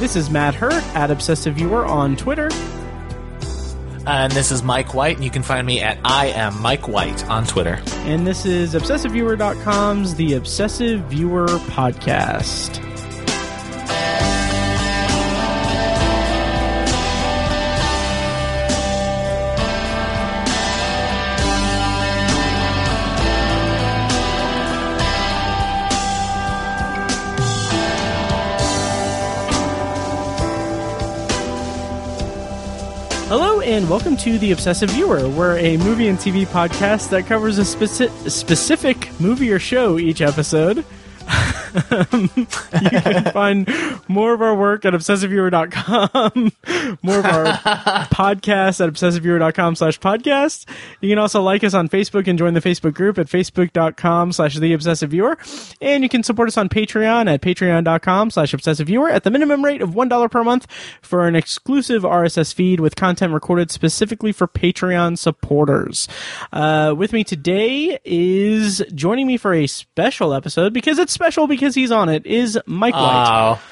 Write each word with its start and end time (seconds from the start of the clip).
This 0.00 0.16
is 0.16 0.30
Matt 0.30 0.54
Hurt 0.54 0.82
at 0.96 1.10
Obsessive 1.10 1.56
Viewer 1.56 1.84
on 1.84 2.16
Twitter. 2.16 2.48
And 4.06 4.32
this 4.32 4.50
is 4.50 4.62
Mike 4.62 4.94
White, 4.94 5.16
and 5.16 5.24
you 5.24 5.30
can 5.30 5.42
find 5.42 5.66
me 5.66 5.82
at 5.82 5.98
I 6.02 6.28
am 6.28 6.58
Mike 6.62 6.88
White 6.88 7.28
on 7.28 7.46
Twitter. 7.46 7.82
And 8.06 8.26
this 8.26 8.46
is 8.46 8.74
ObsessiveViewer.com's 8.74 10.14
The 10.14 10.32
Obsessive 10.32 11.00
Viewer 11.10 11.48
Podcast. 11.48 12.89
And 33.70 33.88
welcome 33.88 34.16
to 34.16 34.36
The 34.36 34.50
Obsessive 34.50 34.90
Viewer. 34.90 35.28
We're 35.28 35.56
a 35.58 35.76
movie 35.76 36.08
and 36.08 36.18
TV 36.18 36.44
podcast 36.44 37.08
that 37.10 37.26
covers 37.26 37.56
a 37.58 37.62
speci- 37.62 38.28
specific 38.28 39.08
movie 39.20 39.52
or 39.52 39.60
show 39.60 39.96
each 39.96 40.20
episode. 40.20 40.84
Um, 41.74 42.30
you 42.36 42.46
can 42.90 43.32
find 43.32 43.68
more 44.08 44.32
of 44.32 44.42
our 44.42 44.54
work 44.54 44.84
at 44.84 44.92
obsessiveviewer.com, 44.92 46.52
more 47.02 47.18
of 47.18 47.24
our 47.24 47.44
podcasts 48.10 48.84
at 48.84 48.92
obsessiveviewer.com 48.92 49.76
slash 49.76 50.00
podcast. 50.00 50.66
You 51.00 51.08
can 51.08 51.18
also 51.18 51.42
like 51.42 51.64
us 51.64 51.74
on 51.74 51.88
Facebook 51.88 52.26
and 52.26 52.38
join 52.38 52.54
the 52.54 52.60
Facebook 52.60 52.94
group 52.94 53.18
at 53.18 53.26
facebook.com 53.26 54.32
slash 54.32 54.56
the 54.56 54.72
obsessive 54.72 55.10
viewer. 55.10 55.38
And 55.80 56.02
you 56.02 56.08
can 56.08 56.22
support 56.22 56.48
us 56.48 56.56
on 56.56 56.68
Patreon 56.68 57.32
at 57.32 57.42
patreon.com 57.42 58.30
slash 58.30 58.54
obsessive 58.54 58.86
viewer 58.86 59.08
at 59.10 59.24
the 59.24 59.30
minimum 59.30 59.64
rate 59.64 59.82
of 59.82 59.90
$1 59.90 60.30
per 60.30 60.44
month 60.44 60.66
for 61.02 61.26
an 61.26 61.36
exclusive 61.36 62.02
RSS 62.02 62.54
feed 62.54 62.80
with 62.80 62.96
content 62.96 63.32
recorded 63.32 63.70
specifically 63.70 64.32
for 64.32 64.46
Patreon 64.46 65.18
supporters. 65.18 66.08
Uh, 66.52 66.94
with 66.96 67.12
me 67.12 67.24
today 67.24 67.98
is 68.04 68.82
joining 68.94 69.26
me 69.26 69.36
for 69.36 69.54
a 69.54 69.66
special 69.66 70.34
episode 70.34 70.72
because 70.72 70.98
it's 70.98 71.12
special 71.12 71.46
because 71.46 71.59
he's 71.74 71.90
on 71.90 72.08
it 72.08 72.26
is 72.26 72.58
Mike 72.66 72.94
White. 72.94 73.56
Oh. 73.56 73.62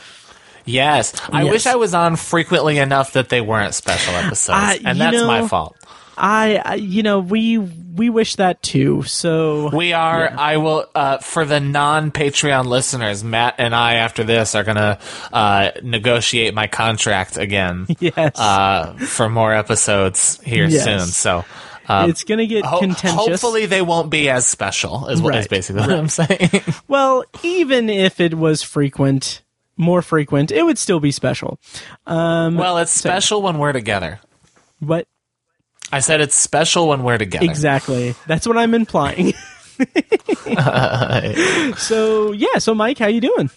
Yes. 0.64 1.14
I 1.32 1.42
Yes. 1.44 1.52
wish 1.52 1.66
I 1.66 1.76
was 1.76 1.94
on 1.94 2.16
frequently 2.16 2.78
enough 2.78 3.14
that 3.14 3.30
they 3.30 3.40
weren't 3.40 3.74
special 3.74 4.14
episodes. 4.14 4.58
Uh, 4.58 4.76
and 4.84 5.00
that's 5.00 5.16
my 5.24 5.48
fault. 5.48 5.76
I, 6.20 6.60
I, 6.64 6.74
you 6.74 7.02
know, 7.04 7.20
we 7.20 7.58
we 7.58 8.10
wish 8.10 8.36
that 8.36 8.60
too. 8.62 9.02
So 9.04 9.70
We 9.74 9.92
are, 9.92 10.28
I 10.36 10.56
will, 10.56 10.86
uh, 10.94 11.18
for 11.18 11.44
the 11.44 11.60
non 11.60 12.10
Patreon 12.10 12.66
listeners, 12.66 13.22
Matt 13.24 13.54
and 13.58 13.74
I, 13.74 13.94
after 13.94 14.24
this, 14.24 14.54
are 14.56 14.64
going 14.64 14.76
to 14.76 14.98
uh, 15.32 15.70
negotiate 15.82 16.54
my 16.54 16.66
contract 16.66 17.36
again 17.38 17.86
yes, 18.00 18.38
uh, 18.38 18.94
for 18.94 19.28
more 19.28 19.52
episodes 19.54 20.40
here 20.42 20.66
Yes. 20.66 20.84
soon. 20.84 21.00
So. 21.00 21.44
Um, 21.88 22.10
it's 22.10 22.22
gonna 22.24 22.46
get 22.46 22.64
ho- 22.64 22.80
contentious. 22.80 23.12
hopefully 23.12 23.66
they 23.66 23.80
won't 23.82 24.10
be 24.10 24.28
as 24.28 24.46
special 24.46 25.08
is 25.08 25.22
what 25.22 25.34
is 25.34 25.44
Right, 25.44 25.50
basically 25.50 25.80
what 25.80 25.90
I'm 25.90 26.08
saying. 26.08 26.50
well, 26.88 27.24
even 27.42 27.88
if 27.88 28.20
it 28.20 28.34
was 28.34 28.62
frequent, 28.62 29.42
more 29.76 30.02
frequent, 30.02 30.50
it 30.52 30.62
would 30.64 30.76
still 30.78 31.00
be 31.00 31.10
special. 31.10 31.58
Um, 32.06 32.56
well, 32.56 32.78
it's 32.78 32.92
special 32.92 33.40
when 33.42 33.58
we're 33.58 33.72
together. 33.72 34.20
what 34.80 35.06
I 35.90 36.00
said 36.00 36.20
it's 36.20 36.34
special 36.34 36.88
when 36.88 37.02
we're 37.02 37.16
together. 37.18 37.46
exactly? 37.46 38.14
That's 38.26 38.46
what 38.46 38.58
I'm 38.58 38.74
implying. 38.74 39.32
so 41.76 42.32
yeah, 42.32 42.58
so 42.58 42.74
Mike, 42.74 42.98
how 42.98 43.06
you 43.06 43.20
doing? 43.20 43.48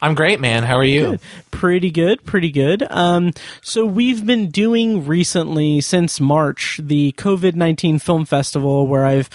I'm 0.00 0.14
great, 0.14 0.40
man. 0.40 0.62
How 0.62 0.76
are 0.76 0.84
you? 0.84 1.18
Pretty 1.50 1.90
good, 1.90 2.24
pretty 2.24 2.50
good. 2.50 2.86
Um, 2.90 3.32
so 3.62 3.84
we've 3.84 4.24
been 4.24 4.50
doing 4.50 5.06
recently 5.06 5.80
since 5.80 6.20
March 6.20 6.80
the 6.82 7.12
COVID 7.12 7.54
nineteen 7.54 7.98
film 7.98 8.24
festival 8.24 8.86
where 8.86 9.04
I've 9.04 9.30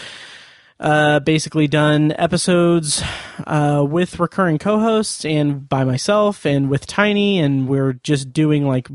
uh, 0.80 1.20
basically 1.20 1.68
done 1.68 2.14
episodes 2.18 3.02
uh, 3.48 3.86
with 3.88 4.20
recurring 4.20 4.58
co-hosts 4.58 5.24
and 5.24 5.68
by 5.68 5.84
myself 5.84 6.46
and 6.46 6.70
with 6.70 6.86
Tiny, 6.86 7.40
and 7.40 7.68
we're 7.68 7.94
just 7.94 8.34
doing 8.34 8.68
like 8.68 8.90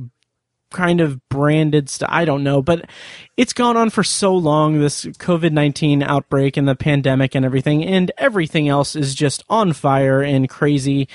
kind 0.71 1.01
of 1.01 1.29
branded 1.29 1.89
stuff. 1.89 2.09
I 2.13 2.25
don't 2.25 2.45
know, 2.45 2.63
but 2.63 2.89
it's 3.37 3.53
gone 3.53 3.77
on 3.77 3.91
for 3.91 4.05
so 4.05 4.35
long, 4.35 4.81
this 4.81 5.05
COVID 5.05 5.53
19 5.53 6.03
outbreak 6.03 6.57
and 6.57 6.69
the 6.69 6.77
pandemic 6.77 7.35
and 7.35 7.45
everything, 7.45 7.85
and 7.85 8.11
everything 8.19 8.69
else 8.69 8.95
is 8.95 9.15
just 9.15 9.43
on 9.49 9.73
fire 9.73 10.23
and 10.23 10.49
crazy 10.49 11.09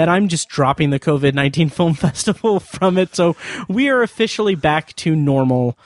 that 0.00 0.08
I'm 0.08 0.28
just 0.28 0.48
dropping 0.48 0.88
the 0.88 0.98
COVID 0.98 1.34
19 1.34 1.68
Film 1.78 1.92
Festival 1.92 2.58
from 2.58 2.96
it. 2.96 3.14
So 3.14 3.36
we 3.68 3.90
are 3.90 4.00
officially 4.02 4.54
back 4.54 4.96
to 4.96 5.14
normal. 5.14 5.76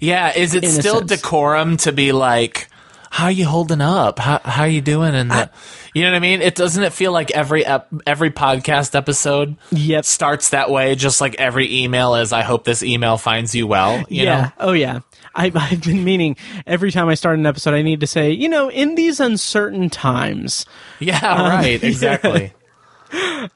Yeah, 0.00 0.32
is 0.36 0.56
it 0.56 0.68
still 0.68 0.98
sense. 0.98 1.10
decorum 1.12 1.76
to 1.78 1.92
be 1.92 2.10
like, 2.10 2.66
how 3.12 3.26
are 3.26 3.30
you 3.30 3.44
holding 3.46 3.80
up? 3.80 4.18
How 4.18 4.40
how 4.44 4.64
you 4.64 4.80
doing? 4.80 5.14
And 5.14 5.30
the, 5.30 5.48
you 5.94 6.02
know 6.02 6.10
what 6.10 6.16
I 6.16 6.20
mean? 6.20 6.42
It 6.42 6.56
doesn't 6.56 6.82
it 6.82 6.92
feel 6.92 7.12
like 7.12 7.30
every 7.30 7.64
ep- 7.64 7.92
every 8.04 8.32
podcast 8.32 8.96
episode 8.96 9.56
Yep. 9.70 10.04
starts 10.04 10.48
that 10.50 10.70
way, 10.70 10.96
just 10.96 11.20
like 11.20 11.36
every 11.36 11.82
email 11.82 12.16
is. 12.16 12.32
I 12.32 12.42
hope 12.42 12.64
this 12.64 12.82
email 12.82 13.16
finds 13.16 13.54
you 13.54 13.68
well. 13.68 13.98
You 14.08 14.24
yeah. 14.24 14.40
know? 14.40 14.50
Oh, 14.58 14.72
yeah. 14.72 15.00
I've, 15.34 15.56
I've 15.56 15.82
been 15.82 16.02
meaning 16.02 16.36
every 16.66 16.90
time 16.90 17.08
I 17.08 17.14
start 17.14 17.38
an 17.38 17.46
episode, 17.46 17.74
I 17.74 17.82
need 17.82 18.00
to 18.00 18.06
say, 18.08 18.32
you 18.32 18.48
know, 18.48 18.68
in 18.70 18.96
these 18.96 19.20
uncertain 19.20 19.88
times, 19.90 20.66
Yeah, 20.98 21.20
right. 21.24 21.82
Um, 21.82 21.88
exactly. 21.88 22.52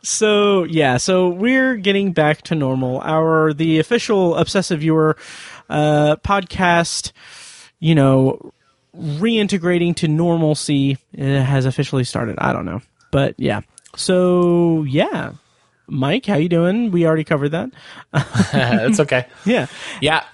So 0.02 0.64
yeah, 0.64 0.96
so 0.96 1.28
we're 1.28 1.76
getting 1.76 2.12
back 2.12 2.42
to 2.42 2.54
normal. 2.54 3.00
Our 3.00 3.52
the 3.52 3.78
official 3.78 4.36
obsessive 4.36 4.80
viewer 4.80 5.16
uh, 5.68 6.16
podcast, 6.16 7.12
you 7.80 7.94
know, 7.94 8.52
reintegrating 8.96 9.94
to 9.96 10.08
normalcy 10.08 10.98
has 11.16 11.66
officially 11.66 12.04
started. 12.04 12.36
I 12.38 12.52
don't 12.52 12.64
know, 12.64 12.80
but 13.10 13.34
yeah. 13.38 13.60
So 13.96 14.82
yeah, 14.84 15.32
Mike, 15.86 16.26
how 16.26 16.36
you 16.36 16.48
doing? 16.48 16.90
We 16.90 17.06
already 17.06 17.24
covered 17.24 17.50
that. 17.50 17.70
it's 18.14 19.00
okay. 19.00 19.26
Yeah, 19.44 19.66
Yeah, 20.00 20.24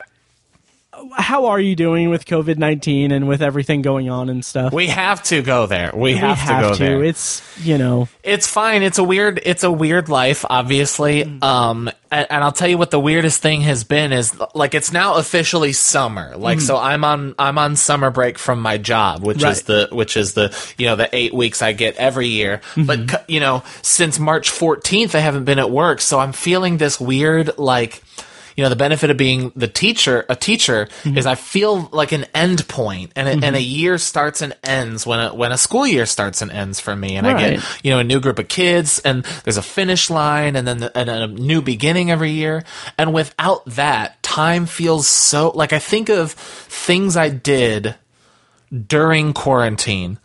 how 1.16 1.46
are 1.46 1.60
you 1.60 1.74
doing 1.76 2.10
with 2.10 2.24
COVID 2.26 2.58
nineteen 2.58 3.12
and 3.12 3.26
with 3.28 3.42
everything 3.42 3.82
going 3.82 4.08
on 4.10 4.28
and 4.28 4.44
stuff? 4.44 4.72
we 4.72 4.86
have 4.88 5.22
to 5.24 5.42
go 5.42 5.66
there. 5.66 5.90
We, 5.94 6.00
We 6.00 6.14
have, 6.14 6.40
to 6.46 6.68
go 6.68 6.74
there. 6.74 7.02
It's 7.04 7.42
you 7.64 7.78
know, 7.78 8.08
It's 8.22 8.46
fine. 8.46 8.82
It's 8.82 8.98
a 8.98 9.04
weird. 9.04 9.40
It's 9.44 9.64
a 9.64 9.70
weird 9.72 10.08
life, 10.08 10.44
obviously. 10.48 11.24
Mm. 11.24 11.42
Um, 11.42 11.90
and, 12.10 12.26
and 12.30 12.42
I'll 12.44 12.52
tell 12.52 12.68
you 12.68 12.76
what 12.78 12.90
the 12.90 12.98
weirdest 13.00 13.40
thing 13.40 13.60
has 13.62 13.84
been 13.84 14.12
is 14.12 14.34
like 14.54 14.74
it's 14.74 14.92
now 14.92 15.14
officially 15.16 15.72
summer. 15.72 16.36
Like 16.36 16.58
Mm. 16.58 16.62
so, 16.62 16.76
I'm 16.76 17.04
on 17.04 17.34
I'm 17.38 17.58
on 17.58 17.76
summer 17.76 18.10
break 18.10 18.38
from 18.38 18.60
my 18.60 18.78
job, 18.78 19.22
which 19.22 19.42
is 19.44 19.62
the 19.62 19.88
which 19.92 20.16
is 20.16 20.34
the 20.34 20.56
you 20.78 20.86
know 20.86 20.96
the 20.96 21.08
eight 21.14 21.32
weeks 21.32 21.62
I 21.62 21.72
get 21.72 21.96
every 21.96 22.28
year. 22.28 22.60
Mm-hmm. 22.74 22.84
But 23.06 23.28
you 23.30 23.40
know, 23.40 23.62
since 23.82 24.18
March 24.18 24.50
14th, 24.50 25.14
I 25.14 25.20
haven't 25.20 25.44
been 25.44 25.58
at 25.58 25.70
work, 25.70 26.00
so 26.00 26.18
I'm 26.18 26.32
feeling 26.32 26.76
this 26.78 27.00
weird 27.00 27.56
like. 27.58 28.02
You 28.60 28.66
know, 28.66 28.68
the 28.68 28.76
benefit 28.76 29.08
of 29.08 29.16
being 29.16 29.52
the 29.56 29.68
teacher, 29.68 30.26
a 30.28 30.36
teacher, 30.36 30.86
Mm-hmm. 31.00 31.16
is 31.16 31.24
I 31.24 31.34
feel 31.34 31.88
like 31.92 32.12
an 32.12 32.26
end 32.34 32.68
point, 32.68 33.12
and 33.16 33.26
a, 33.26 33.46
and 33.46 33.56
a 33.56 33.60
year 33.62 33.96
starts 33.96 34.42
and 34.42 34.52
ends 34.62 35.06
when 35.06 35.18
a, 35.18 35.34
when 35.34 35.50
a 35.50 35.56
school 35.56 35.86
year 35.86 36.04
starts 36.04 36.42
and 36.42 36.52
ends 36.52 36.78
for 36.78 36.94
me, 36.94 37.16
and 37.16 37.26
I 37.26 37.32
get 37.40 37.64
you 37.82 37.90
know 37.90 38.00
a 38.00 38.04
new 38.04 38.20
group 38.20 38.38
of 38.38 38.48
kids 38.48 38.98
and 38.98 39.24
there's 39.44 39.56
a 39.56 39.62
finish 39.62 40.10
line 40.10 40.56
and 40.56 40.68
then 40.68 40.78
the, 40.80 40.98
and 40.98 41.08
a 41.08 41.26
new 41.26 41.62
beginning 41.62 42.10
every 42.10 42.32
year. 42.32 42.64
And 42.98 43.14
without 43.14 43.64
that 43.64 44.22
time 44.22 44.66
feels 44.66 45.08
so 45.08 45.50
like 45.54 45.72
i 45.72 45.78
think 45.80 46.08
of 46.08 46.32
things 46.32 47.16
i 47.16 47.28
did 47.28 47.96
during 48.86 49.32
quarantine 49.32 50.18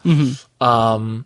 um 0.62 1.26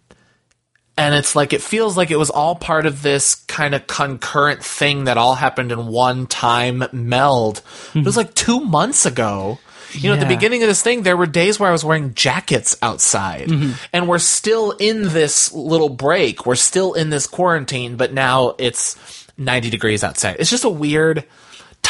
and 1.00 1.16
it's 1.16 1.36
like 1.36 1.54
it 1.54 1.62
feels 1.62 1.96
like 1.96 2.12
it 2.12 2.18
was 2.18 2.30
all 2.30 2.56
part 2.56 2.86
of 2.86 3.02
this 3.02 3.36
kind 3.36 3.74
of 3.74 3.88
concurrent 3.88 4.64
thing 4.64 5.06
that 5.06 5.18
all 5.18 5.34
happened 5.34 5.72
in 5.72 5.88
one 5.88 6.28
time 6.28 6.84
meld. 6.92 7.62
It 7.96 8.04
was 8.04 8.16
hmm. 8.16 8.20
like 8.20 8.36
two 8.36 8.60
months 8.60 9.06
ago. 9.06 9.60
You 9.94 10.10
know, 10.10 10.16
at 10.16 10.20
the 10.20 10.28
beginning 10.28 10.62
of 10.62 10.68
this 10.68 10.84
thing, 10.84 11.02
there 11.02 11.18
were 11.18 11.26
days 11.26 11.60
where 11.60 11.68
I 11.68 11.72
was 11.72 11.84
wearing 11.84 12.14
jackets 12.14 12.78
outside, 12.80 13.48
mm-hmm. 13.48 13.72
and 13.92 14.08
we're 14.08 14.20
still 14.20 14.70
in 14.72 15.02
this 15.08 15.52
little 15.52 15.90
break. 15.90 16.46
We're 16.46 16.54
still 16.54 16.94
in 16.94 17.10
this 17.10 17.26
quarantine, 17.26 17.96
but 17.96 18.14
now 18.14 18.54
it's 18.60 19.26
90 19.40 19.72
degrees 19.72 20.04
outside. 20.04 20.36
It's 20.38 20.52
just 20.52 20.64
a 20.64 20.70
weird 20.70 21.26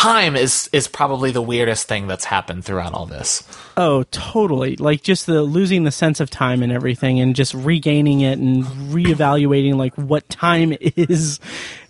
time. 0.01 0.35
Is 0.35 0.69
is 0.73 0.87
probably 0.87 1.31
the 1.31 1.41
weirdest 1.41 1.87
thing 1.87 2.07
that's 2.07 2.25
happened 2.25 2.65
throughout 2.65 2.93
all 2.93 3.05
this. 3.05 3.43
Oh, 3.77 4.03
totally. 4.11 4.75
Like 4.77 5.01
just 5.03 5.25
the 5.25 5.41
losing 5.43 5.83
the 5.83 5.91
sense 5.91 6.19
of 6.19 6.29
time 6.29 6.63
and 6.63 6.71
everything 6.71 7.19
and 7.19 7.35
just 7.35 7.53
regaining 7.53 8.21
it 8.21 8.39
and 8.39 8.63
reevaluating 8.65 9.75
like 9.75 9.93
what 9.95 10.27
time 10.29 10.73
is 10.81 11.39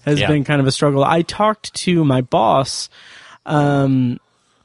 has 0.05 0.19
Yeah. 0.19 0.27
been 0.27 0.43
kind 0.43 0.59
of 0.61 0.67
a 0.67 0.71
struggle. 0.71 1.03
I 1.03 1.21
talked 1.21 1.73
to 1.75 2.03
my 2.05 2.21
boss 2.21 2.89
um 3.45 4.19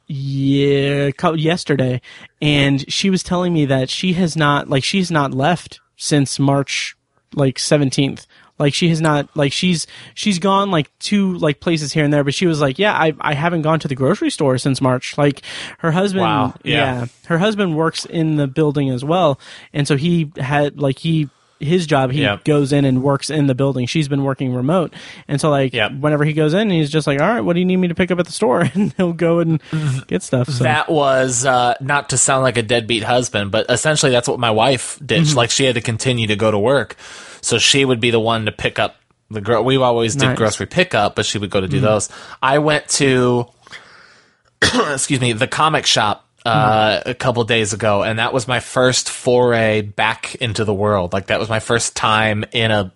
yeah, 0.06 1.10
yesterday 1.34 2.00
and 2.42 2.92
she 2.92 3.08
was 3.08 3.22
telling 3.22 3.54
me 3.54 3.64
that 3.66 3.88
she 3.88 4.12
has 4.14 4.36
not 4.36 4.68
like 4.68 4.84
she's 4.84 5.10
not 5.10 5.32
left 5.32 5.80
since 5.96 6.38
March 6.38 6.94
like 7.34 7.56
17th. 7.56 8.26
Like 8.58 8.72
she 8.72 8.88
has 8.90 9.00
not 9.00 9.28
like 9.36 9.52
she's 9.52 9.86
she's 10.14 10.38
gone 10.38 10.70
like 10.70 10.88
two 11.00 11.34
like 11.38 11.58
places 11.60 11.92
here 11.92 12.04
and 12.04 12.12
there, 12.12 12.22
but 12.22 12.34
she 12.34 12.46
was 12.46 12.60
like, 12.60 12.78
yeah, 12.78 12.92
I 12.92 13.12
I 13.20 13.34
haven't 13.34 13.62
gone 13.62 13.80
to 13.80 13.88
the 13.88 13.96
grocery 13.96 14.30
store 14.30 14.58
since 14.58 14.80
March. 14.80 15.18
Like 15.18 15.42
her 15.78 15.90
husband, 15.90 16.22
Wow, 16.22 16.54
yeah. 16.62 17.00
yeah, 17.00 17.06
her 17.26 17.38
husband 17.38 17.76
works 17.76 18.04
in 18.04 18.36
the 18.36 18.46
building 18.46 18.90
as 18.90 19.04
well, 19.04 19.40
and 19.72 19.88
so 19.88 19.96
he 19.96 20.30
had 20.36 20.78
like 20.80 20.98
he 21.00 21.28
his 21.60 21.86
job 21.86 22.10
he 22.10 22.20
Yep. 22.20 22.44
goes 22.44 22.72
in 22.72 22.84
and 22.84 23.02
works 23.02 23.30
in 23.30 23.46
the 23.46 23.54
building. 23.54 23.86
She's 23.86 24.06
been 24.06 24.22
working 24.22 24.54
remote, 24.54 24.92
and 25.28 25.40
so 25.40 25.50
like 25.50 25.72
Yep. 25.72 25.92
whenever 26.00 26.24
he 26.24 26.32
goes 26.32 26.52
in, 26.54 26.68
he's 26.70 26.90
just 26.90 27.06
like, 27.06 27.20
all 27.20 27.26
right, 27.28 27.40
what 27.40 27.54
do 27.54 27.58
you 27.60 27.64
need 27.64 27.76
me 27.78 27.88
to 27.88 27.94
pick 27.94 28.10
up 28.12 28.18
at 28.20 28.26
the 28.26 28.32
store? 28.32 28.60
And 28.74 28.92
he'll 28.96 29.12
go 29.12 29.38
and 29.40 29.60
get 30.06 30.22
stuff. 30.22 30.48
So. 30.48 30.62
That 30.64 30.88
was 30.90 31.44
uh, 31.46 31.74
not 31.80 32.10
to 32.10 32.18
sound 32.18 32.42
like 32.42 32.56
a 32.58 32.62
deadbeat 32.62 33.02
husband, 33.02 33.50
but 33.50 33.66
essentially 33.68 34.12
that's 34.12 34.28
what 34.28 34.38
my 34.38 34.50
wife 34.50 34.98
did. 35.04 35.22
Mm-hmm. 35.22 35.36
Like 35.36 35.50
she 35.50 35.64
had 35.64 35.74
to 35.76 35.80
continue 35.80 36.26
to 36.26 36.36
go 36.36 36.50
to 36.50 36.58
work, 36.58 36.96
so 37.44 37.58
she 37.58 37.84
would 37.84 38.00
be 38.00 38.10
the 38.10 38.20
one 38.20 38.46
to 38.46 38.52
pick 38.52 38.78
up 38.78 38.96
the. 39.30 39.40
Gro- 39.40 39.62
we 39.62 39.76
always 39.76 40.14
did 40.16 40.26
Nice. 40.26 40.36
grocery 40.38 40.66
pickup, 40.66 41.14
but 41.16 41.26
she 41.26 41.38
would 41.38 41.50
go 41.50 41.60
to 41.60 41.68
do 41.68 41.80
those. 41.80 42.08
I 42.42 42.58
went 42.58 42.88
to, 43.00 43.46
excuse 44.92 45.20
me, 45.20 45.32
the 45.32 45.46
comic 45.48 45.86
shop. 45.86 46.22
Uh, 46.46 47.00
a 47.06 47.14
couple 47.14 47.42
days 47.44 47.72
ago, 47.72 48.02
and 48.02 48.18
that 48.18 48.34
was 48.34 48.46
my 48.46 48.60
first 48.60 49.08
foray 49.08 49.80
back 49.80 50.34
into 50.34 50.66
the 50.66 50.74
world. 50.74 51.14
Like 51.14 51.28
that 51.28 51.40
was 51.40 51.48
my 51.48 51.58
first 51.58 51.96
time 51.96 52.44
in 52.52 52.70
a 52.70 52.92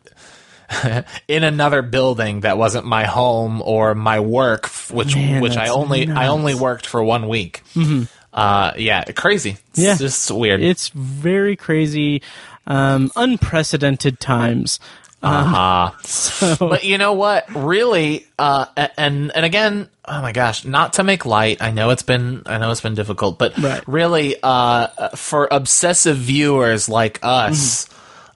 in 1.29 1.45
another 1.45 1.81
building 1.81 2.41
that 2.41 2.59
wasn't 2.59 2.85
my 2.85 3.05
home 3.07 3.63
or 3.63 3.95
my 3.95 4.21
work, 4.21 4.67
which 4.91 5.15
Man, 5.15 5.41
which 5.41 5.57
I 5.57 5.69
only 5.69 6.11
I 6.11 6.27
only 6.29 6.55
worked 6.55 6.85
for 6.87 7.03
one 7.03 7.27
week. 7.27 7.63
Uh, 8.35 8.73
yeah, 8.77 9.05
crazy. 9.05 9.57
It's 9.71 9.79
Yeah. 9.79 9.97
just 9.97 10.31
weird. 10.31 10.61
It's 10.61 10.91
very 10.91 11.57
crazy, 11.57 12.21
um, 12.69 13.11
unprecedented 13.17 14.21
times. 14.21 14.79
uh-huh. 15.23 15.91
So 16.05 16.57
But 16.61 16.85
you 16.85 16.97
know 16.99 17.15
what? 17.15 17.53
Really, 17.53 18.25
uh, 18.39 18.67
and 18.97 19.33
and 19.35 19.45
again, 19.45 19.89
oh 20.05 20.23
my 20.23 20.31
gosh, 20.31 20.65
not 20.65 20.93
to 20.95 21.03
make 21.03 21.27
light. 21.27 21.61
I 21.61 21.73
know 21.73 21.91
it's 21.91 22.05
been 22.05 22.43
I 22.47 22.59
know 22.59 22.71
it's 22.71 22.81
been 22.81 22.95
difficult, 22.95 23.37
but 23.39 23.59
Right. 23.59 23.83
really, 23.89 24.37
uh, 24.43 25.09
for 25.17 25.49
obsessive 25.51 26.17
viewers 26.17 26.89
like 26.89 27.19
us. 27.23 27.89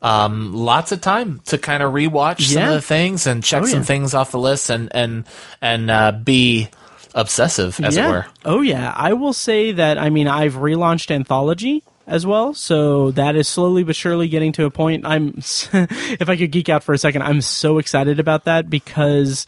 Um, 0.05 0.53
lots 0.53 0.91
of 0.91 1.01
time 1.01 1.41
to 1.47 1.59
kind 1.59 1.81
of 1.81 1.93
rewatch 1.93 2.41
some 2.41 2.65
of 2.65 2.75
the 2.75 2.81
things 2.83 3.29
and 3.29 3.45
check 3.45 3.63
Oh, 3.63 3.67
some 3.67 3.81
yeah. 3.81 3.85
things 3.85 4.15
off 4.15 4.33
the 4.33 4.39
list 4.41 4.69
and 4.69 4.89
and 4.93 5.23
and 5.61 5.89
uh, 5.93 6.11
be 6.11 6.69
obsessive, 7.15 7.79
as 7.79 7.97
yeah. 7.97 8.09
it 8.09 8.11
were. 8.11 8.27
Oh 8.45 8.63
yeah, 8.63 8.93
I 8.97 9.13
will 9.13 9.33
say 9.33 9.71
that. 9.71 9.99
I 9.99 10.11
mean, 10.11 10.27
I've 10.27 10.55
relaunched 10.55 11.13
Anthology 11.13 11.85
as 12.07 12.27
well, 12.27 12.55
so 12.55 13.11
that 13.13 13.37
is 13.37 13.49
slowly 13.49 13.85
but 13.85 13.97
surely 13.97 14.29
getting 14.29 14.53
to 14.53 14.65
a 14.65 14.71
point. 14.71 15.07
I'm, 15.07 15.35
if 15.39 16.29
I 16.29 16.37
could 16.37 16.51
geek 16.51 16.69
out 16.69 16.83
for 16.83 16.93
a 16.93 16.99
second, 16.99 17.23
I'm 17.23 17.41
so 17.41 17.79
excited 17.79 18.19
about 18.19 18.45
that 18.45 18.69
because 18.69 19.47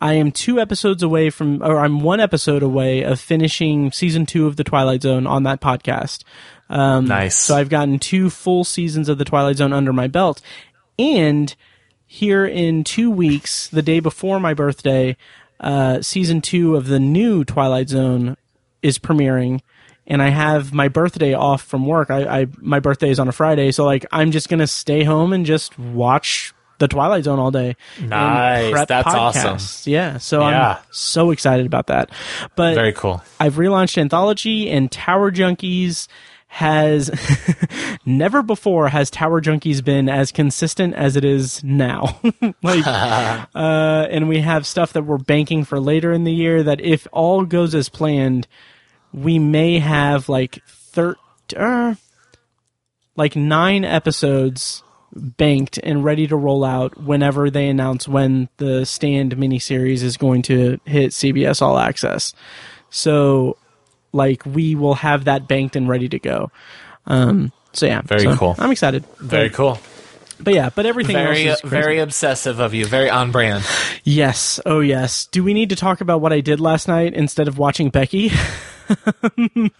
I 0.00 0.14
am 0.14 0.30
two 0.30 0.60
episodes 0.60 1.02
away 1.02 1.30
from, 1.30 1.62
or 1.62 1.78
I'm 1.78 2.00
one 2.00 2.20
episode 2.20 2.62
away 2.62 3.02
of 3.02 3.18
finishing 3.18 3.92
season 3.92 4.26
two 4.26 4.46
of 4.46 4.56
the 4.56 4.64
Twilight 4.64 5.02
Zone 5.02 5.26
on 5.26 5.44
that 5.44 5.60
podcast. 5.60 6.22
nice. 7.06 7.36
So 7.36 7.56
I've 7.56 7.70
gotten 7.70 7.98
two 7.98 8.28
full 8.28 8.64
seasons 8.64 9.08
of 9.08 9.18
the 9.18 9.24
Twilight 9.24 9.56
Zone 9.56 9.72
under 9.72 9.92
my 9.92 10.06
belt. 10.06 10.42
And 10.98 11.54
here 12.06 12.44
in 12.44 12.84
two 12.84 13.10
weeks, 13.10 13.68
the 13.68 13.82
day 13.82 14.00
before 14.00 14.38
my 14.38 14.52
birthday, 14.52 15.16
uh, 15.60 16.02
season 16.02 16.40
two 16.40 16.76
of 16.76 16.86
the 16.86 17.00
new 17.00 17.44
Twilight 17.44 17.88
Zone 17.88 18.36
is 18.82 18.98
premiering. 18.98 19.60
And 20.06 20.22
I 20.22 20.28
have 20.28 20.72
my 20.72 20.88
birthday 20.88 21.34
off 21.34 21.62
from 21.62 21.86
work. 21.86 22.10
I, 22.10 22.42
I 22.42 22.46
my 22.58 22.78
birthday 22.80 23.10
is 23.10 23.18
on 23.18 23.26
a 23.28 23.32
Friday, 23.32 23.72
so 23.72 23.84
like 23.84 24.06
I'm 24.12 24.30
just 24.30 24.48
gonna 24.48 24.66
stay 24.68 25.02
home 25.02 25.32
and 25.32 25.44
just 25.44 25.76
watch 25.78 26.54
the 26.78 26.88
Twilight 26.88 27.24
Zone 27.24 27.38
all 27.38 27.50
day. 27.50 27.74
Nice. 28.00 28.86
That's 28.86 29.06
awesome. 29.08 29.90
Yeah, 29.90 30.18
so 30.18 30.40
Yeah. 30.40 30.74
I'm 30.74 30.82
so 30.90 31.30
excited 31.30 31.66
about 31.66 31.86
that. 31.88 32.10
But 32.54 32.74
Very 32.74 32.92
cool. 32.92 33.22
I've 33.40 33.54
relaunched 33.54 33.98
Anthology 33.98 34.70
and 34.70 34.92
Tower 34.92 35.32
Junkies 35.32 36.06
has 36.48 37.10
never 38.06 38.42
before 38.42 38.88
has 38.88 39.10
Tower 39.10 39.40
Junkies 39.42 39.82
been 39.84 40.08
as 40.08 40.30
consistent 40.32 40.94
as 40.94 41.16
it 41.16 41.24
is 41.24 41.62
now. 41.64 42.20
like 42.62 42.86
uh 43.54 44.06
and 44.10 44.28
we 44.28 44.40
have 44.40 44.66
stuff 44.66 44.92
that 44.92 45.02
we're 45.02 45.18
banking 45.18 45.64
for 45.64 45.80
later 45.80 46.12
in 46.12 46.24
the 46.24 46.32
year 46.32 46.62
that 46.62 46.80
if 46.80 47.06
all 47.12 47.44
goes 47.44 47.74
as 47.74 47.88
planned, 47.88 48.46
we 49.16 49.38
may 49.40 49.78
have 49.80 50.28
like 50.28 50.62
thir- 50.68 51.16
uh, 51.56 51.94
like 53.16 53.34
9 53.34 53.84
episodes 53.84 54.82
banked 55.12 55.78
and 55.82 56.04
ready 56.04 56.26
to 56.26 56.36
roll 56.36 56.62
out 56.64 57.00
whenever 57.02 57.48
they 57.50 57.68
announce 57.68 58.06
when 58.06 58.48
the 58.58 58.84
stand 58.84 59.34
miniseries 59.36 60.02
is 60.02 60.18
going 60.18 60.42
to 60.42 60.78
hit 60.84 61.12
CBS 61.12 61.62
All 61.62 61.78
Access. 61.78 62.34
So, 62.90 63.56
like, 64.12 64.44
we 64.44 64.74
will 64.74 64.94
have 64.96 65.24
that 65.24 65.48
banked 65.48 65.74
and 65.76 65.88
ready 65.88 66.08
to 66.10 66.18
go. 66.18 66.50
Um, 67.06 67.52
so 67.72 67.86
yeah, 67.86 68.02
Very 68.02 68.22
so 68.24 68.36
cool. 68.36 68.54
I'm 68.58 68.70
excited. 68.70 69.06
Very 69.18 69.48
cool. 69.48 69.78
But 70.38 70.52
yeah, 70.52 70.68
but 70.74 70.84
everything 70.84 71.14
Very, 71.16 71.48
else 71.48 71.56
is 71.56 71.60
crazy. 71.62 71.82
very 71.82 71.98
obsessive 72.00 72.60
of 72.60 72.74
you. 72.74 72.84
Very 72.84 73.08
on 73.08 73.32
brand. 73.32 73.64
yes. 74.04 74.60
Oh 74.66 74.80
yes. 74.80 75.24
Do 75.26 75.42
we 75.42 75.54
need 75.54 75.70
to 75.70 75.76
talk 75.76 76.02
about 76.02 76.20
what 76.20 76.34
I 76.34 76.40
did 76.42 76.60
last 76.60 76.88
night 76.88 77.14
instead 77.14 77.48
of 77.48 77.56
watching 77.56 77.88
Becky? 77.88 78.30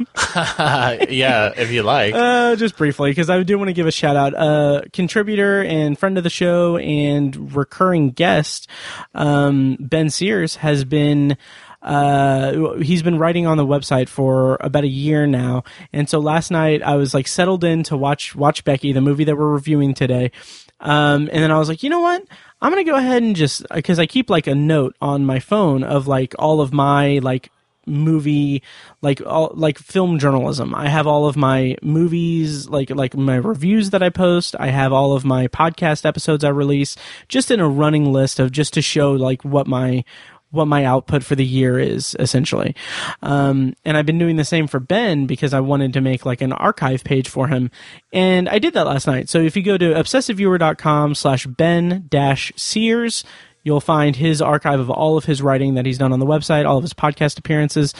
Yeah, 1.08 1.52
if 1.56 1.70
you 1.70 1.82
like. 1.82 2.14
Uh, 2.14 2.56
just 2.56 2.76
briefly, 2.76 3.10
because 3.10 3.30
I 3.30 3.42
do 3.42 3.58
want 3.58 3.68
to 3.68 3.74
give 3.74 3.86
a 3.86 3.92
shout 3.92 4.16
out. 4.16 4.34
Uh, 4.34 4.82
contributor 4.92 5.62
and 5.62 5.98
friend 5.98 6.18
of 6.18 6.24
the 6.24 6.30
show 6.30 6.76
and 6.76 7.54
recurring 7.54 8.10
guest, 8.10 8.68
um, 9.14 9.76
Ben 9.80 10.10
Sears 10.10 10.56
has 10.56 10.84
been. 10.84 11.36
Uh, 11.82 12.72
he's 12.78 13.02
been 13.02 13.18
writing 13.18 13.46
on 13.46 13.56
the 13.58 13.66
website 13.66 14.08
for 14.08 14.56
about 14.60 14.82
a 14.82 14.88
year 14.88 15.26
now, 15.26 15.62
and 15.92 16.08
so 16.08 16.18
last 16.18 16.50
night 16.50 16.82
I 16.82 16.96
was 16.96 17.14
like 17.14 17.28
settled 17.28 17.62
in 17.62 17.84
to 17.84 17.96
watch 17.96 18.34
watch 18.34 18.64
Becky, 18.64 18.92
the 18.92 19.00
movie 19.00 19.24
that 19.24 19.36
we're 19.36 19.52
reviewing 19.52 19.94
today. 19.94 20.32
Um, 20.80 21.28
and 21.32 21.42
then 21.42 21.50
I 21.52 21.58
was 21.58 21.68
like, 21.68 21.82
you 21.82 21.90
know 21.90 22.00
what? 22.00 22.24
I'm 22.60 22.72
gonna 22.72 22.84
go 22.84 22.96
ahead 22.96 23.22
and 23.22 23.36
just 23.36 23.64
because 23.72 23.98
I 23.98 24.06
keep 24.06 24.30
like 24.30 24.46
a 24.46 24.54
note 24.54 24.96
on 25.00 25.24
my 25.24 25.38
phone 25.38 25.84
of 25.84 26.08
like 26.08 26.34
all 26.38 26.60
of 26.60 26.72
my 26.72 27.18
like 27.18 27.50
movie 27.86 28.62
like 29.00 29.22
all 29.24 29.52
like 29.54 29.78
film 29.78 30.18
journalism. 30.18 30.74
I 30.74 30.88
have 30.88 31.06
all 31.06 31.26
of 31.26 31.36
my 31.36 31.76
movies 31.82 32.68
like 32.68 32.90
like 32.90 33.16
my 33.16 33.36
reviews 33.36 33.90
that 33.90 34.02
i 34.02 34.10
post. 34.10 34.56
I 34.58 34.68
have 34.68 34.92
all 34.92 35.12
of 35.12 35.24
my 35.24 35.48
podcast 35.48 36.04
episodes 36.04 36.44
i 36.44 36.48
release 36.48 36.96
just 37.28 37.50
in 37.50 37.60
a 37.60 37.68
running 37.68 38.12
list 38.12 38.40
of 38.40 38.52
just 38.52 38.74
to 38.74 38.82
show 38.82 39.12
like 39.12 39.42
what 39.44 39.66
my 39.66 40.04
what 40.50 40.66
my 40.66 40.84
output 40.84 41.22
for 41.22 41.34
the 41.34 41.44
year 41.44 41.78
is 41.78 42.16
essentially. 42.18 42.74
Um, 43.22 43.74
and 43.84 43.96
i've 43.96 44.06
been 44.06 44.18
doing 44.18 44.36
the 44.36 44.44
same 44.44 44.66
for 44.66 44.80
ben 44.80 45.26
because 45.26 45.52
i 45.54 45.60
wanted 45.60 45.92
to 45.92 46.00
make 46.00 46.26
like 46.26 46.40
an 46.40 46.52
archive 46.52 47.04
page 47.04 47.28
for 47.28 47.48
him. 47.48 47.70
And 48.12 48.48
i 48.48 48.58
did 48.58 48.74
that 48.74 48.86
last 48.86 49.06
night. 49.06 49.28
So 49.28 49.38
if 49.38 49.56
you 49.56 49.62
go 49.62 49.78
to 49.78 49.94
obsessiveviewer.com 49.94 51.14
slash 51.14 51.46
ben 51.46 52.06
dash 52.08 52.52
sears 52.56 53.24
You'll 53.66 53.80
find 53.80 54.14
his 54.14 54.40
archive 54.40 54.78
of 54.78 54.90
all 54.90 55.18
of 55.18 55.24
his 55.24 55.42
writing 55.42 55.74
that 55.74 55.84
he's 55.84 55.98
done 55.98 56.12
on 56.12 56.20
the 56.20 56.24
website, 56.24 56.66
all 56.66 56.76
of 56.76 56.84
his 56.84 56.94
podcast 56.94 57.36
appearances. 57.36 57.94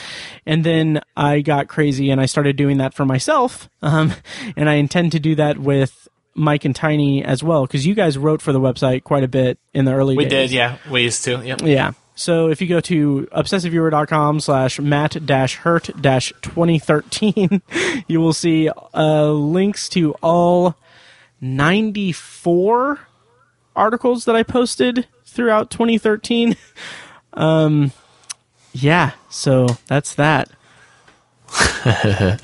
And 0.47 0.63
then 0.63 1.01
I 1.17 1.41
got 1.41 1.67
crazy 1.67 2.09
and 2.11 2.21
I 2.21 2.27
started 2.27 2.55
doing 2.55 2.79
that 2.79 2.95
for 2.95 3.05
myself. 3.05 3.69
Um, 3.83 4.13
and 4.57 4.71
I 4.71 4.75
intend 4.75 5.11
to 5.11 5.19
do 5.19 5.35
that 5.35 5.59
with 5.59 6.07
Mike 6.37 6.65
and 6.65 6.77
Tiny 6.77 7.25
as 7.25 7.43
well, 7.43 7.67
because 7.67 7.85
you 7.85 7.97
guys 7.97 8.17
wrote 8.17 8.43
for 8.43 8.53
the 8.53 8.61
website 8.61 9.03
quite 9.03 9.25
a 9.25 9.29
bit 9.29 9.59
in 9.75 9.87
the 9.87 9.93
early 9.93 10.17
we 10.17 10.27
days. 10.27 10.51
did, 10.51 10.57
yeah. 10.57 10.79
We 10.89 11.03
used 11.03 11.25
to. 11.25 11.45
Yep. 11.45 11.63
Yeah. 11.63 11.95
So 12.15 12.49
if 12.49 12.61
you 12.61 12.69
go 12.69 12.79
to 12.79 13.27
obsessiveviewer.com 13.33 14.39
slash 14.39 14.79
matt 14.79 15.27
dash 15.27 15.57
hurt 15.57 15.91
dash 16.01 16.33
2013, 16.43 17.61
you 18.07 18.21
will 18.21 18.33
see 18.33 18.71
uh, 18.95 19.33
links 19.33 19.89
to 19.89 20.13
all 20.23 20.77
94 21.41 23.01
articles 23.75 24.27
that 24.27 24.37
I 24.37 24.45
posted 24.45 25.09
throughout 25.37 25.71
2013. 25.71 26.57
Um, 27.39 27.93
yeah, 28.73 29.11
so 29.29 29.67
that's 29.89 30.15
that. 30.15 30.49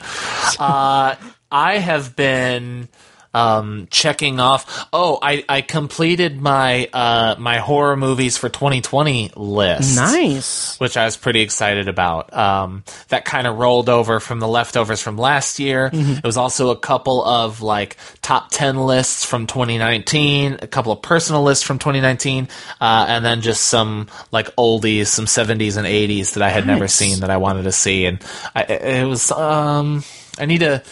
Uh, 0.59 1.17
I 1.51 1.79
have 1.79 2.15
been 2.15 2.89
um, 3.35 3.89
checking 3.91 4.41
off. 4.41 4.89
Oh, 4.93 5.19
I, 5.21 5.45
I 5.49 5.61
completed 5.63 6.41
my 6.41 6.89
uh, 6.93 7.37
my 7.39 7.59
horror 7.59 7.97
movies 7.97 8.37
for 8.37 8.49
2020 8.49 9.33
list. 9.37 9.97
Nice. 9.97 10.79
which 10.79 10.97
I 10.97 11.05
was 11.05 11.17
pretty 11.17 11.41
excited 11.41 11.89
about. 11.89 12.33
Um, 12.33 12.85
that 13.09 13.25
kind 13.25 13.47
of 13.47 13.57
rolled 13.57 13.89
over 13.89 14.21
from 14.21 14.41
the 14.41 14.49
leftovers 14.49 15.01
from 15.01 15.17
last 15.17 15.59
year. 15.59 15.91
Mm-hmm. 15.91 16.19
It 16.19 16.25
was 16.25 16.37
also 16.37 16.71
a 16.71 16.77
couple 16.77 17.25
of 17.25 17.63
like 17.63 17.97
top 18.21 18.51
10 18.51 18.77
lists 18.77 19.25
from 19.25 19.47
2019, 19.47 20.59
a 20.63 20.67
couple 20.67 20.93
of 20.93 21.03
personal 21.03 21.43
lists 21.43 21.65
from 21.65 21.79
2019, 21.79 22.49
uh, 22.81 23.07
and 23.09 23.25
then 23.25 23.41
just 23.41 23.65
some 23.65 24.09
like 24.31 24.55
oldies, 24.57 25.07
some 25.07 25.27
70s 25.27 25.77
and 25.77 25.87
80s 25.87 26.35
that 26.35 26.43
I 26.43 26.51
had 26.51 26.67
never 26.67 26.89
seen 26.89 27.21
that 27.21 27.31
I 27.31 27.39
wanted 27.39 27.65
to 27.65 27.73
see. 27.73 28.07
And 28.07 28.23
I, 28.55 28.63
it 28.63 29.07
was, 29.07 29.31
um, 29.31 30.05
I 30.39 30.47
need 30.47 30.61
to 30.61 30.83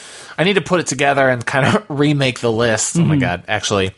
I 0.40 0.44
need 0.44 0.54
to 0.54 0.62
put 0.62 0.80
it 0.80 0.86
together 0.86 1.28
and 1.28 1.44
kind 1.44 1.66
of 1.76 1.84
remake 1.90 2.40
the 2.40 2.50
list. 2.50 2.96
Oh 2.96 3.00
my 3.02 3.14
Mm-hmm. 3.16 3.20
god, 3.20 3.44
actually, 3.46 3.90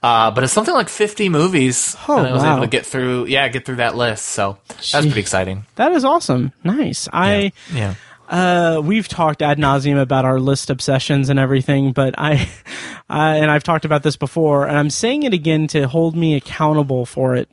uh, 0.00 0.30
but 0.30 0.44
it's 0.44 0.52
something 0.52 0.74
like 0.74 0.88
fifty 0.88 1.28
movies. 1.28 1.96
Oh, 2.06 2.18
and 2.18 2.26
I 2.28 2.32
was 2.32 2.42
wow. 2.44 2.52
able 2.56 2.66
to 2.66 2.70
get 2.70 2.86
through. 2.86 3.26
Yeah, 3.26 3.48
get 3.48 3.66
through 3.66 3.76
that 3.76 3.96
list. 3.96 4.26
So 4.26 4.58
that's 4.68 4.90
pretty 4.92 5.18
exciting. 5.20 5.66
That 5.74 5.90
is 5.92 6.04
awesome. 6.04 6.52
Nice. 6.62 7.08
I 7.12 7.50
Yeah. 7.74 7.94
uh 8.28 8.80
we've 8.84 9.08
talked 9.08 9.42
ad 9.42 9.58
nauseum 9.58 10.00
about 10.00 10.24
our 10.24 10.38
list 10.38 10.70
obsessions 10.70 11.30
and 11.30 11.38
everything, 11.38 11.90
but 11.92 12.14
I, 12.16 12.48
I 13.08 13.36
and 13.38 13.50
I've 13.50 13.64
talked 13.64 13.84
about 13.84 14.02
this 14.04 14.16
before, 14.16 14.68
and 14.68 14.76
I'm 14.78 14.90
saying 14.90 15.24
it 15.24 15.34
again 15.34 15.66
to 15.68 15.88
hold 15.88 16.14
me 16.14 16.36
accountable 16.36 17.06
for 17.06 17.34
it. 17.34 17.48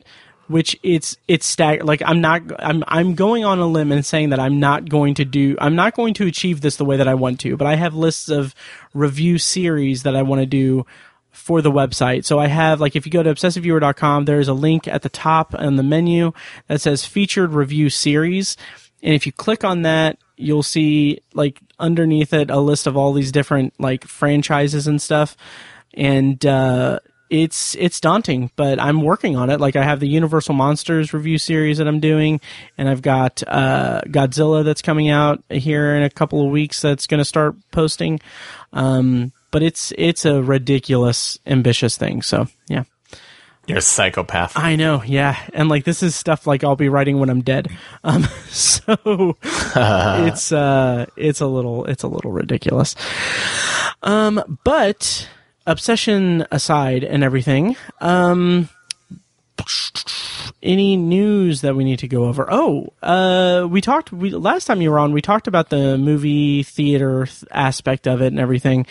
Which 0.48 0.78
it's 0.82 1.16
it's 1.26 1.44
stag 1.44 1.82
like 1.82 2.02
I'm 2.04 2.20
not 2.20 2.42
I'm 2.60 2.84
I'm 2.86 3.14
going 3.14 3.44
on 3.44 3.58
a 3.58 3.66
limb 3.66 3.90
and 3.90 4.06
saying 4.06 4.30
that 4.30 4.38
I'm 4.38 4.60
not 4.60 4.88
going 4.88 5.14
to 5.14 5.24
do 5.24 5.56
I'm 5.60 5.74
not 5.74 5.94
going 5.94 6.14
to 6.14 6.26
achieve 6.26 6.60
this 6.60 6.76
the 6.76 6.84
way 6.84 6.96
that 6.96 7.08
I 7.08 7.14
want 7.14 7.40
to, 7.40 7.56
but 7.56 7.66
I 7.66 7.74
have 7.74 7.94
lists 7.94 8.28
of 8.28 8.54
review 8.94 9.38
series 9.38 10.04
that 10.04 10.14
I 10.14 10.22
want 10.22 10.40
to 10.40 10.46
do 10.46 10.86
for 11.36 11.60
the 11.62 11.70
website. 11.70 12.24
So 12.24 12.38
I 12.38 12.46
have 12.46 12.80
like 12.80 12.96
if 12.96 13.06
you 13.06 13.12
go 13.12 13.22
to 13.22 13.32
obsessiveviewer.com, 13.34 14.24
there's 14.24 14.48
a 14.48 14.54
link 14.54 14.88
at 14.88 15.02
the 15.02 15.08
top 15.08 15.54
on 15.54 15.76
the 15.76 15.82
menu 15.82 16.32
that 16.68 16.80
says 16.80 17.04
featured 17.04 17.52
review 17.52 17.90
series. 17.90 18.56
And 19.02 19.14
if 19.14 19.26
you 19.26 19.32
click 19.32 19.62
on 19.62 19.82
that, 19.82 20.18
you'll 20.36 20.62
see 20.62 21.20
like 21.34 21.60
underneath 21.78 22.32
it 22.32 22.50
a 22.50 22.58
list 22.58 22.86
of 22.86 22.96
all 22.96 23.12
these 23.12 23.32
different 23.32 23.74
like 23.78 24.06
franchises 24.06 24.86
and 24.86 25.00
stuff. 25.00 25.36
And 25.94 26.44
uh 26.46 27.00
it's 27.30 27.74
it's 27.76 28.00
daunting, 28.00 28.50
but 28.56 28.80
I'm 28.80 29.02
working 29.02 29.36
on 29.36 29.50
it. 29.50 29.60
Like 29.60 29.76
I 29.76 29.82
have 29.82 30.00
the 30.00 30.08
Universal 30.08 30.54
Monsters 30.54 31.12
review 31.12 31.38
series 31.38 31.78
that 31.78 31.88
I'm 31.88 32.00
doing, 32.00 32.40
and 32.78 32.88
I've 32.88 33.02
got 33.02 33.42
uh, 33.46 34.02
Godzilla 34.06 34.64
that's 34.64 34.82
coming 34.82 35.08
out 35.08 35.42
here 35.50 35.94
in 35.96 36.02
a 36.02 36.10
couple 36.10 36.44
of 36.44 36.50
weeks. 36.50 36.80
That's 36.80 37.06
going 37.06 37.18
to 37.18 37.24
start 37.24 37.56
posting. 37.72 38.20
Um, 38.72 39.32
but 39.50 39.62
it's 39.62 39.92
it's 39.96 40.24
a 40.24 40.42
ridiculous 40.42 41.38
ambitious 41.46 41.96
thing. 41.96 42.22
So 42.22 42.46
yeah, 42.68 42.84
You're 43.66 43.78
a 43.78 43.82
psychopath. 43.82 44.52
I 44.56 44.76
know. 44.76 45.02
Yeah, 45.02 45.36
and 45.54 45.68
like 45.68 45.84
this 45.84 46.02
is 46.02 46.14
stuff 46.14 46.46
like 46.46 46.62
I'll 46.62 46.76
be 46.76 46.88
writing 46.88 47.18
when 47.18 47.30
I'm 47.30 47.42
dead. 47.42 47.68
Um, 48.04 48.24
so 48.48 49.36
it's 49.42 50.52
uh 50.52 51.06
it's 51.16 51.40
a 51.40 51.46
little 51.46 51.84
it's 51.86 52.02
a 52.02 52.08
little 52.08 52.32
ridiculous. 52.32 52.94
Um, 54.02 54.58
but 54.64 55.28
obsession 55.66 56.46
aside 56.50 57.04
and 57.04 57.24
everything, 57.24 57.76
um, 58.00 58.68
any 60.62 60.96
news 60.96 61.60
that 61.62 61.74
we 61.76 61.84
need 61.84 61.98
to 62.00 62.08
go 62.08 62.24
over? 62.24 62.46
Oh, 62.50 62.92
uh, 63.02 63.66
we 63.68 63.80
talked. 63.80 64.12
We 64.12 64.30
last 64.30 64.66
time 64.66 64.80
you 64.80 64.90
were 64.90 64.98
on, 64.98 65.12
we 65.12 65.22
talked 65.22 65.46
about 65.46 65.70
the 65.70 65.98
movie 65.98 66.62
theater 66.62 67.26
th- 67.26 67.44
aspect 67.50 68.06
of 68.06 68.20
it 68.22 68.28
and 68.28 68.40
everything. 68.40 68.86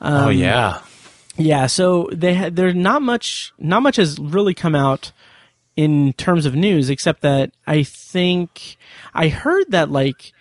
Um, 0.00 0.24
oh 0.24 0.28
yeah. 0.28 0.80
Yeah, 1.36 1.66
so 1.66 2.08
they 2.12 2.34
had 2.34 2.56
there's 2.56 2.74
not 2.74 3.02
much 3.02 3.52
not 3.58 3.82
much 3.82 3.96
has 3.96 4.18
really 4.18 4.54
come 4.54 4.74
out 4.74 5.12
in 5.76 6.12
terms 6.14 6.44
of 6.44 6.54
news 6.54 6.90
except 6.90 7.22
that 7.22 7.52
I 7.66 7.82
think 7.84 8.76
I 9.14 9.28
heard 9.28 9.70
that 9.70 9.90
like 9.90 10.32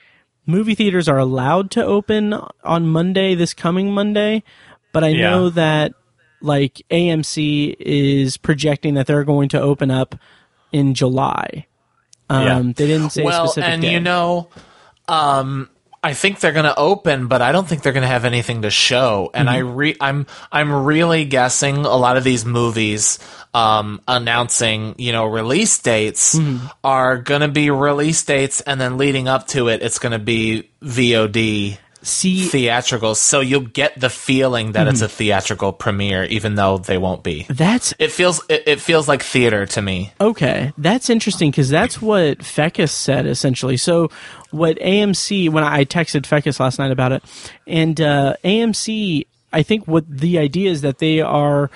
movie 0.46 0.76
theaters 0.76 1.08
are 1.08 1.20
allowed 1.20 1.72
to 1.72 1.86
open 1.86 2.34
on 2.64 2.88
Monday 2.88 3.36
this 3.36 3.54
coming 3.54 3.94
Monday, 3.94 4.44
but 4.92 5.04
I 5.04 5.10
Yeah. 5.10 5.30
know 5.32 5.50
that 5.52 5.94
like 6.42 6.82
AMC 6.90 7.76
is 7.80 8.38
projecting 8.38 8.94
that 8.96 9.08
they're 9.08 9.24
going 9.26 9.50
to 9.50 9.62
open 9.62 9.92
up 9.92 10.16
in 10.72 10.94
July. 10.94 11.66
Um, 12.30 12.46
Yeah. 12.46 12.62
they 12.76 12.88
didn't 12.88 13.10
say 13.12 13.24
a 13.24 13.26
well, 13.26 13.48
specific 13.48 13.70
and 13.74 13.82
day. 13.82 13.92
you 13.94 14.00
know, 14.00 14.50
um, 15.08 15.70
I 16.02 16.14
think 16.14 16.40
they're 16.40 16.54
going 16.54 16.64
to 16.64 16.78
open, 16.78 17.28
but 17.28 17.42
I 17.42 17.52
don't 17.52 17.68
think 17.68 17.82
they're 17.82 17.92
going 17.92 18.04
to 18.04 18.08
have 18.08 18.24
anything 18.24 18.62
to 18.62 18.70
show. 18.70 19.32
And 19.34 19.50
I 19.50 19.60
Mm-hmm. 19.60 19.76
re- 19.76 19.98
I'm 20.00 20.28
I'm 20.50 20.72
really 20.86 21.26
guessing 21.26 21.76
a 21.78 21.98
lot 21.98 22.16
of 22.16 22.24
these 22.24 22.46
movies 22.46 23.20
um, 23.54 24.00
announcing 24.08 24.96
you 24.98 25.12
know 25.12 25.26
release 25.26 25.78
dates 25.80 26.36
Mm-hmm. 26.40 26.68
are 26.86 27.18
going 27.18 27.42
to 27.42 27.50
be 27.50 27.70
release 27.70 28.24
dates, 28.24 28.62
and 28.62 28.80
then 28.80 28.98
leading 28.98 29.28
up 29.28 29.48
to 29.48 29.68
it, 29.68 29.82
it's 29.82 30.00
going 30.00 30.14
to 30.14 30.20
be 30.20 30.70
VOD 30.82 31.78
see 32.02 32.48
theatricals. 32.48 33.20
So 33.20 33.40
you'll 33.42 33.62
get 33.62 34.00
the 34.00 34.10
feeling 34.10 34.72
that 34.74 34.82
Mm-hmm. 34.88 34.90
it's 34.94 35.02
a 35.02 35.10
theatrical 35.10 35.74
premiere, 35.74 36.24
even 36.26 36.56
though 36.56 36.78
they 36.78 36.98
won't 36.98 37.24
be. 37.24 37.46
that's 37.50 37.94
It 38.00 38.12
feels 38.12 38.42
it, 38.50 38.64
it 38.68 38.80
feels 38.82 39.08
like 39.08 39.22
theater 39.24 39.66
to 39.68 39.82
me. 39.82 40.12
Okay, 40.22 40.72
that's 40.78 41.10
interesting 41.10 41.52
because 41.52 41.70
that's 41.70 42.02
what 42.02 42.40
Fecus 42.40 42.92
said 42.92 43.26
essentially. 43.26 43.78
So, 43.78 44.10
what 44.52 44.78
AMC 44.80 45.50
when 45.50 45.64
I 45.64 45.86
texted 45.86 46.22
Fecus 46.22 46.60
last 46.60 46.80
night 46.80 46.92
about 46.92 47.12
it, 47.12 47.24
and 47.68 48.00
uh, 48.00 48.36
AMC, 48.44 49.26
I 49.52 49.64
think 49.64 49.88
what 49.88 50.06
the 50.10 50.38
idea 50.40 50.72
is 50.72 50.82
that 50.82 51.00
they 51.00 51.22
are 51.22 51.70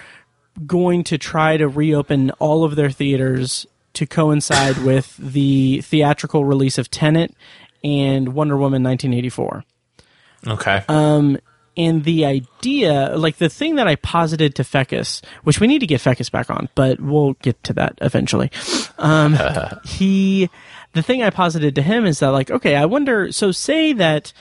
going 0.68 1.04
to 1.06 1.18
try 1.18 1.58
to 1.58 1.68
reopen 1.68 2.30
all 2.40 2.64
of 2.64 2.76
their 2.76 2.90
theaters 2.92 3.66
to 3.94 4.06
coincide 4.06 4.78
with 4.86 5.18
the 5.18 5.82
theatrical 5.82 6.46
release 6.46 6.78
of 6.78 6.90
Tenet 6.90 7.36
and 7.84 8.34
Wonder 8.34 8.56
Woman 8.56 8.82
1984. 8.84 9.64
Okay. 10.48 10.84
Um, 10.88 11.38
and 11.76 12.04
the 12.04 12.26
idea, 12.26 13.16
like 13.18 13.38
the 13.38 13.50
thing 13.50 13.76
that 13.76 13.88
I 13.88 13.96
posited 13.96 14.56
to 14.56 14.64
Fecus, 14.64 15.24
which 15.44 15.60
we 15.60 15.68
need 15.68 15.80
to 15.80 15.88
get 15.88 16.02
Fecus 16.02 16.32
back 16.32 16.50
on, 16.50 16.70
but 16.76 17.00
we'll 17.00 17.34
get 17.34 17.62
to 17.64 17.74
that 17.74 17.98
eventually. 18.02 18.52
Um, 18.98 19.38
he, 19.86 20.50
the 20.94 21.02
thing 21.02 21.24
I 21.24 21.30
posited 21.32 21.76
to 21.76 21.82
him 21.82 22.06
is 22.06 22.20
that, 22.20 22.30
like, 22.30 22.52
okay, 22.52 22.76
I 22.76 22.86
wonder. 22.86 23.32
So, 23.32 23.52
say 23.52 23.94
that 23.94 24.34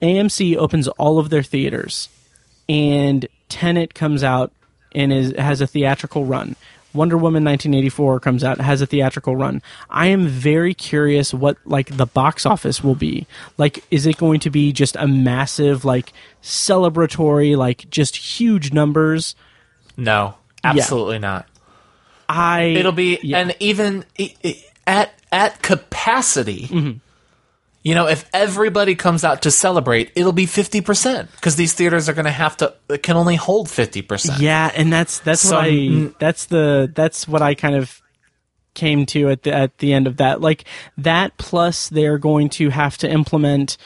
AMC 0.00 0.56
opens 0.56 0.88
all 0.88 1.18
of 1.18 1.28
their 1.28 1.42
theaters, 1.42 2.08
and 2.68 3.26
Tenet 3.48 3.92
comes 3.94 4.24
out 4.24 4.52
and 4.94 5.12
is 5.12 5.34
has 5.36 5.60
a 5.60 5.66
theatrical 5.66 6.24
run. 6.24 6.56
Wonder 6.94 7.16
Woman 7.16 7.44
1984 7.44 8.20
comes 8.20 8.44
out 8.44 8.60
has 8.60 8.80
a 8.80 8.86
theatrical 8.86 9.36
run. 9.36 9.62
I 9.88 10.06
am 10.06 10.26
very 10.26 10.74
curious 10.74 11.32
what 11.32 11.56
like 11.64 11.96
the 11.96 12.06
box 12.06 12.44
office 12.46 12.82
will 12.82 12.94
be. 12.94 13.26
Like 13.58 13.84
is 13.90 14.06
it 14.06 14.16
going 14.16 14.40
to 14.40 14.50
be 14.50 14.72
just 14.72 14.96
a 14.96 15.06
massive 15.06 15.84
like 15.84 16.12
celebratory 16.42 17.56
like 17.56 17.88
just 17.90 18.16
huge 18.16 18.72
numbers? 18.72 19.34
no, 19.96 20.34
absolutely 20.64 21.18
not. 21.18 21.46
I 22.28 22.62
It'll 22.76 22.92
be 22.92 23.18
yeah. 23.22 23.38
and 23.38 23.54
even 23.60 24.04
at 24.86 25.12
at 25.30 25.62
capacity. 25.62 26.68
Mm-hmm. 26.68 26.98
You 27.84 27.96
know, 27.96 28.06
if 28.06 28.28
everybody 28.32 28.94
comes 28.94 29.24
out 29.24 29.42
to 29.42 29.50
celebrate, 29.50 30.12
it'll 30.14 30.32
be 30.32 30.46
fifty 30.46 30.80
percent 30.80 31.30
because 31.32 31.56
these 31.56 31.72
theaters 31.72 32.08
are 32.08 32.12
going 32.12 32.26
to 32.26 32.30
have 32.30 32.56
to 32.58 32.74
can 33.02 33.16
only 33.16 33.34
hold 33.36 33.68
fifty 33.68 34.02
percent. 34.02 34.40
Yeah, 34.40 34.70
and 34.74 34.92
that's 34.92 35.18
that's 35.20 35.40
So, 35.40 35.56
what 35.56 35.64
I 35.66 36.10
that's 36.20 36.46
the 36.46 36.90
that's 36.94 37.26
what 37.26 37.42
I 37.42 37.54
kind 37.54 37.74
of 37.74 38.00
came 38.74 39.04
to 39.06 39.30
at 39.30 39.42
the 39.42 39.52
at 39.52 39.78
the 39.78 39.92
end 39.92 40.06
of 40.06 40.18
that. 40.18 40.40
Like 40.40 40.64
that 40.98 41.36
plus 41.38 41.88
they're 41.88 42.18
going 42.18 42.50
to 42.50 42.68
have 42.70 42.96
to 42.98 43.10
implement 43.10 43.76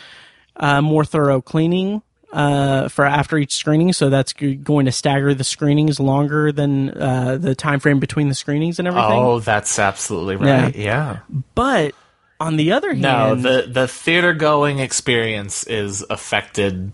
uh, 0.57 0.83
more 0.83 1.05
thorough 1.05 1.41
cleaning 1.41 2.03
uh, 2.33 2.89
for 2.89 3.05
after 3.07 3.39
each 3.39 3.55
screening, 3.55 3.95
so 3.95 4.11
that's 4.11 4.35
g- 4.35 4.57
going 4.57 4.85
to 4.87 4.93
stagger 4.93 5.33
the 5.33 5.45
screenings 5.45 5.99
longer 5.99 6.53
than 6.53 6.91
uh, 6.91 7.39
the 7.41 7.55
time 7.55 7.81
frame 7.81 7.99
between 7.99 8.29
the 8.29 8.35
screenings 8.35 8.79
and 8.79 8.87
everything. 8.87 9.19
Oh, 9.19 9.41
that's 9.41 9.79
absolutely 9.79 10.37
right. 10.37 10.75
Yeah. 10.77 11.21
But 11.55 11.95
on 12.39 12.57
the 12.57 12.73
other 12.73 12.91
hand, 12.91 13.03
No, 13.03 13.35
the 13.35 13.67
the 13.69 13.89
theater 13.89 14.33
going 14.33 14.79
experience 14.79 15.65
is 15.65 16.05
affected 16.09 16.93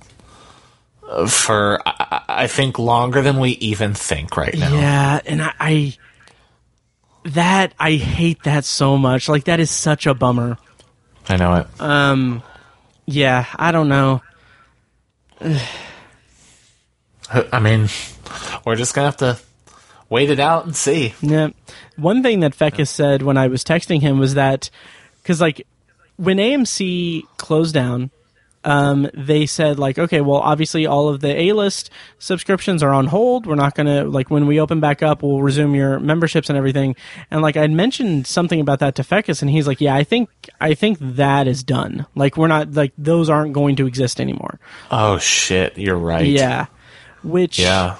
uh, 1.09 1.27
for 1.27 1.81
I, 1.87 2.23
I 2.29 2.47
think 2.47 2.79
longer 2.79 3.23
than 3.23 3.39
we 3.39 3.51
even 3.53 3.95
think 3.95 4.37
right 4.37 4.57
now. 4.57 4.75
Yeah, 4.75 5.21
and 5.27 5.43
I, 5.43 5.53
I 5.59 5.97
that 7.25 7.75
I 7.79 7.93
hate 7.93 8.43
that 8.45 8.65
so 8.65 8.97
much. 8.97 9.29
Like 9.29 9.45
that 9.45 9.61
is 9.61 9.71
such 9.71 10.07
a 10.07 10.15
bummer. 10.15 10.59
I 11.29 11.37
know 11.37 11.55
it. 11.55 11.67
Um, 11.81 12.43
yeah, 13.07 13.47
I 13.57 13.73
don't 13.73 13.89
know. 13.89 14.23
I 17.31 17.61
mean, 17.61 17.89
we're 18.65 18.77
just 18.77 18.95
gonna 18.95 19.07
have 19.07 19.17
to 19.19 19.39
wait 20.09 20.31
it 20.31 20.39
out 20.39 20.67
and 20.67 20.77
see. 20.77 21.15
Yeah. 21.23 21.49
One 21.97 22.23
thing 22.23 22.41
that 22.41 22.57
Fecus 22.57 22.89
said 22.89 23.23
when 23.23 23.37
I 23.37 23.47
was 23.49 23.65
texting 23.65 24.03
him 24.03 24.19
was 24.19 24.35
that 24.35 24.69
because 25.23 25.41
like 25.41 25.67
when 26.17 26.37
AMC 26.38 27.23
closed 27.37 27.75
down, 27.75 28.11
um, 28.64 29.11
they 29.12 29.47
said 29.47 29.79
like, 29.81 29.99
okay, 29.99 30.21
well, 30.21 30.38
obviously 30.38 30.87
all 30.87 31.09
of 31.09 31.21
the 31.21 31.37
A 31.37 31.52
list 31.52 31.91
subscriptions 32.21 32.81
are 32.83 32.91
on 32.91 33.07
hold. 33.07 33.45
We're 33.45 33.57
not 33.57 33.75
gonna 33.75 34.05
like 34.05 34.31
when 34.31 34.47
we 34.47 34.61
open 34.61 34.79
back 34.79 35.02
up, 35.02 35.23
we'll 35.23 35.43
resume 35.43 35.75
your 35.75 35.99
memberships 35.99 36.49
and 36.49 36.57
everything. 36.57 36.95
And 37.31 37.43
like 37.43 37.57
I'd 37.57 37.73
mentioned 37.73 38.26
something 38.29 38.61
about 38.61 38.79
that 38.79 38.95
to 38.97 39.02
Fecus, 39.02 39.43
and 39.43 39.50
he's 39.50 39.67
like, 39.67 39.81
yeah, 39.81 39.97
I 39.97 40.05
think 40.05 40.31
I 40.61 40.75
think 40.75 40.99
that 41.00 41.49
is 41.49 41.64
done. 41.64 42.07
Like 42.14 42.37
we're 42.37 42.47
not 42.47 42.73
like 42.75 42.93
those 42.97 43.29
aren't 43.29 43.52
going 43.52 43.75
to 43.76 43.87
exist 43.88 44.21
anymore. 44.21 44.61
Oh 44.93 45.19
shit, 45.19 45.76
you're 45.76 45.97
right. 45.97 46.25
Yeah. 46.26 46.67
Which 47.25 47.59
Yeah. 47.59 47.97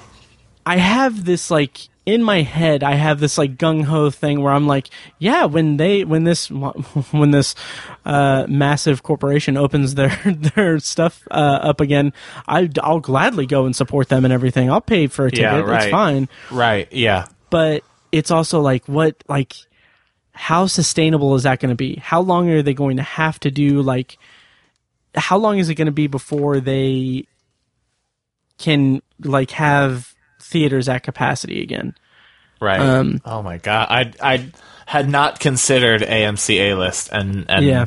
I 0.65 0.77
have 0.77 1.25
this 1.25 1.51
like 1.51 1.89
in 2.05 2.21
my 2.21 2.41
head 2.41 2.83
I 2.83 2.95
have 2.95 3.19
this 3.19 3.37
like 3.37 3.57
gung 3.57 3.83
ho 3.85 4.09
thing 4.09 4.41
where 4.41 4.53
I'm 4.53 4.67
like, 4.67 4.89
yeah, 5.19 5.45
when 5.45 5.77
they 5.77 6.03
when 6.03 6.23
this 6.23 6.49
when 7.11 7.31
this 7.31 7.55
uh, 8.05 8.45
massive 8.49 9.03
corporation 9.03 9.57
opens 9.57 9.95
their 9.95 10.09
their 10.55 10.79
stuff 10.79 11.25
uh, 11.31 11.59
up 11.61 11.81
again, 11.81 12.13
I 12.47 12.69
I'll 12.81 12.99
gladly 12.99 13.45
go 13.45 13.65
and 13.65 13.75
support 13.75 14.09
them 14.09 14.25
and 14.25 14.33
everything. 14.33 14.69
I'll 14.69 14.81
pay 14.81 15.07
for 15.07 15.27
a 15.27 15.31
ticket. 15.31 15.43
Yeah, 15.43 15.81
It's 15.83 15.91
fine. 15.91 16.29
Right. 16.51 16.91
Yeah. 16.91 17.27
But 17.49 17.83
it's 18.11 18.31
also 18.31 18.59
like 18.61 18.85
what 18.87 19.23
like 19.27 19.53
how 20.33 20.65
sustainable 20.67 21.35
is 21.35 21.43
that 21.43 21.59
going 21.59 21.69
to 21.69 21.75
be? 21.75 21.95
How 21.95 22.21
long 22.21 22.49
are 22.49 22.61
they 22.61 22.73
going 22.73 22.97
to 22.97 23.03
have 23.03 23.39
to 23.41 23.51
do 23.51 23.81
like 23.81 24.17
how 25.15 25.37
long 25.37 25.59
is 25.59 25.69
it 25.69 25.75
going 25.75 25.85
to 25.85 25.91
be 25.91 26.07
before 26.07 26.59
they 26.59 27.27
can 28.57 29.01
like 29.19 29.51
have 29.51 30.12
theaters 30.43 30.87
at 30.89 31.03
capacity 31.03 31.61
again? 31.61 31.95
Right. 32.61 32.79
Um, 32.79 33.21
oh 33.25 33.41
my 33.41 33.57
god. 33.57 33.87
I 33.89 34.11
I 34.21 34.51
had 34.85 35.09
not 35.09 35.39
considered 35.39 36.01
AMC 36.01 36.55
A 36.71 36.73
list 36.75 37.09
and 37.11 37.45
and 37.49 37.65
Yeah. 37.65 37.85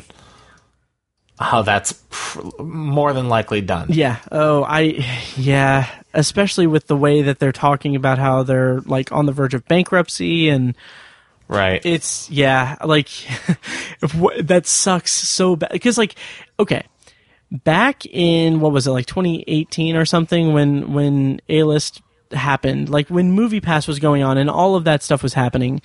how 1.39 1.61
that's 1.61 1.93
pr- 2.09 2.41
more 2.61 3.13
than 3.13 3.29
likely 3.29 3.61
done. 3.61 3.87
Yeah. 3.91 4.17
Oh, 4.31 4.63
I 4.63 5.05
yeah, 5.35 5.87
especially 6.13 6.67
with 6.67 6.87
the 6.87 6.97
way 6.97 7.21
that 7.23 7.39
they're 7.39 7.51
talking 7.51 7.95
about 7.95 8.17
how 8.17 8.43
they're 8.43 8.81
like 8.81 9.11
on 9.11 9.25
the 9.25 9.31
verge 9.31 9.53
of 9.53 9.65
bankruptcy 9.67 10.49
and 10.49 10.75
Right. 11.49 11.83
it's 11.85 12.29
yeah, 12.29 12.75
like 12.83 13.07
that 14.41 14.63
sucks 14.65 15.11
so 15.13 15.55
bad 15.55 15.71
because 15.71 15.97
like 15.97 16.15
okay, 16.59 16.83
back 17.51 18.05
in 18.05 18.59
what 18.59 18.73
was 18.73 18.85
it 18.85 18.91
like 18.91 19.05
2018 19.05 19.95
or 19.95 20.05
something 20.05 20.51
when 20.53 20.91
when 20.93 21.39
A 21.49 21.63
list 21.63 22.01
happened, 22.31 22.89
like 22.89 23.09
when 23.09 23.31
Movie 23.31 23.61
Pass 23.61 23.87
was 23.87 23.99
going 23.99 24.23
on 24.23 24.37
and 24.37 24.49
all 24.49 24.75
of 24.75 24.83
that 24.85 25.03
stuff 25.03 25.23
was 25.23 25.33
happening. 25.33 25.81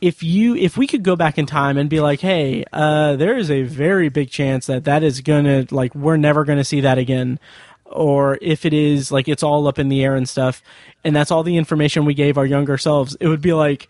If 0.00 0.22
you 0.24 0.56
if 0.56 0.76
we 0.76 0.88
could 0.88 1.04
go 1.04 1.14
back 1.14 1.38
in 1.38 1.46
time 1.46 1.78
and 1.78 1.88
be 1.88 2.00
like, 2.00 2.20
hey, 2.20 2.64
uh, 2.72 3.14
there 3.14 3.36
is 3.36 3.50
a 3.52 3.62
very 3.62 4.08
big 4.08 4.30
chance 4.30 4.66
that 4.66 4.84
that 4.84 5.04
is 5.04 5.20
gonna 5.20 5.66
like 5.70 5.94
we're 5.94 6.16
never 6.16 6.44
gonna 6.44 6.64
see 6.64 6.80
that 6.80 6.98
again 6.98 7.38
or 7.86 8.38
if 8.40 8.64
it 8.64 8.72
is 8.72 9.12
like 9.12 9.28
it's 9.28 9.42
all 9.42 9.68
up 9.68 9.78
in 9.78 9.88
the 9.88 10.02
air 10.02 10.16
and 10.16 10.28
stuff, 10.28 10.62
and 11.04 11.14
that's 11.14 11.30
all 11.30 11.42
the 11.42 11.56
information 11.56 12.04
we 12.04 12.14
gave 12.14 12.38
our 12.38 12.46
younger 12.46 12.78
selves, 12.78 13.16
it 13.20 13.28
would 13.28 13.42
be 13.42 13.52
like, 13.52 13.86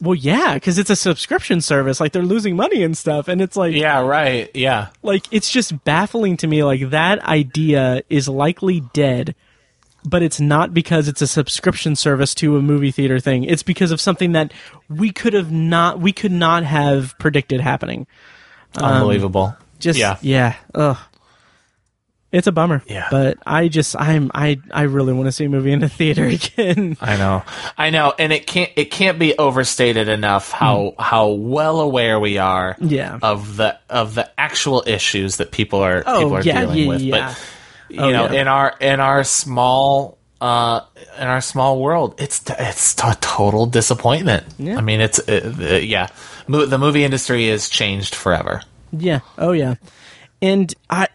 well, 0.00 0.14
yeah, 0.14 0.54
because 0.54 0.78
it's 0.78 0.90
a 0.90 0.96
subscription 0.96 1.60
service, 1.60 1.98
like 2.00 2.12
they're 2.12 2.22
losing 2.22 2.54
money 2.54 2.82
and 2.82 2.96
stuff, 2.96 3.28
and 3.28 3.40
it's 3.40 3.56
like, 3.56 3.74
yeah. 3.74 4.00
Right. 4.02 4.50
Yeah. 4.54 4.88
like 5.02 5.24
it's 5.32 5.50
just 5.50 5.84
baffling 5.84 6.36
to 6.38 6.46
me. 6.46 6.62
Like 6.62 6.90
that 6.90 7.20
idea 7.24 8.02
is 8.10 8.28
likely 8.28 8.80
dead, 8.92 9.34
but 10.06 10.22
it's 10.22 10.40
not 10.40 10.72
because 10.72 11.08
it's 11.08 11.20
a 11.20 11.26
subscription 11.26 11.96
service 11.96 12.34
to 12.36 12.56
a 12.56 12.62
movie 12.62 12.90
theater 12.92 13.18
thing. 13.20 13.44
It's 13.44 13.62
because 13.62 13.90
of 13.90 14.00
something 14.00 14.32
that 14.32 14.52
we 14.88 15.10
could 15.12 15.32
have 15.34 15.50
not, 15.52 16.00
we 16.00 16.12
could 16.12 16.32
not 16.32 16.62
have 16.64 17.14
predicted 17.18 17.60
happening. 17.60 18.06
Unbelievable. 18.76 19.44
Um, 19.44 19.56
just 19.78 19.98
Yeah. 19.98 20.16
yeah, 20.22 20.54
ugh. 20.74 20.96
It's 22.32 22.46
a 22.48 22.52
bummer. 22.52 22.82
Yeah. 22.86 23.06
But 23.10 23.38
I 23.46 23.68
just 23.68 23.96
I'm 23.98 24.30
I 24.34 24.58
I 24.70 24.82
really 24.82 25.12
want 25.12 25.26
to 25.26 25.32
see 25.32 25.44
a 25.44 25.48
movie 25.48 25.72
in 25.72 25.78
the 25.78 25.88
theater 25.88 26.24
again. 26.26 26.96
I 27.00 27.16
know, 27.16 27.42
I 27.78 27.90
know, 27.90 28.12
and 28.18 28.32
it 28.32 28.46
can't 28.46 28.70
it 28.76 28.90
can't 28.90 29.18
be 29.18 29.38
overstated 29.38 30.08
enough 30.08 30.50
how 30.50 30.92
hmm. 30.96 31.02
how 31.02 31.28
well 31.28 31.80
aware 31.80 32.18
we 32.20 32.36
are. 32.38 32.76
Yeah. 32.80 33.18
of 33.22 33.56
the 33.56 33.78
of 33.88 34.14
the 34.16 34.28
actual 34.38 34.82
issues 34.86 35.36
that 35.36 35.50
people 35.52 35.80
are 35.80 36.02
Oh, 36.04 36.18
people 36.18 36.36
are 36.36 36.42
yeah, 36.42 36.60
dealing 36.62 36.78
yeah, 36.78 36.88
with. 36.88 37.00
yeah. 37.02 37.28
But 37.28 37.42
you 37.88 38.00
Oh, 38.00 38.10
know, 38.10 38.30
yeah. 38.30 38.40
in 38.40 38.48
our 38.48 38.74
in 38.80 39.00
our 39.00 39.24
small 39.24 40.18
uh 40.40 40.80
in 41.18 41.26
our 41.26 41.40
small 41.40 41.80
world, 41.80 42.14
it's 42.18 42.42
it's 42.58 42.94
a 43.02 43.16
total 43.20 43.66
disappointment. 43.66 44.44
Yeah. 44.58 44.76
I 44.76 44.80
mean, 44.80 45.00
it's 45.00 45.18
uh, 45.18 45.54
uh, 45.60 45.74
yeah, 45.76 46.08
Mo- 46.46 46.66
the 46.66 46.78
movie 46.78 47.04
industry 47.04 47.46
is 47.48 47.68
changed 47.70 48.14
forever. 48.14 48.62
Yeah. 48.92 49.20
Oh 49.38 49.52
yeah. 49.52 49.74
And 50.42 50.72
I 50.90 51.08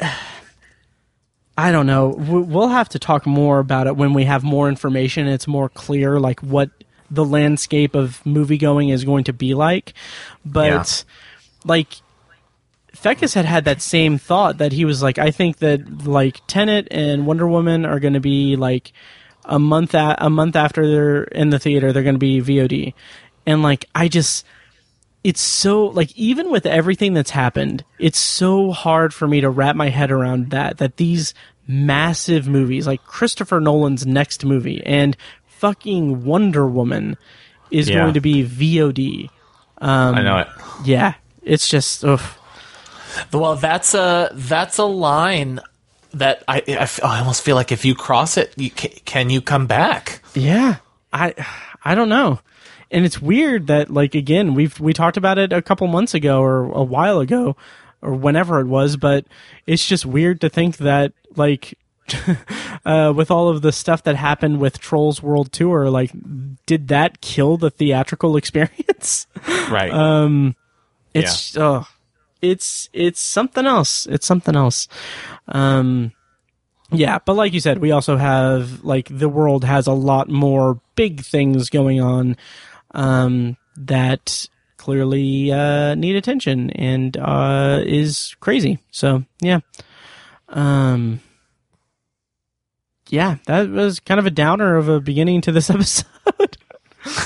I 1.58 1.72
don't 1.72 1.86
know. 1.86 2.10
We- 2.10 2.42
We'll 2.42 2.70
have 2.70 2.90
to 2.90 3.00
talk 3.00 3.26
more 3.28 3.60
about 3.60 3.88
it 3.88 3.96
when 3.96 4.14
we 4.14 4.24
have 4.26 4.44
more 4.44 4.68
information. 4.70 5.28
It's 5.28 5.48
more 5.48 5.70
clear, 5.70 6.20
like 6.20 6.40
what 6.42 6.70
the 7.10 7.26
landscape 7.26 7.94
of 7.94 8.26
movie 8.26 8.58
going 8.58 8.90
is 8.90 9.04
going 9.04 9.26
to 9.26 9.34
be 9.34 9.54
like. 9.54 9.94
But 10.46 11.04
like 11.66 11.90
Fecus 12.96 13.34
had 13.34 13.46
had 13.46 13.66
that 13.66 13.82
same 13.82 14.18
thought 14.18 14.58
that 14.60 14.72
he 14.74 14.86
was 14.86 15.02
like, 15.02 15.18
I 15.18 15.32
think 15.32 15.58
that 15.58 16.06
like 16.06 16.42
Tenet 16.48 16.88
and 16.92 17.26
Wonder 17.26 17.48
Woman 17.48 17.86
are 17.86 18.00
going 18.00 18.14
to 18.14 18.20
be 18.20 18.56
like 18.56 18.92
a 19.46 19.58
month 19.60 19.94
a, 19.96 20.16
a 20.20 20.30
month 20.30 20.56
after 20.56 20.88
they're 20.88 21.24
in 21.24 21.50
the 21.50 21.60
theater, 21.60 21.92
they're 21.94 22.04
going 22.04 22.16
to 22.16 22.20
be 22.20 22.42
VOD, 22.42 22.94
and 23.46 23.64
like 23.64 23.86
I 23.96 24.08
just 24.08 24.46
it's 25.24 25.42
so 25.42 25.86
like 25.86 26.16
even 26.18 26.50
with 26.52 26.66
everything 26.66 27.14
that's 27.14 27.30
happened, 27.32 27.84
it's 28.00 28.20
so 28.20 28.72
hard 28.72 29.14
for 29.14 29.28
me 29.28 29.42
to 29.42 29.50
wrap 29.50 29.76
my 29.76 29.90
head 29.90 30.12
around 30.12 30.50
that 30.52 30.78
that 30.80 30.98
these 30.98 31.34
massive 31.68 32.48
movies 32.48 32.86
like 32.88 33.04
Christopher 33.06 33.60
Nolan's 33.62 34.06
next 34.06 34.44
movie 34.44 34.84
and 34.86 35.16
fucking 35.48 36.26
Wonder 36.26 36.68
Woman 36.68 37.18
is 37.70 37.88
Yeah. 37.88 38.00
going 38.00 38.16
to 38.16 38.22
be 38.22 38.44
VOD. 38.44 39.30
Um, 39.78 40.16
I 40.16 40.22
know 40.24 40.38
it. 40.40 40.48
Yeah, 40.84 41.14
it's 41.44 41.68
just 41.70 42.04
ugh. 42.04 42.20
Well, 43.32 43.56
that's 43.56 43.94
a 43.94 44.30
that's 44.34 44.78
a 44.78 44.86
line 44.86 45.60
that 46.14 46.44
I 46.48 46.58
I, 46.68 46.72
f- 46.72 47.04
I 47.04 47.20
almost 47.20 47.44
feel 47.44 47.56
like 47.56 47.72
if 47.72 47.86
you 47.86 47.96
cross 47.96 48.38
it, 48.38 48.54
you 48.58 48.70
ca- 48.70 49.00
can 49.06 49.30
you 49.30 49.42
come 49.42 49.68
back? 49.68 50.22
Yeah, 50.34 50.78
I 51.14 51.34
I 51.84 51.96
don't 51.96 52.10
know, 52.10 52.40
and 52.90 53.06
it's 53.06 53.22
weird 53.22 53.68
that 53.68 53.90
like 53.90 54.16
again 54.16 54.54
we've 54.54 54.80
we 54.80 54.94
talked 54.94 55.18
about 55.18 55.38
it 55.38 55.54
a 55.54 55.62
couple 55.62 55.88
months 55.88 56.14
ago 56.14 56.42
or 56.42 56.66
a 56.72 56.84
while 56.84 57.20
ago 57.20 57.56
or 58.02 58.14
whenever 58.16 58.60
it 58.60 58.68
was, 58.68 58.98
but 58.98 59.26
it's 59.68 59.88
just 59.88 60.06
weird 60.06 60.42
to 60.42 60.50
think 60.50 60.78
that 60.78 61.14
like 61.36 61.78
uh, 62.86 63.14
with 63.16 63.32
all 63.32 63.48
of 63.50 63.62
the 63.62 63.72
stuff 63.72 64.04
that 64.04 64.16
happened 64.16 64.60
with 64.60 64.80
Trolls 64.80 65.22
World 65.22 65.52
Tour, 65.52 65.90
like 65.90 66.12
did 66.66 66.88
that 66.90 67.22
kill 67.22 67.58
the 67.58 67.70
theatrical 67.70 68.36
experience? 68.38 69.28
Right. 69.70 69.92
Um, 69.92 70.56
it's 71.14 71.56
oh, 71.58 71.88
it's 72.42 72.90
it's 72.94 73.20
something 73.20 73.66
else. 73.66 74.08
It's 74.08 74.26
something 74.26 74.56
else. 74.56 74.88
Um, 75.48 76.12
yeah, 76.92 77.20
but 77.26 77.34
like 77.34 77.54
you 77.54 77.60
said, 77.60 77.78
we 77.78 77.92
also 77.92 78.18
have 78.18 78.84
like 78.84 79.08
the 79.10 79.30
world 79.30 79.64
has 79.64 79.88
a 79.88 79.94
lot 79.94 80.30
more 80.30 80.80
big 80.96 81.22
things 81.22 81.70
going 81.70 82.02
on 82.02 82.36
um, 82.94 83.58
that 83.78 84.48
clearly 84.78 85.52
uh, 85.52 85.96
need 85.96 86.16
attention 86.16 86.72
and 86.72 87.16
uh, 87.18 87.82
is 87.86 88.36
crazy. 88.40 88.80
So 88.92 89.24
yeah, 89.40 89.60
um, 90.50 91.22
yeah, 93.08 93.38
that 93.46 93.70
was 93.70 94.00
kind 94.00 94.20
of 94.20 94.26
a 94.26 94.32
downer 94.32 94.76
of 94.76 94.90
a 94.90 95.00
beginning 95.00 95.42
to 95.42 95.52
this 95.52 95.70
episode. 95.70 96.58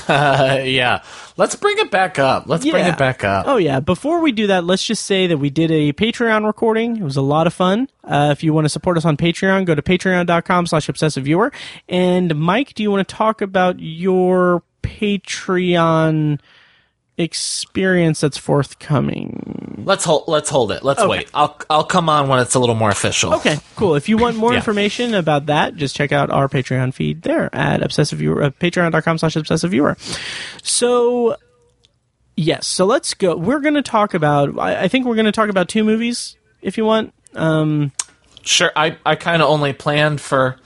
Uh, 0.08 0.60
yeah. 0.64 1.02
Let's 1.36 1.54
bring 1.54 1.78
it 1.78 1.90
back 1.90 2.18
up. 2.18 2.46
Let's 2.46 2.64
bring 2.64 2.86
it 2.86 2.96
back 2.98 3.24
up. 3.24 3.46
Oh 3.46 3.56
yeah. 3.56 3.80
Before 3.80 4.20
we 4.20 4.32
do 4.32 4.46
that, 4.46 4.64
let's 4.64 4.84
just 4.84 5.04
say 5.04 5.26
that 5.26 5.38
we 5.38 5.50
did 5.50 5.70
a 5.70 5.92
Patreon 5.92 6.46
recording. 6.46 6.96
It 6.96 7.02
was 7.02 7.16
a 7.16 7.22
lot 7.22 7.46
of 7.46 7.54
fun. 7.54 7.88
Uh, 8.04 8.30
if 8.32 8.42
you 8.42 8.52
want 8.52 8.64
to 8.64 8.68
support 8.70 8.96
us 8.96 9.04
on 9.04 9.16
Patreon, 9.16 9.66
go 9.66 9.74
to 9.74 9.82
patreon.com 9.82 10.66
slash 10.66 10.88
obsessive 10.88 11.24
viewer. 11.24 11.52
And 11.88 12.34
Mike, 12.36 12.74
do 12.74 12.82
you 12.82 12.90
want 12.90 13.06
to 13.06 13.14
talk 13.14 13.42
about 13.42 13.80
your 13.80 14.62
Patreon 14.82 16.38
experience 17.18 18.20
that's 18.20 18.36
forthcoming? 18.38 19.82
Let's 19.86 20.04
hold. 20.04 20.24
Let's 20.26 20.48
hold 20.50 20.72
it. 20.72 20.82
Let's 20.82 21.00
Okay. 21.00 21.08
wait. 21.08 21.30
I'll 21.34 21.58
I'll 21.70 21.84
come 21.84 22.08
on 22.08 22.28
when 22.28 22.40
it's 22.40 22.54
a 22.54 22.58
little 22.58 22.74
more 22.74 22.90
official. 22.90 23.34
Okay, 23.34 23.58
cool. 23.76 23.94
If 23.94 24.08
you 24.08 24.16
want 24.16 24.36
more 24.36 24.52
Yeah. 24.52 24.58
information 24.58 25.14
about 25.14 25.46
that, 25.46 25.76
just 25.76 25.94
check 25.96 26.12
out 26.12 26.30
our 26.30 26.48
Patreon 26.48 26.92
feed 26.94 27.22
there 27.22 27.54
at 27.54 27.82
obsessive 27.82 28.18
viewer, 28.18 28.42
uh, 28.42 28.50
patreon.com 28.50 29.18
slash 29.18 29.36
obsessive 29.36 29.70
viewer. 29.70 29.96
So, 30.62 31.36
yes, 32.36 32.66
so 32.66 32.84
let's 32.86 33.14
go. 33.14 33.36
We're 33.36 33.60
going 33.60 33.74
to 33.74 33.82
talk 33.82 34.14
about, 34.14 34.58
I, 34.58 34.82
I 34.84 34.88
think 34.88 35.06
we're 35.06 35.14
going 35.14 35.26
to 35.26 35.32
talk 35.32 35.48
about 35.48 35.68
two 35.68 35.84
movies 35.84 36.36
if 36.62 36.76
you 36.76 36.84
want. 36.84 37.12
Um, 37.34 37.92
Sure. 38.42 38.70
I 38.76 38.96
I 39.04 39.16
kind 39.16 39.42
of 39.42 39.48
only 39.48 39.72
planned 39.72 40.20
for 40.20 40.56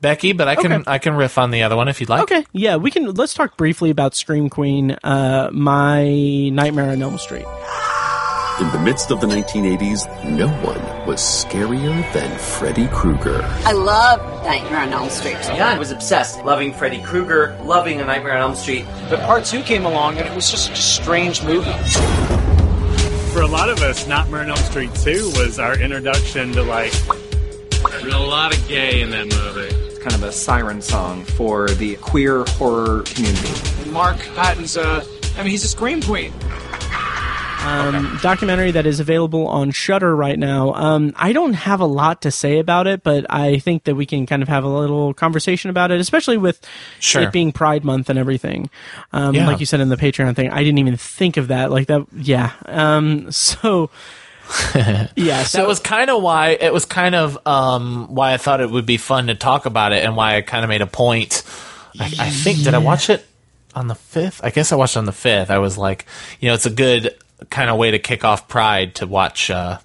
Becky, 0.00 0.32
but 0.32 0.46
I 0.48 0.54
can 0.54 0.72
Okay. 0.72 0.84
I 0.86 0.98
can 0.98 1.14
riff 1.14 1.38
on 1.38 1.50
the 1.50 1.62
other 1.64 1.76
one 1.76 1.88
if 1.88 2.00
you'd 2.00 2.08
like. 2.08 2.22
okay, 2.22 2.44
yeah, 2.52 2.76
we 2.76 2.90
can, 2.90 3.12
let's 3.14 3.34
talk 3.34 3.56
briefly 3.56 3.90
about 3.90 4.14
Scream 4.14 4.48
Queen, 4.48 4.92
uh, 5.02 5.50
My 5.52 6.04
Nightmare 6.50 6.90
on 6.90 7.02
Elm 7.02 7.18
Street. 7.18 7.46
In 8.60 8.68
the 8.72 8.80
midst 8.80 9.12
of 9.12 9.20
the 9.20 9.26
1980s, 9.28 10.06
no 10.36 10.48
one 10.48 11.06
was 11.06 11.20
scarier 11.20 12.12
than 12.12 12.38
Freddy 12.38 12.88
Krueger. 12.88 13.40
I 13.64 13.70
love 13.72 14.20
Nightmare 14.44 14.80
on 14.80 14.92
Elm 14.92 15.10
Street. 15.10 15.36
Yeah, 15.44 15.68
I 15.68 15.78
was 15.78 15.92
obsessed, 15.92 16.44
loving 16.44 16.72
Freddy 16.74 17.00
Krueger, 17.02 17.56
loving 17.62 18.00
A 18.00 18.04
Nightmare 18.04 18.34
on 18.34 18.40
Elm 18.42 18.54
Street. 18.56 18.84
But 19.10 19.20
part 19.20 19.44
two 19.44 19.62
came 19.62 19.84
along 19.86 20.18
and 20.18 20.26
it 20.28 20.34
was 20.34 20.50
just 20.50 20.70
a 20.70 20.76
strange 20.76 21.42
movie. 21.44 21.70
for 23.32 23.42
a 23.42 23.46
lot 23.46 23.68
of 23.68 23.80
us, 23.82 24.08
Nightmare 24.08 24.40
on 24.42 24.48
Elm 24.50 24.56
Street 24.58 24.92
2 24.94 25.32
was 25.36 25.58
our 25.60 25.78
introduction 25.78 26.50
to 26.52 26.62
like 26.64 26.92
There's 27.90 28.12
a 28.12 28.18
lot 28.18 28.56
of 28.56 28.66
gay 28.68 29.02
in 29.02 29.10
that 29.10 29.26
movie. 29.26 29.74
It's 30.08 30.14
kind 30.14 30.24
of 30.24 30.28
a 30.30 30.32
siren 30.32 30.80
song 30.80 31.22
for 31.22 31.68
the 31.68 31.96
queer 31.96 32.42
horror 32.44 33.02
community. 33.02 33.90
Mark 33.90 34.16
Patton's. 34.34 34.74
Uh, 34.74 35.04
I 35.36 35.42
mean, 35.42 35.50
he's 35.50 35.64
a 35.64 35.68
scream 35.68 36.00
queen. 36.00 36.32
um, 37.62 38.18
documentary 38.22 38.70
that 38.70 38.86
is 38.86 39.00
available 39.00 39.46
on 39.48 39.70
Shudder 39.70 40.16
right 40.16 40.38
now. 40.38 40.72
Um, 40.72 41.12
I 41.14 41.34
don't 41.34 41.52
have 41.52 41.80
a 41.80 41.84
lot 41.86 42.22
to 42.22 42.30
say 42.30 42.58
about 42.58 42.86
it, 42.86 43.02
but 43.02 43.26
I 43.28 43.58
think 43.58 43.84
that 43.84 43.96
we 43.96 44.06
can 44.06 44.24
kind 44.24 44.40
of 44.40 44.48
have 44.48 44.64
a 44.64 44.68
little 44.68 45.12
conversation 45.12 45.68
about 45.68 45.90
it, 45.90 46.00
especially 46.00 46.38
with 46.38 46.66
Sure. 47.00 47.24
it 47.24 47.32
being 47.32 47.52
Pride 47.52 47.84
Month 47.84 48.08
and 48.08 48.18
everything. 48.18 48.70
Um, 49.12 49.34
Yeah. 49.34 49.46
Like 49.46 49.60
you 49.60 49.66
said 49.66 49.80
in 49.80 49.90
the 49.90 49.98
Patreon 49.98 50.34
thing, 50.34 50.48
I 50.48 50.64
didn't 50.64 50.78
even 50.78 50.96
think 50.96 51.36
of 51.36 51.48
that. 51.48 51.70
Like 51.70 51.88
that, 51.88 52.06
yeah. 52.16 52.52
Um, 52.64 53.30
so. 53.30 53.90
yeah, 55.16 55.42
so 55.42 55.58
that 55.58 55.68
was 55.68 55.78
kind 55.78 56.10
of 56.10 56.22
why 56.22 56.50
it 56.50 56.72
was 56.72 56.84
kind 56.84 57.14
of 57.14 57.46
um, 57.46 58.14
why 58.14 58.32
I 58.32 58.36
thought 58.38 58.60
it 58.60 58.70
would 58.70 58.86
be 58.86 58.96
fun 58.96 59.26
to 59.26 59.34
talk 59.34 59.66
about 59.66 59.92
it, 59.92 60.04
and 60.04 60.16
why 60.16 60.36
I 60.36 60.40
kind 60.40 60.64
of 60.64 60.68
made 60.68 60.80
a 60.80 60.86
point. 60.86 61.42
I, 61.98 62.06
I 62.18 62.30
think 62.30 62.62
did 62.62 62.74
I 62.74 62.78
watch 62.78 63.10
it 63.10 63.26
on 63.74 63.88
the 63.88 63.94
fifth? 63.94 64.42
I 64.42 64.50
guess 64.50 64.72
I 64.72 64.76
watched 64.76 64.96
it 64.96 65.00
on 65.00 65.04
the 65.04 65.12
fifth. 65.12 65.50
I 65.50 65.58
was 65.58 65.76
like, 65.76 66.06
you 66.40 66.48
know, 66.48 66.54
it's 66.54 66.66
a 66.66 66.70
good 66.70 67.14
kind 67.50 67.70
of 67.70 67.76
way 67.76 67.90
to 67.90 67.98
kick 67.98 68.24
off 68.24 68.48
Pride 68.48 68.94
to 68.96 69.06
watch 69.06 69.50
uh, 69.50 69.78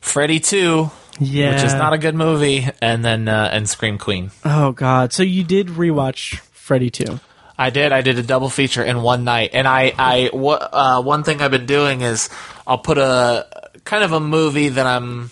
Freddy 0.00 0.40
Two, 0.40 0.90
yeah. 1.18 1.54
which 1.54 1.64
is 1.64 1.74
not 1.74 1.92
a 1.92 1.98
good 1.98 2.14
movie, 2.14 2.68
and 2.80 3.04
then 3.04 3.28
uh, 3.28 3.48
and 3.52 3.68
Scream 3.68 3.98
Queen. 3.98 4.30
oh 4.44 4.72
God! 4.72 5.12
So 5.12 5.22
you 5.22 5.44
did 5.44 5.68
rewatch 5.68 6.38
Freddy 6.38 6.90
too? 6.90 7.18
I 7.58 7.70
did. 7.70 7.92
I 7.92 8.00
did 8.02 8.18
a 8.18 8.22
double 8.22 8.48
feature 8.48 8.82
in 8.82 9.02
one 9.02 9.24
night, 9.24 9.50
and 9.52 9.68
I, 9.68 9.92
I, 9.98 10.30
what, 10.32 10.68
uh, 10.72 11.02
one 11.02 11.22
thing 11.22 11.40
I've 11.42 11.50
been 11.50 11.66
doing 11.66 12.00
is 12.00 12.28
I'll 12.66 12.78
put 12.78 12.98
a 12.98 13.46
kind 13.84 14.02
of 14.04 14.12
a 14.12 14.20
movie 14.20 14.70
that 14.70 14.86
I'm 14.86 15.30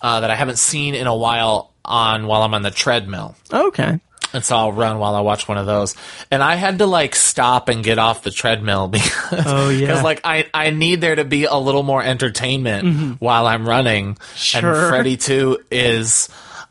uh, 0.00 0.20
that 0.20 0.30
I 0.30 0.34
haven't 0.34 0.58
seen 0.58 0.94
in 0.94 1.06
a 1.06 1.14
while 1.16 1.72
on 1.84 2.26
while 2.26 2.42
I'm 2.42 2.54
on 2.54 2.62
the 2.62 2.70
treadmill, 2.70 3.34
Okay. 3.52 3.98
and 4.32 4.44
so 4.44 4.56
I'll 4.56 4.72
run 4.72 4.98
while 4.98 5.14
I 5.14 5.20
watch 5.20 5.48
one 5.48 5.58
of 5.58 5.66
those. 5.66 5.94
And 6.30 6.42
I 6.42 6.54
had 6.54 6.78
to 6.78 6.86
like 6.86 7.14
stop 7.16 7.68
and 7.68 7.82
get 7.82 7.98
off 7.98 8.22
the 8.22 8.30
treadmill 8.30 8.88
because, 8.96 9.42
Oh, 9.46 9.68
yeah. 9.70 10.00
like 10.02 10.20
I, 10.24 10.46
I 10.54 10.70
need 10.70 11.00
there 11.00 11.16
to 11.16 11.24
be 11.24 11.44
a 11.44 11.56
little 11.56 11.82
more 11.82 12.02
entertainment 12.02 13.20
while 13.20 13.46
I'm 13.46 13.68
running. 13.68 14.14
Mm-hmm. 14.14 14.36
Sure. 14.36 14.74
And 14.82 14.88
Freddy 14.88 15.16
Two 15.16 15.58
is. 15.70 16.28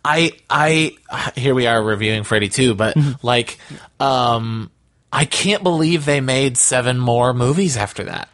I 0.10 0.32
I 0.50 0.95
here 1.36 1.54
we 1.54 1.67
are 1.67 1.82
reviewing 1.82 2.24
Freddy 2.24 2.50
2, 2.50 2.74
but 2.76 2.95
Mm-hmm. 2.95 3.26
like 3.26 3.58
um 4.00 4.72
I 5.12 5.26
can't 5.26 5.63
believe 5.63 6.06
they 6.06 6.22
made 6.22 6.58
seven 6.58 7.00
more 7.00 7.34
movies 7.34 7.78
after 7.78 8.04
that. 8.06 8.30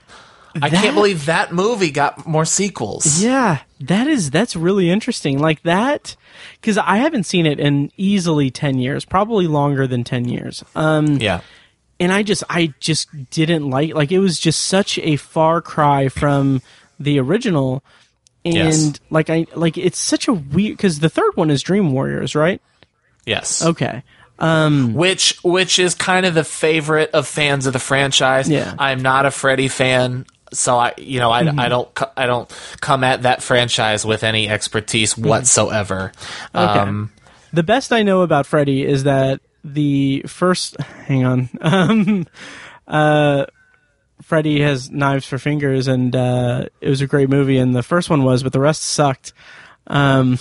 I 0.62 0.70
That- 0.70 0.84
can't 0.84 0.96
believe 0.96 1.26
that 1.26 1.54
movie 1.54 1.92
got 1.92 2.26
more 2.26 2.46
sequels. 2.46 3.22
Yeah, 3.22 3.60
that 3.82 4.08
is 4.08 4.32
that's 4.32 4.56
really 4.56 4.90
interesting. 4.90 5.40
Like 5.40 5.62
that, 5.64 6.16
because 6.62 6.78
I 6.78 6.98
haven't 6.98 7.24
seen 7.26 7.46
it 7.46 7.60
in 7.60 7.92
easily 7.98 8.52
ten 8.52 8.78
years, 8.80 9.04
probably 9.04 9.48
longer 9.48 9.86
than 9.88 10.04
ten 10.06 10.28
years. 10.30 10.64
Um, 10.76 11.18
Yeah. 11.18 11.42
and 12.00 12.12
I 12.14 12.24
just 12.24 12.44
I 12.50 12.74
just 12.80 13.10
didn't 13.32 13.70
like 13.70 13.94
like 13.94 14.14
it 14.14 14.20
was 14.20 14.40
just 14.40 14.62
such 14.66 14.98
a 15.00 15.18
far 15.18 15.62
cry 15.62 16.08
from 16.08 16.62
the 17.02 17.20
original, 17.20 17.84
and 18.46 18.54
Yes. 18.56 18.94
like 19.10 19.30
I 19.30 19.48
like 19.56 19.78
it's 19.78 20.00
such 20.00 20.28
a 20.28 20.34
weird 20.34 20.78
because 20.78 21.00
the 21.00 21.10
third 21.10 21.36
one 21.36 21.50
is 21.50 21.62
Dream 21.64 21.92
Warriors, 21.92 22.36
right? 22.36 22.62
Yes. 23.26 23.66
Okay, 23.66 24.04
Um, 24.40 24.94
Which 24.94 25.38
which 25.44 25.80
is 25.80 25.96
kind 25.96 26.26
of 26.26 26.34
the 26.36 26.44
favorite 26.44 27.10
of 27.12 27.28
fans 27.28 27.66
of 27.66 27.74
the 27.74 27.80
franchise. 27.80 28.48
Yeah. 28.48 28.66
Mm-hmm. 28.66 28.80
I'm 28.80 29.02
not 29.02 29.26
a 29.26 29.32
Freddy 29.32 29.68
fan, 29.68 30.26
so 30.54 30.78
I 30.78 30.94
you 30.98 31.20
know 31.20 31.32
I, 31.32 31.40
I 31.40 31.68
don't 31.70 31.90
I 32.16 32.28
don't 32.28 32.48
come 32.82 33.04
at 33.04 33.24
that 33.24 33.42
franchise 33.42 34.06
with 34.06 34.24
any 34.24 34.48
expertise 34.48 35.18
whatsoever. 35.18 36.12
Mm-hmm. 36.54 36.58
Okay. 36.58 36.80
Um, 36.80 37.12
the 37.52 37.64
best 37.64 37.92
I 37.92 38.04
know 38.04 38.22
about 38.22 38.46
Freddy 38.46 38.84
is 38.86 39.06
that 39.06 39.42
the 39.64 40.24
first 40.28 40.80
hang 41.08 41.26
on 41.26 41.50
um 41.62 42.28
uh 42.88 43.46
Freddy 44.26 44.60
has 44.62 44.90
knives 44.90 45.26
for 45.28 45.38
fingers 45.38 45.88
and 45.88 46.16
uh 46.16 46.66
it 46.82 46.90
was 46.90 47.02
a 47.02 47.08
great 47.08 47.30
movie 47.30 47.58
and 47.58 47.76
the 47.76 47.84
first 47.84 48.10
one 48.10 48.24
was 48.24 48.42
but 48.44 48.52
the 48.54 48.60
rest 48.60 48.82
sucked 48.84 49.34
um 49.88 50.40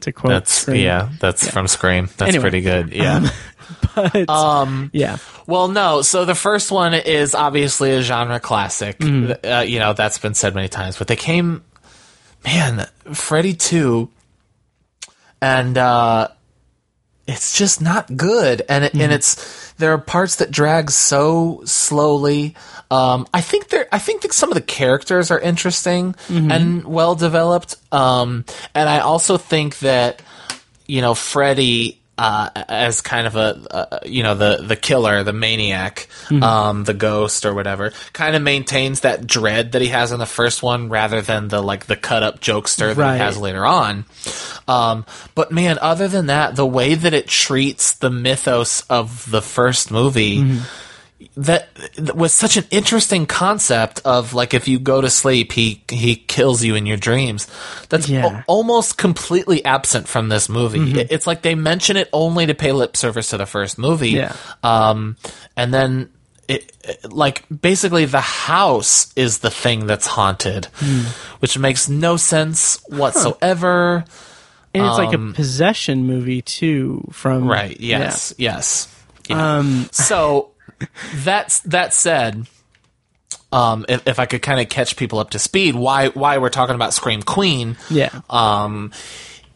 to 0.00 0.12
quote 0.12 0.30
that's 0.30 0.52
Scream. 0.52 0.76
yeah, 0.84 1.08
that's 1.20 1.48
from 1.50 1.66
Scream. 1.66 2.06
That's 2.18 2.28
Anyway. 2.28 2.42
pretty 2.42 2.60
good. 2.60 2.92
Yeah. 2.92 3.26
but 3.94 4.28
um 4.28 4.90
yeah 4.92 5.16
Well, 5.46 5.68
no. 5.68 6.02
So 6.02 6.24
the 6.26 6.34
first 6.34 6.70
one 6.70 6.92
is 6.94 7.34
obviously 7.34 7.92
a 7.92 8.02
genre 8.02 8.40
classic. 8.40 8.98
Mm-hmm. 8.98 9.46
Uh, 9.46 9.60
you 9.60 9.78
know, 9.78 9.92
that's 9.94 10.18
been 10.18 10.34
said 10.34 10.54
many 10.54 10.68
times. 10.68 10.98
But 10.98 11.06
they 11.08 11.16
came, 11.16 11.62
man, 12.44 12.86
Freddy 13.12 13.54
2, 13.54 14.08
and 15.40 15.76
uh, 15.78 16.28
it's 17.26 17.56
just 17.56 17.80
not 17.80 18.16
good. 18.16 18.62
And, 18.68 18.84
it, 18.84 18.92
Mm-hmm. 18.92 19.00
and 19.00 19.12
it's, 19.12 19.72
there 19.74 19.92
are 19.92 19.98
parts 19.98 20.36
that 20.36 20.50
drag 20.50 20.90
so 20.90 21.62
slowly. 21.64 22.54
Um, 22.90 23.26
I 23.32 23.40
think 23.40 23.68
there, 23.68 23.88
I 23.90 23.98
think 23.98 24.22
that 24.22 24.32
some 24.32 24.50
of 24.50 24.54
the 24.54 24.60
characters 24.60 25.30
are 25.30 25.40
interesting 25.40 26.12
Mm-hmm. 26.28 26.50
and 26.50 26.84
well 26.84 27.14
developed. 27.14 27.76
Um, 27.92 28.44
and 28.74 28.88
I 28.88 29.00
also 29.00 29.36
think 29.38 29.78
that, 29.80 30.20
you 30.86 31.00
know, 31.00 31.14
Freddy 31.14 32.00
uh, 32.16 32.48
as 32.68 33.00
kind 33.00 33.26
of 33.26 33.34
a 33.36 33.60
uh, 33.70 33.98
you 34.04 34.22
know 34.22 34.34
the 34.34 34.58
the 34.62 34.76
killer, 34.76 35.22
the 35.24 35.32
maniac, 35.32 36.08
Mm-hmm. 36.28 36.42
um, 36.42 36.84
the 36.84 36.94
ghost 36.94 37.44
or 37.44 37.52
whatever, 37.52 37.92
kind 38.14 38.34
of 38.34 38.40
maintains 38.42 39.00
that 39.00 39.26
dread 39.26 39.72
that 39.72 39.82
he 39.82 39.88
has 39.88 40.10
in 40.12 40.18
the 40.18 40.26
first 40.26 40.62
one, 40.62 40.88
rather 40.88 41.20
than 41.20 41.48
the 41.48 41.60
like 41.62 41.86
the 41.86 41.96
cut 41.96 42.22
up 42.22 42.40
jokester 42.40 42.94
that 42.94 42.96
Right. 42.96 43.14
he 43.14 43.18
has 43.20 43.36
later 43.36 43.66
on. 43.66 44.04
Um, 44.66 45.04
but 45.34 45.52
man, 45.52 45.78
other 45.82 46.08
than 46.08 46.26
that, 46.26 46.56
the 46.56 46.64
way 46.66 46.94
that 46.94 47.12
it 47.12 47.26
treats 47.26 47.92
the 47.94 48.10
mythos 48.10 48.80
of 48.88 49.30
the 49.30 49.42
first 49.42 49.90
movie. 49.90 50.38
Mm-hmm. 50.38 50.64
That, 51.36 51.68
was 52.14 52.32
such 52.32 52.56
an 52.56 52.64
interesting 52.70 53.24
concept 53.26 54.02
of 54.04 54.34
like 54.34 54.52
if 54.52 54.68
you 54.68 54.78
go 54.78 55.00
to 55.00 55.08
sleep, 55.08 55.52
he 55.52 55.82
he 55.88 56.16
kills 56.16 56.62
you 56.62 56.74
in 56.74 56.86
your 56.86 56.96
dreams. 56.96 57.46
That's 57.88 58.08
Yeah. 58.08 58.26
al- 58.26 58.44
almost 58.46 58.98
completely 58.98 59.64
absent 59.64 60.06
from 60.08 60.28
this 60.28 60.48
movie. 60.48 60.80
Mm-hmm. 60.80 60.98
It- 60.98 61.12
It's 61.12 61.26
like 61.26 61.42
they 61.42 61.54
mention 61.54 61.96
it 61.96 62.08
only 62.12 62.46
to 62.46 62.54
pay 62.54 62.72
lip 62.72 62.96
service 62.96 63.30
to 63.30 63.36
the 63.38 63.46
first 63.46 63.78
movie. 63.78 64.10
Yeah. 64.10 64.34
Um, 64.62 65.16
and 65.56 65.72
then 65.72 66.10
it, 66.46 66.72
it- 66.84 67.10
like 67.12 67.44
basically 67.48 68.04
the 68.04 68.20
house 68.20 69.12
is 69.16 69.38
the 69.38 69.50
thing 69.50 69.86
that's 69.86 70.06
haunted, 70.06 70.66
Hmm. 70.76 71.02
which 71.38 71.56
makes 71.58 71.88
no 71.88 72.16
sense 72.16 72.80
whatsoever. 72.88 74.04
and 74.74 74.84
it's 74.84 74.98
like 74.98 75.14
Um, 75.14 75.30
a 75.30 75.34
possession 75.34 76.04
movie 76.06 76.42
too 76.42 77.08
from 77.12 77.46
Right. 77.46 77.80
Yes. 77.80 78.34
Yes. 78.36 78.88
Yeah. 79.28 79.36
yeah. 79.36 79.56
um 79.58 79.88
so 79.92 80.50
that's 81.16 81.60
that 81.60 81.92
said 81.92 82.46
um 83.52 83.84
if, 83.88 84.06
if 84.06 84.18
i 84.18 84.26
could 84.26 84.42
kind 84.42 84.60
of 84.60 84.68
catch 84.68 84.96
people 84.96 85.18
up 85.18 85.30
to 85.30 85.38
speed 85.38 85.74
why 85.74 86.08
why 86.08 86.38
we're 86.38 86.50
talking 86.50 86.74
about 86.74 86.92
scream 86.92 87.22
queen 87.22 87.76
yeah. 87.90 88.20
um 88.30 88.92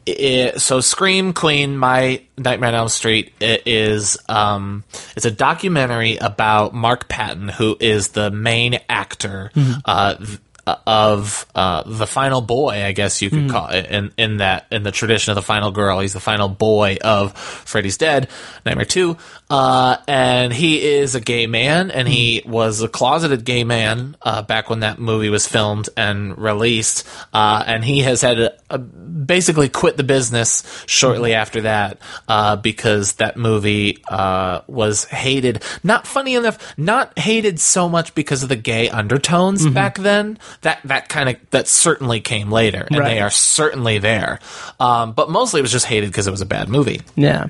it, 0.06 0.58
so 0.60 0.80
scream 0.80 1.34
queen 1.34 1.76
my 1.76 2.22
nightmare 2.38 2.68
on 2.68 2.74
elm 2.74 2.88
street 2.88 3.32
is 3.40 4.16
um 4.28 4.84
it's 5.16 5.26
a 5.26 5.30
documentary 5.30 6.16
about 6.16 6.72
mark 6.72 7.08
patton 7.08 7.48
who 7.48 7.76
is 7.78 8.08
the 8.08 8.30
main 8.30 8.80
actor 8.88 9.50
uh 9.84 10.14
th- 10.14 10.38
of 10.86 11.46
uh, 11.54 11.82
the 11.86 12.06
final 12.06 12.40
boy, 12.40 12.84
I 12.84 12.92
guess 12.92 13.22
you 13.22 13.30
could 13.30 13.50
call 13.50 13.68
it, 13.68 13.86
in 13.86 14.12
in 14.16 14.36
that 14.38 14.66
in 14.70 14.82
the 14.82 14.92
tradition 14.92 15.30
of 15.30 15.36
the 15.36 15.42
final 15.42 15.70
girl. 15.70 16.00
He's 16.00 16.12
the 16.12 16.20
final 16.20 16.48
boy 16.48 16.98
of 17.02 17.36
Freddy's 17.36 17.96
Dead, 17.96 18.28
Nightmare 18.64 18.84
Two, 18.84 19.16
uh, 19.50 19.96
and 20.06 20.52
he 20.52 20.84
is 20.84 21.14
a 21.14 21.20
gay 21.20 21.46
man, 21.46 21.90
and 21.90 22.06
he 22.06 22.42
was 22.44 22.82
a 22.82 22.88
closeted 22.88 23.44
gay 23.44 23.64
man 23.64 24.16
uh, 24.22 24.42
back 24.42 24.68
when 24.68 24.80
that 24.80 24.98
movie 24.98 25.30
was 25.30 25.46
filmed 25.46 25.88
and 25.96 26.36
released, 26.36 27.06
uh, 27.32 27.64
and 27.66 27.84
he 27.84 28.00
has 28.00 28.20
had 28.20 28.38
a, 28.38 28.52
a, 28.68 28.78
basically 28.78 29.68
quit 29.68 29.96
the 29.96 30.02
business 30.02 30.62
shortly 30.86 31.34
after 31.34 31.62
that 31.62 31.98
uh, 32.28 32.56
because 32.56 33.14
that 33.14 33.36
movie 33.36 34.02
uh, 34.08 34.60
was 34.66 35.04
hated. 35.04 35.62
Not 35.82 36.06
funny 36.06 36.34
enough, 36.34 36.74
not 36.78 37.18
hated 37.18 37.58
so 37.58 37.88
much 37.88 38.14
because 38.14 38.42
of 38.42 38.48
the 38.48 38.56
gay 38.56 38.88
undertones 38.90 39.66
back 39.66 39.98
then. 39.98 40.38
That 40.62 40.80
that 40.84 41.08
kind 41.08 41.28
of 41.28 41.36
that 41.50 41.68
certainly 41.68 42.20
came 42.20 42.50
later, 42.50 42.86
and 42.90 42.98
Right. 42.98 43.14
they 43.14 43.20
are 43.20 43.30
certainly 43.30 43.98
there. 43.98 44.40
Um, 44.80 45.12
but 45.12 45.30
mostly 45.30 45.60
it 45.60 45.62
was 45.62 45.72
just 45.72 45.86
hated 45.86 46.08
because 46.10 46.26
it 46.26 46.30
was 46.32 46.40
a 46.40 46.46
bad 46.46 46.68
movie. 46.68 47.00
yeah 47.16 47.46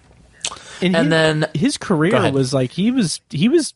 and, 0.80 0.94
And 0.94 1.06
his, 1.06 1.08
then- 1.10 1.46
his 1.54 1.76
career 1.78 2.30
was 2.30 2.52
like 2.54 2.70
he 2.70 2.90
was 2.90 3.20
he 3.30 3.48
was 3.48 3.74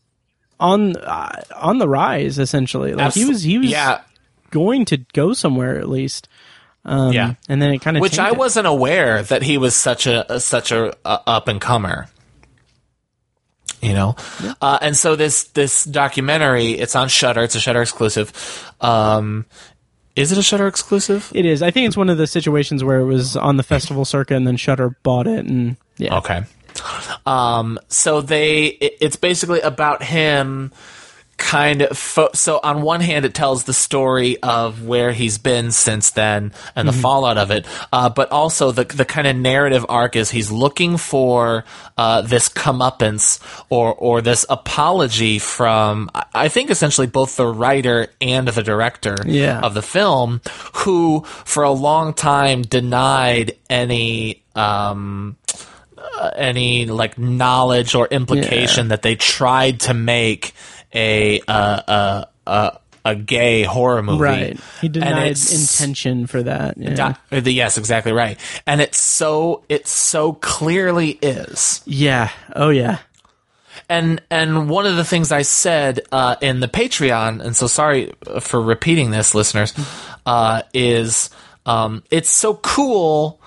on 0.60 0.96
uh, 0.96 1.40
on 1.56 1.78
the 1.78 1.88
rise 1.88 2.38
essentially 2.38 2.94
like 2.94 3.14
he 3.14 3.24
was 3.24 3.42
he 3.42 3.58
was 3.58 3.68
yeah, 3.70 4.02
going 4.50 4.84
to 4.84 4.98
go 5.12 5.32
somewhere 5.32 5.78
at 5.80 5.88
least 5.88 6.28
um 6.84 7.12
yeah. 7.12 7.34
and 7.48 7.60
then 7.60 7.72
it 7.74 7.78
kind 7.80 7.96
of 7.96 8.00
Which 8.00 8.18
I 8.20 8.30
wasn't 8.32 8.68
aware 8.68 9.22
that 9.24 9.42
he 9.42 9.58
was 9.58 9.74
such 9.74 10.06
a, 10.06 10.32
a 10.34 10.38
such 10.40 10.70
a, 10.70 10.94
a 11.04 11.20
up 11.26 11.48
and 11.48 11.60
comer. 11.60 12.06
You 13.82 13.94
know, 13.94 14.16
uh, 14.60 14.78
and 14.80 14.96
so 14.96 15.16
this 15.16 15.44
this 15.48 15.84
documentary 15.84 16.72
it's 16.72 16.94
on 16.94 17.08
Shudder. 17.08 17.42
It's 17.42 17.56
a 17.56 17.60
Shudder 17.60 17.82
exclusive. 17.82 18.32
Um, 18.80 19.44
is 20.14 20.30
it 20.30 20.38
a 20.38 20.42
Shudder 20.42 20.68
exclusive? 20.68 21.32
It 21.34 21.46
is. 21.46 21.62
I 21.62 21.70
think 21.70 21.88
it's 21.88 21.96
one 21.96 22.08
of 22.08 22.18
the 22.18 22.26
situations 22.26 22.84
where 22.84 23.00
it 23.00 23.06
was 23.06 23.36
on 23.36 23.56
the 23.56 23.62
festival 23.62 24.04
circuit 24.04 24.36
and 24.36 24.46
then 24.46 24.56
Shudder 24.56 24.96
bought 25.02 25.26
it 25.26 25.46
and 25.46 25.76
yeah. 25.96 26.18
Okay. 26.18 26.42
Um, 27.26 27.78
so 27.88 28.20
they, 28.20 28.66
it, 28.66 28.96
it's 29.00 29.16
basically 29.16 29.60
about 29.60 30.02
him 30.02 30.72
kind 31.42 31.82
of 31.82 31.98
fo- 31.98 32.30
so 32.34 32.60
on 32.62 32.82
one 32.82 33.00
hand 33.00 33.24
it 33.24 33.34
tells 33.34 33.64
the 33.64 33.72
story 33.72 34.40
of 34.42 34.84
where 34.86 35.10
he's 35.10 35.38
been 35.38 35.72
since 35.72 36.10
then 36.10 36.52
and 36.76 36.86
the 36.88 36.92
fallout 36.92 37.36
of 37.36 37.50
it 37.50 37.66
uh, 37.92 38.08
but 38.08 38.30
also 38.30 38.70
the 38.70 38.84
the 38.84 39.04
kind 39.04 39.26
of 39.26 39.34
narrative 39.34 39.84
arc 39.88 40.14
is 40.14 40.30
he's 40.30 40.52
looking 40.52 40.96
for 40.96 41.64
uh, 41.98 42.20
this 42.22 42.48
comeuppance 42.48 43.40
or 43.70 43.92
or 43.94 44.22
this 44.22 44.46
apology 44.48 45.38
from 45.40 46.08
I- 46.32 46.48
think 46.48 46.70
essentially 46.70 47.08
both 47.08 47.36
the 47.36 47.46
writer 47.46 48.06
and 48.20 48.46
the 48.46 48.62
director 48.62 49.16
Yeah. 49.26 49.58
of 49.60 49.74
the 49.74 49.82
film 49.82 50.40
who 50.74 51.24
for 51.26 51.64
a 51.64 51.72
long 51.72 52.14
time 52.14 52.62
denied 52.62 53.56
any 53.68 54.42
um 54.54 55.36
uh, 55.98 56.30
any 56.36 56.86
like 56.86 57.18
knowledge 57.18 57.94
or 57.94 58.06
implication 58.08 58.88
that 58.88 59.02
they 59.02 59.16
tried 59.16 59.80
to 59.80 59.94
make 59.94 60.54
a 60.94 61.40
uh, 61.48 61.52
uh, 61.52 62.24
uh, 62.46 62.70
a 63.04 63.16
gay 63.16 63.62
horror 63.64 64.02
movie. 64.02 64.22
Right. 64.22 64.60
He 64.80 64.88
denied 64.88 65.28
intention 65.28 66.26
for 66.26 66.42
that. 66.44 66.78
Yeah. 66.78 66.94
Di- 66.94 67.16
uh, 67.32 67.40
the- 67.40 67.52
yes, 67.52 67.76
exactly 67.78 68.12
right. 68.12 68.38
And 68.66 68.80
it's 68.80 68.98
so 68.98 69.64
it 69.68 69.86
so 69.88 70.34
clearly 70.34 71.18
is. 71.22 71.82
yeah. 71.84 72.30
Oh 72.54 72.70
yeah. 72.70 72.98
And 73.88 74.22
and 74.30 74.70
one 74.70 74.86
of 74.86 74.96
the 74.96 75.04
things 75.04 75.32
I 75.32 75.42
said 75.42 76.00
uh, 76.12 76.36
in 76.40 76.60
the 76.60 76.68
Patreon, 76.68 77.40
and 77.44 77.56
so 77.56 77.66
sorry 77.66 78.12
for 78.40 78.60
repeating 78.60 79.10
this, 79.10 79.34
listeners, 79.34 79.74
uh, 80.24 80.62
is 80.72 81.30
um, 81.66 82.02
it's 82.10 82.30
so 82.30 82.54
cool 82.54 83.40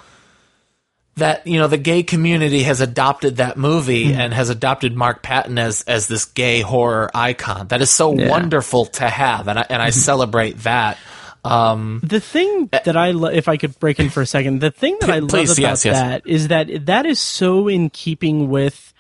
that 1.18 1.48
you 1.48 1.58
know 1.60 1.68
the 1.68 1.78
gay 1.78 2.04
community 2.04 2.64
has 2.64 2.82
adopted 2.82 3.38
that 3.38 3.58
movie 3.58 4.08
mm-hmm. 4.08 4.20
and 4.20 4.34
has 4.34 4.50
adopted 4.50 4.96
Mark 4.96 5.22
Patton 5.22 5.58
as 5.58 5.82
as 5.84 6.08
this 6.08 6.26
gay 6.26 6.62
horror 6.62 7.10
icon. 7.14 7.68
That 7.68 7.82
is 7.82 7.90
so 7.90 8.14
Yeah. 8.14 8.30
wonderful 8.30 8.86
to 8.88 9.08
have, 9.08 9.48
and 9.48 9.60
I 9.60 9.66
and 9.70 9.82
I 9.82 9.90
mm-hmm. 9.90 10.00
celebrate 10.00 10.60
that. 10.60 10.98
Um, 11.46 12.02
The 12.04 12.20
thing 12.20 12.70
eh, 12.74 12.80
that 12.86 12.98
I 12.98 13.12
lo- 13.12 13.30
if 13.30 13.48
I 13.48 13.58
could 13.58 13.80
break 13.80 14.00
in 14.00 14.10
for 14.10 14.22
a 14.22 14.26
second, 14.26 14.60
the 14.60 14.72
thing 14.72 14.98
that 15.02 15.10
I 15.10 15.20
love 15.20 15.30
Please, 15.30 15.52
about 15.52 15.62
yes, 15.62 15.86
yes. 15.86 15.96
that 15.96 16.28
is 16.28 16.48
that 16.50 16.86
that 16.88 17.06
is 17.06 17.20
so 17.20 17.68
in 17.68 17.90
keeping 17.92 18.50
with 18.50 18.94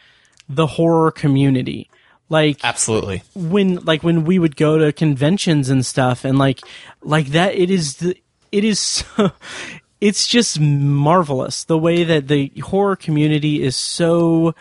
the 0.48 0.68
horror 0.68 1.12
community. 1.12 1.90
Like 2.30 2.64
absolutely. 2.64 3.24
when 3.36 3.76
like 3.86 4.04
when 4.04 4.24
we 4.24 4.40
would 4.40 4.56
go 4.56 4.78
to 4.80 4.92
conventions 4.92 5.70
and 5.70 5.86
stuff 5.86 6.26
and 6.26 6.40
like 6.40 6.60
like 7.04 7.28
that 7.28 7.54
it 7.54 7.70
is 7.70 7.98
the 7.98 8.18
it 8.52 8.64
is 8.64 8.80
so 8.80 9.32
it's 10.06 10.28
just 10.28 10.60
marvelous 10.60 11.64
the 11.64 11.80
way 11.80 12.04
that 12.04 12.28
the 12.28 12.52
horror 12.64 12.96
community 12.96 13.64
is 13.64 13.76
so 13.76 14.54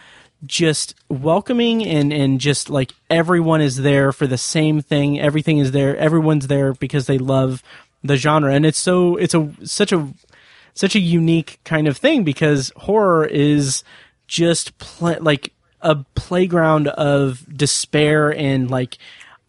just 0.46 0.94
welcoming 1.10 1.84
and 1.84 2.14
and 2.14 2.40
just 2.40 2.70
like 2.70 2.92
everyone 3.10 3.60
is 3.60 3.76
there 3.76 4.10
for 4.10 4.26
the 4.26 4.38
same 4.38 4.80
thing. 4.80 5.20
Everything 5.20 5.58
is 5.58 5.72
there. 5.72 5.98
Everyone's 5.98 6.46
there 6.46 6.72
because 6.72 7.06
they 7.06 7.18
love 7.18 7.62
the 8.02 8.16
genre. 8.16 8.54
And 8.54 8.64
it's 8.64 8.78
so 8.78 9.16
it's 9.16 9.34
a 9.34 9.52
such 9.64 9.92
a 9.92 10.08
such 10.72 10.96
a 10.96 11.00
unique 11.00 11.60
kind 11.62 11.88
of 11.88 11.98
thing 11.98 12.24
because 12.24 12.72
horror 12.76 13.26
is 13.26 13.84
just 14.26 14.78
pl- 14.78 15.20
like 15.20 15.52
a 15.82 15.96
playground 16.14 16.88
of 16.88 17.44
despair 17.54 18.34
and 18.34 18.70
like 18.70 18.96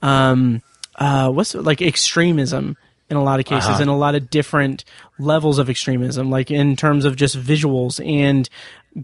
um 0.01 0.61
uh 0.95 1.31
what's 1.31 1.55
like 1.55 1.81
extremism 1.81 2.75
in 3.09 3.17
a 3.17 3.23
lot 3.23 3.39
of 3.39 3.45
cases 3.45 3.69
uh-huh. 3.69 3.81
and 3.81 3.89
a 3.89 3.93
lot 3.93 4.15
of 4.15 4.29
different 4.29 4.83
levels 5.19 5.59
of 5.59 5.69
extremism 5.69 6.29
like 6.29 6.49
in 6.49 6.75
terms 6.75 7.05
of 7.05 7.15
just 7.15 7.37
visuals 7.37 8.03
and 8.05 8.49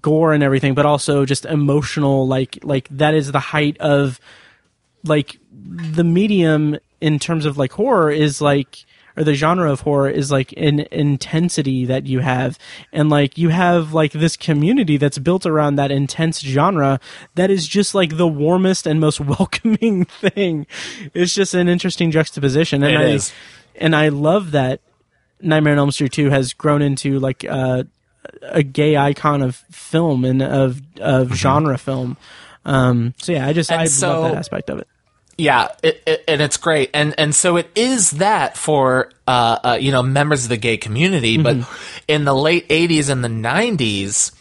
gore 0.02 0.34
and 0.34 0.44
everything 0.44 0.74
but 0.74 0.86
also 0.86 1.26
just 1.26 1.46
emotional 1.46 2.28
like 2.28 2.58
like 2.64 2.88
that 2.90 3.14
is 3.14 3.32
the 3.32 3.40
height 3.40 3.78
of 3.80 4.20
like 5.04 5.40
the 5.54 6.04
medium 6.04 6.78
in 7.00 7.20
terms 7.20 7.46
of 7.46 7.58
like 7.58 7.72
horror 7.72 8.12
is 8.12 8.42
like 8.42 8.86
or 9.18 9.24
the 9.24 9.34
genre 9.34 9.72
of 9.72 9.82
horror 9.82 10.10
is 10.10 10.32
like 10.32 10.54
an 10.58 10.82
intensity 10.92 11.86
that 11.86 12.06
you 12.06 12.20
have. 12.20 12.58
And 12.94 13.10
like 13.10 13.38
you 13.38 13.50
have 13.50 13.94
like 13.94 14.14
this 14.14 14.38
community 14.38 14.98
that's 14.98 15.18
built 15.18 15.46
around 15.46 15.76
that 15.76 15.92
intense 15.92 16.40
genre 16.40 17.00
that 17.36 17.50
is 17.50 17.68
just 17.68 17.94
like 17.94 18.18
the 18.18 18.28
warmest 18.28 18.88
and 18.88 19.00
most 19.00 19.20
welcoming 19.20 20.06
thing. 20.06 20.68
It's 21.14 21.34
just 21.34 21.54
an 21.54 21.68
interesting 21.68 22.12
juxtaposition. 22.12 22.84
And 22.84 22.94
It 22.94 23.00
i 23.00 23.04
is. 23.06 23.34
And 23.76 23.96
i 23.96 24.10
love 24.10 24.52
that 24.52 24.82
nightmare 25.42 25.74
on 25.74 25.80
elm 25.80 25.92
street 25.92 26.12
2 26.14 26.30
has 26.30 26.54
grown 26.54 26.82
into 26.82 27.20
like 27.20 27.46
uh, 27.48 27.84
a 28.44 28.64
gay 28.64 28.96
icon 28.98 29.42
of 29.42 29.56
film 29.72 30.24
and 30.26 30.42
of 30.42 30.82
of 31.00 31.34
genre 31.34 31.78
film. 31.78 32.18
Um 32.66 33.14
so 33.18 33.32
yeah 33.32 33.48
i 33.48 33.54
just 33.54 33.70
Mm-hmm. 33.70 33.80
And 33.80 33.82
i 33.82 33.92
so- 33.92 34.22
love 34.22 34.32
that 34.32 34.38
aspect 34.38 34.70
of 34.70 34.80
it. 34.80 34.88
Yeah, 35.38 35.70
it, 35.82 36.04
it, 36.06 36.24
and 36.28 36.40
it's 36.40 36.58
great, 36.58 36.92
and 36.94 37.16
and 37.18 37.34
so 37.34 37.56
it 37.58 37.72
is 37.74 38.12
that 38.12 38.58
for 38.58 39.10
uh, 39.26 39.58
uh 39.64 39.78
you 39.82 39.92
know 39.92 40.04
members 40.04 40.44
of 40.44 40.50
the 40.50 40.58
gay 40.58 40.78
community, 40.78 41.38
but 41.42 41.58
in 42.08 42.26
the 42.26 42.36
late 42.36 42.68
'80s 42.70 43.10
and 43.10 43.24
the 43.24 43.30
'90s, 43.30 44.34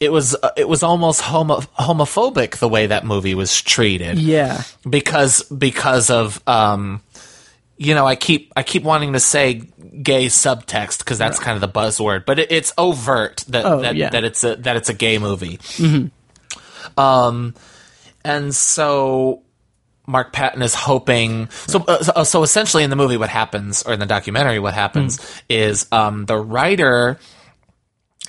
it 0.00 0.12
was 0.12 0.36
uh, 0.40 0.50
it 0.56 0.68
was 0.68 0.84
almost 0.84 1.22
homo- 1.22 1.62
homophobic 1.80 2.58
the 2.58 2.68
way 2.68 2.86
that 2.86 3.04
movie 3.04 3.34
was 3.34 3.60
treated. 3.62 4.18
Yeah. 4.18 4.62
Because 4.88 5.42
because 5.44 6.08
of 6.10 6.40
um 6.46 7.00
you 7.76 7.94
know 7.94 8.06
I 8.06 8.16
keep 8.16 8.52
I 8.56 8.62
keep 8.62 8.82
wanting 8.82 9.12
to 9.14 9.20
say 9.20 9.54
gay 10.02 10.26
subtext 10.26 10.98
because 10.98 11.18
that's 11.18 11.38
kind 11.38 11.54
of 11.54 11.60
the 11.60 11.80
buzzword, 11.80 12.24
but 12.24 12.38
it, 12.38 12.50
it's 12.52 12.72
overt 12.78 13.44
that 13.48 13.64
Oh, 13.64 13.80
that, 13.80 13.94
yeah. 13.96 14.10
that 14.10 14.24
it's 14.24 14.42
a 14.44 14.56
that 14.56 14.76
it's 14.76 14.88
a 14.88 14.94
gay 14.94 15.18
movie. 15.18 15.58
Um, 16.96 17.54
and 18.24 18.54
so 18.54 19.42
Mark 20.06 20.32
Patton 20.32 20.62
is 20.62 20.74
hoping. 20.74 21.48
So, 21.66 21.82
uh, 21.86 22.02
so, 22.02 22.24
so 22.24 22.42
essentially, 22.42 22.84
in 22.84 22.90
the 22.90 22.96
movie, 22.96 23.16
what 23.16 23.30
happens, 23.30 23.82
or 23.84 23.92
in 23.94 24.00
the 24.00 24.06
documentary, 24.06 24.58
what 24.58 24.74
happens 24.74 25.20
is 25.48 25.86
um, 25.92 26.26
the 26.26 26.36
writer 26.36 27.18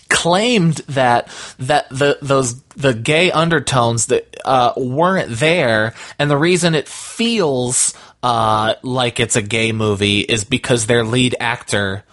claimed 0.10 0.76
that 0.88 1.28
that 1.60 1.90
the 1.90 2.18
those 2.22 2.62
the 2.78 2.94
gay 2.94 3.32
undertones 3.32 4.08
that 4.08 4.36
uh, 4.46 4.74
weren't 4.78 5.30
there, 5.32 5.94
and 6.18 6.30
the 6.32 6.38
reason 6.38 6.76
it 6.76 6.88
feels 6.88 7.94
uh, 8.26 8.74
like 8.82 9.20
it's 9.20 9.36
a 9.36 9.42
gay 9.44 9.72
movie 9.72 10.22
is 10.22 10.44
because 10.44 10.88
their 10.88 11.04
lead 11.04 11.36
actor 11.40 12.04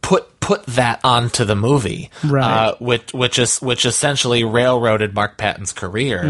put 0.00 0.38
put 0.38 0.64
that 0.66 1.00
onto 1.02 1.44
the 1.44 1.56
movie, 1.56 2.08
Right. 2.22 2.68
Uh, 2.68 2.74
which 2.78 3.12
which 3.12 3.36
is 3.40 3.60
which 3.60 3.84
essentially 3.84 4.44
railroaded 4.44 5.12
Mark 5.12 5.36
Patton's 5.36 5.72
career, 5.72 6.22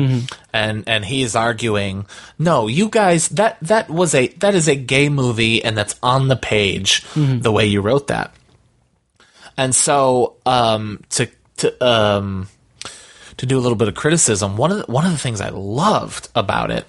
and 0.55 0.85
and 0.89 1.05
he's 1.05 1.37
arguing, 1.37 2.07
no, 2.39 2.67
you 2.67 2.89
guys, 2.89 3.29
that 3.31 3.59
that 3.61 3.91
was 3.91 4.15
a 4.15 4.29
that 4.39 4.55
is 4.55 4.69
a 4.69 4.75
gay 4.75 5.11
movie, 5.11 5.63
and 5.63 5.77
that's 5.77 5.97
on 6.03 6.29
the 6.29 6.37
page 6.37 7.05
the 7.15 7.53
way 7.53 7.67
you 7.67 7.83
wrote 7.83 8.07
that, 8.07 8.35
and 9.59 9.75
so 9.75 10.37
um, 10.47 11.03
to 11.11 11.29
to 11.59 11.87
um, 11.87 12.49
to 13.37 13.45
do 13.45 13.59
a 13.59 13.61
little 13.61 13.77
bit 13.77 13.89
of 13.89 13.95
criticism, 13.95 14.57
one 14.57 14.71
of 14.73 14.79
the, 14.79 14.91
one 14.91 15.05
of 15.05 15.13
the 15.13 15.19
things 15.19 15.43
I 15.43 15.51
loved 15.51 16.31
about 16.35 16.71
it 16.71 16.87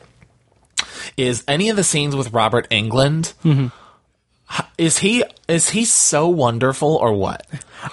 is 1.18 1.44
any 1.48 1.70
of 1.70 1.76
the 1.76 1.84
scenes 1.84 2.16
with 2.16 2.32
Robert 2.32 2.70
Englund. 2.70 3.34
Is 4.78 5.00
he 5.00 5.24
is 5.50 5.70
he 5.72 5.84
so 5.84 6.28
wonderful 6.30 6.96
or 6.96 7.12
what? 7.14 7.46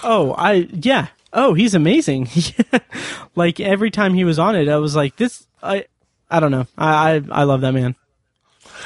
Oh, 0.03 0.33
I 0.37 0.67
yeah. 0.71 1.07
Oh, 1.33 1.53
he's 1.53 1.73
amazing. 1.75 2.29
like 3.35 3.59
every 3.59 3.91
time 3.91 4.13
he 4.13 4.23
was 4.23 4.39
on 4.39 4.55
it, 4.55 4.69
I 4.69 4.77
was 4.77 4.95
like, 4.95 5.17
this. 5.17 5.45
I 5.61 5.85
I 6.31 6.39
don't 6.39 6.51
know. 6.51 6.65
I 6.77 7.15
I, 7.15 7.21
I 7.31 7.43
love 7.43 7.61
that 7.61 7.73
man. 7.73 7.95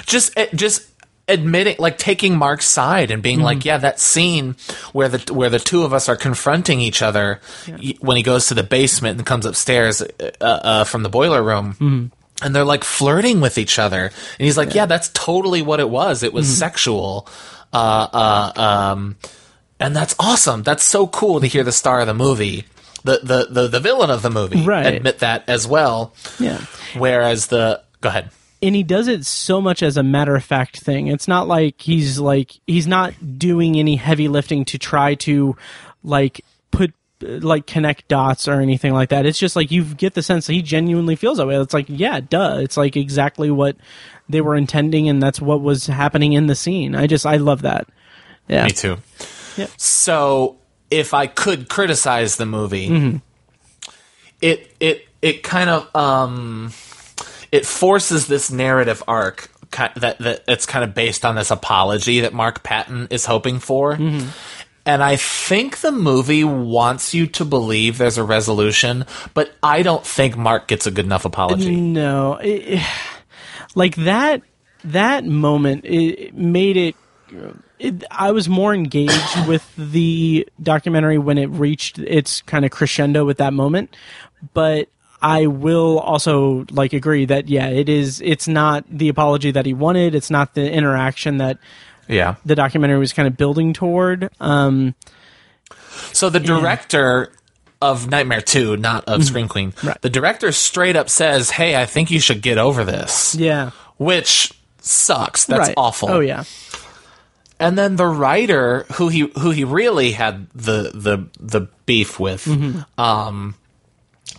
just 0.08 0.36
eh, 0.38 0.48
just 0.56 0.88
admitting 1.28 1.76
like 1.78 2.00
taking 2.00 2.36
Mark's 2.36 2.68
side 2.68 3.12
and 3.12 3.22
being 3.22 3.42
like 3.42 3.64
yeah 3.66 3.78
that 3.78 4.00
scene 4.00 4.56
where 4.94 5.08
the 5.10 5.32
where 5.32 5.50
the 5.52 5.60
two 5.60 5.84
of 5.84 5.94
us 5.94 6.10
are 6.10 6.16
confronting 6.16 6.82
each 6.82 7.04
other 7.04 7.40
y- 7.68 7.94
when 8.00 8.18
he 8.18 8.24
goes 8.24 8.48
to 8.48 8.56
the 8.56 8.64
basement 8.64 9.20
and 9.20 9.28
comes 9.28 9.46
upstairs 9.46 10.02
uh, 10.02 10.32
uh, 10.42 10.84
from 10.86 11.04
the 11.04 11.10
boiler 11.10 11.44
room 11.44 12.12
and 12.42 12.56
they're 12.56 12.64
like 12.66 12.84
flirting 12.84 13.42
with 13.42 13.58
each 13.58 13.80
other. 13.80 14.06
And 14.06 14.14
he's 14.46 14.58
like 14.58 14.74
yeah, 14.74 14.86
that's 14.86 15.10
totally 15.14 15.62
what 15.62 15.80
it 15.80 15.90
was. 15.90 16.24
It 16.24 16.34
was 16.34 16.48
sexual. 16.58 17.28
Uh 17.74 18.08
uh 18.56 18.62
um 18.62 19.16
and 19.80 19.96
that's 19.96 20.16
awesome. 20.20 20.64
That's 20.64 20.84
so 20.84 21.08
cool 21.08 21.40
to 21.40 21.48
hear 21.48 21.64
the 21.64 21.72
star 21.72 22.02
of 22.02 22.08
the 22.08 22.14
movie 22.14 22.66
the 23.04 23.20
the 23.24 23.48
the, 23.50 23.68
the 23.70 23.80
villain 23.80 24.10
of 24.10 24.22
the 24.22 24.30
movie 24.30 24.62
Right. 24.66 24.86
admit 24.94 25.20
that 25.20 25.48
as 25.48 25.66
well. 25.68 26.14
Yeah. 26.40 26.60
whereas 26.98 27.48
the 27.48 27.82
go 28.02 28.10
ahead. 28.10 28.30
And 28.62 28.76
he 28.76 28.84
does 28.84 29.08
it 29.08 29.26
so 29.26 29.62
much 29.62 29.82
as 29.82 29.96
a 29.96 30.04
matter 30.04 30.36
of 30.36 30.44
fact 30.44 30.82
thing. 30.82 31.08
It's 31.08 31.28
not 31.30 31.48
like 31.48 31.80
he's 31.80 32.20
like 32.20 32.52
he's 32.68 32.88
not 32.88 33.14
doing 33.40 33.78
any 33.80 33.96
heavy 33.96 34.28
lifting 34.28 34.66
to 34.66 34.78
try 34.78 35.16
to 35.16 35.56
like 36.04 36.42
put 36.72 36.94
like 37.22 37.66
connect 37.68 38.08
dots 38.08 38.48
or 38.48 38.62
anything 38.62 38.94
like 38.94 39.10
that. 39.10 39.26
It's 39.26 39.40
just 39.40 39.56
like 39.56 39.72
you 39.72 39.84
get 39.84 40.14
the 40.14 40.24
sense 40.24 40.48
that 40.48 40.54
he 40.54 40.62
genuinely 40.62 41.16
feels 41.16 41.38
that 41.38 41.48
way. 41.48 41.56
It's 41.58 41.74
like 41.74 41.86
yeah, 41.90 42.20
duh. 42.20 42.60
It's 42.62 42.78
like 42.78 42.96
exactly 42.98 43.52
what 43.52 43.76
they 44.30 44.42
were 44.42 44.56
intending, 44.56 45.10
and 45.10 45.22
that's 45.22 45.42
what 45.42 45.62
was 45.62 45.88
happening 45.88 46.34
in 46.34 46.48
the 46.48 46.56
scene. 46.56 46.96
I 46.96 47.08
just 47.08 47.26
I 47.26 47.38
love 47.38 47.64
that. 47.64 47.88
Yeah, 48.48 48.66
Me 48.66 48.72
too. 48.72 48.98
Yep. 49.58 49.70
So 49.78 50.58
if 50.92 51.14
I 51.14 51.28
could 51.28 51.70
criticize 51.70 52.38
the 52.38 52.46
movie, 52.46 52.90
Mm-hmm. 52.90 53.18
it 54.42 54.74
it 54.80 55.08
it 55.22 55.44
kind 55.44 55.70
of 55.70 55.96
um 55.96 56.72
it 57.52 57.66
forces 57.66 58.28
this 58.28 58.52
narrative 58.52 59.04
arc 59.08 59.50
that 59.72 60.18
that 60.20 60.44
it's 60.48 60.66
kind 60.66 60.84
of 60.84 60.94
based 60.96 61.26
on 61.26 61.36
this 61.36 61.52
apology 61.52 62.22
that 62.22 62.34
Mark 62.34 62.64
Patton 62.64 63.08
is 63.12 63.26
hoping 63.26 63.60
for. 63.60 63.98
And 64.86 65.04
I 65.04 65.18
think 65.18 65.80
the 65.80 65.92
movie 65.92 66.44
wants 66.44 67.14
you 67.14 67.28
to 67.28 67.46
believe 67.46 67.98
there's 67.98 68.18
a 68.18 68.24
resolution, 68.24 69.06
but 69.34 69.52
I 69.62 69.84
don't 69.84 70.06
think 70.06 70.38
Mark 70.38 70.68
gets 70.68 70.88
a 70.88 70.92
good 70.92 71.06
enough 71.06 71.26
apology. 71.26 71.76
No, 71.76 72.40
it, 72.42 72.84
like 73.76 73.96
that 73.96 74.42
that 74.84 75.26
moment 75.26 75.86
it 75.86 76.34
made 76.34 76.78
it, 76.78 76.96
it. 77.78 78.04
I 78.10 78.32
was 78.32 78.48
more 78.48 78.74
engaged 78.74 79.48
with 79.48 79.70
the 79.78 80.48
documentary 80.62 81.18
when 81.18 81.38
it 81.38 81.48
reached 81.48 82.00
its 82.00 82.42
kind 82.44 82.66
of 82.66 82.72
crescendo 82.72 83.26
with 83.26 83.38
that 83.38 83.54
moment, 83.54 83.96
but 84.54 84.90
I 85.22 85.48
will 85.48 86.00
also 86.00 86.66
like 86.72 86.94
agree 86.94 87.26
that 87.26 87.50
yeah, 87.50 87.68
it 87.68 87.90
is. 87.90 88.22
It's 88.22 88.48
not 88.48 88.86
the 88.90 89.10
apology 89.10 89.52
that 89.52 89.66
he 89.66 89.74
wanted. 89.74 90.16
It's 90.16 90.30
not 90.30 90.54
the 90.54 90.72
interaction 90.72 91.38
that 91.38 91.60
Yeah. 92.10 92.36
the 92.44 92.56
documentary 92.56 93.00
was 93.00 93.14
kind 93.14 93.28
of 93.28 93.38
building 93.38 93.72
toward. 93.74 94.30
Um, 94.42 94.96
So 96.12 96.30
the 96.30 96.40
director 96.40 97.32
of 97.82 98.10
Nightmare 98.10 98.42
2, 98.42 98.76
not 98.78 99.06
of 99.06 99.24
Scream 99.24 99.48
Queen, 99.48 99.74
Right. 99.84 100.02
the 100.02 100.10
director 100.10 100.52
straight 100.52 100.96
up 100.98 101.10
says, 101.10 101.52
"Hey, 101.52 101.76
I 101.82 101.86
think 101.86 102.12
you 102.12 102.20
should 102.20 102.42
get 102.42 102.58
over 102.58 102.84
this." 102.84 103.36
yeah, 103.36 103.70
Which 103.98 104.52
sucks. 104.82 105.46
That's 105.46 105.68
right. 105.70 105.74
awful. 105.78 106.10
Oh 106.10 106.20
yeah, 106.20 106.44
And 107.60 107.78
then 107.78 107.96
the 107.98 108.08
writer 108.08 108.86
who 108.94 109.10
he 109.10 109.32
who 109.38 109.52
he 109.52 109.64
really 109.64 110.12
had 110.14 110.48
the 110.56 110.92
the 110.94 111.28
the 111.40 111.68
beef 111.86 112.20
with 112.20 112.46
Mm-hmm. 112.46 112.80
um 113.00 113.56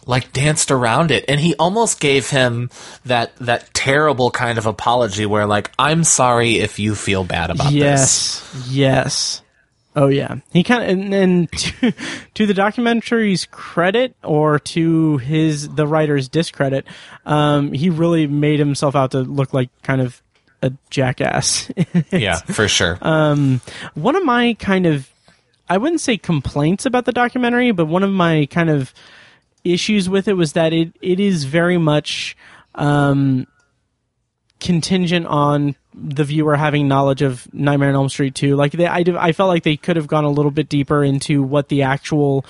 like 0.06 0.32
danced 0.32 0.70
around 0.70 1.10
it 1.10 1.24
and 1.28 1.40
he 1.40 1.54
almost 1.56 2.00
gave 2.00 2.30
him 2.30 2.70
that 3.04 3.34
that 3.36 3.72
terrible 3.74 4.30
kind 4.30 4.58
of 4.58 4.66
apology 4.66 5.26
where 5.26 5.46
like 5.46 5.70
I'm 5.78 6.04
sorry 6.04 6.58
if 6.58 6.78
you 6.78 6.94
feel 6.94 7.24
bad 7.24 7.50
about 7.50 7.72
this. 7.72 7.74
yes, 8.52 8.66
yes. 8.68 9.42
Oh 9.96 10.06
yeah, 10.06 10.36
he 10.52 10.62
kind 10.62 10.82
of 10.82 10.88
and, 10.88 11.14
and 11.14 11.52
to, 11.80 11.92
to 12.34 12.46
the 12.46 12.54
documentary's 12.54 13.46
credit 13.46 14.14
or 14.22 14.58
to 14.60 15.18
his 15.18 15.68
the 15.68 15.86
writer's 15.86 16.28
discredit, 16.28 16.86
um, 17.26 17.72
he 17.72 17.90
really 17.90 18.26
made 18.26 18.60
himself 18.60 18.94
out 18.94 19.10
to 19.12 19.20
look 19.20 19.52
like 19.52 19.68
kind 19.82 20.00
of 20.00 20.22
a 20.62 20.72
jackass. 20.90 21.70
Yeah, 22.12 22.36
for 22.36 22.68
sure. 22.68 22.96
one 22.96 24.16
of 24.16 24.24
my 24.24 24.54
kind 24.54 24.86
of 24.86 25.10
I 25.68 25.78
wouldn't 25.78 26.00
say 26.00 26.16
complaints 26.16 26.86
about 26.86 27.04
the 27.04 27.12
documentary, 27.12 27.70
but 27.70 27.86
one 27.86 28.02
of 28.02 28.10
my 28.10 28.46
kind 28.46 28.70
of 28.70 28.92
issues 29.64 30.09
with 30.09 30.29
it 30.29 30.35
was 30.35 30.53
that 30.55 30.73
it, 30.73 30.92
it 31.01 31.20
is 31.20 31.44
very 31.44 31.79
much 31.79 32.37
um, 32.75 33.46
contingent 34.59 35.27
on 35.27 35.75
the 35.94 36.25
viewer 36.25 36.57
having 36.57 36.87
knowledge 36.88 37.23
of 37.23 37.53
Nightmare 37.53 37.88
on 37.88 37.94
Elm 37.94 38.09
Street 38.09 38.35
2. 38.35 38.55
Like 38.57 38.73
they, 38.73 38.87
I, 38.87 39.05
I 39.18 39.33
felt 39.33 39.49
like 39.49 39.62
they 39.64 39.77
could 39.77 39.96
have 39.96 40.07
gone 40.07 40.25
a 40.25 40.31
little 40.31 40.51
bit 40.51 40.68
deeper 40.68 41.03
into 41.03 41.42
what 41.42 41.68
the 41.68 41.83
actual 41.83 42.44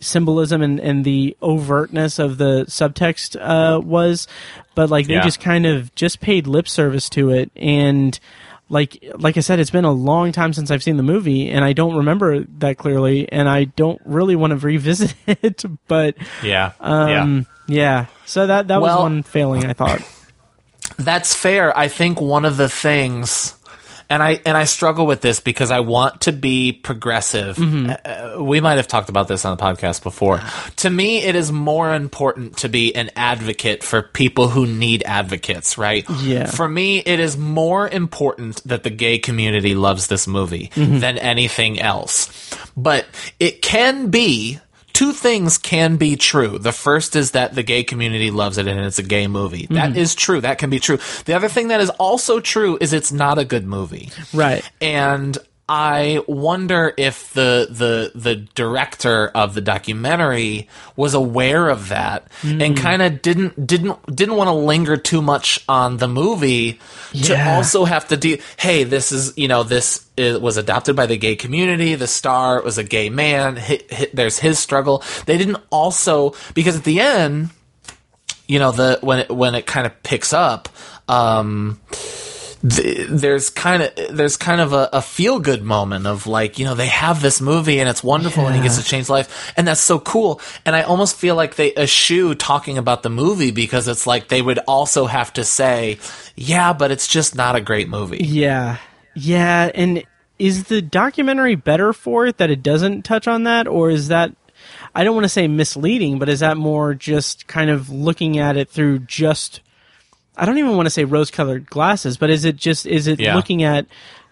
symbolism 0.00 0.60
and, 0.60 0.78
and 0.80 1.04
the 1.04 1.36
overtness 1.40 2.18
of 2.18 2.36
the 2.36 2.64
subtext 2.66 3.36
uh, 3.40 3.80
was, 3.80 4.26
but 4.74 4.90
like 4.90 5.06
they 5.06 5.14
Yeah. 5.14 5.22
just 5.22 5.40
kind 5.40 5.64
of 5.64 5.94
just 5.94 6.20
paid 6.20 6.46
lip 6.46 6.68
service 6.68 7.08
to 7.10 7.30
it 7.30 7.50
and 7.56 8.18
like 8.74 9.02
like 9.14 9.36
I 9.36 9.40
said, 9.40 9.60
it's 9.60 9.70
been 9.70 9.84
a 9.84 9.92
long 9.92 10.32
time 10.32 10.52
since 10.52 10.70
I've 10.70 10.82
seen 10.82 10.96
the 10.96 11.04
movie, 11.04 11.48
and 11.48 11.64
I 11.64 11.72
don't 11.72 11.96
remember 11.96 12.40
that 12.58 12.76
clearly, 12.76 13.30
and 13.30 13.48
I 13.48 13.64
don't 13.64 14.02
really 14.04 14.34
want 14.34 14.50
to 14.50 14.56
revisit 14.66 15.14
it. 15.26 15.64
But 15.86 16.16
yeah. 16.42 16.72
um, 16.80 17.46
yeah. 17.68 17.74
yeah. 17.74 18.06
so 18.26 18.48
that 18.48 18.68
that 18.68 18.80
was 18.80 18.98
one 18.98 19.22
failing, 19.22 19.64
I 19.64 19.72
thought. 19.72 20.02
That's 20.98 21.34
fair. 21.34 21.76
I 21.76 21.88
think 21.88 22.20
one 22.20 22.44
of 22.44 22.56
the 22.56 22.68
things, 22.68 23.54
and 24.08 24.22
I 24.22 24.40
and 24.44 24.56
I 24.56 24.64
struggle 24.64 25.06
with 25.06 25.20
this 25.20 25.40
because 25.40 25.70
I 25.70 25.80
want 25.80 26.22
to 26.22 26.32
be 26.32 26.72
progressive. 26.72 27.56
Mm-hmm. 27.56 27.90
Uh, 27.90 27.94
uh, 28.38 28.42
we 28.42 28.60
might 28.60 28.76
have 28.76 28.88
talked 28.88 29.08
about 29.08 29.28
this 29.28 29.44
on 29.44 29.56
the 29.56 29.62
podcast 29.62 30.02
before. 30.02 30.40
To 30.76 30.90
me, 30.90 31.22
it 31.22 31.36
is 31.36 31.50
more 31.52 31.94
important 31.94 32.58
to 32.58 32.68
be 32.68 32.94
an 32.94 33.10
advocate 33.16 33.82
for 33.82 34.02
people 34.02 34.48
who 34.48 34.66
need 34.66 35.02
advocates. 35.04 35.78
Right? 35.78 36.08
Yeah. 36.22 36.46
For 36.46 36.68
me, 36.68 36.98
it 36.98 37.20
is 37.20 37.36
more 37.36 37.88
important 37.88 38.62
that 38.64 38.82
the 38.82 38.90
gay 38.90 39.18
community 39.18 39.74
loves 39.74 40.06
this 40.06 40.26
movie 40.26 40.68
mm-hmm. 40.74 40.98
than 40.98 41.18
anything 41.18 41.80
else. 41.80 42.28
But 42.76 43.06
it 43.38 43.62
can 43.62 44.10
be 44.10 44.58
two 44.94 45.12
things 45.12 45.58
can 45.58 45.96
be 45.96 46.16
true. 46.16 46.58
The 46.58 46.72
first 46.72 47.14
is 47.16 47.32
that 47.32 47.54
the 47.54 47.62
gay 47.62 47.84
community 47.84 48.30
loves 48.30 48.56
it 48.56 48.66
and 48.66 48.80
it's 48.80 48.98
a 48.98 49.02
gay 49.02 49.26
movie. 49.26 49.66
That 49.70 49.90
mm-hmm. 49.90 49.98
is 49.98 50.14
true. 50.14 50.40
That 50.40 50.56
can 50.56 50.70
be 50.70 50.78
true. 50.78 50.98
The 51.26 51.34
other 51.34 51.48
thing 51.48 51.68
that 51.68 51.82
is 51.82 51.90
also 51.90 52.40
true 52.40 52.78
is 52.80 52.94
it's 52.94 53.12
not 53.12 53.38
a 53.38 53.44
good 53.44 53.66
movie. 53.66 54.10
Right. 54.32 54.68
And 54.80 55.36
I 55.66 56.22
wonder 56.26 56.92
if 56.98 57.32
the 57.32 57.66
the 57.70 58.12
the 58.14 58.36
director 58.36 59.28
of 59.28 59.54
the 59.54 59.62
documentary 59.62 60.68
was 60.94 61.14
aware 61.14 61.70
of 61.70 61.88
that 61.88 62.26
and 62.42 62.76
kind 62.76 63.00
of 63.00 63.22
didn't 63.22 63.66
didn't 63.66 64.14
didn't 64.14 64.36
want 64.36 64.48
to 64.48 64.54
linger 64.54 64.98
too 64.98 65.22
much 65.22 65.64
on 65.66 65.96
the 65.96 66.08
movie 66.08 66.78
to 67.22 67.48
also 67.48 67.86
have 67.86 68.08
to 68.08 68.18
do 68.18 68.36
hey 68.58 68.84
this 68.84 69.10
is 69.10 69.32
you 69.38 69.48
know 69.48 69.62
this 69.62 70.06
is, 70.18 70.38
was 70.38 70.58
adopted 70.58 70.96
by 70.96 71.06
the 71.06 71.16
gay 71.16 71.34
community 71.34 71.94
the 71.94 72.06
star 72.06 72.60
was 72.60 72.76
a 72.76 72.84
gay 72.84 73.08
man 73.08 73.58
there's 74.12 74.38
his 74.38 74.58
struggle. 74.58 75.02
They 75.24 75.38
didn't 75.38 75.62
also 75.70 76.34
because 76.52 76.76
at 76.76 76.84
the 76.84 77.00
end 77.00 77.48
you 78.46 78.58
know 78.58 78.72
the 78.72 78.98
when 79.00 79.20
it 79.20 79.30
when 79.30 79.54
it 79.54 79.66
kind 79.66 79.86
of 79.86 80.02
picks 80.02 80.34
up 80.34 80.68
um 81.08 81.80
th- 82.68 83.08
there's 83.08 83.50
kind 83.50 83.82
of 83.82 84.16
there's 84.16 84.36
kind 84.36 84.60
of 84.60 84.72
a, 84.72 84.88
a 84.92 85.02
feel 85.02 85.38
good 85.38 85.62
moment 85.62 86.06
of 86.06 86.26
like 86.26 86.58
you 86.58 86.64
know 86.64 86.74
they 86.74 86.86
have 86.86 87.22
this 87.22 87.40
movie 87.40 87.80
and 87.80 87.88
it's 87.88 88.02
wonderful 88.02 88.46
and 88.46 88.56
he 88.56 88.62
gets 88.62 88.78
to 88.78 88.84
change 88.84 89.08
life 89.08 89.52
and 89.56 89.66
that's 89.66 89.80
so 89.80 89.98
cool. 89.98 90.40
And 90.64 90.74
I 90.74 90.82
almost 90.82 91.16
feel 91.16 91.34
like 91.36 91.56
they 91.56 91.74
eschew 91.74 92.34
talking 92.34 92.78
about 92.78 93.02
the 93.02 93.10
movie 93.10 93.50
because 93.50 93.88
it's 93.88 94.06
like 94.06 94.28
they 94.28 94.42
would 94.42 94.58
also 94.66 95.06
have 95.06 95.32
to 95.34 95.44
say 95.44 95.98
yeah 96.36 96.72
but 96.72 96.90
it's 96.90 97.06
just 97.06 97.34
not 97.34 97.56
a 97.56 97.60
great 97.60 97.88
movie. 97.88 98.24
Yeah. 98.24 98.78
Yeah, 99.14 99.70
and 99.74 100.04
is 100.38 100.64
the 100.64 100.82
documentary 100.82 101.54
better 101.54 101.92
for 101.92 102.26
it 102.26 102.38
that 102.38 102.50
it 102.50 102.62
doesn't 102.62 103.02
touch 103.02 103.28
on 103.28 103.44
that? 103.44 103.68
Or 103.68 103.90
is 103.90 104.08
that 104.08 104.34
I 104.94 105.04
don't 105.04 105.14
want 105.14 105.24
to 105.24 105.28
say 105.30 105.48
misleading, 105.48 106.18
but 106.18 106.28
is 106.28 106.40
that 106.40 106.56
more 106.56 106.94
just 106.94 107.46
kind 107.46 107.70
of 107.70 107.90
looking 107.90 108.38
at 108.38 108.56
it 108.56 108.68
through 108.68 109.00
just 109.00 109.60
I 110.36 110.46
don't 110.46 110.58
even 110.58 110.76
want 110.76 110.86
to 110.86 110.90
say 110.90 111.04
rose-colored 111.04 111.68
glasses, 111.70 112.16
but 112.16 112.30
is 112.30 112.44
it 112.44 112.56
just 112.56 112.86
is 112.86 113.06
it 113.06 113.20
Yeah. 113.20 113.34
looking 113.36 113.62
at 113.62 113.86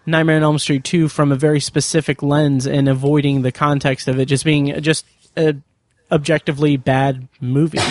Nightmare 0.05 0.35
on 0.37 0.43
Elm 0.43 0.59
Street 0.59 0.83
2 0.83 1.07
from 1.07 1.31
a 1.31 1.35
very 1.35 1.59
specific 1.61 2.21
lens 2.21 2.65
and 2.67 2.89
avoiding 2.89 3.41
the 3.41 3.51
context 3.53 4.07
of 4.09 4.19
it 4.19 4.25
just 4.25 4.43
being 4.43 4.81
just 4.81 5.05
a 5.37 5.55
objectively 6.11 6.77
bad 6.77 7.27
movie? 7.41 7.79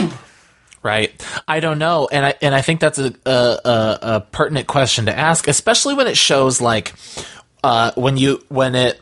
Right. 0.85 1.13
I 1.47 1.61
don't 1.61 1.79
know, 1.79 2.09
and 2.11 2.27
I 2.27 2.35
and 2.43 2.57
I 2.57 2.61
think 2.61 2.81
that's 2.81 2.99
a 2.99 3.15
a, 3.25 3.31
a, 3.31 3.99
a 4.03 4.21
pertinent 4.33 4.67
question 4.67 5.07
to 5.07 5.17
ask, 5.17 5.47
especially 5.47 5.95
when 5.95 6.09
it 6.09 6.17
shows 6.17 6.61
like 6.61 6.95
uh, 7.63 7.93
when 7.95 8.17
you 8.17 8.45
when 8.49 8.75
it. 8.75 9.01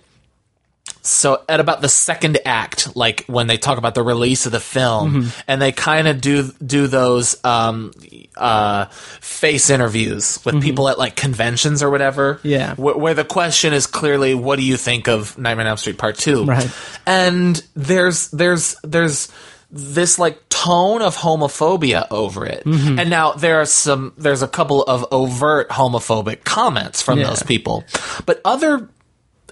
So 1.03 1.43
at 1.49 1.61
about 1.61 1.81
the 1.81 1.89
second 1.89 2.39
act, 2.45 2.95
like 2.95 3.25
when 3.27 3.47
they 3.47 3.57
talk 3.57 3.79
about 3.79 3.95
the 3.95 4.03
release 4.03 4.45
of 4.47 4.53
the 4.53 4.61
film, 4.61 5.31
and 5.49 5.61
they 5.63 5.73
kind 5.73 6.07
of 6.09 6.21
do 6.21 6.51
do 6.65 6.87
those 6.87 7.43
um, 7.45 7.93
uh, 8.37 8.85
face 9.21 9.71
interviews 9.71 10.39
with 10.45 10.61
people 10.63 10.89
at 10.89 10.99
like 10.99 11.17
conventions 11.17 11.83
or 11.83 11.89
whatever, 11.91 12.39
Yeah. 12.43 12.75
where, 12.75 12.97
where 12.97 13.15
the 13.15 13.25
question 13.25 13.73
is 13.73 13.87
clearly, 13.87 14.35
"What 14.35 14.57
do 14.59 14.65
you 14.65 14.77
think 14.77 15.09
of 15.09 15.39
Nightmare 15.39 15.65
on 15.67 15.69
Elm 15.71 15.77
Street 15.79 15.97
Part 15.99 16.17
2? 16.19 16.45
Right. 16.45 16.71
and 17.07 17.63
there's 17.75 18.29
there's 18.29 18.77
there's 18.85 19.29
this 19.73 20.19
like 20.19 20.49
tone 20.49 21.01
of 21.01 21.17
homophobia 21.17 22.07
over 22.11 22.45
it 22.45 22.65
Mm-hmm. 22.65 22.99
and 22.99 23.09
now 23.09 23.33
there 23.33 23.61
are 23.61 23.67
some 23.67 24.13
there's 24.19 24.43
a 24.43 24.49
couple 24.49 24.83
of 24.83 25.07
overt 25.13 25.69
homophobic 25.71 26.43
comments 26.45 27.01
from 27.03 27.21
Yeah. 27.21 27.29
those 27.29 27.43
people 27.45 27.85
but 28.27 28.41
other 28.45 28.89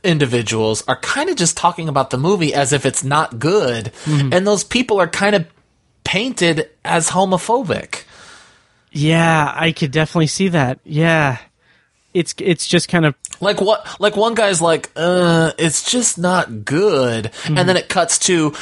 individuals 0.08 0.82
are 0.88 0.96
kind 0.96 1.30
of 1.30 1.36
just 1.36 1.56
talking 1.56 1.88
about 1.88 2.10
the 2.10 2.18
movie 2.18 2.52
as 2.54 2.72
if 2.72 2.84
it's 2.84 3.04
not 3.04 3.38
good 3.38 3.92
Mm-hmm. 4.04 4.32
and 4.32 4.46
those 4.46 4.64
people 4.64 4.98
are 5.00 5.06
kind 5.06 5.36
of 5.36 5.46
painted 6.04 6.68
as 6.84 7.10
homophobic 7.10 8.04
yeah, 8.90 9.52
I 9.54 9.72
could 9.72 9.90
definitely 9.90 10.28
see 10.28 10.48
that. 10.48 10.80
Yeah. 10.82 11.38
It's 12.14 12.34
it's 12.38 12.66
just 12.66 12.88
kind 12.88 13.04
of 13.04 13.14
Like 13.38 13.60
what? 13.60 14.00
Like 14.00 14.16
one 14.16 14.34
guy's 14.34 14.62
like, 14.62 14.90
uh, 14.96 15.52
it's 15.58 15.90
just 15.90 16.16
not 16.18 16.64
good, 16.64 17.30
and 17.44 17.68
then 17.68 17.76
it 17.76 17.90
cuts 17.90 18.18
to, 18.20 18.54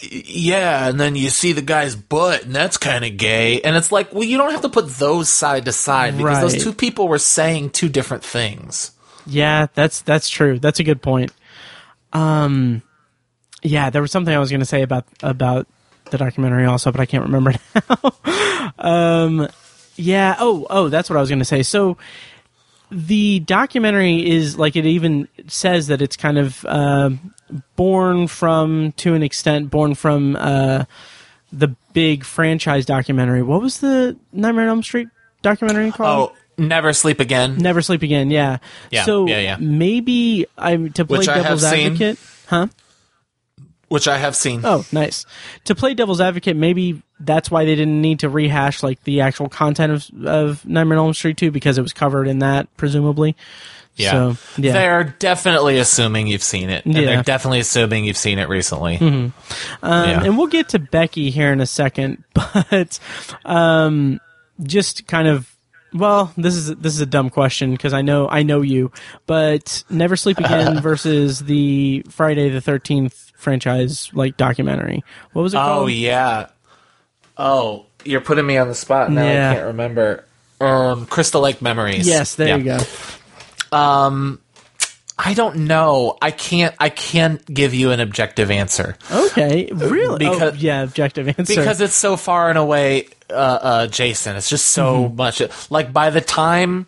yeah, 0.00 0.88
and 0.88 0.98
then 0.98 1.14
you 1.14 1.28
see 1.28 1.52
the 1.52 1.62
guy's 1.62 1.94
butt, 1.94 2.44
and 2.44 2.54
that's 2.54 2.78
kind 2.78 3.04
of 3.04 3.18
gay, 3.18 3.60
and 3.60 3.76
it's 3.76 3.92
like, 3.92 4.12
well, 4.14 4.24
you 4.24 4.38
don't 4.38 4.50
have 4.50 4.62
to 4.62 4.70
put 4.70 4.88
those 4.88 5.28
side 5.28 5.66
to 5.66 5.72
side 5.72 6.16
because 6.16 6.40
those 6.40 6.64
two 6.64 6.72
people 6.72 7.06
were 7.06 7.18
saying 7.18 7.70
two 7.70 7.90
different 7.90 8.24
things. 8.24 8.92
Yeah, 9.26 9.66
that's 9.74 10.02
that's 10.02 10.28
true. 10.28 10.58
That's 10.58 10.80
a 10.80 10.84
good 10.84 11.02
point. 11.02 11.32
Um, 12.12 12.82
yeah, 13.62 13.90
there 13.90 14.02
was 14.02 14.12
something 14.12 14.34
I 14.34 14.38
was 14.38 14.50
going 14.50 14.60
to 14.60 14.66
say 14.66 14.82
about 14.82 15.04
about 15.22 15.66
the 16.10 16.18
documentary 16.18 16.64
also, 16.64 16.92
but 16.92 17.00
I 17.00 17.06
can't 17.06 17.24
remember 17.24 17.54
now. 17.74 18.72
um, 18.78 19.48
yeah. 19.96 20.36
Oh, 20.38 20.66
oh, 20.70 20.88
that's 20.88 21.10
what 21.10 21.16
I 21.16 21.20
was 21.20 21.28
going 21.28 21.40
to 21.40 21.44
say. 21.44 21.62
So 21.62 21.96
the 22.90 23.40
documentary 23.40 24.30
is 24.30 24.58
like 24.58 24.76
it 24.76 24.86
even 24.86 25.28
says 25.48 25.88
that 25.88 26.00
it's 26.00 26.16
kind 26.16 26.38
of 26.38 26.64
uh, 26.66 27.10
born 27.74 28.28
from, 28.28 28.92
to 28.92 29.14
an 29.14 29.22
extent, 29.22 29.70
born 29.70 29.94
from 29.94 30.36
uh, 30.36 30.84
the 31.52 31.74
big 31.92 32.24
franchise 32.24 32.86
documentary. 32.86 33.42
What 33.42 33.60
was 33.60 33.80
the 33.80 34.16
Nightmare 34.32 34.64
on 34.64 34.68
Elm 34.68 34.82
Street 34.82 35.08
documentary 35.42 35.90
called? 35.90 36.30
Oh, 36.30 36.36
Never 36.58 36.92
Sleep 36.92 37.20
Again. 37.20 37.58
Never 37.58 37.82
Sleep 37.82 38.02
Again. 38.02 38.30
Yeah. 38.30 38.58
Yeah, 38.90 39.04
So 39.04 39.26
yeah, 39.26 39.40
yeah. 39.40 39.56
maybe 39.60 40.46
I'm 40.56 40.92
to 40.94 41.04
play 41.04 41.18
Which 41.18 41.26
devil's 41.26 41.68
seen. 41.68 41.86
advocate. 41.86 42.18
Huh? 42.48 42.68
Which 43.88 44.08
I 44.08 44.18
have 44.18 44.34
seen. 44.34 44.62
Oh, 44.64 44.84
nice. 44.90 45.26
To 45.66 45.74
play 45.76 45.94
devil's 45.94 46.20
advocate, 46.20 46.56
maybe 46.56 47.02
that's 47.20 47.50
why 47.52 47.64
they 47.64 47.76
didn't 47.76 48.00
need 48.00 48.20
to 48.20 48.28
rehash 48.28 48.82
like 48.82 49.02
the 49.04 49.20
actual 49.20 49.48
content 49.48 49.92
of 49.92 50.26
of 50.26 50.66
Nightmare 50.66 50.98
on 50.98 51.04
Elm 51.06 51.14
Street 51.14 51.36
2 51.36 51.50
because 51.52 51.78
it 51.78 51.82
was 51.82 51.92
covered 51.92 52.26
in 52.26 52.40
that 52.40 52.74
presumably. 52.76 53.36
Yeah. 53.94 54.10
So, 54.10 54.36
yeah. 54.60 54.72
They're 54.72 55.04
definitely 55.18 55.78
assuming 55.78 56.26
you've 56.26 56.42
seen 56.42 56.68
it. 56.68 56.84
And 56.84 56.94
Yeah. 56.94 57.02
they're 57.02 57.22
definitely 57.22 57.60
assuming 57.60 58.04
you've 58.04 58.16
seen 58.18 58.38
it 58.38 58.48
recently. 58.48 58.98
Um, 58.98 59.32
Yeah. 59.82 60.24
And 60.24 60.36
we'll 60.36 60.48
get 60.48 60.70
to 60.70 60.78
Becky 60.78 61.30
here 61.30 61.52
in 61.52 61.60
a 61.60 61.66
second, 61.66 62.24
but 62.34 62.98
um, 63.44 64.20
just 64.62 65.06
kind 65.06 65.28
of. 65.28 65.50
Well, 65.96 66.32
this 66.36 66.54
is 66.54 66.74
this 66.76 66.94
is 66.94 67.00
a 67.00 67.06
dumb 67.06 67.30
question 67.30 67.70
because 67.72 67.92
I 67.92 68.02
know 68.02 68.28
I 68.28 68.42
know 68.42 68.60
you, 68.62 68.92
but 69.26 69.82
Never 69.90 70.16
Sleep 70.16 70.38
Again 70.38 70.80
versus 70.82 71.40
the 71.40 72.04
Friday 72.10 72.48
the 72.50 72.60
Thirteenth 72.60 73.32
franchise 73.36 74.10
like 74.12 74.36
documentary. 74.36 75.04
What 75.32 75.42
was 75.42 75.54
it 75.54 75.58
Called? 75.58 75.84
Oh, 75.84 75.86
yeah. 75.86 76.48
Oh, 77.38 77.86
you're 78.04 78.20
putting 78.20 78.46
me 78.46 78.56
on 78.56 78.68
the 78.68 78.74
spot 78.74 79.10
now. 79.10 79.24
Yeah. 79.24 79.50
I 79.50 79.54
can't 79.54 79.66
remember. 79.66 80.24
Um, 80.60 81.06
Crystal 81.06 81.40
Lake 81.42 81.60
Memories. 81.60 82.06
Yes, 82.06 82.34
there 82.36 82.48
Yeah. 82.48 82.56
you 82.56 82.64
go. 82.64 82.78
I 85.18 85.32
don't 85.34 85.56
know. 85.66 86.18
I 86.20 86.30
can't. 86.30 86.74
I 86.78 86.90
can't 86.90 87.44
give 87.46 87.72
you 87.72 87.90
an 87.90 88.00
objective 88.00 88.50
answer 88.50 88.96
Okay, 89.10 89.70
really? 89.72 90.18
Because- 90.18 90.52
oh, 90.54 90.56
yeah, 90.58 90.82
objective 90.82 91.26
answer. 91.28 91.54
because 91.56 91.80
it's 91.80 91.94
so 91.94 92.16
far 92.16 92.50
and 92.50 92.58
away, 92.58 93.08
uh, 93.30 93.32
uh, 93.32 93.86
Jason. 93.86 94.36
It's 94.36 94.48
just 94.50 94.66
so 94.66 95.04
Mm-hmm. 95.06 95.16
much. 95.16 95.42
Like 95.70 95.92
by 95.92 96.10
the 96.10 96.20
time. 96.20 96.86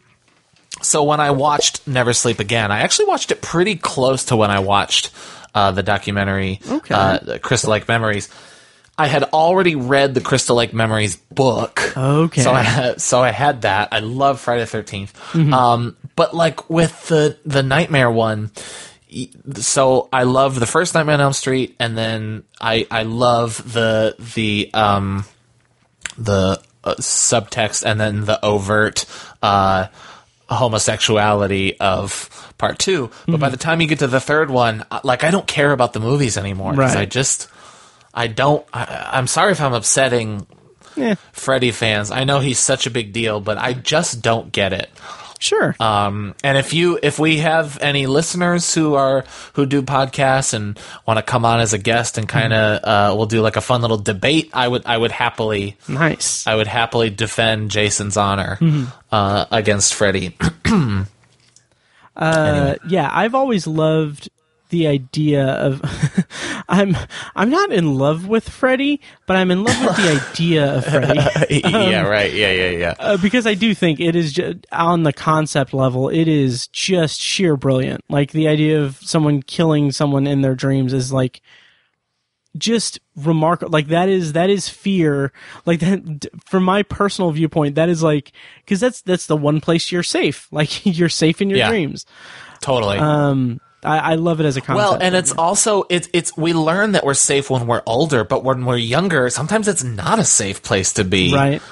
So 0.83 1.03
when 1.03 1.19
I 1.19 1.33
watched 1.33 1.89
Never 1.89 2.13
Sleep 2.13 2.39
Again, 2.39 2.71
I 2.71 2.81
actually 2.81 3.07
watched 3.07 3.33
it 3.33 3.41
pretty 3.43 3.75
close 3.75 4.27
to 4.27 4.37
when 4.37 4.51
I 4.51 4.61
watched 4.61 5.11
uh, 5.55 5.73
the 5.73 5.83
documentary 5.83 6.61
Okay. 6.71 6.95
uh, 6.95 7.19
the 7.21 7.39
Crystal 7.41 7.71
Lake 7.73 7.89
Memories. 7.89 8.29
I 8.97 9.07
had 9.09 9.25
already 9.25 9.75
read 9.75 10.15
the 10.15 10.21
Crystal 10.21 10.55
Lake 10.57 10.73
Memories 10.75 11.17
book. 11.17 11.97
Okay. 11.97 12.43
So 12.43 12.53
I 12.53 12.63
had, 12.63 13.01
so 13.01 13.21
I 13.23 13.31
had 13.31 13.63
that. 13.63 13.89
I 13.93 14.01
love 14.01 14.41
Friday 14.41 14.65
the 14.65 14.79
13th. 14.79 15.13
Mm-hmm. 15.33 15.55
Um, 15.55 15.97
but 16.19 16.35
like 16.35 16.69
with 16.69 17.09
the 17.09 17.39
the 17.47 17.63
Nightmare 17.63 18.11
one, 18.11 18.51
so 19.55 20.09
I 20.13 20.25
love 20.25 20.59
the 20.61 20.67
first 20.67 20.95
Nightmare 20.95 21.15
on 21.15 21.21
Elm 21.21 21.33
Street, 21.33 21.77
and 21.79 21.97
then 21.97 22.45
I 22.61 22.87
I 22.91 23.05
love 23.05 23.73
the 23.73 24.15
the 24.35 24.71
um 24.75 25.25
the 26.19 26.61
uh, 26.85 26.95
subtext 26.97 27.85
and 27.85 28.01
then 28.01 28.25
the 28.25 28.43
overt 28.45 29.07
uh 29.43 29.87
homosexuality 30.51 31.77
of 31.79 32.53
part 32.59 32.79
two. 32.79 33.09
But 33.09 33.33
Mm-hmm. 33.33 33.41
by 33.41 33.49
the 33.51 33.57
time 33.57 33.81
you 33.81 33.87
get 33.87 33.99
to 34.01 34.07
the 34.07 34.21
third 34.21 34.51
one, 34.51 34.85
like 35.05 35.25
I 35.25 35.31
don't 35.31 35.47
care 35.47 35.73
about 35.73 35.93
the 35.93 36.01
movies 36.01 36.37
anymore 36.37 36.73
because 36.73 36.95
Right. 36.95 37.03
I 37.03 37.07
just 37.07 37.49
I 38.15 38.27
don't. 38.27 38.67
I, 38.73 39.11
I'm 39.13 39.27
sorry 39.27 39.53
if 39.53 39.61
I'm 39.61 39.75
upsetting 39.75 40.47
Yeah, 40.97 41.15
Freddy 41.33 41.71
fans. 41.71 42.11
I 42.11 42.25
know 42.25 42.41
he's 42.41 42.59
such 42.59 42.87
a 42.87 42.91
big 42.91 43.13
deal, 43.13 43.41
but 43.41 43.59
I 43.59 43.73
just 43.75 44.23
don't 44.23 44.51
get 44.51 44.73
it. 44.73 44.91
Sure. 45.39 45.75
Um, 45.81 46.35
and 46.45 46.59
if 46.59 46.73
you, 46.75 46.99
if 47.03 47.19
we 47.19 47.39
have 47.39 47.79
any 47.81 48.07
listeners 48.07 48.75
who 48.75 48.95
are 48.95 49.25
who 49.55 49.67
do 49.67 49.83
podcasts 49.83 50.53
and 50.55 50.79
want 51.07 51.19
to 51.19 51.23
come 51.23 51.45
on 51.45 51.61
as 51.61 51.73
a 51.73 51.79
guest 51.79 52.19
and 52.19 52.29
kind 52.29 52.53
of, 52.53 52.85
uh, 52.85 53.15
we'll 53.17 53.27
do 53.27 53.41
like 53.41 53.57
a 53.57 53.61
fun 53.61 53.81
little 53.83 53.97
debate. 53.99 54.51
I 54.53 54.67
would, 54.69 54.85
I 54.87 54.97
would 54.97 55.13
happily, 55.13 55.77
nice. 55.89 56.47
I 56.47 56.55
would 56.55 56.67
happily 56.67 57.11
defend 57.11 57.71
Jason's 57.71 58.17
honor 58.17 58.59
Mm-hmm. 58.61 58.85
uh, 59.13 59.47
against 59.51 59.95
Freddy. 59.95 60.37
Uh, 62.17 62.75
yeah, 62.89 63.09
I've 63.13 63.35
always 63.37 63.67
loved 63.69 64.29
the 64.71 64.89
idea 64.89 65.45
of 65.47 65.81
I'm 66.69 66.97
I'm 67.35 67.49
not 67.51 67.73
in 67.73 67.95
love 67.95 68.27
with 68.29 68.49
Freddy, 68.49 69.01
but 69.27 69.37
I'm 69.37 69.51
in 69.51 69.65
love 69.65 69.81
with 69.85 69.97
the 69.97 70.21
idea 70.31 70.77
of 70.77 70.85
Freddy. 70.85 71.19
yeah, 71.69 72.03
right. 72.03 72.33
Yeah, 72.33 72.53
yeah, 72.53 72.71
yeah. 72.71 72.95
Uh, 72.99 73.17
because 73.17 73.47
I 73.47 73.55
do 73.55 73.75
think 73.75 74.01
it 74.01 74.15
is 74.15 74.33
just, 74.35 74.67
on 74.71 75.03
the 75.05 75.13
concept 75.13 75.73
level, 75.73 76.09
it 76.11 76.29
is 76.29 76.67
just 76.69 77.21
sheer 77.21 77.57
brilliant. 77.57 78.03
Like 78.11 78.33
the 78.33 78.49
idea 78.49 78.83
of 78.83 78.97
someone 78.99 79.43
killing 79.43 79.93
someone 79.93 80.27
in 80.27 80.43
their 80.43 80.55
dreams 80.55 80.93
is 80.93 81.11
like 81.13 81.41
just 82.57 82.99
remarkable. 83.17 83.71
Like 83.73 83.89
that 83.89 84.09
is 84.09 84.33
that 84.35 84.51
is 84.51 84.69
fear. 84.69 85.33
Like 85.65 85.81
that 85.81 86.27
from 86.47 86.65
my 86.65 86.83
personal 86.83 87.31
viewpoint, 87.31 87.77
that 87.77 87.89
is 87.89 88.03
like 88.03 88.33
because 88.65 88.81
that's 88.81 89.01
that's 89.03 89.27
the 89.27 89.37
one 89.37 89.61
place 89.61 89.91
you're 89.93 90.03
safe. 90.03 90.49
Like 90.51 90.85
you're 90.99 91.09
safe 91.09 91.41
in 91.41 91.49
your 91.51 91.59
Yeah. 91.61 91.69
dreams. 91.71 92.05
Totally. 92.61 92.99
Um, 92.99 93.61
I, 93.85 93.99
I 93.99 94.15
love 94.17 94.41
it 94.41 94.47
as 94.47 94.57
a 94.57 94.61
concept. 94.61 94.77
Well, 94.77 94.99
and 95.01 95.15
it's 95.15 95.33
also 95.33 95.85
it's 95.89 96.09
it's 96.13 96.37
we 96.37 96.53
learn 96.53 96.93
that 96.93 97.05
we're 97.05 97.15
safe 97.15 97.49
when 97.51 97.67
we're 97.67 97.83
older, 97.87 98.25
but 98.25 98.43
when 98.45 98.65
we're 98.65 98.77
younger, 98.77 99.31
sometimes 99.31 99.69
it's 99.69 99.85
not 99.85 100.19
a 100.19 100.25
safe 100.25 100.63
place 100.63 100.95
to 100.95 101.05
be. 101.05 101.33
right. 101.35 101.63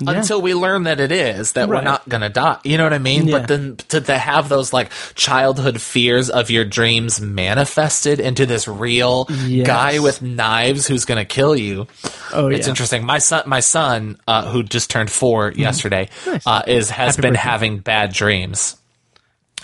Yeah. 0.00 0.10
Until 0.10 0.42
we 0.42 0.54
learn 0.54 0.82
that 0.84 0.98
it 0.98 1.12
is, 1.12 1.52
that 1.52 1.68
we're 1.68 1.80
not 1.80 2.08
gonna 2.08 2.28
die. 2.28 2.58
You 2.64 2.78
know 2.78 2.82
what 2.82 2.92
I 2.92 2.98
mean? 2.98 3.28
Yeah. 3.28 3.38
But 3.38 3.46
then 3.46 3.76
to, 3.90 4.00
to 4.00 4.18
have 4.18 4.48
those 4.48 4.72
like 4.72 4.90
childhood 5.14 5.80
fears 5.80 6.30
of 6.30 6.50
your 6.50 6.64
dreams 6.64 7.20
manifested 7.20 8.18
into 8.18 8.44
this 8.44 8.66
real 8.66 9.26
Yes. 9.46 9.64
guy 9.68 10.00
with 10.00 10.20
knives 10.20 10.88
who's 10.88 11.04
gonna 11.04 11.24
kill 11.24 11.54
you. 11.54 11.86
Oh, 12.32 12.48
It's 12.48 12.66
yeah. 12.66 12.70
interesting. 12.70 13.06
My 13.06 13.18
son, 13.18 13.44
my 13.46 13.60
son, 13.60 14.18
uh, 14.26 14.50
who 14.50 14.64
just 14.64 14.90
turned 14.90 15.12
4 15.12 15.52
yesterday, 15.52 16.08
Mm-hmm. 16.24 16.30
Nice. 16.32 16.46
uh, 16.48 16.62
is 16.66 16.90
has 16.90 17.14
Happy 17.14 17.22
been 17.28 17.34
birthday. 17.34 17.48
having 17.48 17.78
bad 17.78 18.12
dreams. 18.12 18.76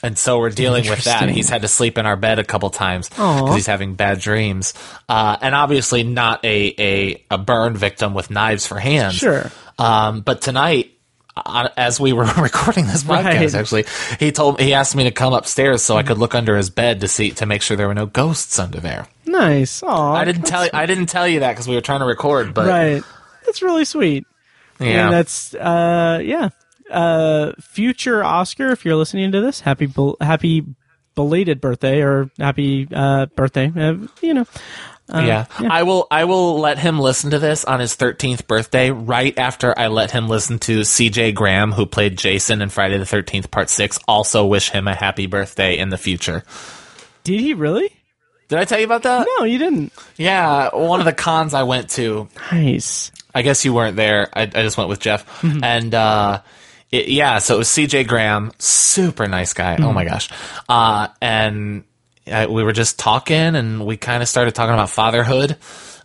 And 0.03 0.17
so 0.19 0.39
we're 0.39 0.51
dealing 0.51 0.89
with 0.89 1.05
that. 1.05 1.29
He's 1.29 1.49
had 1.49 1.63
to 1.63 1.69
sleep 1.69 1.99
in 1.99 2.07
our 2.07 2.17
bed 2.17 2.39
a 2.39 2.45
couple 2.45 2.71
times 2.71 3.09
because 3.11 3.55
he's 3.55 3.67
having 3.67 3.95
bad 3.95 4.19
dreams. 4.21 4.73
Uh, 5.09 5.37
and 5.43 5.55
obviously 5.55 6.03
not 6.05 6.45
a, 6.45 6.75
a, 6.79 7.25
a 7.31 7.39
burn 7.39 7.77
victim 7.77 8.15
with 8.15 8.31
knives 8.31 8.67
for 8.67 8.79
hands. 8.79 9.15
Sure. 9.15 9.51
Um, 9.79 10.21
but 10.23 10.41
tonight, 10.41 10.93
uh, 11.37 11.69
as 11.77 12.01
we 12.01 12.13
were 12.13 12.25
recording 12.39 12.87
this 12.87 13.03
podcast, 13.05 13.25
Right. 13.25 13.55
actually, 13.55 13.85
he 14.19 14.33
told 14.33 14.61
he 14.61 14.75
asked 14.75 14.97
me 14.97 15.05
to 15.05 15.11
come 15.11 15.33
upstairs 15.33 15.83
so 15.83 15.97
I 15.97 16.03
could 16.03 16.19
look 16.19 16.35
under 16.35 16.57
his 16.57 16.71
bed 16.71 17.01
to 17.03 17.09
see 17.09 17.31
to 17.33 17.47
make 17.47 17.63
sure 17.63 17.77
there 17.77 17.87
were 17.89 17.95
no 17.95 18.07
ghosts 18.07 18.59
under 18.59 18.81
there. 18.81 19.07
Nice. 19.27 19.83
Aw, 19.83 20.13
I 20.15 20.25
didn't 20.25 20.43
tell 20.47 20.65
you. 20.65 20.71
I 20.75 20.87
didnel 20.87 21.07
tell 21.07 21.29
you 21.29 21.41
that 21.41 21.53
because 21.53 21.69
we 21.69 21.75
were 21.77 21.81
trying 21.81 22.01
to 22.01 22.07
record. 22.07 22.53
But 22.53 22.67
Right. 22.67 23.03
That's 23.47 23.63
really 23.63 23.85
sweet. 23.85 24.27
yeah, 24.81 25.05
And 25.05 25.13
that's 25.15 25.55
uh 25.55 26.21
yeah. 26.23 26.49
Uh 26.91 27.53
future 27.61 28.22
Oscar, 28.24 28.70
if 28.70 28.84
you're 28.84 28.97
listening 28.97 29.32
to 29.32 29.41
this, 29.41 29.61
happy 29.61 29.86
bel- 29.86 30.16
happy 30.20 30.64
belated 31.14 31.61
birthday 31.61 32.03
or 32.03 32.30
happy 32.38 32.88
uh 32.93 33.26
birthday. 33.26 33.72
Uh, 33.76 34.07
you 34.22 34.34
know. 34.34 34.47
yeah. 35.12 35.47
I 35.59 35.82
will. 35.82 36.07
I 36.11 36.24
will 36.24 36.61
let 36.61 36.78
him 36.78 37.01
listen 37.01 37.30
to 37.32 37.41
this 37.41 37.64
on 37.64 37.80
his 37.80 37.97
13th 37.97 38.47
birthday, 38.47 38.91
right 38.93 39.36
after 39.36 39.76
I 39.76 39.88
let 39.88 40.12
him 40.12 40.28
listen 40.28 40.61
to 40.61 40.84
C.J. 40.84 41.32
Graham, 41.32 41.72
who 41.72 41.84
played 41.84 42.16
Jason 42.16 42.62
in 42.62 42.68
Friday 42.68 42.97
the 42.97 43.05
13th 43.05 43.51
Part 43.51 43.70
Six. 43.70 43.99
Also, 44.07 44.47
wish 44.47 44.70
him 44.70 44.86
a 44.86 44.95
happy 44.95 45.26
birthday 45.26 45.76
in 45.78 45.88
the 45.88 45.99
future. 45.99 46.45
Did 47.24 47.41
he 47.41 47.55
really? 47.55 47.91
Did 48.49 48.61
I 48.61 48.64
tell 48.64 48.78
you 48.78 48.84
about 48.84 49.03
that? 49.03 49.26
No, 49.38 49.45
you 49.45 49.59
didn't. 49.59 49.93
Yeah, 50.16 50.74
one 50.76 51.01
of 51.01 51.07
the 51.07 51.12
cons 51.12 51.55
I 51.55 51.64
went 51.64 51.91
to. 51.91 52.28
Nice. 52.53 53.11
I 53.34 53.43
guess 53.43 53.64
you 53.64 53.74
weren't 53.74 53.97
there. 53.97 54.28
I, 54.32 54.43
I 54.43 54.47
just 54.47 54.76
went 54.78 54.88
with 54.91 55.01
Jeff, 55.01 55.24
Mm-hmm. 55.41 55.62
and 55.64 55.93
uh, 55.95 56.43
it, 56.91 57.09
yeah, 57.09 57.38
so 57.38 57.55
it 57.57 57.59
was 57.59 57.68
C.J. 57.68 58.05
Graham, 58.05 58.53
super 58.59 59.26
nice 59.26 59.53
guy. 59.53 59.74
Mm-hmm. 59.76 59.84
Oh 59.84 59.93
my 59.93 60.05
gosh, 60.05 60.28
uh, 60.68 61.09
and 61.20 61.84
uh, 62.30 62.47
we 62.51 62.62
were 62.64 62.72
just 62.72 62.99
talking, 62.99 63.36
and 63.57 63.86
we 63.86 63.97
kind 63.97 64.22
of 64.22 64.28
started 64.28 64.55
talking 64.55 64.74
about 64.74 64.91
fatherhood. 64.91 65.57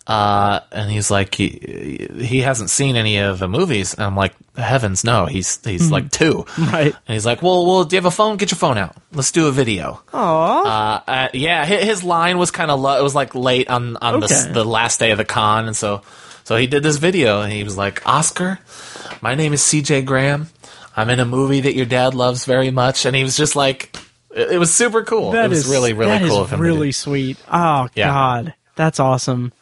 Uh, 0.07 0.59
and 0.71 0.91
he's 0.91 1.09
like, 1.09 1.33
he, 1.33 2.07
he 2.19 2.41
hasn't 2.41 2.69
seen 2.69 2.95
any 2.95 3.17
of 3.17 3.39
the 3.39 3.47
movies. 3.47 3.95
And 3.95 4.03
I'm 4.03 4.15
like, 4.15 4.33
heavens, 4.55 5.03
no, 5.03 5.25
he's, 5.25 5.59
he's 5.65 5.89
like 5.89 6.11
two. 6.11 6.45
Mm-hmm. 6.47 6.65
Right. 6.71 6.93
And 7.07 7.13
he's 7.13 7.25
like, 7.25 7.41
well, 7.41 7.65
well, 7.65 7.85
do 7.85 7.95
you 7.95 7.97
have 7.97 8.05
a 8.05 8.11
phone? 8.11 8.37
Get 8.37 8.51
your 8.51 8.57
phone 8.59 8.77
out. 8.77 8.95
Let's 9.13 9.31
do 9.31 9.47
a 9.47 9.51
video. 9.51 10.03
Aw. 10.13 10.61
Uh, 10.61 11.01
uh, 11.09 11.27
yeah, 11.33 11.65
hi- 11.65 11.77
his 11.83 12.03
line 12.03 12.37
was 12.37 12.51
kind 12.51 12.69
of 12.69 12.79
low. 12.79 12.99
It 12.99 13.01
was 13.01 13.15
like 13.15 13.33
late 13.33 13.67
on 13.67 13.97
on 13.97 14.19
the 14.19 14.49
the 14.53 14.63
last 14.63 14.99
day 14.99 15.09
of 15.09 15.17
the 15.17 15.25
con, 15.25 15.65
and 15.65 15.75
so 15.75 16.03
so 16.43 16.55
he 16.55 16.67
did 16.67 16.83
this 16.83 16.97
video, 16.97 17.41
and 17.41 17.51
he 17.51 17.63
was 17.63 17.75
like, 17.75 18.05
"Oscar, 18.07 18.59
my 19.21 19.33
name 19.33 19.53
is 19.53 19.63
C.J. 19.63 20.03
Graham. 20.03 20.49
I'm 20.95 21.09
in 21.09 21.19
a 21.19 21.25
movie 21.25 21.61
that 21.61 21.75
your 21.75 21.85
dad 21.85 22.13
loves 22.13 22.45
very 22.45 22.71
much," 22.71 23.05
and 23.05 23.15
he 23.15 23.23
was 23.23 23.35
just 23.37 23.55
like, 23.55 23.95
it, 24.35 24.59
was 24.59 24.73
super 24.73 25.03
cool. 25.03 25.31
That 25.31 25.45
it 25.45 25.49
was 25.49 25.65
is- 25.65 25.67
really 25.71 25.93
really 25.93 26.11
that 26.19 26.21
cool 26.27 26.37
is 26.43 26.51
of 26.51 26.53
him. 26.53 26.61
really 26.61 26.91
sweet. 26.91 27.37
Oh 27.51 27.87
Yeah. 27.95 28.07
god. 28.07 28.53
That's 28.75 28.99
awesome. 28.99 29.53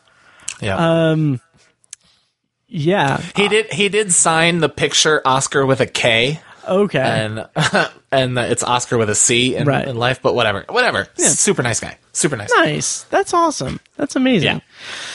yeah. 0.62 0.78
Um. 1.12 1.40
yeah. 2.68 3.22
He 3.36 3.48
did. 3.48 3.72
He 3.72 3.90
did 3.90 4.12
sign 4.12 4.60
the 4.60 4.70
picture 4.70 5.22
Oscar 5.26 5.66
with 5.66 5.80
a 5.82 5.86
K, 5.86 6.40
Okay. 6.68 7.00
and 7.00 7.48
and 8.12 8.38
it's 8.38 8.64
Oscar 8.64 8.98
with 8.98 9.10
a 9.10 9.16
C 9.16 9.56
in, 9.56 9.66
Right. 9.68 9.88
in 9.88 9.96
life. 9.96 10.22
But 10.22 10.34
whatever, 10.36 10.66
whatever. 10.70 11.08
Super 11.18 11.62
nice 11.64 11.80
guy. 11.80 11.98
Super 12.12 12.36
nice. 12.38 12.52
nice. 12.56 13.04
That's 13.04 13.34
awesome. 13.34 13.80
That's 13.98 14.16
amazing. 14.16 14.62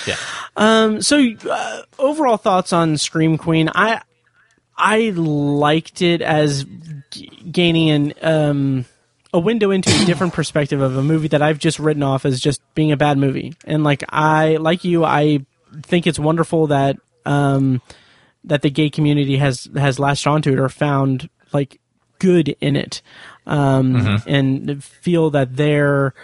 Yeah. 0.06 0.14
Yeah. 0.14 0.16
Um, 0.56 1.02
so 1.02 1.24
uh, 1.50 1.82
overall 1.98 2.36
thoughts 2.36 2.72
on 2.72 2.96
Scream 2.98 3.38
Queen? 3.38 3.70
I 3.74 4.00
I 4.78 5.10
liked 5.10 6.00
it 6.02 6.22
as 6.22 6.64
g- 7.10 7.26
gaining 7.50 7.90
an 7.90 8.14
um 8.22 8.84
a 9.34 9.38
window 9.38 9.70
into 9.70 9.90
a 9.90 10.04
different 10.06 10.32
perspective 10.32 10.80
of 10.80 10.96
a 10.96 11.02
movie 11.02 11.28
that 11.28 11.42
I've 11.42 11.58
just 11.58 11.78
written 11.78 12.02
off 12.02 12.24
as 12.24 12.40
just 12.40 12.62
being 12.74 12.92
a 12.92 12.96
bad 12.96 13.18
movie. 13.18 13.54
And 13.66 13.84
like 13.84 14.02
I 14.08 14.56
like 14.56 14.84
you, 14.84 15.04
I 15.04 15.44
think 15.82 16.06
it's 16.06 16.18
wonderful 16.18 16.68
that 16.68 16.96
um 17.26 17.82
that 18.44 18.62
the 18.62 18.70
gay 18.70 18.88
community 18.88 19.36
has 19.36 19.68
has 19.76 19.98
latched 19.98 20.26
onto 20.26 20.52
it 20.52 20.58
or 20.58 20.68
found 20.70 21.28
like 21.52 21.80
good 22.18 22.56
in 22.60 22.74
it 22.76 23.02
um 23.46 23.94
and 24.26 24.82
feel 24.82 25.30
that 25.30 25.56
their 25.56 26.14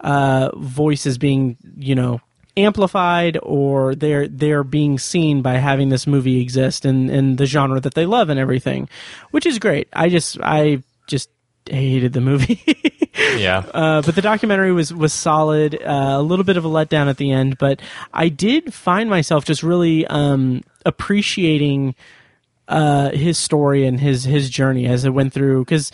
uh 0.00 0.50
voice 0.56 1.04
is 1.06 1.18
being 1.18 1.56
you 1.76 1.94
know 1.94 2.20
amplified 2.56 3.38
or 3.42 3.94
they're 3.94 4.28
they're 4.28 4.64
being 4.64 4.98
seen 4.98 5.40
by 5.42 5.54
having 5.54 5.88
this 5.88 6.06
movie 6.06 6.40
exist 6.40 6.84
in 6.84 7.08
in 7.08 7.36
the 7.36 7.46
genre 7.46 7.80
that 7.80 7.94
they 7.94 8.04
love 8.04 8.28
and 8.28 8.38
everything 8.38 8.88
which 9.30 9.46
is 9.46 9.58
great 9.58 9.88
i 9.94 10.08
just 10.10 10.38
i 10.42 10.82
just 11.06 11.30
hated 11.66 12.12
the 12.12 12.20
movie 12.20 12.60
Yeah. 13.38 13.58
uh, 13.72 14.02
but 14.02 14.14
the 14.14 14.22
documentary 14.22 14.72
was 14.72 14.92
was 14.92 15.12
solid. 15.12 15.74
Uh, 15.74 16.16
a 16.18 16.22
little 16.22 16.44
bit 16.46 16.56
of 16.56 16.64
a 16.64 16.68
letdown 16.68 17.08
at 17.08 17.18
the 17.18 17.30
end, 17.30 17.58
but 17.58 17.80
I 18.12 18.28
did 18.30 18.72
find 18.72 19.08
myself 19.08 19.44
just 19.44 19.62
really 19.62 20.06
um, 20.06 20.62
appreciating 20.86 21.94
uh, 22.68 23.10
his 23.10 23.36
story 23.38 23.86
and 23.86 24.00
his 24.00 24.24
his 24.24 24.48
journey 24.48 24.86
as 24.86 25.04
it 25.04 25.10
went 25.10 25.32
through. 25.34 25.64
Because 25.64 25.92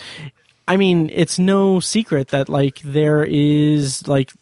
I 0.68 0.76
mean, 0.76 1.10
it's 1.12 1.38
no 1.40 1.80
secret 1.80 2.28
that 2.28 2.48
like 2.48 2.80
there 2.82 3.24
is 3.24 4.06
like 4.06 4.32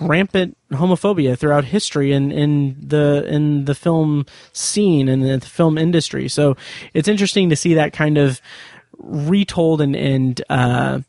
rampant 0.00 0.56
homophobia 0.72 1.38
throughout 1.38 1.64
history 1.64 2.12
and 2.12 2.32
in 2.32 2.76
the 2.80 3.24
in 3.28 3.64
the 3.66 3.74
film 3.74 4.26
scene 4.52 5.08
and 5.08 5.22
the 5.24 5.40
film 5.40 5.78
industry. 5.78 6.28
So 6.28 6.56
it's 6.92 7.08
interesting 7.08 7.50
to 7.50 7.56
see 7.56 7.74
that 7.74 7.92
kind 7.92 8.18
of 8.18 8.40
retold 8.98 9.80
and 9.80 9.94
and 9.96 10.42
uh, 10.48 11.00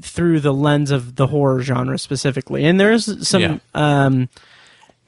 through 0.00 0.40
the 0.40 0.52
lens 0.54 0.90
of 0.90 1.16
the 1.16 1.26
horror 1.26 1.62
genre 1.62 1.98
specifically. 1.98 2.64
And 2.64 2.78
there's 2.78 3.26
some 3.26 3.42
Yeah. 3.42 3.58
um, 3.74 4.28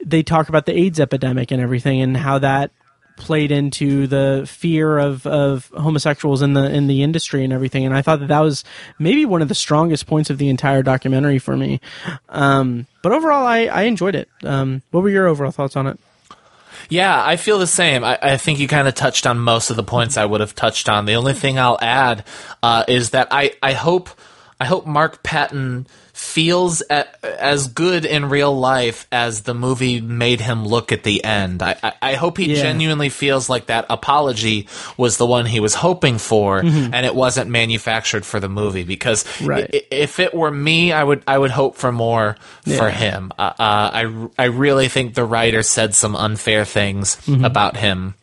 they 0.05 0.23
talk 0.23 0.49
about 0.49 0.65
the 0.65 0.77
AIDS 0.77 0.99
epidemic 0.99 1.51
and 1.51 1.61
everything 1.61 2.01
and 2.01 2.17
how 2.17 2.37
that 2.39 2.71
played 3.15 3.51
into 3.51 4.07
the 4.07 4.43
fear 4.47 4.97
of, 4.97 5.25
of 5.27 5.67
homosexuals 5.77 6.41
in 6.41 6.53
the 6.53 6.71
in 6.71 6.87
the 6.87 7.03
industry 7.03 7.43
and 7.43 7.53
everything. 7.53 7.85
And 7.85 7.95
I 7.95 8.01
thought 8.01 8.19
that 8.19 8.27
that 8.27 8.39
was 8.39 8.63
maybe 8.99 9.25
one 9.25 9.41
of 9.41 9.47
the 9.47 9.55
strongest 9.55 10.07
points 10.07 10.29
of 10.29 10.37
the 10.37 10.49
entire 10.49 10.83
documentary 10.83 11.39
for 11.39 11.55
me. 11.55 11.79
Um, 12.29 12.87
but 13.01 13.11
overall, 13.11 13.45
I, 13.45 13.65
I 13.65 13.83
enjoyed 13.83 14.15
it. 14.15 14.29
Um, 14.43 14.81
what 14.91 15.01
were 15.01 15.09
your 15.09 15.27
overall 15.27 15.51
thoughts 15.51 15.75
on 15.75 15.87
it? 15.87 15.99
Yeah, 16.89 17.23
I 17.25 17.37
feel 17.37 17.59
the 17.59 17.67
same. 17.67 18.03
I, 18.03 18.19
I 18.21 18.37
think 18.37 18.59
you 18.59 18.67
kind 18.67 18.87
of 18.87 18.93
touched 18.93 19.25
on 19.25 19.39
most 19.39 19.69
of 19.69 19.77
the 19.77 19.83
points 19.83 20.17
I 20.17 20.25
would 20.25 20.41
have 20.41 20.55
touched 20.55 20.89
on. 20.89 21.05
The 21.05 21.15
only 21.15 21.33
thing 21.33 21.57
I'll 21.57 21.79
add 21.81 22.25
uh, 22.61 22.83
is 22.87 23.11
that 23.11 23.29
I, 23.31 23.53
I 23.61 23.73
hope 23.73 24.09
I 24.59 24.65
hope 24.65 24.85
Mark 24.85 25.23
Patton 25.23 25.87
feels 26.23 26.81
a, 26.89 27.05
as 27.43 27.67
good 27.67 28.05
in 28.05 28.29
real 28.29 28.57
life 28.57 29.07
as 29.11 29.41
the 29.41 29.53
movie 29.53 29.99
made 30.01 30.39
him 30.39 30.65
look 30.65 30.91
at 30.91 31.03
the 31.03 31.23
end. 31.23 31.61
I, 31.61 31.75
I, 31.83 31.93
I 32.01 32.13
hope 32.15 32.37
he 32.37 32.53
Yeah. 32.55 32.61
genuinely 32.61 33.09
feels 33.09 33.49
like 33.49 33.65
that 33.67 33.85
apology 33.89 34.67
was 34.97 35.17
the 35.17 35.25
one 35.25 35.45
he 35.45 35.59
was 35.59 35.75
hoping 35.75 36.17
for, 36.17 36.59
and 36.59 37.05
it 37.05 37.13
wasn't 37.13 37.49
manufactured 37.49 38.25
for 38.25 38.39
the 38.39 38.49
movie. 38.49 38.83
Because 38.83 39.23
Mm-hmm. 39.23 39.45
Right. 39.47 39.69
i- 39.73 39.81
if 39.91 40.19
it 40.19 40.33
were 40.33 40.51
me, 40.51 40.91
I 40.91 41.03
would 41.03 41.23
I 41.27 41.37
would 41.37 41.51
hope 41.51 41.75
for 41.75 41.91
more 41.91 42.35
for 42.77 42.89
him. 42.89 43.31
Uh, 43.37 43.41
uh, 43.41 43.53
I 43.59 44.27
I 44.37 44.45
really 44.45 44.87
think 44.87 45.13
the 45.13 45.25
writer 45.25 45.61
said 45.63 45.93
some 45.93 46.15
unfair 46.15 46.65
things 46.65 47.15
Mm-hmm. 47.27 47.45
about 47.45 47.77
him. 47.77 48.15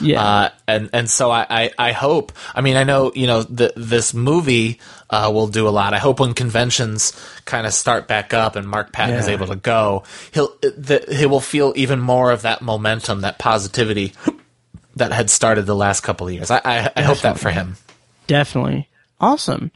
Yeah. 0.00 0.22
Uh, 0.22 0.48
and 0.66 0.90
and 0.92 1.10
so 1.10 1.30
I, 1.30 1.46
I, 1.48 1.70
I 1.78 1.92
hope. 1.92 2.32
I 2.54 2.60
mean, 2.60 2.76
I 2.76 2.84
know 2.84 3.12
you 3.14 3.26
know 3.26 3.42
the, 3.42 3.72
this 3.76 4.12
movie 4.14 4.80
uh, 5.10 5.30
will 5.32 5.48
do 5.48 5.68
a 5.68 5.70
lot. 5.70 5.94
I 5.94 5.98
hope 5.98 6.20
when 6.20 6.34
conventions 6.34 7.12
kind 7.44 7.66
of 7.66 7.72
start 7.72 8.08
back 8.08 8.34
up 8.34 8.56
and 8.56 8.68
Mark 8.68 8.92
Patton 8.92 9.16
is 9.16 9.28
able 9.28 9.46
to 9.48 9.56
go, 9.56 10.02
he'll 10.32 10.54
the, 10.60 11.04
he 11.10 11.26
will 11.26 11.40
feel 11.40 11.72
even 11.76 12.00
more 12.00 12.30
of 12.30 12.42
that 12.42 12.62
momentum, 12.62 13.22
that 13.22 13.38
positivity 13.38 14.12
that 14.96 15.12
had 15.12 15.30
started 15.30 15.62
the 15.62 15.76
last 15.76 16.02
couple 16.02 16.26
of 16.26 16.32
years. 16.32 16.50
I 16.50 16.60
I, 16.64 16.90
I 16.96 17.02
hope 17.02 17.20
that 17.20 17.38
for 17.38 17.50
him. 17.50 17.76
Definitely. 18.26 18.88
Awesome. 19.18 19.70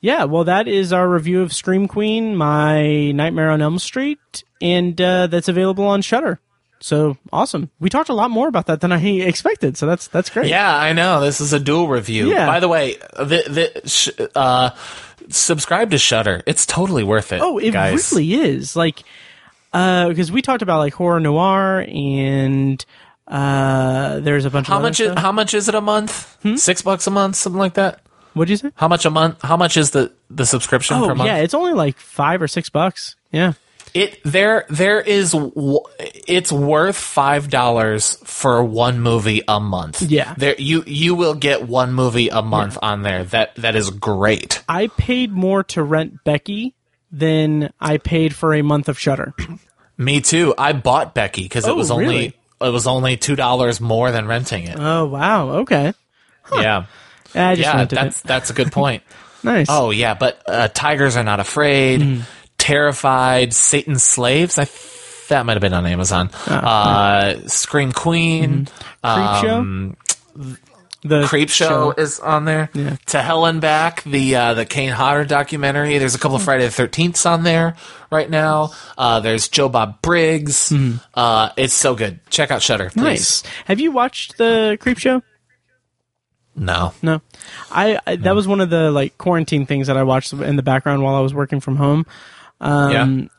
Yeah, 0.00 0.24
well, 0.24 0.44
that 0.44 0.68
is 0.68 0.92
our 0.92 1.08
review 1.08 1.42
of 1.42 1.52
Scream 1.52 1.88
Queen, 1.88 2.36
my 2.36 3.10
Nightmare 3.10 3.50
on 3.50 3.60
Elm 3.60 3.80
Street, 3.80 4.44
and 4.60 5.00
uh, 5.00 5.26
that's 5.26 5.48
available 5.48 5.84
on 5.84 6.02
Shudder. 6.02 6.38
So 6.80 7.16
awesome. 7.32 7.70
We 7.80 7.88
talked 7.88 8.10
a 8.10 8.14
lot 8.14 8.30
more 8.30 8.48
about 8.48 8.66
that 8.66 8.80
than 8.80 8.92
I 8.92 9.00
expected, 9.00 9.76
so 9.76 9.86
that's 9.86 10.08
that's 10.08 10.28
great. 10.30 10.48
Yeah, 10.48 10.76
I 10.76 10.92
know. 10.92 11.20
This 11.20 11.40
is 11.40 11.52
a 11.52 11.58
dual 11.60 11.88
review. 11.88 12.30
Yeah. 12.30 12.46
By 12.46 12.60
the 12.60 12.68
way, 12.68 12.96
the, 13.16 13.70
the, 13.82 13.88
sh- 13.88 14.10
uh, 14.34 14.70
subscribe 15.28 15.90
to 15.92 15.98
Shudder. 15.98 16.42
It's 16.46 16.66
totally 16.66 17.02
worth 17.02 17.32
it. 17.32 17.40
Oh, 17.42 17.58
it 17.58 17.70
guys. 17.72 18.12
really 18.12 18.34
is. 18.34 18.76
Like, 18.76 19.02
because 19.72 20.30
we 20.30 20.42
talked 20.42 20.62
about 20.62 20.78
like 20.78 20.92
horror 20.94 21.18
noir, 21.20 21.84
and 21.88 22.84
uh, 23.26 24.20
there's 24.20 24.44
a 24.44 24.50
bunch 24.50 24.66
How 24.68 24.78
much 24.78 25.00
is 25.00 25.18
how 25.18 25.32
much 25.32 25.54
is 25.54 25.68
it 25.68 25.74
a 25.74 25.80
month? 25.80 26.36
Hmm? 26.42 26.56
Six 26.56 26.82
bucks 26.82 27.06
a 27.06 27.10
month, 27.10 27.36
something 27.36 27.58
like 27.58 27.74
that. 27.74 28.00
What'd 28.34 28.50
you 28.50 28.56
say? 28.58 28.70
How 28.76 28.88
much 28.88 29.06
a 29.06 29.10
month? 29.10 29.40
How 29.42 29.56
much 29.56 29.76
is 29.78 29.92
the 29.92 30.12
the 30.30 30.44
subscription 30.44 30.98
Oh, 30.98 31.08
per 31.08 31.14
month? 31.14 31.26
yeah, 31.26 31.36
it's 31.38 31.54
only 31.54 31.72
like 31.72 31.96
five 31.98 32.42
or 32.42 32.48
six 32.48 32.68
bucks. 32.68 33.16
Yeah. 33.32 33.54
It 33.96 34.20
there 34.24 34.66
there 34.68 35.00
is 35.00 35.34
it's 36.28 36.52
worth 36.52 36.96
five 36.96 37.48
dollars 37.50 38.18
for 38.24 38.62
one 38.62 39.00
movie 39.00 39.42
a 39.48 39.58
month. 39.58 40.02
Yeah. 40.02 40.34
there 40.36 40.54
you 40.58 40.84
you 40.86 41.14
will 41.14 41.34
get 41.34 41.66
one 41.66 41.92
movie 41.94 42.28
a 42.28 42.42
month 42.42 42.76
on 42.82 43.02
there. 43.02 43.24
That 43.24 43.54
that 43.56 43.74
is 43.74 43.90
great. 43.90 44.62
I 44.68 44.88
paid 44.88 45.32
more 45.32 45.64
to 45.64 45.82
rent 45.82 46.22
Becky 46.24 46.74
than 47.10 47.72
I 47.80 47.98
paid 47.98 48.34
for 48.34 48.52
a 48.54 48.62
month 48.62 48.88
of 48.88 48.98
Shudder. 48.98 49.32
Me 49.96 50.20
too. 50.20 50.54
I 50.58 50.72
bought 50.74 51.14
Becky 51.14 51.42
because 51.44 51.66
it 51.66 51.70
Oh, 51.70 51.74
was 51.76 51.90
only 51.90 52.06
really? 52.06 52.36
it 52.60 52.68
was 52.72 52.86
only 52.86 53.16
two 53.16 53.34
dollars 53.36 53.80
more 53.80 54.10
than 54.10 54.26
renting 54.26 54.64
it. 54.64 54.78
Oh 54.78 55.06
wow. 55.06 55.48
Okay. 55.60 55.94
Yeah, 56.52 56.84
I 57.34 57.54
just 57.54 57.60
yeah. 57.66 57.84
That's 57.86 58.20
it. 58.20 58.26
that's 58.26 58.50
a 58.50 58.52
good 58.52 58.72
point. 58.72 59.02
Nice. 59.42 59.66
Oh 59.70 59.90
yeah, 59.90 60.14
but 60.14 60.42
uh, 60.48 60.66
tigers 60.66 61.16
are 61.16 61.22
not 61.22 61.38
afraid. 61.38 62.00
Mm-hmm. 62.00 62.22
Terrified, 62.66 63.54
Satan's 63.54 64.02
slaves. 64.02 64.58
I 64.58 64.66
that 65.28 65.46
might 65.46 65.52
have 65.52 65.60
been 65.60 65.72
on 65.72 65.86
Amazon. 65.86 66.30
Ah, 66.48 67.26
uh, 67.26 67.48
Scream 67.48 67.92
Queen. 67.92 68.66
Creep 68.66 69.04
um, 69.04 69.96
the 71.02 71.22
Creepshow, 71.22 71.96
is 71.96 72.18
on 72.18 72.44
there. 72.44 72.68
Yeah. 72.74 72.96
To 73.06 73.22
Hell 73.22 73.46
and 73.46 73.60
Back, 73.60 74.02
the 74.02 74.34
uh, 74.34 74.54
the 74.54 74.66
Kane 74.66 74.90
Hodder 74.90 75.24
documentary. 75.24 75.98
There's 75.98 76.16
a 76.16 76.18
couple 76.18 76.36
of 76.36 76.42
Friday 76.42 76.64
the 76.66 76.70
Thirteenths 76.70 77.24
on 77.24 77.44
there 77.44 77.76
right 78.10 78.28
now. 78.28 78.72
Uh, 78.98 79.20
there's 79.20 79.46
Joe 79.46 79.68
Bob 79.68 80.02
Briggs. 80.02 80.72
Uh, 81.14 81.50
it's 81.56 81.74
so 81.74 81.94
good. 81.94 82.18
Check 82.30 82.50
out 82.50 82.62
Shudder, 82.62 82.90
please. 82.90 82.96
Mm-hmm. 82.96 83.04
Nice. 83.04 83.42
Have 83.66 83.78
you 83.78 83.92
watched 83.92 84.38
the 84.38 84.76
Creepshow? 84.80 85.22
No, 86.58 86.94
No. 87.02 87.20
I, 87.70 88.00
I 88.06 88.16
that 88.16 88.34
was 88.34 88.48
one 88.48 88.60
of 88.60 88.70
the 88.70 88.90
like 88.90 89.18
quarantine 89.18 89.66
things 89.66 89.88
that 89.88 89.96
I 89.96 90.02
watched 90.02 90.32
in 90.32 90.56
the 90.56 90.62
background 90.62 91.02
while 91.02 91.14
I 91.14 91.20
was 91.20 91.34
working 91.34 91.60
from 91.60 91.76
home. 91.76 92.06
Um, 92.60 92.90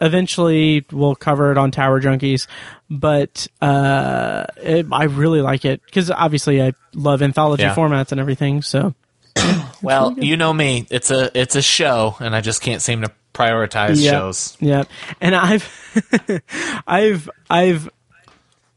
Yeah. 0.02 0.06
Eventually, 0.08 0.86
we'll 0.92 1.16
cover 1.16 1.52
it 1.52 1.58
on 1.58 1.72
Tower 1.72 2.00
Junkies, 2.02 2.48
but 2.90 3.48
uh, 3.62 4.46
it, 4.58 4.86
I 4.92 5.06
really 5.06 5.42
like 5.42 5.66
it 5.66 5.82
because 5.86 6.12
obviously 6.12 6.62
I 6.62 6.74
love 6.94 7.22
anthology 7.22 7.64
Yeah. 7.64 7.76
formats 7.76 8.12
and 8.12 8.20
everything. 8.22 8.62
So 8.62 8.94
well, 9.82 10.14
you 10.18 10.38
know 10.38 10.54
me. 10.54 10.86
It's 10.90 11.10
a 11.12 11.32
it's 11.40 11.56
a 11.56 11.62
show, 11.62 12.16
and 12.20 12.36
I 12.36 12.42
just 12.42 12.62
can't 12.62 12.82
seem 12.82 13.02
to 13.02 13.12
prioritize 13.34 14.02
yeah, 14.04 14.12
shows. 14.12 14.58
yeah. 14.60 14.84
And 15.22 15.36
I've, 15.36 16.42
I've, 16.88 17.30
I've 17.50 17.88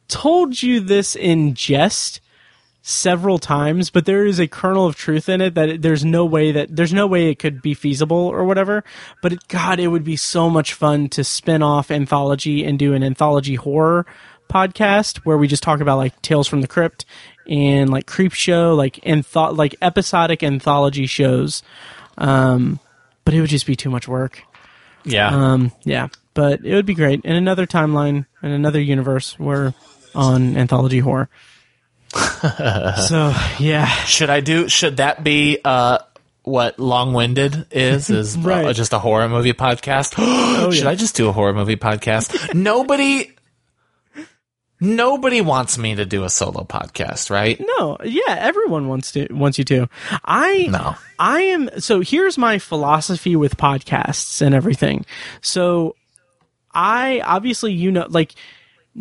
told 0.09 0.63
you 0.63 0.81
this 0.81 1.17
in 1.17 1.55
jest 1.55 2.21
several 2.91 3.39
times, 3.39 3.91
but 3.91 4.05
there 4.05 4.27
is 4.27 4.39
a 4.39 4.47
kernel 4.49 4.87
of 4.87 4.97
truth 4.97 5.29
in 5.29 5.41
it 5.41 5.55
that 5.55 5.69
it- 5.69 5.83
there's 5.83 6.05
no 6.05 6.25
way 6.25 6.53
that 6.53 6.75
there's 6.75 6.93
no 6.93 7.07
way 7.07 7.29
it 7.31 7.39
could 7.39 7.63
be 7.63 7.75
feasible 7.75 8.17
or 8.17 8.45
whatever. 8.45 8.83
But 9.23 9.33
it, 9.35 9.49
God, 9.49 9.79
it 9.81 9.89
would 9.89 10.05
be 10.05 10.17
so 10.17 10.51
much 10.51 10.75
fun 10.75 11.09
to 11.11 11.25
spin 11.25 11.63
off 11.63 11.91
anthology 11.91 12.65
and 12.65 12.79
do 12.79 12.93
an 12.95 13.03
anthology 13.03 13.55
horror 13.55 14.07
podcast 14.51 15.19
where 15.19 15.39
we 15.39 15.47
just 15.47 15.63
talk 15.63 15.81
about 15.81 15.97
like 15.99 16.21
Tales 16.23 16.49
from 16.49 16.61
the 16.61 16.67
Crypt 16.69 17.05
and 17.47 17.89
like 17.91 18.07
Creepshow, 18.07 18.77
like 18.77 18.99
and 19.05 19.25
antho- 19.25 19.57
like 19.57 19.77
episodic 19.81 20.43
anthology 20.43 21.07
shows. 21.07 21.63
Um, 22.19 22.81
but 23.25 23.35
it 23.35 23.41
would 23.41 23.51
just 23.51 23.67
be 23.67 23.77
too 23.77 23.91
much 23.91 24.09
work. 24.09 24.43
Yeah. 25.05 25.29
Um, 25.29 25.73
yeah, 25.85 26.09
but 26.35 26.65
it 26.65 26.75
would 26.75 26.87
be 26.87 26.95
great 26.95 27.25
in 27.25 27.35
another 27.37 27.67
timeline 27.67 28.27
in 28.43 28.51
another 28.51 28.81
universe 28.81 29.39
where 29.39 29.73
on 30.15 30.57
anthology 30.57 30.99
horror. 30.99 31.29
So 32.13 33.35
yeah, 33.59 33.87
Should 33.87 34.31
I 34.31 34.41
do? 34.41 34.69
Should 34.69 34.99
that 34.99 35.23
be 35.23 35.59
uh, 35.65 35.99
what 36.43 36.79
long 36.79 37.13
winded 37.13 37.67
is? 37.71 38.11
Is 38.11 38.37
uh, 38.47 38.73
just 38.73 38.93
a 38.93 38.99
horror 38.99 39.29
movie 39.29 39.53
podcast? 39.53 40.15
oh, 40.19 40.71
Should 40.71 40.85
yeah. 40.85 40.91
I 40.91 40.95
just 40.95 41.15
do 41.17 41.29
a 41.29 41.33
horror 41.33 41.53
movie 41.53 41.77
podcast? 41.77 42.55
nobody, 42.55 43.31
nobody 44.81 45.41
wants 45.41 45.79
me 45.79 45.95
to 45.95 46.05
do 46.05 46.25
a 46.25 46.29
solo 46.29 46.65
podcast, 46.65 47.31
right? 47.31 47.61
no, 47.61 47.97
yeah, 48.05 48.23
everyone 48.29 48.89
wants 48.89 49.13
to 49.13 49.29
wants 49.31 49.59
you 49.59 49.65
to. 49.65 49.89
I 50.25 50.67
No. 50.71 50.97
I 51.19 51.43
am 51.43 51.71
so 51.79 52.01
here's 52.01 52.39
my 52.39 52.59
philosophy 52.59 53.37
with 53.37 53.57
podcasts 53.57 54.43
and 54.43 54.55
everything. 54.55 55.05
So 55.43 55.95
I 56.73 57.21
obviously 57.21 57.73
you 57.73 57.93
know 57.93 58.07
like 58.09 58.35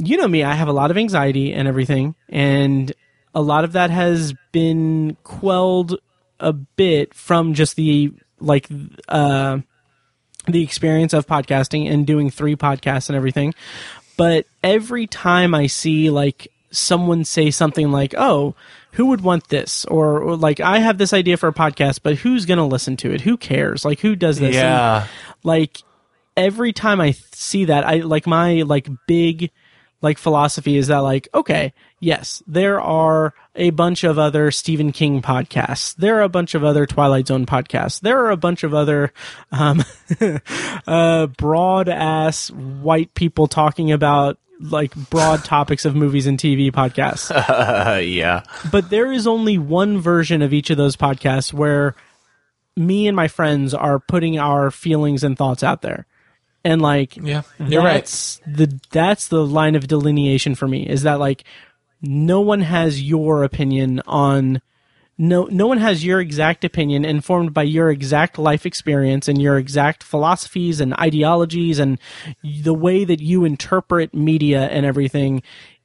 you 0.01 0.17
know 0.17 0.27
me, 0.27 0.43
I 0.43 0.53
have 0.53 0.67
a 0.67 0.73
lot 0.73 0.91
of 0.91 0.97
anxiety 0.97 1.53
and 1.53 1.67
everything 1.67 2.15
and 2.29 2.91
a 3.35 3.41
lot 3.41 3.63
of 3.63 3.73
that 3.73 3.89
has 3.91 4.33
been 4.51 5.15
quelled 5.23 5.99
a 6.39 6.53
bit 6.53 7.13
from 7.13 7.53
just 7.53 7.75
the 7.75 8.11
like 8.39 8.67
uh 9.07 9.59
the 10.47 10.63
experience 10.63 11.13
of 11.13 11.27
podcasting 11.27 11.91
and 11.91 12.07
doing 12.07 12.29
three 12.31 12.55
podcasts 12.55 13.09
and 13.09 13.15
everything. 13.15 13.53
But 14.17 14.45
every 14.63 15.05
time 15.05 15.53
I 15.53 15.67
see 15.67 16.09
like 16.09 16.47
someone 16.71 17.23
say 17.25 17.51
something 17.51 17.91
like, 17.91 18.15
"Oh, 18.17 18.55
who 18.93 19.07
would 19.07 19.21
want 19.21 19.49
this?" 19.49 19.85
or, 19.85 20.19
or 20.21 20.35
like, 20.35 20.59
"I 20.59 20.79
have 20.79 20.97
this 20.97 21.13
idea 21.13 21.37
for 21.37 21.49
a 21.49 21.53
podcast, 21.53 21.99
but 22.03 22.15
who's 22.17 22.45
going 22.45 22.57
to 22.57 22.63
listen 22.63 22.97
to 22.97 23.11
it? 23.13 23.21
Who 23.21 23.37
cares? 23.37 23.85
Like, 23.85 23.99
who 23.99 24.15
does 24.15 24.39
this?" 24.39 24.55
And, 24.55 24.63
Yeah. 24.63 25.07
like 25.43 25.83
every 26.37 26.73
time 26.73 26.99
I 27.01 27.11
th- 27.11 27.23
see 27.33 27.65
that, 27.65 27.85
I 27.85 27.97
like 27.97 28.25
my 28.25 28.61
like 28.63 28.87
big 29.07 29.51
like 30.01 30.17
philosophy 30.17 30.77
is 30.77 30.87
that 30.87 30.99
like 30.99 31.27
okay, 31.33 31.73
yes, 31.99 32.41
there 32.47 32.79
are 32.79 33.33
a 33.55 33.69
bunch 33.71 34.03
of 34.03 34.17
other 34.17 34.51
Stephen 34.51 34.91
King 34.91 35.21
podcasts. 35.21 35.95
There 35.95 36.17
are 36.17 36.21
a 36.21 36.29
bunch 36.29 36.55
of 36.55 36.63
other 36.63 36.85
Twilight 36.85 37.27
Zone 37.27 37.45
podcasts. 37.45 37.99
There 37.99 38.19
are 38.19 38.31
a 38.31 38.37
bunch 38.37 38.63
of 38.63 38.73
other 38.73 39.11
um 39.51 39.83
uh 40.87 41.27
broad 41.27 41.89
ass 41.89 42.49
white 42.51 43.13
people 43.13 43.47
talking 43.47 43.91
about 43.91 44.37
like 44.61 44.93
broad 45.09 45.43
topics 45.45 45.85
of 45.85 45.95
movies 45.95 46.27
and 46.27 46.37
TV 46.37 46.69
podcasts 46.71 47.31
Uh, 47.31 47.95
yeah. 47.99 48.43
but 48.71 48.89
there 48.89 49.09
is 49.11 49.25
only 49.25 49.57
one 49.57 49.99
version 49.99 50.41
of 50.41 50.51
each 50.53 50.69
of 50.69 50.75
those 50.77 50.97
podcasts 50.97 51.53
where 51.53 51.95
me 52.75 53.07
and 53.07 53.15
my 53.15 53.29
friends 53.29 53.73
are 53.73 53.99
putting 53.99 54.37
our 54.37 54.69
feelings 54.69 55.23
and 55.23 55.37
thoughts 55.37 55.63
out 55.63 55.81
there 55.81 56.05
and 56.63 56.81
like 56.81 57.15
Yeah. 57.17 57.43
You're 57.59 57.83
right. 57.83 57.95
that's 57.95 58.41
the 58.47 58.79
that's 58.91 59.27
the 59.27 59.45
line 59.45 59.75
of 59.75 59.87
delineation 59.87 60.55
for 60.55 60.67
me 60.67 60.87
is 60.87 61.03
that 61.03 61.19
like 61.19 61.43
no 62.01 62.41
one 62.41 62.61
has 62.61 63.01
your 63.01 63.43
opinion 63.43 64.01
on 64.07 64.61
no 65.17 65.45
no 65.51 65.67
one 65.67 65.79
has 65.79 66.03
your 66.05 66.21
exact 66.21 66.63
opinion 66.63 67.03
informed 67.05 67.53
by 67.53 67.63
your 67.63 67.89
exact 67.89 68.37
life 68.37 68.65
experience 68.65 69.27
and 69.27 69.41
your 69.41 69.57
exact 69.57 70.03
philosophies 70.03 70.79
and 70.79 70.93
ideologies 70.95 71.79
and 71.79 71.99
the 72.43 72.73
way 72.73 73.03
that 73.03 73.19
you 73.19 73.43
interpret 73.43 74.13
media 74.13 74.67
and 74.67 74.85
everything 74.85 75.41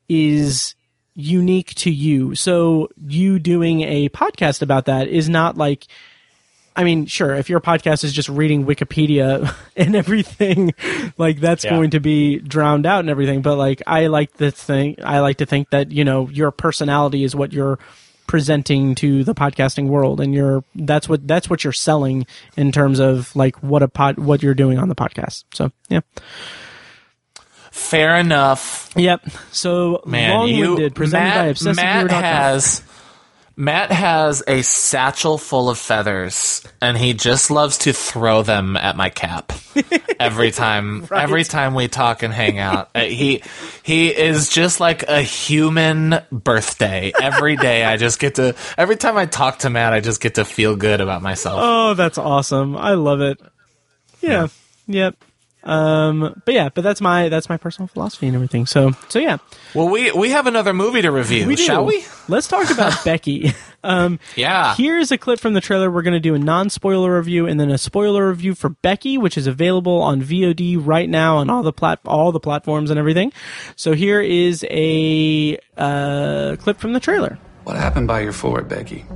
is 0.08 0.74
unique 1.14 1.74
to 1.74 1.90
you. 1.90 2.34
So 2.34 2.88
you 2.96 3.38
doing 3.38 3.82
a 3.82 4.08
podcast 4.08 4.62
about 4.62 4.86
that 4.86 5.08
is 5.08 5.28
not 5.28 5.56
like 5.56 5.86
I 6.76 6.82
mean, 6.82 7.06
sure, 7.06 7.34
if 7.34 7.48
your 7.48 7.60
podcast 7.60 8.02
is 8.02 8.12
just 8.12 8.28
reading 8.28 8.66
Wikipedia 8.66 9.54
and 9.76 9.94
everything, 9.94 10.74
like 11.16 11.38
that's 11.40 11.64
Yeah. 11.64 11.70
going 11.70 11.90
to 11.90 12.00
be 12.00 12.38
drowned 12.40 12.84
out 12.84 13.00
and 13.00 13.08
everything. 13.10 13.42
But 13.42 13.56
like, 13.56 13.80
I 13.86 14.08
like 14.08 14.36
to 14.38 14.50
think, 14.50 14.98
I 15.02 15.20
like 15.20 15.36
to 15.38 15.46
think 15.46 15.70
that, 15.70 15.92
you 15.92 16.04
know, 16.04 16.28
your 16.30 16.50
personality 16.50 17.22
is 17.22 17.36
what 17.36 17.52
you're 17.52 17.78
presenting 18.26 18.94
to 18.96 19.22
the 19.22 19.34
podcasting 19.34 19.86
world 19.88 20.20
and 20.20 20.34
you're, 20.34 20.64
that's 20.74 21.08
what, 21.08 21.28
that's 21.28 21.48
what 21.48 21.62
you're 21.62 21.72
selling 21.72 22.26
in 22.56 22.72
terms 22.72 22.98
of 22.98 23.34
like 23.36 23.62
what 23.62 23.82
a 23.82 23.88
pod, 23.88 24.18
what 24.18 24.42
you're 24.42 24.54
doing 24.54 24.78
on 24.78 24.88
the 24.88 24.94
podcast. 24.96 25.44
So, 25.54 25.70
yeah. 25.88 26.00
Fair 27.70 28.16
enough. 28.16 28.90
Yep. 28.96 29.28
So 29.50 30.02
Man, 30.06 30.48
you 30.48 30.64
long-winded, 30.66 30.94
presented 30.94 31.24
Matt, 31.26 31.44
by 31.44 31.52
obsessiveviewer.com. 31.52 32.06
Matt 32.06 32.24
has 32.24 32.82
Matt 33.56 33.92
has 33.92 34.42
a 34.48 34.62
satchel 34.62 35.38
full 35.38 35.70
of 35.70 35.78
feathers, 35.78 36.62
and 36.80 36.98
he 36.98 37.14
just 37.14 37.50
loves 37.50 37.78
to 37.78 37.92
throw 37.92 38.42
them 38.42 38.76
at 38.76 38.96
my 38.96 39.10
cap 39.10 39.52
every 40.18 40.50
time. 40.64 41.06
Every 41.10 41.44
time 41.44 41.74
we 41.74 41.86
talk 41.86 42.22
and 42.24 42.34
hang 42.34 42.58
out, 42.58 42.90
Uh, 42.94 43.02
he 43.02 43.42
he 43.84 44.08
is 44.08 44.48
just 44.48 44.80
like 44.80 45.04
a 45.04 45.20
human 45.22 46.20
birthday. 46.32 47.12
Every 47.22 47.56
day, 47.56 47.84
I 47.84 47.96
just 47.96 48.18
get 48.18 48.34
to. 48.36 48.56
Every 48.76 48.96
time 48.96 49.16
I 49.16 49.26
talk 49.26 49.60
to 49.60 49.70
Matt, 49.70 49.92
I 49.92 50.00
just 50.00 50.20
get 50.20 50.34
to 50.34 50.44
feel 50.44 50.74
good 50.74 51.00
about 51.00 51.22
myself. 51.22 51.60
Oh, 51.62 51.94
that's 51.94 52.18
awesome. 52.18 52.76
I 52.76 52.94
love 52.94 53.20
it. 53.20 53.40
Yeah. 54.20 54.48
Yep. 54.88 55.16
Um, 55.64 56.40
but 56.44 56.52
yeah, 56.54 56.68
but 56.68 56.84
that's 56.84 57.00
my 57.00 57.28
that's 57.30 57.48
my 57.48 57.56
personal 57.56 57.88
philosophy 57.88 58.26
and 58.26 58.34
everything. 58.34 58.66
So 58.66 58.92
so 59.08 59.18
yeah, 59.18 59.38
Well, 59.74 59.88
we 59.88 60.12
we 60.12 60.30
have 60.30 60.46
another 60.46 60.74
movie 60.74 61.00
to 61.02 61.10
review, 61.10 61.46
we 61.46 61.56
do. 61.56 61.62
shall 61.62 61.86
we? 61.86 62.04
Let's 62.28 62.48
talk 62.48 62.70
about 62.70 62.92
Becky. 63.04 63.52
Um, 63.82 64.18
Yeah. 64.36 64.74
here's 64.76 65.10
a 65.10 65.16
clip 65.18 65.40
from 65.40 65.54
the 65.54 65.60
trailer. 65.62 65.90
We're 65.90 66.02
going 66.02 66.14
to 66.14 66.20
do 66.20 66.34
a 66.34 66.38
non-spoiler 66.38 67.16
review 67.16 67.46
and 67.46 67.58
then 67.58 67.70
a 67.70 67.78
spoiler 67.78 68.28
review 68.28 68.54
for 68.54 68.68
Becky, 68.70 69.16
which 69.18 69.36
is 69.38 69.46
available 69.46 70.00
on 70.02 70.22
VOD 70.22 70.76
right 70.84 71.08
now 71.08 71.36
on 71.38 71.48
all 71.50 71.62
the 71.62 71.72
plat 71.72 71.98
all 72.04 72.30
the 72.32 72.40
platforms 72.40 72.90
and 72.90 72.98
everything. 72.98 73.32
So 73.76 73.92
here 73.94 74.20
is 74.20 74.64
a 74.70 75.58
uh, 75.78 76.56
clip 76.60 76.78
from 76.78 76.92
the 76.92 77.00
trailer. 77.00 77.38
What 77.64 77.76
happened 77.76 78.06
by 78.08 78.20
your 78.20 78.32
fort, 78.32 78.68
Becky? 78.68 79.06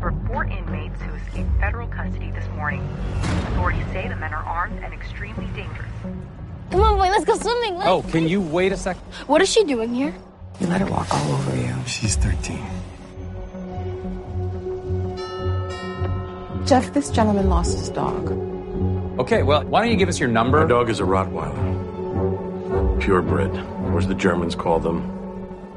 Search 0.00 0.12
continues 0.14 0.26
for 0.26 0.26
four 0.26 0.44
inmates 0.44 1.00
who 1.02 1.14
escaped 1.14 1.60
federal 1.60 1.88
custody 1.88 2.30
this 2.30 2.46
morning. 2.50 2.80
Authorities 3.22 3.86
say 3.92 4.08
the 4.08 4.16
men 4.16 4.32
are 4.32 4.44
armed 4.44 4.82
and 4.82 4.92
extremely 4.92 5.46
dangerous. 5.46 5.90
Come 6.70 6.80
on, 6.80 6.96
boy, 6.96 7.08
let's 7.08 7.24
go 7.24 7.36
swimming. 7.36 7.76
Let's... 7.76 7.88
Oh, 7.88 8.02
can 8.02 8.28
you 8.28 8.40
wait 8.40 8.72
a 8.72 8.76
sec? 8.76 8.96
What 9.26 9.42
is 9.42 9.50
she 9.50 9.64
doing 9.64 9.94
here? 9.94 10.14
You 10.60 10.66
let 10.66 10.80
her 10.80 10.86
walk 10.86 11.12
all 11.12 11.32
over 11.32 11.56
you. 11.56 11.74
She's 11.86 12.16
13. 12.16 12.58
Jeff, 16.66 16.92
this 16.92 17.10
gentleman 17.10 17.48
lost 17.48 17.78
his 17.78 17.88
dog. 17.88 18.30
Okay, 19.18 19.42
well, 19.42 19.64
why 19.64 19.80
don't 19.80 19.90
you 19.90 19.96
give 19.96 20.08
us 20.08 20.20
your 20.20 20.28
number? 20.28 20.58
Our 20.58 20.68
dog 20.68 20.90
is 20.90 21.00
a 21.00 21.04
Rottweiler. 21.04 21.76
Purebred, 23.00 23.56
or 23.56 23.98
as 23.98 24.06
the 24.06 24.14
Germans 24.14 24.54
call 24.54 24.78
them, 24.78 25.02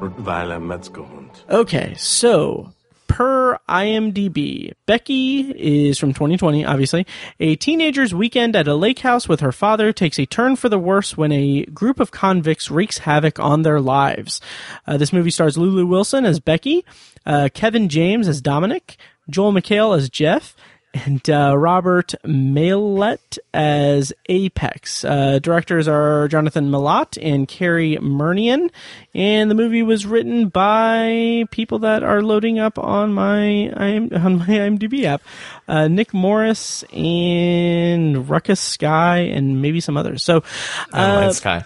Rottweiler 0.00 0.62
Metzgerhund. 0.62 1.42
Okay, 1.48 1.94
so 1.96 2.72
per 3.12 3.58
IMDb, 3.68 4.72
Becky 4.86 5.40
is 5.50 5.98
from 5.98 6.14
2020, 6.14 6.64
obviously. 6.64 7.06
A 7.40 7.56
teenager's 7.56 8.14
weekend 8.14 8.56
at 8.56 8.66
a 8.66 8.74
lake 8.74 9.00
house 9.00 9.28
with 9.28 9.40
her 9.40 9.52
father 9.52 9.92
takes 9.92 10.18
a 10.18 10.24
turn 10.24 10.56
for 10.56 10.70
the 10.70 10.78
worse 10.78 11.14
when 11.14 11.30
a 11.30 11.66
group 11.66 12.00
of 12.00 12.10
convicts 12.10 12.70
wreaks 12.70 12.98
havoc 12.98 13.38
on 13.38 13.62
their 13.62 13.82
lives. 13.82 14.40
Uh, 14.86 14.96
this 14.96 15.12
movie 15.12 15.30
stars 15.30 15.58
Lulu 15.58 15.84
Wilson 15.84 16.24
as 16.24 16.40
Becky, 16.40 16.86
uh, 17.26 17.50
Kevin 17.52 17.90
James 17.90 18.28
as 18.28 18.40
Dominic, 18.40 18.96
Joel 19.28 19.52
McHale 19.52 19.94
as 19.94 20.08
Jeff, 20.08 20.56
and 20.94 21.28
uh, 21.30 21.56
Robert 21.56 22.14
Maillet 22.24 23.38
as 23.54 24.12
Apex. 24.28 25.04
Uh, 25.04 25.38
directors 25.38 25.88
are 25.88 26.28
Jonathan 26.28 26.70
Milott 26.70 27.18
and 27.20 27.48
Cary 27.48 27.96
Murnion, 27.96 28.70
and 29.14 29.50
the 29.50 29.54
movie 29.54 29.82
was 29.82 30.06
written 30.06 30.48
by 30.48 31.44
people 31.50 31.78
that 31.80 32.02
are 32.02 32.22
loading 32.22 32.58
up 32.58 32.78
on 32.78 33.12
my 33.12 33.42
IM, 33.42 34.10
on 34.12 34.38
my 34.38 34.46
IMDb 34.46 35.04
app: 35.04 35.22
uh, 35.68 35.88
Nick 35.88 36.12
Morris 36.12 36.84
and 36.92 38.28
Ruckus 38.28 38.60
Skye, 38.60 39.18
and 39.18 39.62
maybe 39.62 39.80
some 39.80 39.96
others. 39.96 40.22
So, 40.22 40.42
uh, 40.92 41.32
Sky. 41.32 41.64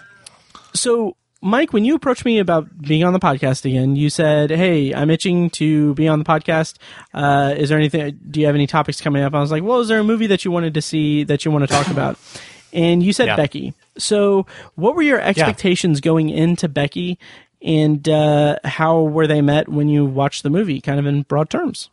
so 0.73 1.15
Mike, 1.47 1.71
when 1.71 1.85
you 1.85 1.95
approached 1.95 2.25
me 2.25 2.39
about 2.39 2.81
being 2.81 3.05
on 3.05 3.13
the 3.13 3.19
podcast 3.19 3.63
again, 3.63 3.95
you 3.95 4.09
said, 4.09 4.51
"Hey, 4.51 4.93
I'm 4.93 5.09
itching 5.09 5.49
to 5.51 5.93
be 5.93 6.05
on 6.05 6.19
the 6.19 6.25
podcast. 6.25 6.75
Uh, 7.13 7.53
is 7.55 7.69
there 7.69 7.77
anything? 7.77 8.19
Do 8.29 8.41
you 8.41 8.47
have 8.47 8.55
any 8.55 8.67
topics 8.67 8.99
coming 8.99 9.23
up?" 9.23 9.33
I 9.33 9.39
was 9.39 9.49
like, 9.49 9.63
"Well, 9.63 9.79
is 9.79 9.87
there 9.87 9.99
a 9.99 10.03
movie 10.03 10.27
that 10.27 10.43
you 10.43 10.51
wanted 10.51 10.73
to 10.73 10.81
see 10.81 11.23
that 11.23 11.45
you 11.45 11.51
want 11.51 11.63
to 11.63 11.73
talk 11.73 11.87
about?" 11.87 12.19
And 12.73 13.01
you 13.01 13.13
said 13.13 13.27
Yeah. 13.27 13.37
Becky. 13.37 13.73
So, 13.97 14.45
what 14.75 14.93
were 14.93 15.01
your 15.01 15.21
expectations 15.21 16.01
going 16.01 16.29
into 16.29 16.67
Becky, 16.67 17.17
and 17.61 18.07
uh, 18.09 18.57
how 18.65 19.03
were 19.03 19.25
they 19.25 19.41
met 19.41 19.69
when 19.69 19.87
you 19.87 20.03
watched 20.03 20.43
the 20.43 20.49
movie? 20.49 20.81
Kind 20.81 20.99
of 20.99 21.05
in 21.05 21.21
broad 21.21 21.49
terms. 21.49 21.89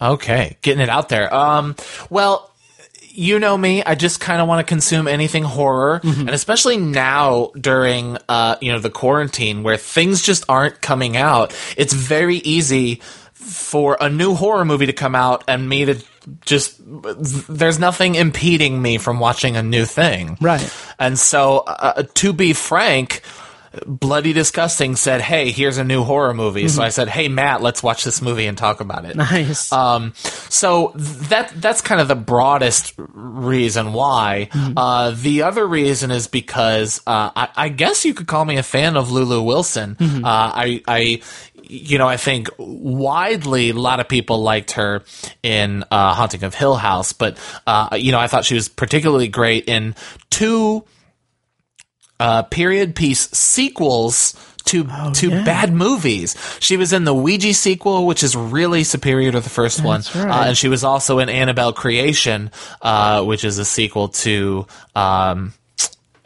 Okay, 0.00 0.56
getting 0.62 0.80
it 0.80 0.88
out 0.88 1.08
there. 1.08 1.34
Um, 1.34 1.74
well, 2.10 2.53
you 3.14 3.38
know 3.38 3.56
me, 3.56 3.82
I 3.82 3.94
just 3.94 4.20
kind 4.20 4.42
of 4.42 4.48
want 4.48 4.66
to 4.66 4.68
consume 4.68 5.06
anything 5.06 5.44
horror, 5.44 6.00
and 6.02 6.30
especially 6.30 6.76
now 6.76 7.52
during 7.58 8.18
uh, 8.28 8.56
you 8.60 8.72
know, 8.72 8.78
the 8.78 8.90
quarantine 8.90 9.62
where 9.62 9.76
things 9.76 10.22
just 10.22 10.44
aren't 10.48 10.80
coming 10.80 11.16
out. 11.16 11.56
It's 11.76 11.92
very 11.92 12.36
easy 12.38 13.00
for 13.32 13.96
a 14.00 14.08
new 14.08 14.34
horror 14.34 14.64
movie 14.64 14.86
to 14.86 14.92
come 14.92 15.14
out 15.14 15.44
and 15.46 15.68
me 15.68 15.84
to 15.84 16.02
just 16.46 16.80
there's 16.84 17.78
nothing 17.78 18.14
impeding 18.14 18.80
me 18.80 18.98
from 18.98 19.20
watching 19.20 19.56
a 19.56 19.62
new 19.62 19.84
thing. 19.84 20.38
Right. 20.40 20.72
And 20.98 21.18
so 21.18 21.58
uh, 21.58 22.04
to 22.14 22.32
be 22.32 22.52
frank, 22.54 23.22
Bloody 23.86 24.32
Disgusting 24.32 24.96
said, 24.96 25.20
"Hey, 25.20 25.50
here's 25.50 25.78
a 25.78 25.84
new 25.84 26.02
horror 26.04 26.34
movie." 26.34 26.68
So 26.68 26.80
Mhm. 26.80 26.84
I 26.84 26.88
said, 26.90 27.08
"Hey, 27.08 27.28
Matt, 27.28 27.62
let's 27.62 27.82
watch 27.82 28.04
this 28.04 28.20
movie 28.22 28.46
and 28.46 28.56
talk 28.56 28.80
about 28.80 29.04
it." 29.04 29.16
Nice. 29.16 29.72
Um, 29.72 30.12
so 30.48 30.92
that 30.96 31.52
that's 31.60 31.80
kind 31.80 32.00
of 32.00 32.08
the 32.08 32.14
broadest 32.14 32.92
reason 32.98 33.92
why. 33.92 34.48
Uh, 34.76 35.12
the 35.14 35.42
other 35.42 35.66
reason 35.66 36.10
is 36.10 36.26
because 36.26 37.00
uh, 37.06 37.30
I, 37.34 37.48
I 37.56 37.68
guess 37.68 38.04
you 38.04 38.14
could 38.14 38.26
call 38.26 38.44
me 38.44 38.56
a 38.56 38.62
fan 38.62 38.96
of 38.96 39.10
Lulu 39.10 39.42
Wilson. 39.42 39.96
Mhm. 39.98 40.24
Uh, 40.24 40.28
I, 40.54 40.82
I, 40.86 41.20
you 41.66 41.98
know, 41.98 42.06
I 42.06 42.16
think 42.16 42.48
widely 42.58 43.70
a 43.70 43.74
lot 43.74 44.00
of 44.00 44.08
people 44.08 44.42
liked 44.42 44.72
her 44.72 45.02
in 45.42 45.84
uh, 45.90 46.14
Haunting 46.14 46.44
of 46.44 46.54
Hill 46.54 46.76
House, 46.76 47.12
but 47.12 47.38
uh, 47.66 47.96
you 47.98 48.12
know, 48.12 48.18
I 48.20 48.26
thought 48.26 48.44
she 48.44 48.54
was 48.54 48.68
particularly 48.68 49.28
great 49.28 49.64
in 49.68 49.94
two 50.30 50.84
uh, 52.20 52.42
period 52.44 52.94
piece 52.94 53.28
sequels 53.30 54.34
to 54.66 54.84
to 55.14 55.28
yeah. 55.28 55.44
bad 55.44 55.72
movies. 55.74 56.34
She 56.60 56.76
was 56.78 56.92
in 56.94 57.04
the 57.04 57.12
Ouija 57.14 57.52
sequel, 57.52 58.06
which 58.06 58.22
is 58.22 58.34
really 58.34 58.82
superior 58.84 59.30
to 59.32 59.40
the 59.40 59.50
first 59.50 59.82
That's 59.82 60.14
one, 60.14 60.26
right. 60.28 60.40
uh, 60.44 60.48
and 60.48 60.56
she 60.56 60.68
was 60.68 60.84
also 60.84 61.18
in 61.18 61.28
Annabelle 61.28 61.72
Creation, 61.74 62.50
uh, 62.80 63.22
which 63.24 63.44
is 63.44 63.58
a 63.58 63.64
sequel 63.64 64.08
to 64.08 64.66
um, 64.96 65.52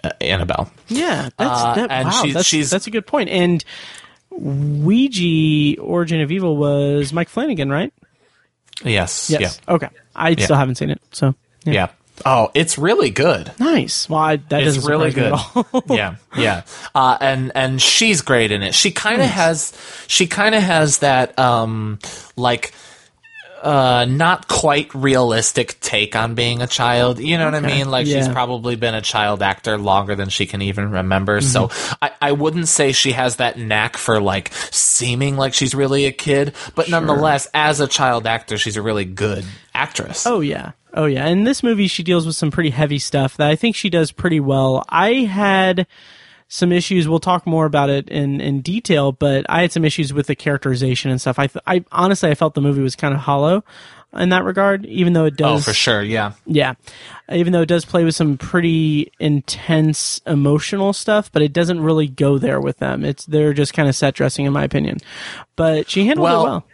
uh, 0.04 0.10
Annabelle. 0.20 0.70
Yeah, 0.86 1.30
that's 1.36 1.60
Uh, 1.62 1.74
that, 1.74 1.90
and 1.90 2.06
wow, 2.08 2.22
she's- 2.22 2.34
that's, 2.34 2.46
she's- 2.46 2.70
that's 2.70 2.86
a 2.86 2.90
good 2.90 3.06
point. 3.06 3.28
And 3.30 3.64
Ouija 4.30 5.80
Origin 5.80 6.20
of 6.20 6.30
Evil 6.30 6.56
was 6.56 7.12
Mike 7.12 7.28
Flanagan, 7.28 7.70
right? 7.70 7.92
Yes. 8.84 9.28
Yes. 9.30 9.60
Yeah. 9.66 9.74
Okay. 9.74 9.88
I 10.14 10.30
Yeah. 10.30 10.44
still 10.44 10.56
haven't 10.56 10.76
seen 10.76 10.90
it, 10.90 11.00
so 11.12 11.34
Yeah. 11.64 11.88
Oh, 12.24 12.50
it's 12.54 12.78
really 12.78 13.10
good. 13.10 13.52
nice. 13.58 14.08
Well, 14.08 14.18
I, 14.20 14.36
that 14.36 14.62
it's 14.62 14.76
doesn't 14.76 14.90
really 14.90 15.10
good. 15.12 15.32
me 15.32 15.38
at 15.38 15.66
all. 15.72 15.84
yeah, 15.96 16.16
yeah. 16.36 16.62
Uh, 16.94 17.16
and 17.20 17.52
and 17.54 17.80
she's 17.82 18.22
great 18.22 18.50
in 18.52 18.62
it. 18.62 18.74
She 18.74 18.90
kind 18.90 19.20
of 19.22 19.28
has 19.28 19.72
she 20.06 20.26
kind 20.26 20.54
of 20.54 20.62
has 20.62 20.98
that 20.98 21.38
um 21.38 21.98
like 22.36 22.72
uh 23.62 24.06
not 24.08 24.46
quite 24.46 24.94
realistic 24.94 25.80
take 25.80 26.14
on 26.14 26.34
being 26.36 26.62
a 26.62 26.66
child. 26.68 27.18
You 27.18 27.38
know 27.38 27.44
what 27.46 27.56
I 27.56 27.60
mean? 27.60 27.90
Like 27.90 28.06
she's 28.06 28.28
probably 28.28 28.76
been 28.76 28.94
a 28.94 29.02
child 29.02 29.42
actor 29.42 29.76
longer 29.78 30.14
than 30.14 30.28
she 30.28 30.46
can 30.46 30.62
even 30.62 30.90
remember. 30.92 31.40
So 31.40 31.66
Mm-hmm. 31.68 31.94
I 32.02 32.10
I 32.22 32.32
wouldn't 32.32 32.68
say 32.68 32.92
she 32.92 33.12
has 33.12 33.36
that 33.36 33.58
knack 33.58 33.96
for 33.96 34.20
like 34.20 34.52
seeming 34.70 35.36
like 35.36 35.54
she's 35.54 35.74
really 35.74 36.06
a 36.06 36.12
kid, 36.12 36.54
but 36.76 36.88
nonetheless 36.88 37.48
as 37.52 37.80
a 37.80 37.88
child 37.88 38.26
actor 38.28 38.58
she's 38.58 38.76
a 38.76 38.82
really 38.82 39.04
good 39.04 39.44
actress. 39.74 40.24
Oh 40.26 40.40
yeah. 40.40 40.72
Oh 40.94 41.06
yeah. 41.06 41.26
In 41.26 41.44
this 41.44 41.62
movie 41.62 41.86
she 41.86 42.02
deals 42.02 42.26
with 42.26 42.36
some 42.36 42.50
pretty 42.50 42.70
heavy 42.70 42.98
stuff 42.98 43.36
that 43.36 43.50
I 43.50 43.56
think 43.56 43.76
she 43.76 43.90
does 43.90 44.12
pretty 44.12 44.40
well. 44.40 44.84
I 44.88 45.14
had 45.24 45.86
some 46.48 46.72
issues. 46.72 47.06
We'll 47.06 47.20
talk 47.20 47.46
more 47.46 47.66
about 47.66 47.90
it 47.90 48.08
in, 48.08 48.40
in 48.40 48.62
detail, 48.62 49.12
but 49.12 49.44
I 49.48 49.60
had 49.62 49.72
some 49.72 49.84
issues 49.84 50.12
with 50.14 50.26
the 50.26 50.34
characterization 50.34 51.10
and 51.10 51.20
stuff. 51.20 51.38
I, 51.38 51.46
th- 51.46 51.62
I 51.66 51.84
honestly, 51.92 52.30
I 52.30 52.34
felt 52.34 52.54
the 52.54 52.62
movie 52.62 52.80
was 52.80 52.96
kind 52.96 53.12
of 53.12 53.20
hollow 53.20 53.64
in 54.14 54.30
that 54.30 54.44
regard, 54.44 54.86
even 54.86 55.12
though 55.12 55.26
it 55.26 55.36
does. 55.36 55.60
Oh, 55.60 55.62
for 55.70 55.74
sure. 55.74 56.02
Yeah. 56.02 56.32
Yeah. 56.46 56.74
Even 57.30 57.52
though 57.52 57.60
it 57.60 57.68
does 57.68 57.84
play 57.84 58.02
with 58.04 58.14
some 58.14 58.38
pretty 58.38 59.12
intense 59.20 60.22
emotional 60.26 60.94
stuff, 60.94 61.30
but 61.30 61.42
it 61.42 61.52
doesn't 61.52 61.80
really 61.80 62.08
go 62.08 62.38
there 62.38 62.62
with 62.62 62.78
them. 62.78 63.04
It's, 63.04 63.26
they're 63.26 63.52
just 63.52 63.74
kind 63.74 63.86
of 63.86 63.94
set 63.94 64.14
dressing 64.14 64.46
in 64.46 64.52
my 64.54 64.64
opinion, 64.64 64.98
but 65.54 65.90
she 65.90 66.06
handled 66.06 66.24
Well, 66.24 66.40
it 66.40 66.48
well. 66.48 66.64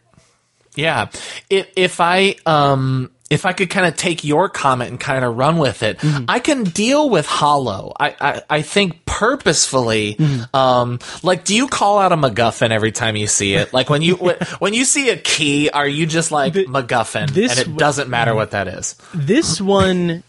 Yeah. 0.76 1.08
If 1.50 1.68
if 1.76 2.00
I 2.00 2.36
um 2.46 3.10
if 3.34 3.44
I 3.44 3.52
could 3.52 3.68
kind 3.70 3.86
of 3.86 3.96
take 3.96 4.24
your 4.24 4.48
comment 4.48 4.90
and 4.90 4.98
kind 5.00 5.24
of 5.24 5.36
run 5.36 5.58
with 5.58 5.82
it, 5.82 5.98
Mm-hmm. 5.98 6.24
I 6.28 6.38
can 6.38 6.64
deal 6.64 7.10
with 7.10 7.26
hollow. 7.26 7.92
I, 8.00 8.16
I, 8.20 8.42
I 8.48 8.62
think 8.62 9.04
purposefully, 9.04 10.14
Mm-hmm. 10.18 10.56
um, 10.56 10.98
like, 11.22 11.44
do 11.44 11.54
you 11.54 11.66
call 11.68 11.98
out 11.98 12.12
a 12.12 12.16
MacGuffin 12.16 12.70
every 12.70 12.92
time 12.92 13.16
you 13.16 13.26
see 13.26 13.54
it? 13.54 13.72
Like 13.72 13.90
when 13.90 14.00
you, 14.02 14.16
when, 14.16 14.36
when 14.58 14.74
you 14.74 14.84
see 14.84 15.10
a 15.10 15.16
key, 15.16 15.70
are 15.70 15.86
you 15.88 16.06
just 16.06 16.30
like 16.32 16.54
MacGuffin 16.54 17.30
this 17.30 17.58
and 17.60 17.68
it 17.74 17.78
doesn't 17.78 18.08
matter 18.08 18.34
what 18.34 18.52
that 18.52 18.68
is? 18.68 18.96
This 19.14 19.60
one 19.60 20.22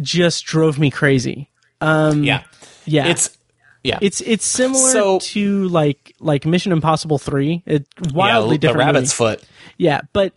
just 0.00 0.44
drove 0.44 0.78
me 0.78 0.90
crazy. 0.90 1.48
Um, 1.80 2.24
Yeah. 2.24 2.42
yeah. 2.84 3.06
It's, 3.08 3.36
yeah. 3.82 3.98
It's 4.02 4.20
it's 4.20 4.44
similar 4.44 4.90
So- 4.90 5.18
to 5.20 5.68
like 5.68 6.14
like 6.18 6.44
Mission 6.44 6.72
Impossible 6.72 7.18
three. 7.18 7.62
It 7.66 7.86
wildly 8.12 8.56
yeah, 8.56 8.60
different. 8.60 8.78
The 8.80 8.84
rabbit's 8.94 9.20
movie. 9.20 9.36
foot. 9.36 9.44
Yeah, 9.78 10.00
but 10.12 10.32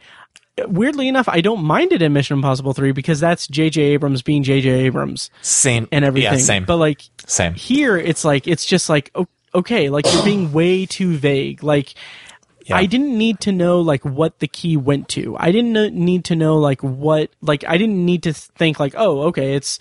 weirdly 0.67 1.07
enough, 1.07 1.27
I 1.29 1.41
don't 1.41 1.63
mind 1.63 1.91
it 1.91 2.01
in 2.01 2.13
Mission 2.13 2.37
Impossible 2.37 2.73
three 2.73 2.91
because 2.91 3.19
that's 3.19 3.47
J.J. 3.47 3.81
Abrams 3.81 4.21
being 4.21 4.43
J.J. 4.43 4.69
Abrams 4.69 5.29
Same. 5.41 5.87
and 5.91 6.05
everything. 6.05 6.33
Yeah, 6.33 6.37
same. 6.39 6.65
But 6.65 6.77
like 6.77 7.01
Same. 7.25 7.53
here, 7.53 7.97
it's 7.97 8.23
like 8.25 8.47
it's 8.47 8.65
just 8.65 8.89
like 8.89 9.15
okay, 9.53 9.89
like 9.89 10.05
you're 10.11 10.23
being 10.23 10.51
way 10.53 10.85
too 10.85 11.15
vague. 11.17 11.63
Like 11.63 11.93
I 12.71 12.85
didn't 12.85 13.17
need 13.17 13.39
to 13.41 13.51
know 13.51 13.81
like 13.81 14.05
what 14.05 14.39
the 14.39 14.47
key 14.47 14.77
went 14.77 15.09
to. 15.09 15.35
I 15.37 15.51
didn't 15.51 15.95
need 15.95 16.25
to 16.25 16.35
know 16.35 16.57
like 16.57 16.81
what 16.81 17.31
like 17.41 17.63
I 17.67 17.77
didn't 17.77 18.03
need 18.05 18.23
to 18.23 18.33
think 18.33 18.79
like 18.79 18.93
oh 18.97 19.21
okay 19.23 19.55
it's 19.55 19.79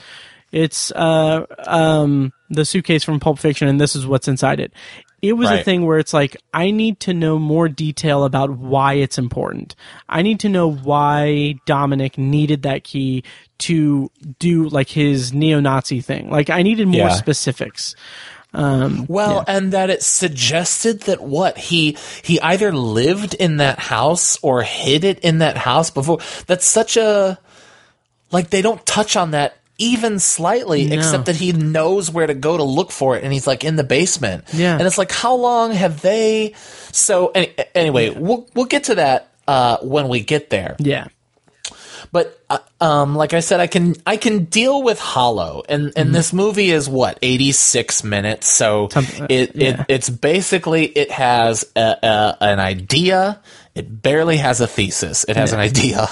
it's 0.53 0.91
uh 0.93 1.45
um 1.67 2.33
the 2.51 2.65
suitcase 2.65 3.05
from 3.05 3.21
Pulp 3.21 3.39
Fiction 3.39 3.69
and 3.69 3.81
this 3.81 3.95
is 3.95 4.07
what's 4.07 4.29
inside 4.29 4.61
it. 4.61 4.73
It 5.21 5.33
was 5.33 5.51
a 5.51 5.65
thing 5.65 5.85
where 5.85 5.99
it's 5.99 6.15
like 6.15 6.37
I 6.55 6.71
need 6.71 7.01
to 7.01 7.13
know 7.15 7.39
more 7.39 7.69
detail 7.69 8.25
about 8.25 8.51
why 8.51 8.95
it's 8.95 9.19
important. 9.19 9.75
I 10.09 10.23
need 10.23 10.41
to 10.41 10.49
know 10.49 10.71
why 10.71 11.57
Dominic 11.67 12.17
needed 12.19 12.63
that 12.63 12.85
key 12.85 13.25
to 13.59 14.11
do 14.39 14.69
like 14.69 14.89
his 14.89 15.33
neo-Nazi 15.33 16.01
thing. 16.01 16.31
Like 16.31 16.51
I 16.51 16.63
needed 16.63 16.87
more 16.87 17.09
Yeah. 17.09 17.15
specifics. 17.15 17.97
Um, 18.55 19.05
Well, 19.09 19.45
and 19.47 19.73
that 19.73 19.91
it 19.91 20.03
suggested 20.03 21.03
that 21.03 21.21
what 21.21 21.59
he 21.59 21.97
he 22.23 22.41
either 22.41 22.73
lived 22.73 23.35
in 23.35 23.59
that 23.59 23.79
house 23.79 24.39
or 24.41 24.63
hid 24.63 25.05
it 25.05 25.19
in 25.21 25.39
that 25.39 25.59
house 25.59 25.91
before. 25.91 26.19
That's 26.47 26.65
such 26.65 26.97
a 26.97 27.39
like 28.31 28.51
they 28.51 28.63
don't 28.63 28.85
touch 28.87 29.17
on 29.17 29.33
that 29.33 29.58
even 29.79 30.19
slightly, 30.19 30.87
No. 30.87 30.97
except 30.97 31.27
that 31.27 31.37
he 31.37 31.53
knows 31.53 32.11
where 32.11 32.27
to 32.27 32.35
go 32.35 32.57
to 32.57 32.65
look 32.65 32.91
for 32.91 33.17
it, 33.17 33.25
and 33.25 33.33
he's 33.33 33.47
like 33.47 33.65
in 33.65 33.77
the 33.77 33.85
basement. 33.85 34.45
Yeah. 34.53 34.77
and 34.77 34.87
it's 34.87 34.99
like 34.99 35.13
how 35.13 35.35
long 35.35 35.73
have 35.73 36.03
they? 36.03 36.55
So 36.93 37.29
any, 37.35 37.55
anyway, 37.75 38.11
we'll 38.11 38.49
we'll 38.55 38.67
get 38.67 38.85
to 38.85 38.97
that 38.97 39.31
uh, 39.47 39.79
when 39.83 40.09
we 40.09 40.21
get 40.21 40.51
there. 40.51 40.77
yeah. 40.79 41.07
But 42.11 42.41
uh, 42.49 42.59
um, 42.81 43.17
like 43.17 43.35
I 43.35 43.41
said, 43.41 43.61
I 43.61 43.67
can 43.67 43.95
I 44.07 44.17
can 44.17 44.45
deal 44.45 44.83
with 44.83 44.99
Hollow, 44.99 45.63
and 45.69 45.93
and 45.95 46.15
this 46.15 46.33
movie 46.33 46.71
is 46.71 46.89
what 46.89 47.19
eighty 47.21 47.53
six 47.53 48.03
minutes, 48.03 48.47
so 48.49 48.89
uh, 48.95 49.03
it, 49.29 49.55
yeah. 49.55 49.81
it 49.81 49.87
it's 49.89 50.09
basically 50.09 50.87
it 50.87 51.11
has 51.11 51.67
a, 51.77 51.81
a, 52.03 52.37
an 52.41 52.61
idea. 52.61 53.41
It 53.79 54.03
barely 54.03 54.39
has 54.39 54.61
a 54.61 54.67
thesis. 54.67 55.25
It 55.29 55.37
has 55.37 55.53
an 55.53 55.61
idea, 55.61 56.09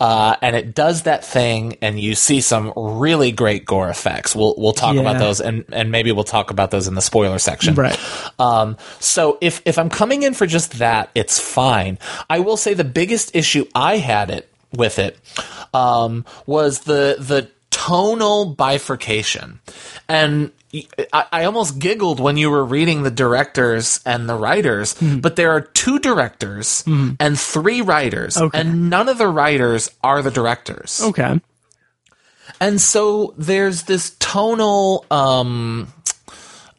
uh, 0.00 0.36
and 0.40 0.56
it 0.56 0.74
does 0.74 1.02
that 1.02 1.24
thing, 1.24 1.76
and 1.82 2.00
you 2.00 2.14
see 2.14 2.40
some 2.40 2.72
really 2.74 3.32
great 3.32 3.66
gore 3.66 3.90
effects. 3.90 4.34
We'll 4.34 4.54
we'll 4.56 4.72
talk 4.72 4.94
Yeah. 4.94 5.02
about 5.02 5.18
those, 5.18 5.40
and 5.42 5.64
and 5.70 5.90
maybe 5.92 6.10
we'll 6.10 6.24
talk 6.24 6.50
about 6.50 6.70
those 6.70 6.88
in 6.88 6.94
the 6.94 7.02
spoiler 7.02 7.38
section. 7.38 7.74
Right. 7.74 7.98
Um, 8.38 8.78
so 8.98 9.36
if 9.42 9.60
if 9.66 9.78
I'm 9.78 9.90
coming 9.90 10.22
in 10.22 10.32
for 10.32 10.46
just 10.46 10.78
that, 10.78 11.10
it's 11.14 11.38
fine. 11.38 11.98
I 12.30 12.38
will 12.38 12.56
say 12.56 12.72
the 12.74 12.82
biggest 12.84 13.36
issue 13.36 13.66
I 13.74 13.98
had 13.98 14.30
it 14.30 14.48
with 14.72 14.98
it 14.98 15.18
um, 15.74 16.24
was 16.46 16.80
the 16.80 17.16
the 17.18 17.50
tonal 17.72 18.54
bifurcation, 18.54 19.58
and 20.08 20.52
I, 21.12 21.24
I 21.32 21.44
almost 21.44 21.78
giggled 21.80 22.20
when 22.20 22.36
you 22.36 22.48
were 22.50 22.64
reading 22.64 23.02
the 23.02 23.10
directors 23.10 24.00
and 24.06 24.28
the 24.28 24.36
writers. 24.36 24.96
Hmm. 24.98 25.18
But 25.18 25.34
there 25.36 25.50
are 25.50 25.60
two 25.60 25.98
directors 25.98 26.84
and 26.86 27.38
three 27.38 27.80
writers, 27.82 28.36
Okay. 28.36 28.60
and 28.60 28.88
none 28.88 29.08
of 29.08 29.18
the 29.18 29.26
writers 29.28 29.90
are 30.04 30.22
the 30.22 30.30
directors. 30.30 31.00
Okay. 31.02 31.40
And 32.60 32.80
so 32.80 33.34
there's 33.36 33.82
this 33.84 34.10
tonal 34.18 35.04
um 35.10 35.92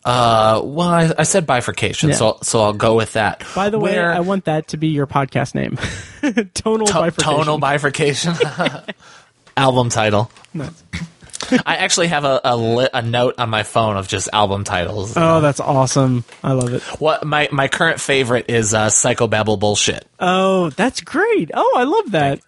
uh 0.05 0.61
well 0.63 0.89
I, 0.89 1.13
I 1.19 1.23
said 1.23 1.45
bifurcation, 1.45 2.09
Yeah. 2.09 2.15
so 2.15 2.37
so 2.41 2.61
I'll 2.61 2.73
go 2.73 2.95
with 2.95 3.13
that. 3.13 3.43
By 3.55 3.69
the 3.69 3.79
way, 3.79 3.97
I 3.99 4.19
want 4.21 4.45
that 4.45 4.67
to 4.69 4.77
be 4.77 4.87
your 4.89 5.07
podcast 5.07 5.55
name. 5.55 5.77
Tonal 6.53 6.87
to- 6.87 6.93
bifurcation. 6.93 7.37
tonal 7.37 7.57
bifurcation. 7.57 8.33
album 9.57 9.89
title. 9.89 10.31
Nice. 10.53 10.83
I 11.65 11.75
actually 11.77 12.07
have 12.07 12.23
a 12.23 12.39
a, 12.43 12.55
li- 12.55 12.89
a 12.93 13.01
note 13.01 13.35
on 13.37 13.49
my 13.49 13.63
phone 13.63 13.97
of 13.97 14.07
just 14.07 14.29
album 14.31 14.63
titles. 14.63 15.13
Oh, 15.17 15.41
that's 15.41 15.59
awesome. 15.59 16.23
I 16.43 16.53
love 16.53 16.73
it. 16.73 16.81
What 17.01 17.25
my 17.25 17.49
my 17.51 17.67
current 17.67 17.99
favorite 17.99 18.45
is 18.49 18.73
uh 18.73 18.87
Psychobabble 18.87 19.59
bullshit. 19.59 20.07
Oh, 20.19 20.69
that's 20.71 21.01
great. 21.01 21.51
Oh, 21.53 21.73
I 21.75 21.83
love 21.83 22.11
that. 22.11 22.39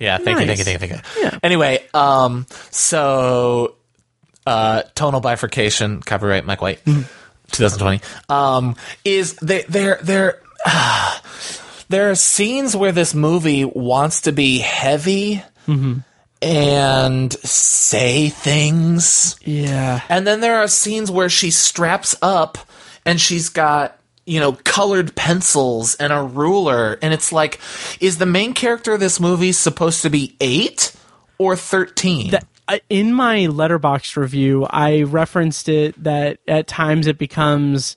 Yeah, 0.00 0.16
thank 0.18 0.40
you, 0.40 0.46
thank 0.46 0.58
you, 0.58 0.64
thank 0.64 0.80
you, 0.80 0.88
thank 0.88 1.04
you. 1.16 1.22
Yeah. 1.22 1.38
Anyway, 1.42 1.84
um, 1.94 2.46
so 2.70 3.76
uh, 4.46 4.82
tonal 4.94 5.20
bifurcation, 5.20 6.00
copyright 6.00 6.46
Mike 6.46 6.62
White, 6.62 6.82
Mm-hmm. 6.86 7.02
2020, 7.52 8.00
um, 8.28 8.76
is 9.04 9.34
they 9.36 9.62
they're 9.68 9.98
they're. 10.02 10.40
there 11.88 12.10
are 12.10 12.14
scenes 12.14 12.74
where 12.76 12.92
this 12.92 13.14
movie 13.14 13.64
wants 13.64 14.22
to 14.22 14.32
be 14.32 14.58
heavy 14.58 15.42
and 16.42 17.32
say 17.32 18.28
things. 18.30 19.36
Yeah. 19.44 20.00
And 20.08 20.26
then 20.26 20.40
there 20.40 20.56
are 20.58 20.68
scenes 20.68 21.10
where 21.10 21.28
she 21.28 21.50
straps 21.50 22.16
up 22.22 22.58
and 23.04 23.20
she's 23.20 23.48
got, 23.48 23.98
you 24.26 24.40
know, 24.40 24.52
colored 24.64 25.14
pencils 25.16 25.94
and 25.96 26.12
a 26.12 26.22
ruler. 26.22 26.98
And 27.02 27.12
it's 27.12 27.32
like, 27.32 27.60
is 28.00 28.18
the 28.18 28.26
main 28.26 28.54
character 28.54 28.94
of 28.94 29.00
this 29.00 29.20
movie 29.20 29.52
supposed 29.52 30.02
to 30.02 30.10
be 30.10 30.36
eight 30.40 30.92
or 31.38 31.56
13? 31.56 32.30
That, 32.30 32.46
I- 32.68 32.80
in 32.88 33.12
my 33.12 33.40
Letterboxd 33.40 34.16
review, 34.16 34.64
I 34.70 35.02
referenced 35.02 35.68
it 35.68 36.02
that 36.04 36.38
at 36.46 36.66
times 36.66 37.06
it 37.06 37.18
becomes 37.18 37.96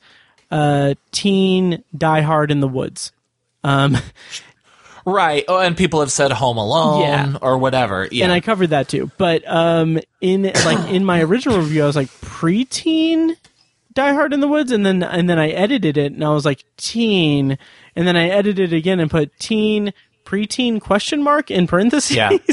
uh, 0.51 0.95
teen 1.11 1.83
Die 1.97 2.21
Hard 2.21 2.51
in 2.51 2.59
the 2.59 2.67
woods. 2.67 3.11
Um, 3.63 3.97
right. 5.05 5.43
Oh, 5.47 5.59
and 5.59 5.75
people 5.77 5.99
have 5.99 6.11
said 6.11 6.31
Home 6.31 6.57
Alone 6.57 7.01
Yeah. 7.01 7.37
or 7.41 7.57
whatever. 7.57 8.07
Yeah. 8.11 8.25
and 8.25 8.33
I 8.33 8.39
covered 8.39 8.67
that 8.71 8.87
too. 8.87 9.11
But 9.17 9.43
um, 9.47 9.99
in 10.21 10.43
like 10.43 10.89
in 10.89 11.05
my 11.05 11.21
original 11.21 11.57
review, 11.59 11.83
I 11.83 11.87
was 11.87 11.95
like 11.95 12.09
preteen 12.21 13.35
Die 13.93 14.13
Hard 14.13 14.33
in 14.33 14.39
the 14.39 14.47
Woods, 14.47 14.71
and 14.71 14.85
then 14.85 15.03
and 15.03 15.29
then 15.29 15.37
I 15.39 15.49
edited 15.49 15.97
it, 15.97 16.11
and 16.13 16.23
I 16.23 16.29
was 16.29 16.45
like 16.45 16.63
teen, 16.77 17.57
and 17.95 18.07
then 18.07 18.15
I 18.17 18.29
edited 18.29 18.73
it 18.73 18.75
again 18.75 18.99
and 18.99 19.09
put 19.11 19.37
teen 19.39 19.93
preteen 20.25 20.81
question 20.81 21.21
mark 21.21 21.51
in 21.51 21.67
parentheses. 21.67 22.15
Yeah. 22.15 22.31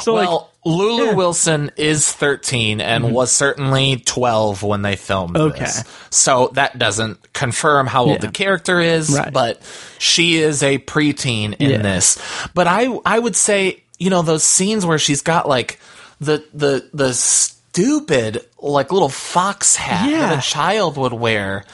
so 0.00 0.14
like 0.14 0.28
Lulu 0.64 1.14
Wilson 1.16 1.70
is 1.76 2.10
13 2.12 2.80
and 2.82 3.12
was 3.14 3.32
certainly 3.32 3.96
12 4.04 4.62
when 4.62 4.82
they 4.82 4.96
filmed 4.96 5.34
Mm-hmm. 5.34 5.52
Okay. 5.52 5.60
this. 5.64 5.84
So 6.10 6.50
that 6.54 6.78
doesn't 6.78 7.32
confirm 7.32 7.86
how 7.86 8.02
old 8.02 8.10
Yeah. 8.14 8.18
the 8.18 8.28
character 8.30 8.78
is, 8.80 9.10
Right. 9.10 9.32
but 9.32 9.62
she 9.98 10.36
is 10.36 10.62
a 10.62 10.78
preteen 10.78 11.54
in 11.58 11.70
Yeah. 11.70 11.78
this. 11.78 12.18
But 12.54 12.66
I 12.66 12.88
I 13.06 13.18
would 13.18 13.36
say, 13.36 13.82
you 13.98 14.10
know, 14.10 14.20
those 14.22 14.44
scenes 14.44 14.84
where 14.84 14.98
she's 14.98 15.22
got 15.22 15.48
like 15.48 15.80
the 16.20 16.44
the 16.52 16.88
the 16.92 17.14
stupid 17.14 18.44
like 18.60 18.92
little 18.92 19.08
fox 19.08 19.76
hat 19.76 20.10
Yeah. 20.10 20.28
that 20.30 20.38
a 20.38 20.42
child 20.42 20.96
would 20.98 21.14
wear. 21.14 21.64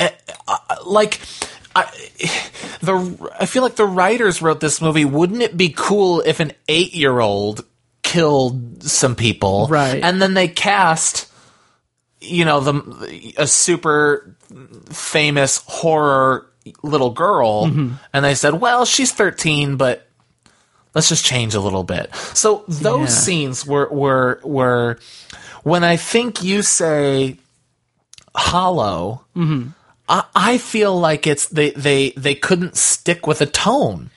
Eh, 0.00 0.10
uh, 0.48 0.56
like 0.86 1.20
I, 1.76 1.84
the 2.80 3.30
I 3.38 3.46
feel 3.46 3.62
like 3.62 3.76
the 3.76 3.86
writers 3.86 4.42
wrote 4.42 4.58
this 4.60 4.80
movie. 4.80 5.04
Wouldn't 5.04 5.42
it 5.42 5.56
be 5.56 5.68
cool 5.76 6.20
if 6.26 6.40
an 6.40 6.52
eight 6.68 6.94
year 6.94 7.20
old 7.20 7.64
killed 8.02 8.82
some 8.82 9.14
people, 9.16 9.66
Right. 9.70 10.02
And 10.02 10.20
then 10.20 10.34
they 10.34 10.48
cast, 10.48 11.30
you 12.20 12.44
know, 12.44 12.60
the 12.60 13.34
a 13.38 13.46
super 13.46 14.36
famous 14.90 15.62
horror 15.66 16.46
little 16.82 17.10
girl, 17.10 17.66
Mm-hmm. 17.66 17.94
and 18.12 18.24
they 18.24 18.34
said, 18.34 18.60
"Well, 18.60 18.84
she's 18.84 19.12
thirteen, 19.12 19.76
but." 19.76 20.06
Let's 20.94 21.08
just 21.08 21.24
change 21.24 21.54
a 21.54 21.60
little 21.60 21.84
bit. 21.84 22.14
So 22.34 22.64
those 22.68 23.08
Yeah. 23.08 23.16
scenes 23.24 23.64
were 23.64 23.88
were 23.88 24.40
were 24.44 24.98
when 25.62 25.84
I 25.84 25.96
think 25.96 26.42
you 26.42 26.60
say 26.60 27.38
hollow, 28.34 29.24
Mm-hmm. 29.34 29.68
I, 30.08 30.24
I 30.34 30.58
feel 30.58 30.98
like 31.00 31.26
it's 31.26 31.48
they 31.48 31.70
they 31.70 32.10
they 32.10 32.34
couldn't 32.34 32.76
stick 32.76 33.26
with 33.26 33.40
a 33.40 33.46
tone. 33.46 34.10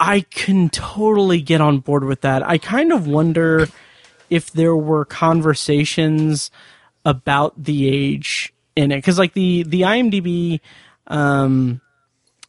I 0.00 0.20
can 0.20 0.68
totally 0.70 1.40
get 1.40 1.60
on 1.60 1.80
board 1.80 2.04
with 2.04 2.20
that. 2.20 2.46
I 2.48 2.58
kind 2.58 2.92
of 2.92 3.06
wonder 3.06 3.68
if 4.30 4.52
there 4.52 4.76
were 4.76 5.04
conversations 5.04 6.50
about 7.04 7.62
the 7.62 7.88
age 7.88 8.52
in 8.76 8.92
it 8.92 8.96
because 8.96 9.18
like 9.18 9.32
the 9.32 9.62
the 9.64 9.82
IMDb 9.82 10.60
um 11.06 11.80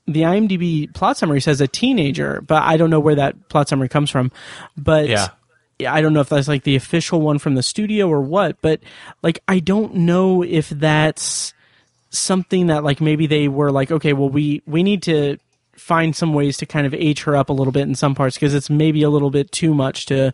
the 0.05 0.21
IMDb 0.21 0.91
plot 0.93 1.17
summary 1.17 1.39
says 1.39 1.61
a 1.61 1.67
teenager, 1.67 2.41
but 2.41 2.63
I 2.63 2.77
don't 2.77 2.89
know 2.89 2.99
where 2.99 3.15
that 3.15 3.47
plot 3.49 3.69
summary 3.69 3.89
comes 3.89 4.09
from. 4.09 4.31
But 4.75 5.07
Yeah. 5.07 5.27
yeah, 5.77 5.93
I 5.93 6.01
don't 6.01 6.13
know 6.13 6.21
if 6.21 6.29
that's 6.29 6.47
like 6.47 6.63
the 6.63 6.75
official 6.75 7.21
one 7.21 7.39
from 7.39 7.55
the 7.55 7.63
studio 7.63 8.09
or 8.09 8.21
what, 8.21 8.61
but 8.61 8.81
like 9.21 9.39
I 9.47 9.59
don't 9.59 9.95
know 9.95 10.43
if 10.43 10.69
that's 10.69 11.53
something 12.09 12.67
that 12.67 12.83
like 12.83 13.01
maybe 13.01 13.27
they 13.27 13.47
were 13.47 13.71
like, 13.71 13.91
okay, 13.91 14.13
well 14.13 14.29
we 14.29 14.61
we 14.65 14.83
need 14.83 15.03
to 15.03 15.37
find 15.79 16.15
some 16.15 16.33
ways 16.33 16.57
to 16.57 16.65
kind 16.65 16.85
of 16.85 16.93
age 16.93 17.23
her 17.23 17.35
up 17.35 17.49
a 17.49 17.53
little 17.53 17.71
bit 17.73 17.83
in 17.83 17.95
some 17.95 18.13
parts 18.15 18.35
because 18.35 18.53
it's 18.53 18.69
maybe 18.69 19.01
a 19.03 19.09
little 19.09 19.29
bit 19.31 19.51
too 19.51 19.73
much 19.73 20.05
to 20.07 20.33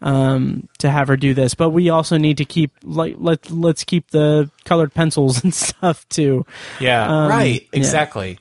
um 0.00 0.68
to 0.78 0.88
have 0.88 1.08
her 1.08 1.16
do 1.16 1.34
this 1.34 1.54
but 1.54 1.70
we 1.70 1.88
also 1.90 2.16
need 2.16 2.36
to 2.38 2.44
keep 2.44 2.70
like 2.84 3.16
let 3.18 3.50
let's 3.50 3.82
keep 3.82 4.08
the 4.12 4.48
colored 4.64 4.94
pencils 4.94 5.42
and 5.44 5.52
stuff 5.52 6.08
too 6.08 6.46
Um, 6.80 7.28
right. 7.28 7.62
yeah. 7.72 7.78
Exactly. 7.78 8.38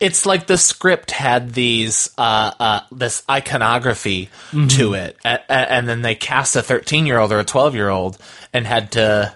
It's 0.00 0.26
like 0.26 0.46
the 0.46 0.56
script 0.58 1.10
had 1.10 1.54
these 1.54 2.08
uh, 2.18 2.52
uh, 2.60 2.80
this 2.92 3.24
iconography 3.28 4.28
Mm-hmm. 4.52 4.66
to 4.68 4.94
it, 4.94 5.16
a- 5.24 5.40
a- 5.48 5.72
and 5.72 5.88
then 5.88 6.02
they 6.02 6.14
cast 6.14 6.54
a 6.56 6.62
thirteen 6.62 7.04
year 7.06 7.18
old 7.18 7.32
or 7.32 7.40
a 7.40 7.44
twelve 7.44 7.74
year 7.74 7.88
old 7.88 8.16
and 8.52 8.64
had 8.66 8.92
to 8.92 9.34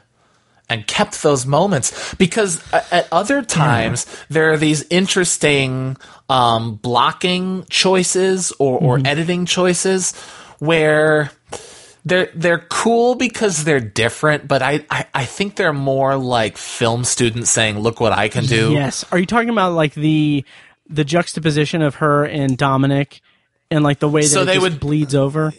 and 0.73 0.87
kept 0.87 1.23
those 1.23 1.47
moments 1.47 2.15
because 2.17 2.63
at 2.73 3.07
other 3.13 3.43
times 3.43 4.07
there 4.29 4.53
are 4.53 4.57
these 4.57 4.85
interesting 4.91 5.97
um, 6.29 6.77
blocking 6.77 7.65
choices 7.71 8.53
or, 8.59 8.79
or 8.79 8.97
Mm-hmm. 8.97 9.07
editing 9.07 9.47
choices 9.47 10.13
where 10.59 11.31
they're 12.05 12.31
they're 12.35 12.59
cool 12.69 13.15
because 13.15 13.65
they're 13.65 13.79
different, 13.81 14.49
but 14.49 14.61
I, 14.63 14.85
I, 14.91 15.07
I 15.15 15.25
think 15.25 15.55
they're 15.57 15.73
more 15.73 16.17
like 16.17 16.57
film 16.57 17.05
students 17.05 17.51
saying, 17.51 17.79
"Look 17.79 18.01
what 18.01 18.13
I 18.13 18.29
can 18.29 18.45
do." 18.47 18.73
yes 18.73 19.05
are 19.13 19.19
you 19.19 19.27
talking 19.27 19.51
about 19.51 19.73
like 19.75 19.95
the 19.95 20.45
the 20.89 21.05
juxtaposition 21.05 21.81
of 21.81 21.97
her 21.97 22.25
and 22.25 22.59
dominic 22.59 23.21
and 23.71 23.85
like 23.85 23.99
the 24.01 24.09
way 24.09 24.23
that 24.23 24.27
So 24.29 24.43
it 24.43 24.47
they 24.47 24.55
just 24.55 24.63
would- 24.63 24.81
bleeds 24.81 25.15
over 25.15 25.53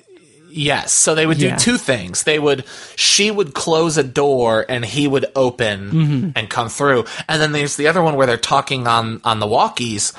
Yes. 0.55 0.93
So 0.93 1.15
they 1.15 1.25
would 1.25 1.37
do 1.39 1.47
Yeah. 1.47 1.55
two 1.57 1.77
things. 1.77 2.23
They 2.23 2.37
would, 2.39 2.63
she 2.95 3.31
would 3.31 3.53
close 3.53 3.97
a 3.97 4.03
door 4.03 4.65
and 4.69 4.85
he 4.85 5.07
would 5.07 5.25
open 5.35 5.91
Mm-hmm. 5.91 6.29
and 6.35 6.49
come 6.49 6.69
through. 6.69 7.05
And 7.27 7.41
then 7.41 7.51
there's 7.51 7.75
the 7.75 7.87
other 7.87 8.03
one 8.03 8.15
where 8.15 8.27
they're 8.27 8.37
talking 8.37 8.87
on, 8.87 9.19
on 9.23 9.39
the 9.39 9.47
walkies, 9.47 10.13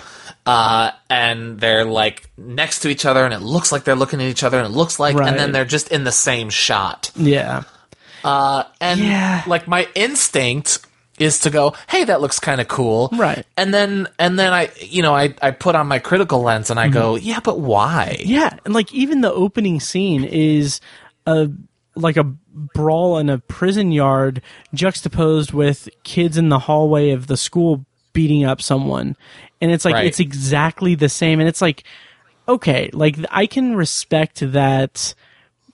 uh, 0.46 0.90
and 1.08 1.58
they're 1.60 1.84
like 1.84 2.28
next 2.36 2.80
to 2.80 2.88
each 2.88 3.04
other 3.06 3.24
and 3.24 3.32
it 3.32 3.40
looks 3.40 3.70
like 3.72 3.84
they're 3.84 3.94
looking 3.94 4.20
at 4.20 4.26
each 4.26 4.42
other 4.42 4.58
and 4.58 4.66
it 4.66 4.76
looks 4.76 4.98
like, 4.98 5.16
Right. 5.16 5.28
and 5.28 5.38
then 5.38 5.52
they're 5.52 5.64
just 5.64 5.88
in 5.92 6.04
the 6.04 6.12
same 6.12 6.50
shot. 6.50 7.10
yeah 7.16 7.62
Uh, 8.24 8.64
and 8.80 9.00
Yeah. 9.00 9.42
like 9.46 9.68
my 9.68 9.86
instinct 9.94 10.78
is 11.18 11.40
to 11.40 11.50
go, 11.50 11.74
hey, 11.88 12.04
that 12.04 12.20
looks 12.20 12.40
kind 12.40 12.60
of 12.60 12.68
cool. 12.68 13.08
Right. 13.12 13.46
And 13.56 13.72
then, 13.72 14.08
and 14.18 14.38
then 14.38 14.52
I, 14.52 14.70
you 14.80 15.02
know, 15.02 15.14
I, 15.14 15.34
I 15.40 15.52
put 15.52 15.74
on 15.76 15.86
my 15.86 15.98
critical 15.98 16.42
lens 16.42 16.70
and 16.70 16.80
I 16.80 16.88
go, 16.88 17.14
yeah, 17.16 17.40
but 17.40 17.60
why? 17.60 18.16
Mm-hmm. 18.18 18.30
Yeah, 18.30 18.58
and 18.64 18.74
like 18.74 18.92
even 18.92 19.20
the 19.20 19.32
opening 19.32 19.80
scene 19.80 20.24
is 20.24 20.80
a 21.26 21.48
like 21.96 22.16
a 22.16 22.24
brawl 22.24 23.18
in 23.18 23.30
a 23.30 23.38
prison 23.38 23.92
yard 23.92 24.42
juxtaposed 24.74 25.52
with 25.52 25.88
kids 26.02 26.36
in 26.36 26.48
the 26.48 26.58
hallway 26.58 27.10
of 27.10 27.28
the 27.28 27.36
school 27.36 27.84
beating 28.12 28.44
up 28.44 28.60
someone. 28.60 29.16
And 29.60 29.70
it's 29.70 29.84
like 29.84 29.94
Right. 29.94 30.06
it's 30.06 30.18
exactly 30.20 30.96
the 30.96 31.08
same 31.08 31.38
and 31.38 31.48
it's 31.48 31.62
like 31.62 31.84
okay, 32.48 32.90
like 32.92 33.16
I 33.30 33.46
can 33.46 33.76
respect 33.76 34.40
that 34.52 35.14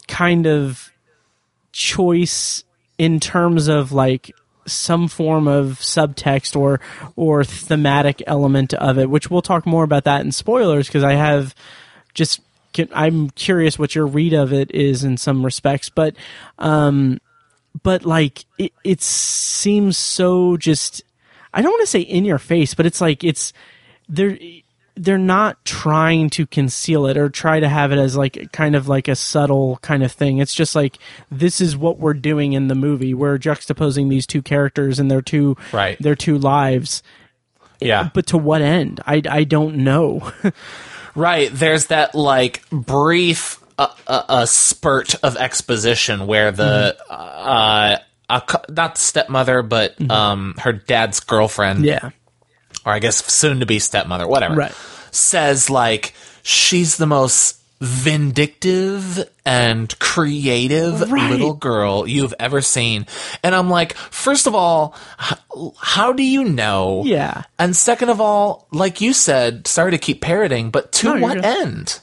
kind 0.08 0.46
of 0.46 0.92
choice 1.72 2.64
in 2.98 3.18
terms 3.20 3.68
of 3.68 3.92
like 3.92 4.30
some 4.66 5.08
form 5.08 5.48
of 5.48 5.78
subtext 5.80 6.56
or 6.56 6.80
or 7.16 7.44
thematic 7.44 8.22
element 8.26 8.74
of 8.74 8.98
it 8.98 9.08
which 9.10 9.30
we'll 9.30 9.42
talk 9.42 9.66
more 9.66 9.84
about 9.84 10.04
that 10.04 10.20
in 10.22 10.32
spoilers 10.32 10.86
because 10.86 11.04
i 11.04 11.14
have 11.14 11.54
just 12.14 12.40
i'm 12.94 13.30
curious 13.30 13.78
what 13.78 13.94
your 13.94 14.06
read 14.06 14.32
of 14.32 14.52
it 14.52 14.70
is 14.72 15.04
in 15.04 15.16
some 15.16 15.44
respects 15.44 15.88
but 15.88 16.14
um 16.58 17.18
but 17.82 18.04
like 18.04 18.44
it, 18.58 18.72
it 18.84 19.00
seems 19.00 19.96
so 19.96 20.56
just 20.56 21.02
i 21.52 21.62
don't 21.62 21.72
want 21.72 21.82
to 21.82 21.86
say 21.86 22.00
in 22.00 22.24
your 22.24 22.38
face 22.38 22.74
but 22.74 22.86
it's 22.86 23.00
like 23.00 23.24
it's 23.24 23.52
they're 24.08 24.38
they're 25.02 25.16
not 25.18 25.64
trying 25.64 26.28
to 26.30 26.46
conceal 26.46 27.06
it 27.06 27.16
or 27.16 27.28
try 27.30 27.58
to 27.58 27.68
have 27.68 27.90
it 27.90 27.98
as 27.98 28.16
like 28.16 28.52
kind 28.52 28.76
of 28.76 28.86
like 28.86 29.08
a 29.08 29.16
subtle 29.16 29.78
kind 29.82 30.02
of 30.02 30.12
thing. 30.12 30.38
It's 30.38 30.54
just 30.54 30.74
like 30.74 30.98
this 31.30 31.60
is 31.60 31.76
what 31.76 31.98
we're 31.98 32.14
doing 32.14 32.52
in 32.52 32.68
the 32.68 32.74
movie. 32.74 33.14
We're 33.14 33.38
juxtaposing 33.38 34.10
these 34.10 34.26
two 34.26 34.42
characters 34.42 34.98
and 34.98 35.10
their 35.10 35.22
two 35.22 35.56
Right. 35.72 35.96
their 36.00 36.14
two 36.14 36.36
lives. 36.38 37.02
Yeah. 37.80 38.10
But 38.12 38.26
to 38.28 38.38
what 38.38 38.60
end? 38.60 39.00
I, 39.06 39.22
I 39.28 39.44
don't 39.44 39.76
know. 39.78 40.30
Right. 41.16 41.50
There's 41.52 41.86
that 41.86 42.14
like 42.14 42.62
brief 42.70 43.58
uh, 43.76 43.88
uh, 44.06 44.22
a 44.28 44.46
spurt 44.46 45.16
of 45.24 45.36
exposition 45.36 46.28
where 46.28 46.52
the 46.52 46.96
uh, 47.10 47.96
a, 48.30 48.40
cou- 48.42 48.72
not 48.72 48.96
stepmother, 48.96 49.62
but 49.62 50.00
um, 50.08 50.54
her 50.60 50.72
dad's 50.72 51.18
girlfriend, 51.18 51.84
yeah. 51.84 52.10
or 52.86 52.92
I 52.92 53.00
guess 53.00 53.24
soon 53.24 53.58
to 53.58 53.66
be 53.66 53.80
stepmother, 53.80 54.28
whatever, 54.28 54.54
Right. 54.54 54.72
Says 55.12 55.70
like 55.70 56.14
she's 56.42 56.96
the 56.96 57.06
most 57.06 57.56
vindictive 57.82 59.28
and 59.46 59.98
creative 59.98 61.10
Right. 61.10 61.30
little 61.30 61.54
girl 61.54 62.06
you've 62.06 62.34
ever 62.38 62.60
seen. 62.60 63.06
And 63.42 63.54
I'm 63.54 63.70
like, 63.70 63.94
first 63.94 64.46
of 64.46 64.54
all, 64.54 64.94
h- 65.20 65.38
how 65.78 66.12
do 66.12 66.22
you 66.22 66.44
know? 66.44 67.02
Yeah. 67.06 67.44
And 67.58 67.74
second 67.74 68.10
of 68.10 68.20
all, 68.20 68.68
like 68.70 69.00
you 69.00 69.12
said, 69.14 69.66
sorry 69.66 69.92
to 69.92 69.98
keep 69.98 70.20
parroting, 70.20 70.70
but 70.70 70.92
to 70.92 71.14
No, 71.14 71.20
what 71.20 71.44
end? 71.44 72.00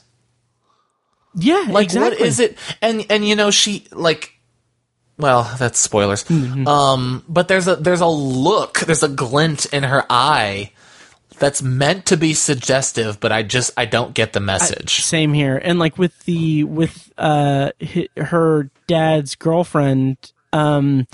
Yeah, 1.34 1.66
Like 1.68 1.84
exactly. 1.84 2.18
what 2.18 2.20
is 2.26 2.40
it? 2.40 2.58
And 2.82 3.06
and 3.10 3.26
you 3.26 3.36
know 3.36 3.50
she 3.50 3.86
like 3.92 4.32
well, 5.18 5.52
that's 5.58 5.78
spoilers. 5.78 6.24
Mm-hmm. 6.24 6.66
Um 6.66 7.24
but 7.28 7.46
there's 7.48 7.68
a 7.68 7.76
there's 7.76 8.00
a 8.00 8.06
look, 8.08 8.80
there's 8.80 9.02
a 9.04 9.08
glint 9.08 9.66
in 9.66 9.84
her 9.84 10.04
eye 10.10 10.72
that's 11.38 11.62
meant 11.62 12.06
to 12.06 12.16
be 12.16 12.34
suggestive, 12.34 13.20
but 13.20 13.32
I 13.32 13.42
just 13.42 13.70
I 13.76 13.84
don't 13.84 14.14
get 14.14 14.32
the 14.32 14.40
message. 14.40 15.02
Same 15.02 15.32
here, 15.32 15.56
and 15.56 15.78
like 15.78 15.98
with 15.98 16.18
the 16.24 16.64
with 16.64 17.12
uh 17.18 17.70
her 18.16 18.70
dad's 18.86 19.34
girlfriend, 19.34 20.32
um, 20.52 21.06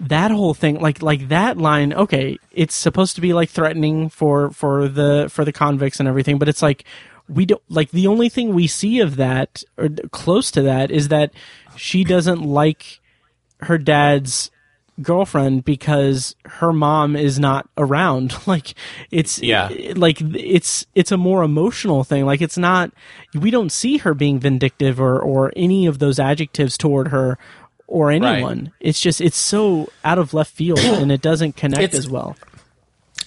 that 0.00 0.30
whole 0.30 0.54
thing, 0.54 0.80
like 0.80 1.02
like 1.02 1.28
that 1.28 1.58
line. 1.58 1.92
Okay, 1.92 2.38
it's 2.52 2.74
supposed 2.74 3.14
to 3.16 3.20
be 3.20 3.32
like 3.32 3.50
threatening 3.50 4.08
for 4.08 4.50
for 4.50 4.88
the 4.88 5.28
for 5.30 5.44
the 5.44 5.52
convicts 5.52 6.00
and 6.00 6.08
everything, 6.08 6.38
but 6.38 6.48
it's 6.48 6.62
like 6.62 6.84
we 7.28 7.46
don't 7.46 7.62
like 7.68 7.90
the 7.90 8.06
only 8.06 8.28
thing 8.28 8.54
we 8.54 8.66
see 8.66 9.00
of 9.00 9.16
that 9.16 9.62
or 9.76 9.88
close 10.10 10.50
to 10.52 10.62
that 10.62 10.90
is 10.90 11.08
that 11.08 11.32
she 11.76 12.04
doesn't 12.04 12.42
like 12.42 13.00
her 13.60 13.78
dad's 13.78 14.50
girlfriend 15.02 15.64
because 15.64 16.34
her 16.44 16.72
mom 16.72 17.16
is 17.16 17.38
not 17.38 17.68
around. 17.76 18.34
Like 18.46 18.74
it's 19.10 19.40
Yeah. 19.40 19.68
like 19.96 20.18
it's 20.20 20.86
it's 20.94 21.12
a 21.12 21.16
more 21.16 21.42
emotional 21.42 22.04
thing. 22.04 22.24
Like 22.26 22.40
it's 22.40 22.56
not 22.58 22.90
we 23.34 23.50
don't 23.50 23.70
see 23.72 23.98
her 23.98 24.14
being 24.14 24.38
vindictive 24.38 25.00
or 25.00 25.20
or 25.20 25.52
any 25.56 25.86
of 25.86 25.98
those 25.98 26.18
adjectives 26.18 26.78
toward 26.78 27.08
her 27.08 27.38
or 27.88 28.10
anyone. 28.10 28.72
It's 28.80 29.00
just 29.00 29.20
it's 29.20 29.36
so 29.36 29.88
out 30.04 30.18
of 30.18 30.32
left 30.34 30.52
field 30.54 30.78
and 31.02 31.10
it 31.12 31.20
doesn't 31.22 31.56
connect 31.56 31.82
It's- 31.82 31.98
as 31.98 32.08
well. 32.10 32.36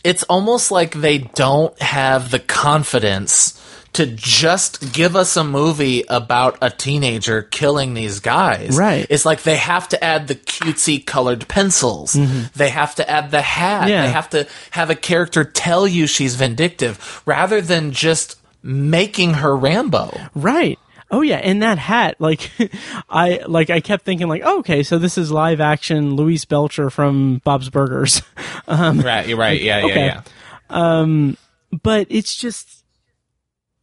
it's 0.04 0.24
almost 0.24 0.72
like 0.72 0.96
they 0.96 1.18
don't 1.20 1.80
have 1.82 2.32
the 2.32 2.40
confidence 2.40 3.60
to 3.94 4.06
just 4.06 4.94
give 4.94 5.16
us 5.16 5.36
a 5.36 5.44
movie 5.44 6.04
about 6.10 6.58
a 6.62 6.70
teenager 6.70 7.42
killing 7.42 7.94
these 7.94 8.20
guys. 8.20 8.78
Right. 8.78 9.06
It's 9.10 9.26
like 9.26 9.44
they 9.44 9.58
have 9.58 9.90
to 9.90 10.04
add 10.04 10.28
the 10.28 10.36
cutesy 10.36 11.04
colored 11.06 11.48
pencils. 11.48 12.14
They 12.56 12.70
have 12.70 12.96
to 12.96 13.10
add 13.10 13.32
the 13.32 13.42
hat. 13.42 13.82
Mm-hmm. 13.82 13.90
Yeah. 13.90 14.02
They 14.04 14.12
have 14.12 14.30
to 14.32 14.48
have 14.72 14.90
a 14.90 14.96
character 14.96 15.44
tell 15.44 15.88
you 15.88 16.08
she's 16.08 16.36
vindictive 16.36 17.22
rather 17.26 17.62
than 17.62 17.92
just 17.92 18.38
making 18.62 19.36
her 19.36 19.56
Rambo. 19.56 20.16
Right. 20.36 20.78
Oh 21.12 21.22
yeah, 21.22 21.38
and 21.38 21.64
that 21.64 21.80
hat, 21.80 22.18
like 22.20 22.52
I 23.10 23.42
like 23.48 23.72
I 23.72 23.80
kept 23.80 24.06
thinking 24.06 24.28
like, 24.28 24.44
oh, 24.46 24.60
okay, 24.60 24.84
so 24.84 25.00
this 25.00 25.18
is 25.18 25.32
live 25.32 25.60
action 25.60 26.16
Louise 26.16 26.46
Belcher 26.46 26.92
from 26.92 27.42
Bob's 27.44 27.72
Burgers. 27.72 28.22
um, 28.68 29.00
Right, 29.02 29.28
you're 29.28 29.38
right. 29.38 29.60
Yeah, 29.60 29.86
okay. 29.86 30.06
yeah, 30.06 30.22
Um, 30.70 31.36
but 31.82 32.06
it's 32.12 32.36
just, 32.36 32.79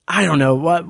I 0.08 0.24
don't 0.24 0.38
know 0.38 0.54
what. 0.54 0.84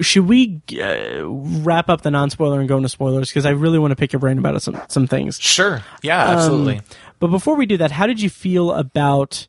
Should 0.00 0.26
we 0.26 0.60
uh, 0.80 1.24
wrap 1.26 1.88
up 1.88 2.02
the 2.02 2.10
non-spoiler 2.10 2.58
and 2.60 2.68
go 2.68 2.76
into 2.76 2.88
spoilers? 2.88 3.30
Because 3.30 3.46
I 3.46 3.50
really 3.50 3.78
want 3.78 3.92
to 3.92 3.96
pick 3.96 4.12
your 4.12 4.20
brain 4.20 4.36
about 4.38 4.60
some 4.62 4.80
some 4.88 5.06
things. 5.06 5.40
Sure. 5.40 5.82
Yeah, 6.02 6.22
Um, 6.24 6.36
absolutely. 6.36 6.80
but 7.18 7.28
before 7.28 7.56
we 7.56 7.66
do 7.66 7.76
that, 7.78 7.92
how 7.92 8.06
did 8.06 8.20
you 8.20 8.28
feel 8.28 8.72
about 8.72 9.46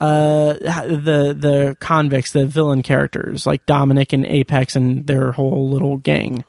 uh 0.00 0.54
the 0.54 1.34
the 1.38 1.76
convicts, 1.80 2.32
the 2.32 2.46
villain 2.46 2.82
characters 2.82 3.46
like 3.46 3.66
Dominic 3.66 4.12
and 4.12 4.24
Apex 4.24 4.76
and 4.76 5.06
their 5.06 5.32
whole 5.32 5.68
little 5.68 5.96
gang? 5.98 6.44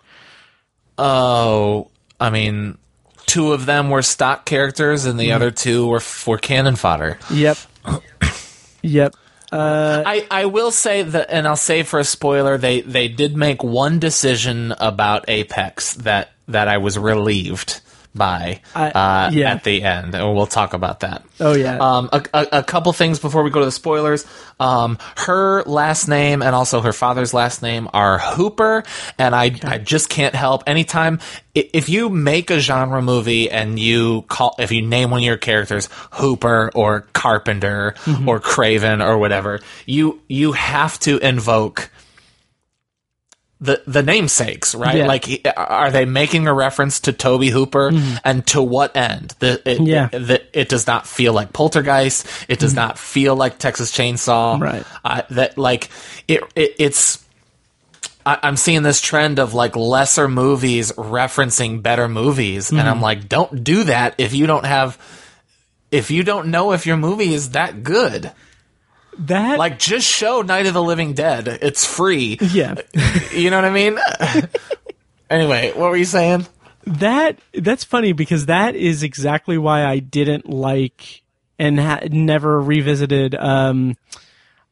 Oh, 0.97 1.89
I 2.20 2.30
mean, 2.30 2.78
two 3.26 3.51
of 3.53 3.66
them 3.66 3.89
were 3.89 4.01
stock 4.03 4.45
characters, 4.45 5.05
and 5.05 5.20
the 5.20 5.26
Mm-hmm. 5.30 5.36
other 5.36 5.51
two 5.51 5.88
were 5.88 5.99
for 5.99 6.38
cannon 6.38 6.76
fodder. 6.76 7.18
Yep. 7.32 7.57
yep. 8.84 9.16
Uh, 9.54 10.01
I, 10.04 10.26
I 10.32 10.45
will 10.45 10.72
say 10.72 11.04
that, 11.04 11.30
and 11.30 11.47
I'll 11.47 11.56
say 11.56 11.84
for 11.84 11.99
a 11.99 12.04
spoiler, 12.04 12.58
they, 12.58 12.82
they 12.82 13.08
did 13.08 13.38
make 13.38 13.64
one 13.64 13.99
decision 13.99 14.72
about 14.80 15.26
Apex 15.28 15.93
that, 15.93 16.32
that 16.47 16.68
I 16.68 16.78
was 16.78 16.97
relieved 16.97 17.82
by 18.16 18.61
I- 18.76 18.89
uh, 18.91 19.32
yeah. 19.34 19.51
at 19.53 19.64
the 19.64 19.84
end, 19.84 20.14
and 20.16 20.36
we'll 20.36 20.45
talk 20.47 20.74
about 20.74 20.99
that. 21.01 21.24
Oh, 21.39 21.53
yeah. 21.55 21.78
Um, 21.80 22.09
a, 22.14 22.24
a, 22.34 22.47
a 22.59 22.64
couple 22.64 22.93
things 22.93 23.20
before 23.20 23.43
we 23.43 23.49
go 23.49 23.59
to 23.59 23.66
the 23.66 23.72
spoilers. 23.72 24.26
Um, 24.59 24.97
her 25.18 25.64
last 25.64 26.07
name 26.07 26.41
and 26.41 26.53
also 26.55 26.82
her 26.82 26.93
father's 26.93 27.34
last 27.34 27.61
name 27.61 27.89
are 27.93 28.20
Hooper, 28.20 28.84
and 29.18 29.34
I 29.36 29.51
I 29.64 29.78
just 29.80 30.09
can't 30.09 30.36
help. 30.36 30.64
Anytime 30.68 31.20
if 31.55 31.89
you 31.89 32.09
make 32.09 32.49
a 32.51 32.59
genre 32.59 33.01
movie 33.01 33.49
and 33.51 33.78
you 33.80 34.24
call 34.24 34.55
if 34.59 34.72
you 34.72 34.82
name 34.84 35.09
one 35.09 35.20
of 35.22 35.26
your 35.26 35.38
characters 35.38 35.89
Hooper 36.11 36.72
or 36.76 37.01
Carpenter 37.14 37.95
Mm-hmm. 38.05 38.30
or 38.30 38.39
Craven 38.39 39.01
or 39.01 39.18
whatever, 39.18 39.59
you 39.86 40.22
you 40.28 40.51
have 40.53 40.99
to 41.01 41.18
invoke 41.18 41.89
the 43.64 43.82
the 43.88 44.03
namesakes, 44.03 44.76
right? 44.76 44.97
Yeah. 44.97 45.07
Like, 45.07 45.47
are 45.57 45.89
they 45.89 46.05
making 46.05 46.47
a 46.47 46.53
reference 46.53 46.99
to 47.01 47.14
Tobe 47.14 47.45
Hooper, 47.45 47.91
and 48.24 48.45
to 48.47 48.61
what 48.61 48.95
end? 48.95 49.34
The, 49.39 49.53
it, 49.66 49.78
Mm-hmm. 49.80 49.86
Yeah. 49.86 50.09
Mm-hmm. 50.09 50.16
it, 50.16 50.28
the, 50.28 50.59
it 50.59 50.70
does 50.70 50.86
not 50.86 51.07
feel 51.07 51.34
like 51.34 51.53
Poltergeist. 51.53 52.28
It 52.49 52.59
does 52.59 52.74
not 52.76 52.99
feel 52.99 53.36
like 53.36 53.57
Texas 53.57 53.91
Chainsaw. 53.91 54.59
Right. 54.59 54.86
Uh, 55.03 55.22
that 55.32 55.57
like 55.57 55.89
it, 56.28 56.41
it 56.55 56.76
it's. 56.78 57.24
I, 58.26 58.39
I'm 58.43 58.57
seeing 58.57 58.84
this 58.84 59.01
trend 59.01 59.39
of 59.39 59.53
like 59.53 59.76
lesser 59.76 60.28
movies 60.28 60.91
referencing 60.93 61.82
better 61.82 62.07
movies, 62.07 62.70
and 62.70 62.80
Mm-hmm. 62.80 62.88
I'm 62.89 63.01
like, 63.01 63.30
don't 63.30 63.64
do 63.64 63.86
that 63.86 64.16
if 64.18 64.34
you 64.34 64.45
don't 64.45 64.66
have. 64.66 64.97
If 65.91 66.09
you 66.11 66.24
don't 66.24 66.47
know 66.47 66.72
if 66.74 66.86
your 66.86 66.97
movie 66.97 67.34
is 67.34 67.51
that 67.51 67.84
good, 67.84 68.32
that 69.20 69.57
like 69.59 69.80
just 69.80 70.07
show 70.07 70.41
Night 70.41 70.66
of 70.66 70.74
the 70.74 70.84
Living 70.84 71.14
Dead. 71.14 71.47
It's 71.47 71.86
free. 71.86 72.38
yeah. 72.41 72.76
You 73.34 73.49
know 73.49 73.57
what 73.57 73.66
I 73.66 73.72
mean? 73.72 73.97
anyway, 75.30 75.72
what 75.74 75.89
were 75.89 75.97
you 75.97 76.05
saying? 76.05 76.45
That 76.86 77.39
that's 77.53 77.84
funny 77.84 78.14
because 78.14 78.45
that 78.47 78.76
is 78.76 79.03
exactly 79.03 79.57
why 79.57 79.86
I 79.86 79.99
didn't 79.99 80.49
like 80.49 81.24
and 81.57 81.80
ha- 81.80 82.01
never 82.09 82.59
revisited. 82.61 83.34
Um, 83.36 83.95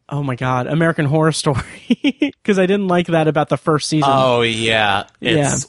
oh 0.09 0.21
my 0.21 0.35
god, 0.35 0.67
American 0.67 1.05
Horror 1.05 1.31
Story 1.31 1.63
because 2.19 2.59
I 2.59 2.65
didn't 2.65 2.87
like 2.87 3.07
that 3.07 3.27
about 3.27 3.49
the 3.49 3.57
first 3.57 3.87
season. 3.87 4.09
Oh 4.11 4.41
yeah, 4.41 5.05
it's, 5.21 5.67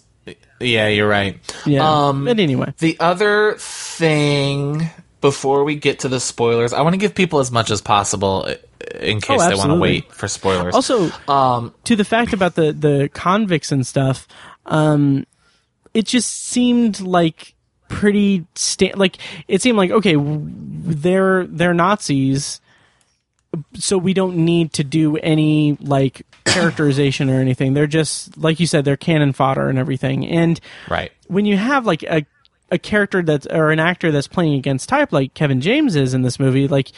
yeah. 0.60 0.88
you're 0.88 1.08
right. 1.08 1.38
yeah, 1.64 2.08
Um, 2.08 2.24
but 2.24 2.38
anyway, 2.40 2.74
the 2.78 2.98
other 3.00 3.54
thing 3.58 4.90
before 5.22 5.64
we 5.64 5.76
get 5.76 6.00
to 6.00 6.08
the 6.10 6.20
spoilers, 6.20 6.74
I 6.74 6.82
want 6.82 6.92
to 6.92 6.98
give 6.98 7.14
people 7.14 7.38
as 7.38 7.50
much 7.50 7.70
as 7.70 7.80
possible 7.80 8.44
uh, 8.46 8.56
in 9.00 9.22
case 9.22 9.40
they 9.46 9.54
want 9.54 9.70
to 9.70 9.76
wait 9.76 10.12
for 10.12 10.28
spoilers. 10.28 10.74
also 10.74 11.10
um, 11.28 11.72
to 11.84 11.96
the 11.96 12.04
fact 12.04 12.34
about 12.34 12.56
the 12.56 12.72
the 12.72 13.08
convicts 13.14 13.72
and 13.72 13.86
stuff. 13.86 14.28
Um, 14.66 15.26
it 15.94 16.06
just 16.06 16.30
seemed 16.30 17.00
like 17.00 17.54
pretty 17.88 18.46
sta- 18.54 18.94
like 18.96 19.16
it 19.48 19.62
seemed 19.62 19.78
like 19.78 19.90
okay, 19.90 20.16
they're 20.18 21.46
they're 21.46 21.74
Nazis. 21.74 22.60
so 23.74 23.98
we 23.98 24.14
don't 24.14 24.36
need 24.36 24.72
to 24.74 24.84
do 24.84 25.16
any 25.18 25.76
like 25.80 26.26
characterization 26.44 27.30
or 27.30 27.40
anything. 27.40 27.74
They're 27.74 27.86
just 27.86 28.36
like 28.36 28.60
you 28.60 28.66
said, 28.66 28.84
they're 28.84 28.96
cannon 28.96 29.32
fodder 29.32 29.68
and 29.68 29.78
everything. 29.78 30.26
And 30.26 30.60
right. 30.90 31.12
when 31.28 31.46
you 31.46 31.56
have 31.56 31.86
like 31.86 32.02
a 32.02 32.26
a 32.72 32.78
character 32.78 33.22
that's 33.22 33.46
or 33.46 33.70
an 33.70 33.78
actor 33.78 34.10
that's 34.10 34.26
playing 34.26 34.54
against 34.54 34.88
type 34.88 35.12
like 35.12 35.34
Kevin 35.34 35.60
James 35.60 35.94
is 35.94 36.14
in 36.14 36.22
this 36.22 36.40
movie, 36.40 36.66
like 36.66 36.90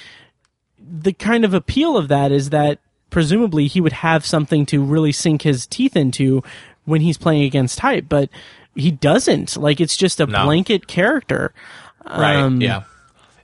the 0.79 1.13
kind 1.13 1.45
of 1.45 1.53
appeal 1.53 1.97
of 1.99 2.09
that 2.09 2.31
is 2.33 2.51
that 2.51 2.79
presumably 3.11 3.67
he 3.67 3.81
would 3.81 3.93
have 3.93 4.25
something 4.25 4.65
to 4.67 4.83
really 4.83 5.13
sink 5.13 5.43
his 5.43 5.67
teeth 5.67 5.97
into 5.97 6.43
when 6.85 7.01
he's 7.01 7.19
playing 7.19 7.43
against 7.43 7.77
type, 7.79 8.07
but 8.09 8.29
he 8.75 8.91
doesn't. 8.91 9.57
Like 9.57 9.81
it's 9.81 9.97
just 9.97 10.21
a 10.21 10.27
No. 10.27 10.45
blanket 10.45 10.87
character. 10.87 11.53
Right. 12.07 12.37
Um, 12.37 12.61
yeah. 12.61 12.85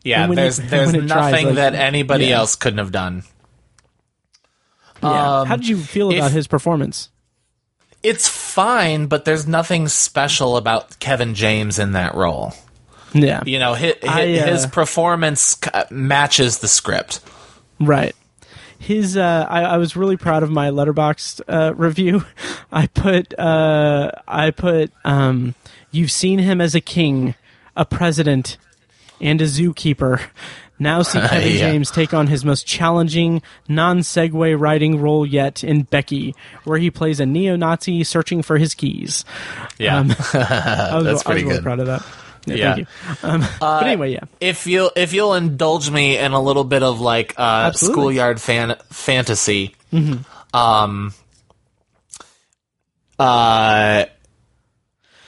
Yeah. 0.05 0.27
There's 0.29 0.59
it- 0.59 0.71
there's 0.71 0.95
it 0.95 1.07
tries, 1.07 1.09
nothing 1.09 1.47
like- 1.47 1.55
that 1.57 1.75
anybody 1.75 2.27
yeah. 2.27 2.39
else 2.39 2.57
couldn't 2.57 2.79
have 2.79 2.93
done. 2.93 3.25
Yeah. 5.03 5.41
Um, 5.41 5.47
How 5.49 5.57
did 5.57 5.67
you 5.69 5.79
feel 5.79 6.11
about 6.13 6.29
if- 6.29 6.33
his 6.33 6.47
performance? 6.47 7.11
It's 8.03 8.29
fine, 8.51 9.07
but 9.07 9.25
there's 9.25 9.47
nothing 9.47 9.89
special 9.89 10.57
about 10.57 10.99
Kevin 10.99 11.35
James 11.35 11.79
in 11.79 11.93
that 11.93 12.15
role. 12.15 12.55
Yeah. 13.13 13.43
You 13.45 13.59
know, 13.59 13.75
his, 13.75 13.95
I, 14.07 14.39
uh, 14.39 14.47
his 14.47 14.67
performance 14.67 15.59
matches 15.91 16.59
the 16.59 16.69
script. 16.69 17.21
Right. 17.81 18.15
His, 18.79 19.17
uh, 19.17 19.47
I, 19.49 19.63
I 19.63 19.77
was 19.77 19.97
really 19.97 20.17
proud 20.17 20.43
of 20.43 20.51
my 20.51 20.71
Letterboxd 20.71 21.43
uh, 21.49 21.75
review. 21.75 22.25
I 22.73 22.87
put, 22.87 23.39
uh, 23.39 24.11
I 24.27 24.51
put, 24.51 24.93
um, 25.05 25.55
you've 25.91 26.13
seen 26.13 26.39
him 26.39 26.61
as 26.61 26.75
a 26.75 26.81
king, 26.81 27.35
a 27.77 27.85
president, 27.85 28.57
and 29.21 29.41
a 29.41 29.45
zookeeper. 29.45 30.23
Now 30.81 31.03
see 31.03 31.21
Kevin 31.29 31.53
Yeah. 31.53 31.59
James 31.71 31.91
take 31.93 32.13
on 32.13 32.27
his 32.27 32.45
most 32.45 32.67
challenging 32.67 33.43
non-Segway 33.69 34.59
riding 34.59 35.01
role 35.01 35.25
yet 35.25 35.63
in 35.63 35.83
Becky, 35.83 36.35
where 36.65 36.79
he 36.79 36.91
plays 36.91 37.21
a 37.21 37.27
neo-Nazi 37.27 38.03
searching 38.03 38.43
for 38.43 38.57
his 38.59 38.75
keys. 38.75 39.25
Yeah. 39.79 39.99
Um, 39.99 40.09
was, 40.35 41.05
That's 41.05 41.23
pretty 41.23 41.43
really 41.45 41.57
good. 41.57 41.63
proud 41.63 41.79
of 41.81 41.87
that. 41.87 42.03
Yeah, 42.47 42.55
Yeah. 42.57 42.75
thank 42.75 42.89
you. 43.23 43.29
Um, 43.29 43.45
but 43.61 43.83
anyway, 43.87 44.13
yeah. 44.15 44.21
If 44.41 44.67
you'll 44.67 44.91
if 44.97 45.13
you'll 45.13 45.35
indulge 45.35 45.91
me 45.91 46.17
in 46.17 46.33
a 46.33 46.41
little 46.41 46.65
bit 46.65 46.83
of 46.83 46.99
like 46.99 47.35
uh, 47.37 47.73
schoolyard 47.73 48.41
fan 48.41 48.77
fantasy, 48.91 49.77
Mhm. 49.93 50.25
um, 50.55 51.13
uh, 53.19 54.07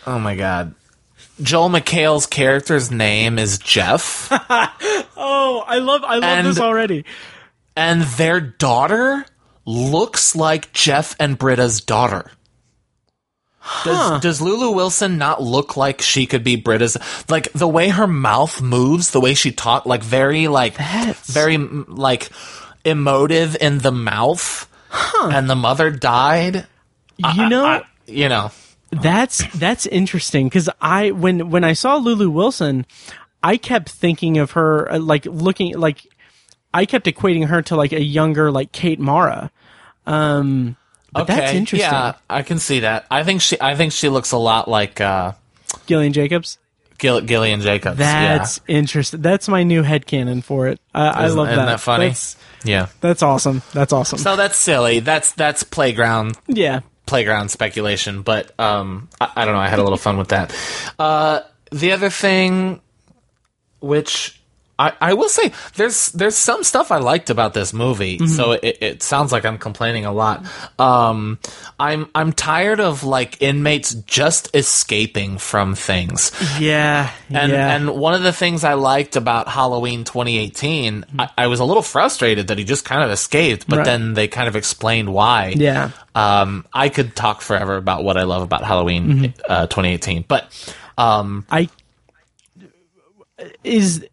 oh 0.07 0.19
my 0.19 0.35
god, 0.37 0.75
Joel 1.41 1.71
McHale's 1.71 2.27
character's 2.27 2.91
name 2.91 3.39
is 3.39 3.59
Jeff, 3.59 4.29
Oh, 5.17 5.65
I 5.67 5.79
love 5.79 6.03
I 6.05 6.15
love 6.17 6.25
And- 6.25 6.47
this 6.47 6.59
already. 6.61 7.05
and 7.77 8.03
their 8.03 8.41
daughter 8.41 9.25
looks 9.65 10.35
like 10.37 10.73
Jeff 10.73 11.15
and 11.21 11.39
Britta's 11.39 11.81
daughter. 11.81 12.31
Does, 13.85 14.21
does 14.21 14.41
Lulu 14.43 14.73
Wilson 14.73 15.19
not 15.19 15.41
look 15.41 15.77
like 15.77 16.01
she 16.03 16.27
could 16.27 16.43
be 16.43 16.57
Britta's? 16.57 16.97
Like 17.29 17.53
the 17.53 17.69
way 17.69 17.91
her 17.91 18.09
mouth 18.09 18.61
moves, 18.61 19.11
the 19.13 19.21
way 19.21 19.35
she 19.35 19.53
talks, 19.53 19.87
like 19.87 20.03
very 20.03 20.49
like 20.49 20.75
very 21.25 21.57
mm, 21.59 21.85
like 21.89 22.29
emotive 22.85 23.57
in 23.61 23.79
the 23.79 23.93
mouth. 23.93 24.69
And 25.23 25.49
the 25.49 25.55
mother 25.55 25.91
died. 25.91 26.67
You 27.17 27.49
know, 27.49 27.83
You 28.07 28.29
know, 28.29 28.51
That's 28.93 29.47
that's 29.59 29.87
interesting 29.87 30.47
because 30.47 30.69
I 30.81 31.13
when 31.13 31.51
when 31.51 31.65
I 31.65 31.73
saw 31.73 31.97
Lulu 31.97 32.29
Wilson, 32.29 32.85
I 33.43 33.57
kept 33.57 33.89
thinking 33.89 34.39
of 34.39 34.53
her 34.53 34.91
uh, 34.93 34.99
like 34.99 35.25
looking 35.25 35.79
like 35.79 36.07
I 36.75 36.85
kept 36.85 37.07
equating 37.07 37.47
her 37.47 37.63
to 37.63 37.77
like 37.77 37.93
a 37.93 38.03
younger 38.03 38.51
like 38.51 38.71
Kate 38.73 39.01
Mara. 39.01 39.51
Um, 40.07 40.77
but 41.13 41.23
okay, 41.23 41.37
that's 41.37 41.53
interesting. 41.55 41.91
Yeah, 41.91 42.15
I 42.29 42.43
can 42.43 42.59
see 42.59 42.81
that. 42.81 43.07
I 43.11 43.25
think 43.25 43.41
she, 43.41 43.57
I 43.61 43.77
think 43.77 43.93
she 43.93 44.09
looks 44.09 44.33
a 44.33 44.39
lot 44.39 44.69
like 44.69 45.01
uh, 45.01 45.33
Gillian 45.87 46.13
Jacobs. 46.13 46.59
Gill, 46.99 47.21
Gillian 47.21 47.61
Jacobs. 47.61 47.99
That's 47.99 48.61
interesting. 48.69 49.23
That's 49.23 49.49
my 49.49 49.65
new 49.65 49.83
headcanon 49.83 50.45
for 50.45 50.69
it. 50.69 50.81
I, 50.95 51.07
I 51.07 51.27
love 51.29 51.49
isn't 51.49 51.57
that. 51.57 51.67
that 51.67 51.81
funny? 51.81 52.09
That's, 52.09 52.37
yeah. 52.63 52.87
that's 53.01 53.23
awesome. 53.23 53.63
That's 53.73 53.93
awesome. 53.93 54.19
So 54.19 54.37
that's 54.37 54.57
silly. 54.57 55.01
That's 55.01 55.33
that's 55.33 55.65
playground 55.65 56.39
yeah. 56.47 56.81
Playground 57.13 57.51
speculation, 57.51 58.23
but 58.23 58.59
um, 58.59 59.11
I, 59.21 59.31
I 59.37 59.45
don't 59.45 59.53
know. 59.53 59.61
I 59.61 59.69
had 59.69 59.79
a 59.79 59.83
little 59.83 59.99
fun 59.99 60.17
with 60.17 60.29
that. 60.29 60.57
Uh, 60.99 61.41
the 61.71 61.93
other 61.93 62.09
thing, 62.09 62.81
which 63.83 64.42
I, 64.79 64.93
I 65.01 65.15
will 65.15 65.29
say, 65.29 65.53
there's 65.77 66.11
there's 66.13 66.35
some 66.37 66.65
stuff 66.65 66.91
I 66.91 66.97
liked 66.99 67.31
about 67.31 67.55
this 67.55 67.73
movie. 67.73 68.17
Mm-hmm. 68.19 68.27
So 68.35 68.53
it, 68.53 68.79
it 68.81 69.03
sounds 69.03 69.31
like 69.31 69.45
I'm 69.45 69.59
complaining 69.59 70.07
a 70.07 70.13
lot. 70.13 70.45
Um, 70.79 71.39
I'm 71.79 72.09
I'm 72.15 72.33
tired 72.33 72.81
of 72.81 73.05
like 73.05 73.41
inmates 73.43 73.95
just 73.95 74.55
escaping 74.57 75.39
from 75.39 75.75
things. 75.75 76.33
Yeah. 76.59 77.11
And 77.31 77.53
yeah. 77.53 77.77
and 77.77 77.91
one 77.95 78.15
of 78.15 78.23
the 78.23 78.33
things 78.33 78.65
I 78.65 78.75
liked 78.75 79.15
about 79.17 79.47
Halloween 79.47 80.05
2018, 80.05 81.05
I, 81.19 81.29
I 81.39 81.47
was 81.47 81.61
a 81.61 81.65
little 81.65 81.83
frustrated 81.83 82.49
that 82.49 82.59
he 82.59 82.65
just 82.65 82.85
kind 82.85 83.05
of 83.05 83.11
escaped, 83.11 83.69
but 83.69 83.77
Right. 83.79 83.85
then 83.85 84.15
they 84.15 84.27
kind 84.27 84.49
of 84.49 84.57
explained 84.57 85.13
why. 85.13 85.53
Yeah. 85.57 85.91
Um, 86.15 86.67
I 86.73 86.89
could 86.89 87.15
talk 87.15 87.41
forever 87.43 87.77
about 87.77 88.05
what 88.05 88.17
I 88.17 88.23
love 88.25 88.43
about 88.43 88.65
Halloween 88.65 89.09
Mm-hmm. 89.09 89.41
uh, 89.49 89.67
2018, 89.69 90.25
but 90.27 90.75
um, 90.99 91.47
I 91.51 91.69
is 93.65 94.07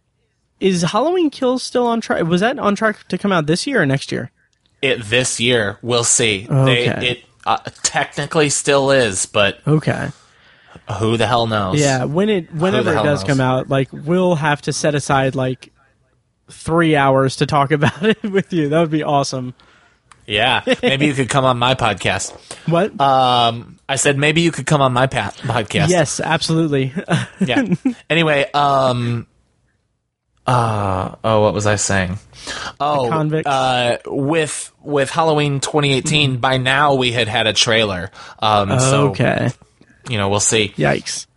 is 0.60 0.82
Halloween 0.84 1.30
Kills 1.30 1.64
still 1.64 1.88
on 1.88 2.02
track? 2.02 2.24
Was 2.26 2.42
that 2.42 2.60
on 2.60 2.76
track 2.76 3.08
to 3.08 3.18
come 3.18 3.32
out 3.32 3.46
this 3.46 3.66
year 3.68 3.82
or 3.82 3.86
next 3.86 4.12
year? 4.12 4.32
it 4.82 5.04
this 5.04 5.40
year 5.42 5.78
we'll 5.82 6.06
see. 6.06 6.48
Okay. 6.50 6.86
They, 7.00 7.10
it 7.10 7.24
uh, 7.46 7.58
technically 7.84 8.50
still 8.50 8.92
is, 8.92 9.26
but 9.26 9.60
Okay. 9.68 10.10
who 11.00 11.18
the 11.18 11.28
hell 11.28 11.48
knows? 11.48 11.80
Yeah, 11.82 12.06
when 12.06 12.30
it 12.30 12.54
whenever 12.54 12.92
it 12.92 12.96
does 12.96 13.22
knows? 13.22 13.24
come 13.26 13.42
out, 13.42 13.68
like 13.70 13.90
we'll 13.92 14.36
have 14.36 14.62
to 14.64 14.74
set 14.74 14.96
aside 14.96 15.36
like 15.36 15.74
three 16.50 16.96
hours 16.96 17.36
to 17.38 17.46
talk 17.46 17.72
about 17.80 18.04
it 18.04 18.24
with 18.24 18.54
you. 18.54 18.70
That 18.70 18.80
would 18.80 18.90
be 18.92 19.04
awesome. 19.04 19.54
yeah. 20.26 20.64
Maybe 20.82 21.08
you 21.08 21.14
could 21.14 21.28
come 21.30 21.44
on 21.44 21.58
my 21.58 21.76
podcast. 21.76 22.32
What? 22.70 23.00
Um, 23.02 23.80
I 23.90 23.98
said 23.98 24.18
maybe 24.18 24.42
you 24.42 24.52
could 24.52 24.66
come 24.66 24.80
on 24.80 24.94
my 24.94 25.08
pa- 25.08 25.34
podcast. 25.40 25.90
Yes, 25.90 26.20
absolutely. 26.22 26.94
yeah. 27.42 27.66
Anyway, 28.10 28.50
um 28.54 29.28
uh 30.50 31.16
oh 31.24 31.42
what 31.42 31.54
was 31.54 31.66
I 31.66 31.76
saying? 31.76 32.18
Oh, 32.80 33.08
convicts? 33.10 33.48
uh 33.48 33.98
with 34.06 34.72
with 34.82 35.10
Halloween 35.10 35.60
2018 35.60 36.38
by 36.38 36.58
now 36.58 36.96
we 36.96 37.12
had 37.12 37.28
had 37.28 37.48
a 37.48 37.54
trailer. 37.54 38.10
Um 38.40 38.80
so 38.80 39.10
okay. 39.10 39.52
you 40.10 40.18
know, 40.18 40.30
we'll 40.30 40.40
see. 40.40 40.70
Yikes. 40.70 41.28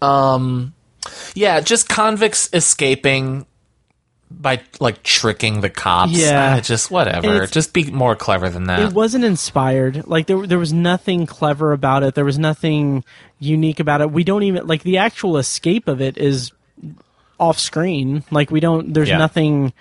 Um 0.00 0.74
yeah, 1.34 1.60
just 1.60 1.88
convicts 1.88 2.48
escaping 2.52 3.46
by 4.30 4.60
like 4.80 5.02
tricking 5.02 5.60
the 5.60 5.70
cops. 5.70 6.12
Yeah. 6.12 6.56
Ah, 6.56 6.60
just 6.60 6.90
whatever. 6.90 7.46
Just 7.46 7.72
be 7.72 7.90
more 7.90 8.16
clever 8.16 8.48
than 8.48 8.64
that. 8.64 8.80
It 8.80 8.92
wasn't 8.92 9.24
inspired. 9.24 10.06
Like 10.06 10.26
there, 10.26 10.46
there 10.46 10.58
was 10.58 10.72
nothing 10.72 11.26
clever 11.26 11.72
about 11.72 12.02
it. 12.02 12.14
There 12.14 12.24
was 12.24 12.38
nothing 12.38 13.04
unique 13.38 13.80
about 13.80 14.00
it. 14.00 14.10
We 14.10 14.24
don't 14.24 14.42
even 14.44 14.66
like 14.66 14.82
the 14.82 14.98
actual 14.98 15.38
escape 15.38 15.88
of 15.88 16.00
it 16.00 16.16
is 16.16 16.52
off 17.38 17.58
screen. 17.58 18.24
Like 18.30 18.50
we 18.50 18.60
don't. 18.60 18.92
There's 18.94 19.08
Yeah. 19.08 19.18
nothing. 19.18 19.72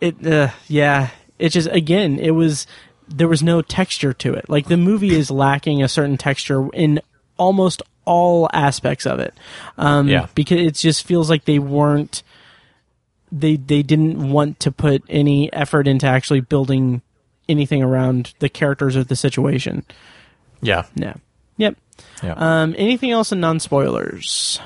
It. 0.00 0.24
Uh, 0.26 0.50
yeah. 0.68 1.10
It 1.38 1.50
just 1.50 1.68
again. 1.70 2.18
It 2.18 2.32
was. 2.32 2.66
There 3.08 3.28
was 3.28 3.42
no 3.42 3.62
texture 3.62 4.12
to 4.12 4.34
it. 4.34 4.48
Like 4.50 4.66
the 4.68 4.76
movie 4.76 5.14
is 5.14 5.30
lacking 5.30 5.82
a 5.82 5.88
certain 5.88 6.18
texture 6.18 6.68
in 6.74 7.00
almost 7.38 7.80
all 8.04 8.48
aspects 8.52 9.06
of 9.06 9.18
it. 9.18 9.32
Um, 9.78 10.08
Yeah. 10.08 10.26
Because 10.34 10.60
it 10.60 10.74
just 10.74 11.06
feels 11.06 11.30
like 11.30 11.44
they 11.46 11.58
weren't. 11.58 12.22
They 13.32 13.56
they 13.56 13.82
didn't 13.82 14.30
want 14.30 14.60
to 14.60 14.72
put 14.72 15.02
any 15.08 15.52
effort 15.52 15.86
into 15.88 16.06
actually 16.06 16.40
building 16.40 17.00
anything 17.48 17.82
around 17.82 18.34
the 18.40 18.48
characters 18.50 18.94
or 18.96 19.04
the 19.04 19.16
situation. 19.16 19.84
yeah. 20.60 20.84
No. 20.96 21.14
Yep. 21.56 21.76
Yeah. 22.22 22.34
Um, 22.36 22.74
anything 22.78 23.10
else 23.10 23.32
in 23.32 23.40
non 23.40 23.58
spoilers? 23.58 24.60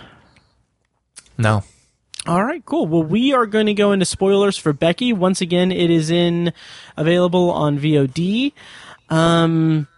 no. 1.39 1.63
All 2.27 2.45
right, 2.45 2.65
cool. 2.65 2.87
Well, 2.87 3.03
we 3.03 3.33
are 3.33 3.47
going 3.47 3.67
to 3.67 3.75
go 3.75 3.91
into 3.93 4.05
spoilers 4.05 4.57
for 4.57 4.73
Becky. 4.73 5.13
Once 5.13 5.41
again, 5.41 5.73
it 5.73 5.91
is 5.91 6.11
in 6.11 6.53
available 6.97 7.51
on 7.51 7.79
VOD. 7.81 8.53
Um, 9.11 9.89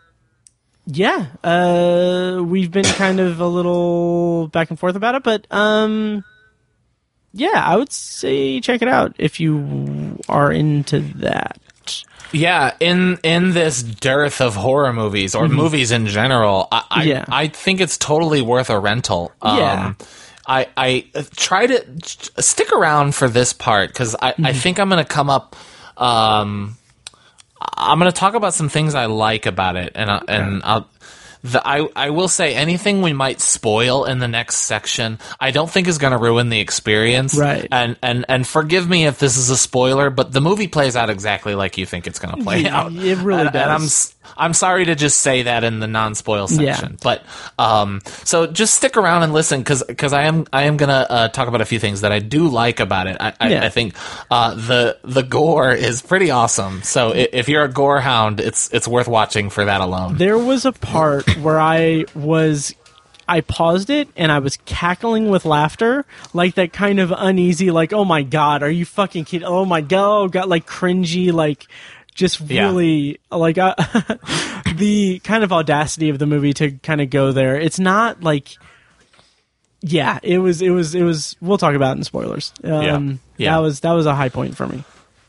yeah, 0.86 1.26
uh, 1.42 2.42
we've 2.42 2.70
been 2.70 2.84
kind 2.84 3.20
of 3.20 3.40
a 3.40 3.46
little 3.46 4.48
back 4.48 4.70
and 4.70 4.78
forth 4.78 4.96
about 4.96 5.14
it, 5.16 5.22
but 5.22 5.46
um, 5.50 6.24
yeah, 7.32 7.62
I 7.62 7.76
would 7.76 7.92
say 7.92 8.60
check 8.60 8.80
it 8.82 8.88
out 8.88 9.14
if 9.18 9.38
you 9.38 10.18
are 10.28 10.50
into 10.50 11.00
that. 11.00 11.58
Yeah, 12.32 12.74
in 12.80 13.18
in 13.22 13.52
this 13.52 13.82
dearth 13.82 14.40
of 14.40 14.56
horror 14.56 14.92
movies 14.92 15.34
or 15.34 15.48
movies 15.48 15.92
in 15.92 16.06
general, 16.06 16.68
I 16.72 16.84
I, 16.90 17.00
Mm-hmm. 17.00 17.08
Yeah. 17.08 17.24
I 17.28 17.48
think 17.48 17.80
it's 17.80 17.96
totally 17.96 18.42
worth 18.42 18.70
a 18.70 18.78
rental. 18.78 19.32
Um, 19.40 19.58
Yeah. 19.58 19.92
I 20.46 20.68
I 20.76 21.06
uh, 21.14 21.22
try 21.36 21.66
to 21.66 21.84
stick 22.42 22.72
around 22.72 23.14
for 23.14 23.28
this 23.28 23.52
part 23.52 23.90
because 23.90 24.14
I, 24.20 24.32
Mm-hmm. 24.32 24.46
I 24.46 24.52
think 24.52 24.78
I'm 24.78 24.88
gonna 24.88 25.04
come 25.04 25.30
up. 25.30 25.56
Um, 25.96 26.76
I'm 27.76 27.98
gonna 27.98 28.12
talk 28.12 28.34
about 28.34 28.54
some 28.54 28.68
things 28.68 28.94
I 28.94 29.06
like 29.06 29.46
about 29.46 29.76
it, 29.76 29.92
and 29.94 30.10
I, 30.10 30.22
and 30.28 30.62
I'll. 30.64 30.88
The, 31.42 31.60
I 31.62 31.86
I 31.94 32.08
will 32.08 32.28
say 32.28 32.54
anything 32.54 33.02
we 33.02 33.12
might 33.12 33.38
spoil 33.38 34.06
in 34.06 34.18
the 34.18 34.26
next 34.28 34.56
section, 34.62 35.18
I 35.38 35.50
don't 35.50 35.70
think 35.70 35.88
is 35.88 35.98
going 35.98 36.12
to 36.12 36.16
ruin 36.18 36.48
the 36.48 36.58
experience. 36.58 37.36
Right. 37.36 37.68
And 37.70 37.96
and 38.02 38.24
and 38.30 38.46
forgive 38.46 38.88
me 38.88 39.04
if 39.04 39.18
this 39.18 39.36
is 39.36 39.50
a 39.50 39.56
spoiler, 39.58 40.08
but 40.08 40.32
the 40.32 40.40
movie 40.40 40.68
plays 40.68 40.96
out 40.96 41.10
exactly 41.10 41.54
like 41.54 41.76
you 41.76 41.84
think 41.84 42.06
it's 42.06 42.18
going 42.18 42.34
to 42.34 42.42
play 42.42 42.60
Yeah, 42.62 42.80
out. 42.80 42.92
it 42.94 43.18
really 43.18 43.42
and, 43.42 43.54
And 43.54 43.70
I'm 43.70 43.80
does. 43.82 44.13
I'm 44.36 44.54
sorry 44.54 44.84
to 44.86 44.94
just 44.94 45.20
say 45.20 45.42
that 45.42 45.64
in 45.64 45.80
the 45.80 45.86
non-spoil 45.86 46.46
Yeah. 46.50 46.74
section, 46.74 46.98
but 47.02 47.24
um, 47.58 48.00
so 48.24 48.46
just 48.46 48.74
stick 48.74 48.96
around 48.96 49.22
and 49.22 49.32
listen 49.32 49.60
because 49.60 49.82
because 49.82 50.12
I 50.12 50.22
am 50.24 50.46
I 50.52 50.64
am 50.64 50.76
gonna 50.76 51.06
uh, 51.08 51.28
talk 51.28 51.48
about 51.48 51.60
a 51.60 51.64
few 51.64 51.78
things 51.78 52.00
that 52.02 52.12
I 52.12 52.18
do 52.18 52.48
like 52.48 52.80
about 52.80 53.06
it. 53.06 53.16
I, 53.20 53.32
I, 53.40 53.48
Yeah. 53.50 53.64
I 53.64 53.68
think 53.68 53.94
uh, 54.30 54.54
the 54.54 54.98
the 55.04 55.22
gore 55.22 55.72
is 55.72 56.02
pretty 56.02 56.30
awesome. 56.30 56.82
So 56.82 57.12
if 57.14 57.48
you're 57.48 57.64
a 57.64 57.68
gore 57.72 58.00
hound, 58.00 58.40
it's 58.40 58.68
it's 58.72 58.88
worth 58.88 59.08
watching 59.08 59.50
for 59.50 59.64
that 59.64 59.80
alone. 59.80 60.16
There 60.16 60.38
was 60.38 60.64
a 60.64 60.72
part 60.72 61.28
where 61.40 61.58
I 61.60 62.04
was 62.14 62.74
I 63.26 63.40
paused 63.40 63.88
it 63.88 64.08
and 64.16 64.30
I 64.30 64.38
was 64.40 64.58
cackling 64.66 65.30
with 65.30 65.46
laughter, 65.46 66.04
like 66.34 66.56
that 66.56 66.74
kind 66.74 67.00
of 67.00 67.10
uneasy, 67.16 67.70
like, 67.70 67.92
oh 67.94 68.04
my 68.04 68.22
god, 68.22 68.62
are 68.62 68.70
you 68.70 68.84
fucking 68.84 69.24
kidding? 69.24 69.46
Oh 69.48 69.64
my 69.64 69.80
god, 69.80 70.30
got 70.32 70.48
like 70.48 70.66
cringy, 70.66 71.32
like 71.32 71.66
just 72.14 72.40
Yeah. 72.40 72.66
really 72.66 73.18
like 73.30 73.58
uh, 73.58 73.74
the 74.76 75.20
kind 75.24 75.44
of 75.44 75.52
audacity 75.52 76.08
of 76.10 76.18
the 76.18 76.26
movie 76.26 76.52
to 76.54 76.72
kind 76.72 77.00
of 77.00 77.10
go 77.10 77.32
there. 77.32 77.56
It's 77.60 77.78
not 77.78 78.22
like 78.22 78.56
yeah, 79.80 80.18
it 80.22 80.38
was 80.38 80.62
it 80.62 80.70
was 80.70 80.94
it 80.94 81.02
was. 81.02 81.36
We'll 81.40 81.58
talk 81.58 81.74
about 81.74 81.94
it 81.96 81.98
in 81.98 82.04
spoilers. 82.04 82.52
Um, 82.62 83.20
Yeah. 83.36 83.52
that 83.52 83.58
was 83.58 83.80
that 83.80 83.92
was 83.92 84.06
a 84.06 84.14
high 84.14 84.30
point 84.30 84.56
for 84.56 84.66
me. 84.66 84.82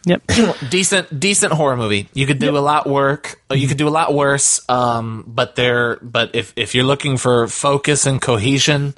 Yep. 0.06 0.22
decent 0.70 1.20
decent 1.20 1.52
horror 1.52 1.76
movie. 1.76 2.08
You 2.14 2.26
could 2.28 2.40
do 2.40 2.56
a 2.58 2.60
lot 2.60 2.88
work. 2.88 3.42
uh, 3.52 3.56
You 3.56 3.68
could 3.68 3.78
do 3.78 3.88
a 3.88 3.90
lot 3.90 4.14
worse. 4.14 4.62
Um, 4.70 5.24
but 5.28 5.56
there. 5.56 5.98
But 5.98 6.36
if 6.36 6.54
if 6.56 6.74
you're 6.76 6.86
looking 6.86 7.18
for 7.18 7.48
focus 7.48 8.06
and 8.06 8.22
cohesion, 8.22 8.94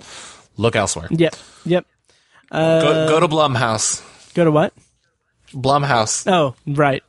look 0.58 0.76
elsewhere. 0.76 1.08
yep. 1.10 1.36
Yep. 1.66 1.86
Uh, 2.52 2.82
Go, 2.82 3.08
go 3.10 3.20
to 3.22 3.28
Blumhouse. 3.28 4.04
Go 4.34 4.44
to 4.46 4.52
what? 4.52 4.74
Blumhouse. 5.54 6.30
Oh, 6.32 6.56
right. 6.68 7.04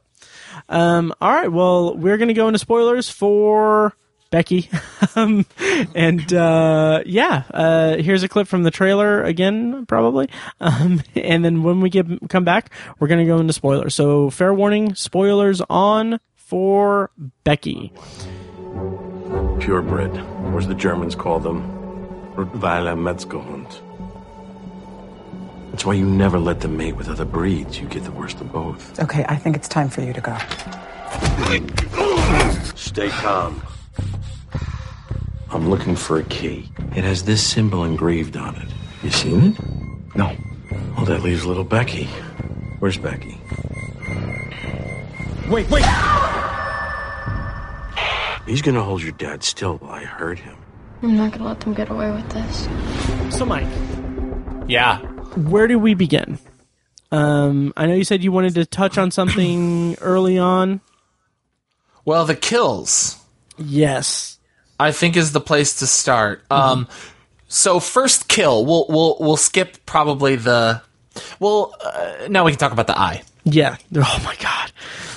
Um, 0.69 1.13
all 1.21 1.33
right. 1.33 1.51
Well, 1.51 1.97
we're 1.97 2.17
going 2.17 2.29
to 2.29 2.35
go 2.35 2.49
into 2.49 2.59
spoilers 2.59 3.09
for 3.09 3.95
Becky. 4.31 4.69
um, 5.17 5.47
and 5.95 6.33
uh, 6.33 7.03
yeah, 7.07 7.45
uh, 7.53 7.97
here's 7.97 8.23
a 8.23 8.29
clip 8.29 8.49
from 8.49 8.63
the 8.63 8.71
trailer 8.71 9.23
again, 9.23 9.87
probably. 9.87 10.29
Um, 10.61 11.03
and 11.15 11.45
then 11.45 11.63
when 11.63 11.81
we 11.81 11.91
get 11.91 12.07
come 12.29 12.45
back, 12.45 12.73
we're 12.99 13.09
going 13.09 13.21
to 13.21 13.27
go 13.27 13.39
into 13.39 13.53
spoilers. 13.53 13.95
So, 13.95 14.31
fair 14.31 14.53
warning: 14.53 14.95
spoilers 14.95 15.61
on 15.69 16.21
for 16.35 17.11
Becky. 17.45 17.93
Purebred, 19.61 20.17
or 20.17 20.59
as 20.59 20.69
the 20.69 20.75
Germans 20.75 21.15
call 21.15 21.41
them, 21.41 21.63
Rottweiler 22.37 22.97
Metzgerhund. 22.99 23.81
That's 25.79 25.87
why 25.87 25.95
you 25.95 26.05
never 26.07 26.41
let 26.41 26.59
them 26.59 26.77
mate 26.77 26.97
with 26.97 27.09
other 27.09 27.25
breeds. 27.25 27.79
You 27.79 27.87
get 27.87 28.03
the 28.03 28.11
worst 28.11 28.41
of 28.41 28.51
both. 28.51 28.99
Okay, 28.99 29.25
I 29.29 29.37
think 29.37 29.55
it's 29.55 29.69
time 29.69 29.89
for 29.89 30.01
you 30.01 30.13
to 30.13 30.21
go. 30.21 30.37
Stay 32.75 33.09
calm. 33.11 33.63
I'm 35.53 35.71
looking 35.71 35.95
for 35.95 36.19
a 36.19 36.25
key. 36.25 36.69
It 36.97 37.05
has 37.05 37.23
this 37.23 37.47
symbol 37.47 37.85
engraved 37.85 38.37
on 38.37 38.57
it. 38.57 38.67
You 39.05 39.11
seen 39.11 39.53
it? 39.53 40.17
No. 40.17 40.37
Well, 40.97 41.05
that 41.05 41.23
leaves 41.23 41.47
little 41.47 41.63
Becky. 41.63 42.07
Where's 42.81 42.99
Becky? 42.99 43.41
Wait, 45.49 45.71
wait! 45.71 45.85
He's 48.49 48.63
gonna 48.63 48.83
hold 48.83 49.01
your 49.01 49.13
dad 49.13 49.45
still 49.45 49.77
while 49.77 49.93
I 49.93 50.03
hurt 50.03 50.41
him. 50.41 50.57
I'm 51.05 51.17
not 51.17 51.31
gonna 51.31 51.45
let 51.45 51.61
them 51.61 51.73
get 51.73 51.89
away 51.89 52.11
with 52.11 52.29
this. 52.31 52.67
So, 53.39 53.47
Mike, 53.47 53.69
Yeah. 54.67 55.08
Where 55.39 55.67
do 55.67 55.79
we 55.79 55.95
begin? 55.95 56.39
Um, 57.11 57.73
I 57.77 57.87
know 57.87 57.95
you 57.95 58.05
said 58.05 58.23
you 58.23 58.33
wanted 58.33 58.55
to 58.55 58.67
touch 58.67 58.99
on 58.99 59.11
something 59.11 59.97
early 60.01 60.39
on. 60.39 60.81
Well, 62.05 62.25
the 62.25 62.37
kills. 62.37 63.17
Yes. 63.57 64.39
I 64.81 64.93
think 64.93 65.17
is 65.17 65.33
the 65.33 65.41
place 65.41 65.81
to 65.81 65.87
start. 65.87 66.45
Um, 66.51 66.89
so 67.49 67.81
first 67.81 68.29
kill, 68.29 68.65
we'll 68.65 68.87
we'll 68.89 69.17
we'll 69.19 69.37
skip 69.37 69.85
probably 69.87 70.37
the. 70.37 70.83
Well, 71.41 71.75
uh, 71.85 72.29
now 72.29 72.45
we 72.45 72.53
can 72.53 72.59
talk 72.59 72.73
about 72.73 72.87
the 72.87 72.99
eye. 72.99 73.23
Yeah. 73.45 73.77
Oh 73.97 74.23
my 74.25 74.37
god. 74.37 74.71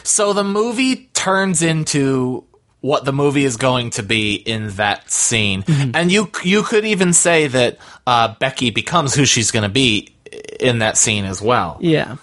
So 0.03 0.34
the 0.34 0.43
movie 0.43 1.10
turns 1.14 1.61
into 1.61 2.45
what 2.80 3.06
the 3.06 3.14
movie 3.14 3.45
is 3.45 3.57
going 3.57 3.91
to 3.91 4.03
be 4.03 4.34
in 4.34 4.69
that 4.72 5.11
scene, 5.11 5.64
and 5.68 6.11
you 6.11 6.31
you 6.43 6.64
could 6.64 6.85
even 6.85 7.14
say 7.14 7.48
that 7.48 7.77
uh, 8.07 8.34
Becky 8.39 8.72
becomes 8.72 9.14
who 9.14 9.26
she's 9.26 9.52
going 9.52 9.64
to 9.64 9.69
be 9.69 10.11
in 10.60 10.80
that 10.80 10.98
scene 10.98 11.26
as 11.26 11.41
well. 11.41 11.78
Yeah. 11.82 12.18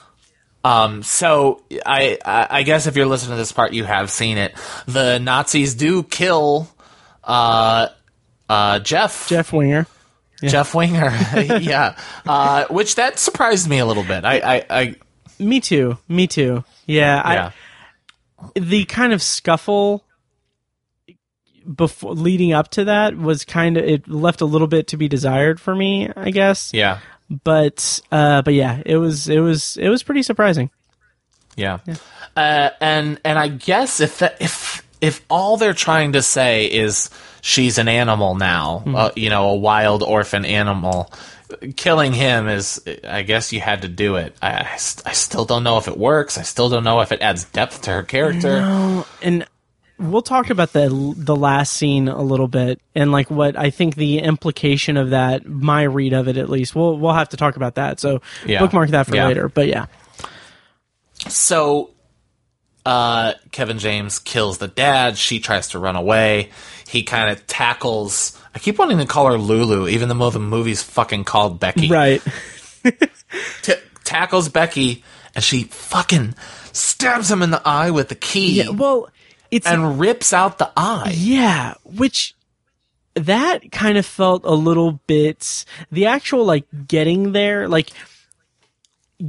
Um, 0.64 1.02
so 1.02 1.62
I, 1.86 2.18
I 2.24 2.62
guess 2.62 2.86
if 2.86 2.96
you're 2.96 3.06
listening 3.06 3.32
to 3.32 3.36
this 3.36 3.52
part, 3.52 3.72
you 3.72 3.84
have 3.84 4.10
seen 4.10 4.38
it. 4.38 4.54
The 4.86 5.18
Nazis 5.18 5.74
do 5.74 6.02
kill 6.02 6.68
uh, 7.24 7.88
uh, 8.48 8.78
Jeff 8.80 9.28
Jeff 9.28 9.52
Winger. 9.52 9.86
Jeff 10.42 10.74
Winger, 10.74 11.10
yeah. 11.60 11.96
Uh, 12.26 12.66
which 12.70 12.94
that 12.96 13.18
surprised 13.18 13.68
me 13.68 13.78
a 13.78 13.86
little 13.86 14.04
bit. 14.04 14.24
I 14.24 14.38
I, 14.38 14.66
I 14.70 14.94
Me 15.38 15.60
too. 15.60 15.98
Me 16.08 16.26
too. 16.26 16.64
Yeah. 16.86 17.32
yeah. 17.32 17.50
I 18.40 18.60
the 18.60 18.84
kind 18.84 19.12
of 19.12 19.22
scuffle 19.22 20.04
before 21.74 22.14
leading 22.14 22.52
up 22.52 22.68
to 22.72 22.84
that 22.84 23.16
was 23.16 23.44
kind 23.44 23.76
of 23.76 23.84
it 23.84 24.08
left 24.08 24.40
a 24.40 24.44
little 24.46 24.68
bit 24.68 24.88
to 24.88 24.96
be 24.96 25.08
desired 25.08 25.60
for 25.60 25.74
me, 25.74 26.08
I 26.16 26.30
guess. 26.30 26.72
yeah. 26.72 27.00
But 27.30 28.00
uh 28.10 28.42
but 28.42 28.54
yeah, 28.54 28.82
it 28.86 28.96
was 28.96 29.28
it 29.28 29.40
was 29.40 29.76
it 29.76 29.88
was 29.88 30.02
pretty 30.02 30.22
surprising. 30.22 30.70
Yeah. 31.56 31.78
Uh, 32.36 32.70
and 32.80 33.20
and 33.24 33.38
I 33.38 33.48
guess 33.48 34.00
if 34.00 34.18
that, 34.20 34.36
if 34.40 34.86
if 35.00 35.24
all 35.28 35.56
they're 35.56 35.74
trying 35.74 36.12
to 36.12 36.22
say 36.22 36.66
is 36.66 37.10
she's 37.40 37.78
an 37.78 37.88
animal 37.88 38.34
now, 38.36 38.84
uh, 38.86 39.10
you 39.16 39.28
know, 39.28 39.50
a 39.50 39.54
wild 39.56 40.02
orphan 40.02 40.44
animal, 40.44 41.12
killing 41.76 42.12
him 42.12 42.48
is, 42.48 42.82
I 43.04 43.22
guess 43.22 43.52
you 43.52 43.60
had 43.60 43.82
to 43.82 43.88
do 43.88 44.16
it. 44.16 44.36
I, 44.40 44.72
I, 44.72 44.76
st- 44.76 45.06
I 45.06 45.12
still 45.12 45.44
don't 45.44 45.64
know 45.64 45.78
if 45.78 45.88
it 45.88 45.96
works. 45.96 46.38
I 46.38 46.42
still 46.42 46.68
don't 46.68 46.84
know 46.84 47.00
if 47.00 47.12
it 47.12 47.20
adds 47.22 47.44
depth 47.44 47.82
to 47.82 47.90
her 47.90 48.02
character. 48.02 48.60
No, 48.60 49.06
and 49.22 49.46
we'll 49.98 50.22
talk 50.22 50.50
about 50.50 50.72
the 50.72 50.88
the 51.16 51.34
last 51.36 51.72
scene 51.74 52.08
a 52.08 52.22
little 52.22 52.48
bit 52.48 52.80
and 52.94 53.10
like 53.12 53.30
what 53.30 53.56
I 53.58 53.70
think 53.70 53.94
the 53.96 54.18
implication 54.20 54.96
of 54.96 55.10
that, 55.10 55.46
my 55.46 55.82
read 55.82 56.12
of 56.12 56.28
it 56.28 56.36
at 56.36 56.48
least. 56.48 56.74
We'll 56.74 56.96
we'll 56.98 57.12
have 57.14 57.30
to 57.30 57.36
talk 57.36 57.56
about 57.56 57.74
that. 57.76 57.98
So 58.00 58.20
Yeah. 58.46 58.60
bookmark 58.60 58.90
that 58.90 59.06
for 59.06 59.16
Yeah. 59.16 59.26
later. 59.28 59.48
But 59.48 59.68
yeah. 59.68 59.86
So, 61.28 61.90
uh, 62.86 63.34
Kevin 63.50 63.78
James 63.78 64.18
kills 64.18 64.58
the 64.58 64.68
dad. 64.68 65.18
She 65.18 65.40
tries 65.40 65.68
to 65.70 65.78
run 65.78 65.96
away. 65.96 66.50
He 66.88 67.02
kind 67.02 67.30
of 67.30 67.46
tackles. 67.46 68.38
I 68.54 68.58
keep 68.60 68.78
wanting 68.78 68.98
to 68.98 69.06
call 69.06 69.26
her 69.26 69.36
Lulu, 69.38 69.88
even 69.88 70.08
though 70.08 70.30
the 70.30 70.38
movie's 70.38 70.82
fucking 70.82 71.24
called 71.24 71.60
Becky. 71.60 71.88
Right. 71.88 72.22
T- 73.62 73.74
tackles 74.04 74.48
Becky, 74.48 75.04
and 75.34 75.42
she 75.44 75.64
fucking 75.64 76.34
stabs 76.72 77.30
him 77.30 77.42
in 77.42 77.50
the 77.50 77.60
eye 77.64 77.90
with 77.90 78.08
the 78.08 78.14
key. 78.14 78.52
Yeah, 78.62 78.70
well, 78.70 79.10
it's 79.50 79.66
and 79.66 79.98
rips 79.98 80.32
out 80.32 80.58
the 80.58 80.70
eye. 80.76 81.12
Yeah, 81.14 81.74
which 81.84 82.34
that 83.14 83.72
kind 83.72 83.98
of 83.98 84.06
felt 84.06 84.44
a 84.44 84.54
little 84.54 85.00
bit 85.06 85.64
the 85.90 86.06
actual 86.06 86.44
like 86.44 86.66
getting 86.86 87.32
there, 87.32 87.68
like 87.68 87.90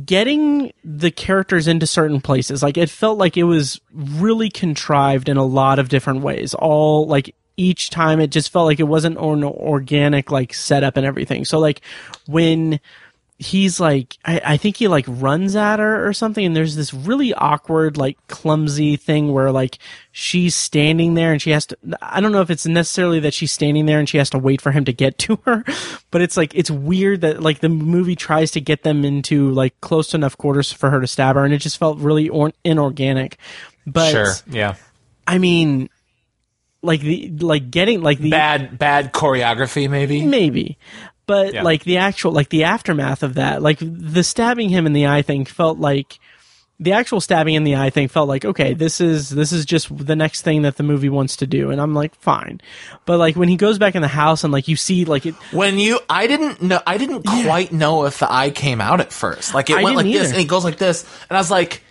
getting 0.06 0.72
the 0.84 1.12
characters 1.12 1.68
into 1.68 1.88
certain 1.88 2.22
places. 2.22 2.62
Like 2.62 2.78
it 2.78 2.90
felt 2.90 3.18
like 3.18 3.38
it 3.38 3.44
was 3.44 3.82
really 3.94 4.50
contrived 4.50 5.30
in 5.30 5.38
a 5.38 5.46
lot 5.46 5.80
of 5.80 5.90
different 5.90 6.22
ways. 6.22 6.54
All 6.54 7.08
like 7.08 7.36
each 7.58 7.90
time 7.90 8.20
it 8.20 8.30
just 8.30 8.52
felt 8.52 8.68
like 8.68 8.80
it 8.80 8.84
wasn't 8.84 9.18
an 9.18 9.44
organic 9.44 10.32
like 10.32 10.54
setup 10.54 10.96
and 10.96 11.06
everything. 11.06 11.44
So 11.44 11.60
like 11.60 11.82
when 12.28 12.80
he's 13.42 13.80
like 13.80 14.18
I, 14.26 14.42
I 14.44 14.58
think 14.58 14.76
he 14.76 14.90
like 14.90 15.06
runs 15.08 15.56
at 15.56 15.80
her 15.80 16.06
or 16.06 16.12
something 16.12 16.46
and 16.46 16.54
there's 16.54 16.76
this 16.76 16.94
really 16.94 17.34
awkward 17.34 17.96
like 17.96 18.18
clumsy 18.28 18.98
thing 18.98 19.32
where 19.32 19.50
like 19.50 19.78
she's 20.12 20.58
standing 20.58 21.14
there 21.14 21.32
and 21.32 21.42
she 21.42 21.52
has 21.52 21.66
to 21.68 21.78
i 22.02 22.20
don't 22.20 22.34
know 22.34 22.42
if 22.42 22.50
it's 22.50 22.66
necessarily 22.66 23.22
that 23.22 23.34
she's 23.34 23.54
standing 23.54 23.86
there 23.86 23.98
and 23.98 24.10
she 24.10 24.18
has 24.18 24.30
to 24.32 24.38
wait 24.38 24.60
for 24.60 24.72
him 24.74 24.84
to 24.84 24.92
get 24.92 25.18
to 25.20 25.38
her 25.46 25.64
but 26.12 26.22
it's 26.22 26.36
like 26.36 26.54
it's 26.54 26.70
weird 26.70 27.22
that 27.22 27.42
like 27.42 27.60
the 27.60 27.70
movie 27.70 28.16
tries 28.16 28.52
to 28.52 28.60
get 28.60 28.84
them 28.84 29.06
into 29.06 29.52
like 29.52 29.80
close 29.80 30.14
enough 30.14 30.38
quarters 30.38 30.74
for 30.74 30.90
her 30.90 31.00
to 31.00 31.08
stab 31.08 31.38
her 31.38 31.46
and 31.46 31.54
it 31.54 31.60
just 31.60 31.78
felt 31.78 31.98
really 32.00 32.28
or- 32.28 32.52
inorganic 32.66 33.38
but 33.88 34.12
sure. 34.12 34.34
Yeah. 34.48 34.76
i 35.26 35.38
mean 35.38 35.90
like 36.82 37.00
the 37.00 37.30
like 37.40 37.72
getting 37.72 38.02
like 38.02 38.20
the 38.20 38.32
Bad 38.32 38.78
bad 38.78 39.14
choreography, 39.14 39.90
maybe. 39.90 40.26
maybe 40.26 40.78
but 41.30 41.54
Yeah. 41.54 41.64
like 41.64 41.84
the 41.86 41.98
actual 41.98 42.32
like 42.34 42.50
the 42.50 42.64
aftermath 42.66 43.24
of 43.24 43.36
that 43.36 43.62
like 43.62 43.78
the 43.82 44.24
stabbing 44.24 44.68
him 44.70 44.86
in 44.86 44.94
the 44.94 45.08
eye 45.08 45.22
thing 45.22 45.46
felt 45.46 45.78
like 45.80 46.20
the 46.82 46.94
actual 46.94 47.20
stabbing 47.20 47.56
in 47.56 47.66
the 47.66 47.76
eye 47.76 47.90
thing 47.90 48.08
felt 48.08 48.28
like 48.30 48.46
okay 48.46 48.74
this 48.74 49.02
is 49.02 49.30
this 49.30 49.52
is 49.52 49.66
just 49.66 49.96
the 49.98 50.16
next 50.16 50.42
thing 50.44 50.62
that 50.64 50.78
the 50.78 50.84
movie 50.84 51.10
wants 51.10 51.36
to 51.36 51.46
do 51.46 51.72
and 51.72 51.82
i'm 51.82 51.94
like 51.94 52.16
fine 52.16 52.62
but 53.06 53.18
like 53.20 53.36
when 53.36 53.50
he 53.50 53.58
goes 53.58 53.78
back 53.78 53.96
in 53.96 54.02
the 54.02 54.08
house 54.08 54.44
and 54.46 54.54
like 54.54 54.68
you 54.70 54.76
see 54.78 55.04
like 55.06 55.26
it 55.26 55.36
When 55.52 55.78
you, 55.78 56.00
I 56.10 56.26
didn't 56.28 56.62
know, 56.62 56.80
I 56.88 56.98
didn't 56.98 57.24
quite 57.24 57.72
know 57.74 58.06
if 58.06 58.20
the 58.20 58.32
eye 58.32 58.50
came 58.50 58.80
out 58.82 59.02
at 59.02 59.12
first. 59.12 59.54
Like 59.54 59.70
it 59.70 59.78
I 59.78 59.84
went 59.84 59.98
like 59.98 60.06
didn't 60.06 60.22
this, 60.22 60.32
and 60.32 60.40
it 60.42 60.48
goes 60.48 60.64
like 60.64 60.78
this, 60.78 61.04
and 61.30 61.36
I 61.38 61.40
was 61.42 61.52
like, 61.52 61.84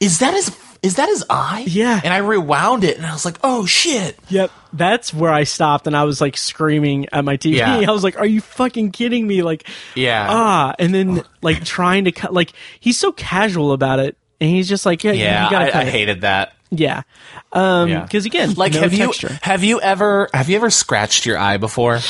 "Is 0.00 0.18
that 0.20 0.32
his? 0.34 0.48
Is 0.84 0.96
that 0.96 1.08
his 1.08 1.24
eye?" 1.30 1.64
Yeah. 1.66 2.00
And 2.04 2.12
I 2.12 2.18
rewound 2.18 2.84
it, 2.84 2.96
and 2.96 3.04
I 3.06 3.12
was 3.12 3.24
like, 3.24 3.38
"Oh 3.42 3.66
shit!" 3.66 4.18
yep 4.28 4.50
that's 4.76 5.14
where 5.14 5.30
i 5.32 5.44
stopped 5.44 5.86
and 5.86 5.96
i 5.96 6.02
was 6.02 6.20
like 6.20 6.36
screaming 6.36 7.06
at 7.12 7.24
my 7.24 7.36
tv 7.36 7.58
Yeah. 7.58 7.76
i 7.88 7.92
was 7.92 8.02
like 8.02 8.18
are 8.18 8.26
you 8.26 8.40
fucking 8.40 8.90
kidding 8.90 9.24
me 9.24 9.42
like 9.42 9.68
Yeah. 9.94 10.26
ah 10.28 10.74
and 10.80 10.92
then 10.92 11.22
like 11.42 11.64
trying 11.64 12.06
to 12.06 12.12
cut 12.12 12.34
like 12.34 12.52
he's 12.80 12.98
so 12.98 13.12
casual 13.12 13.70
about 13.72 14.00
it 14.00 14.16
and 14.40 14.50
he's 14.50 14.68
just 14.68 14.84
like 14.84 15.04
yeah, 15.04 15.12
yeah, 15.12 15.44
you 15.44 15.50
gotta 15.52 15.66
I, 15.66 15.70
cut 15.70 15.84
I 15.84 15.86
it. 15.86 15.92
hated 15.92 16.20
that. 16.22 16.54
Yeah 16.76 17.02
um 17.52 17.88
Yeah. 17.88 18.02
because 18.02 18.26
again 18.26 18.54
Like, 18.54 18.72
no 18.74 18.80
have 18.82 18.92
texture. 18.94 19.28
you 19.32 19.38
have 19.42 19.64
you 19.64 19.80
ever 19.80 20.28
have 20.34 20.48
you 20.48 20.56
ever 20.56 20.70
scratched 20.70 21.26
your 21.26 21.38
eye 21.38 21.56
before? 21.56 22.00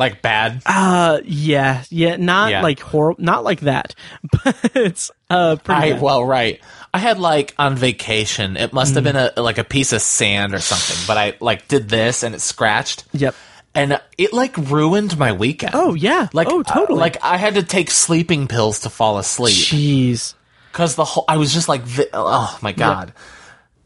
Like 0.00 0.22
bad? 0.22 0.60
Uh, 0.66 1.20
yeah, 1.24 1.84
yeah, 1.88 2.16
not 2.16 2.50
Yeah. 2.50 2.62
like 2.62 2.80
horrible, 2.80 3.22
not 3.22 3.44
like 3.44 3.60
that, 3.60 3.94
but 4.44 4.56
it's 4.74 5.10
uh 5.30 5.54
pretty. 5.56 5.80
I 5.80 5.92
bad. 5.92 6.02
well, 6.02 6.24
right. 6.24 6.60
I 6.92 6.98
had 6.98 7.18
like 7.20 7.54
on 7.58 7.76
vacation. 7.76 8.56
It 8.56 8.72
must 8.72 8.94
have 8.96 9.04
been 9.04 9.14
a 9.16 9.32
like 9.36 9.58
a 9.58 9.64
piece 9.64 9.92
of 9.92 10.02
sand 10.02 10.52
or 10.54 10.58
something. 10.58 10.96
But 11.06 11.16
I 11.16 11.34
like 11.40 11.68
did 11.68 11.88
this 11.88 12.22
and 12.24 12.34
it 12.34 12.40
scratched. 12.40 13.04
Yep. 13.12 13.34
and 13.76 14.00
it 14.18 14.32
like 14.32 14.56
ruined 14.56 15.16
my 15.16 15.32
weekend. 15.32 15.74
Oh 15.74 15.94
yeah. 15.94 16.28
Like 16.32 16.48
oh 16.50 16.62
totally. 16.64 16.98
uh, 16.98 17.00
like 17.00 17.16
I 17.22 17.36
had 17.36 17.54
to 17.54 17.62
take 17.62 17.90
sleeping 17.92 18.48
pills 18.48 18.80
to 18.80 18.90
fall 18.90 19.18
asleep 19.18 19.54
jeez. 19.54 20.34
because 20.72 20.96
the 20.96 21.04
whole 21.04 21.24
I 21.28 21.36
was 21.36 21.52
just 21.54 21.68
like, 21.68 21.82
oh 22.12 22.58
my 22.62 22.72
god. 22.72 23.12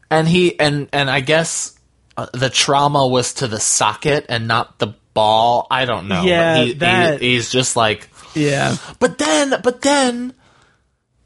And 0.09 0.27
he 0.27 0.59
and 0.59 0.89
and 0.91 1.09
I 1.09 1.19
guess 1.19 1.77
uh, 2.17 2.27
the 2.33 2.49
trauma 2.49 3.07
was 3.07 3.35
to 3.35 3.47
the 3.47 3.59
socket 3.59 4.25
and 4.29 4.47
not 4.47 4.79
the 4.79 4.95
ball. 5.13 5.67
I 5.69 5.85
don't 5.85 6.07
know. 6.07 6.23
Yeah, 6.23 6.63
He- 6.63 6.73
he- 6.73 7.17
he's 7.33 7.49
just 7.51 7.75
like. 7.75 8.09
Yeah. 8.35 8.75
But 8.99 9.17
then, 9.17 9.53
but 9.63 9.81
then 9.81 10.33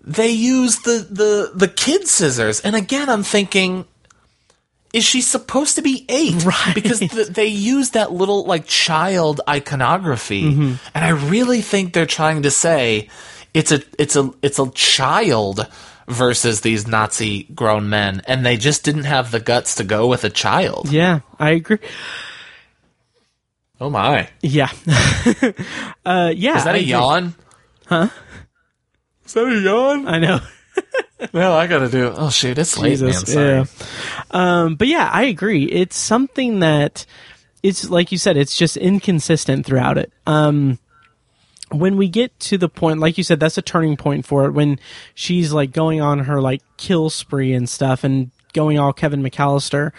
they 0.02 0.30
use 0.32 0.80
the 0.80 1.06
the 1.10 1.52
the 1.56 1.68
kid 1.68 2.08
scissors, 2.08 2.60
and 2.62 2.76
again, 2.76 3.10
I'm 3.10 3.24
thinking. 3.24 3.86
Is 4.94 5.04
she 5.04 5.22
supposed 5.22 5.76
to 5.78 5.82
be 5.82 6.06
eight? 6.08 6.46
Right. 6.46 6.76
Because 6.76 7.00
th- 7.00 7.30
they 7.30 7.48
use 7.48 7.92
that 7.92 8.12
little 8.12 8.46
like 8.46 8.68
child 8.68 9.42
iconography, 9.50 10.44
Mm-hmm. 10.44 10.74
and 10.94 11.04
I 11.06 11.10
really 11.10 11.62
think 11.62 11.94
they're 11.94 12.06
trying 12.06 12.44
to 12.44 12.52
say 12.52 13.10
it's 13.56 13.72
a 13.72 13.82
it's 13.98 14.16
a 14.16 14.30
it's 14.44 14.60
a 14.60 14.70
child 14.72 15.68
versus 16.08 16.62
these 16.62 16.88
Nazi 16.88 17.44
grown 17.44 17.90
men, 17.90 18.22
and 18.28 18.46
they 18.46 18.58
just 18.58 18.84
didn't 18.84 19.06
have 19.06 19.32
the 19.32 19.40
guts 19.40 19.76
to 19.76 19.84
go 19.84 20.08
with 20.08 20.24
a 20.24 20.30
child. 20.30 20.92
Yeah, 20.92 21.22
I 21.40 21.52
agree. 21.52 21.80
Oh 23.82 23.90
my! 23.90 24.30
Yeah. 24.42 24.70
uh, 26.06 26.32
yeah. 26.36 26.58
Is 26.58 26.64
that 26.64 26.76
I 26.76 26.78
a 26.78 26.80
agree. 26.80 26.84
yawn? 26.84 27.36
Huh? 27.88 28.08
Is 29.26 29.34
that 29.34 29.46
a 29.46 29.60
yawn? 29.60 30.08
I 30.08 30.20
know. 30.20 30.40
Well, 31.32 31.54
I 31.54 31.68
gotta 31.68 31.88
do. 31.88 32.12
Oh 32.14 32.30
shoot, 32.30 32.58
it's 32.58 32.78
late, 32.78 33.00
man. 33.00 33.14
Sorry. 33.14 33.46
yeah. 33.60 33.66
Um, 34.32 34.76
but 34.76 34.90
yeah, 34.90 35.10
I 35.12 35.24
agree. 35.24 35.64
It's 35.64 35.96
something 35.96 36.60
that 36.60 37.06
it's 37.62 37.90
like 37.90 38.12
you 38.12 38.18
said, 38.18 38.36
it's 38.36 38.58
just 38.58 38.76
inconsistent 38.76 39.66
throughout 39.66 39.98
it. 39.98 40.12
Um, 40.28 40.80
when 41.74 41.98
we 41.98 42.08
get 42.08 42.38
to 42.42 42.58
the 42.58 42.70
point, 42.70 43.00
like 43.00 43.18
you 43.18 43.24
said, 43.24 43.40
that's 43.40 43.58
a 43.58 43.62
turning 43.62 43.98
point 43.98 44.26
for 44.26 44.46
it. 44.46 44.52
When 44.52 44.80
she's 45.16 45.52
like 45.52 45.72
going 45.72 46.02
on 46.02 46.20
her 46.20 46.42
like 46.42 46.62
kill 46.78 47.10
spree 47.10 47.54
and 47.54 47.68
stuff, 47.68 48.04
and 48.04 48.32
going 48.54 48.80
all 48.80 48.94
Kevin 48.94 49.24
McCallister, 49.24 49.92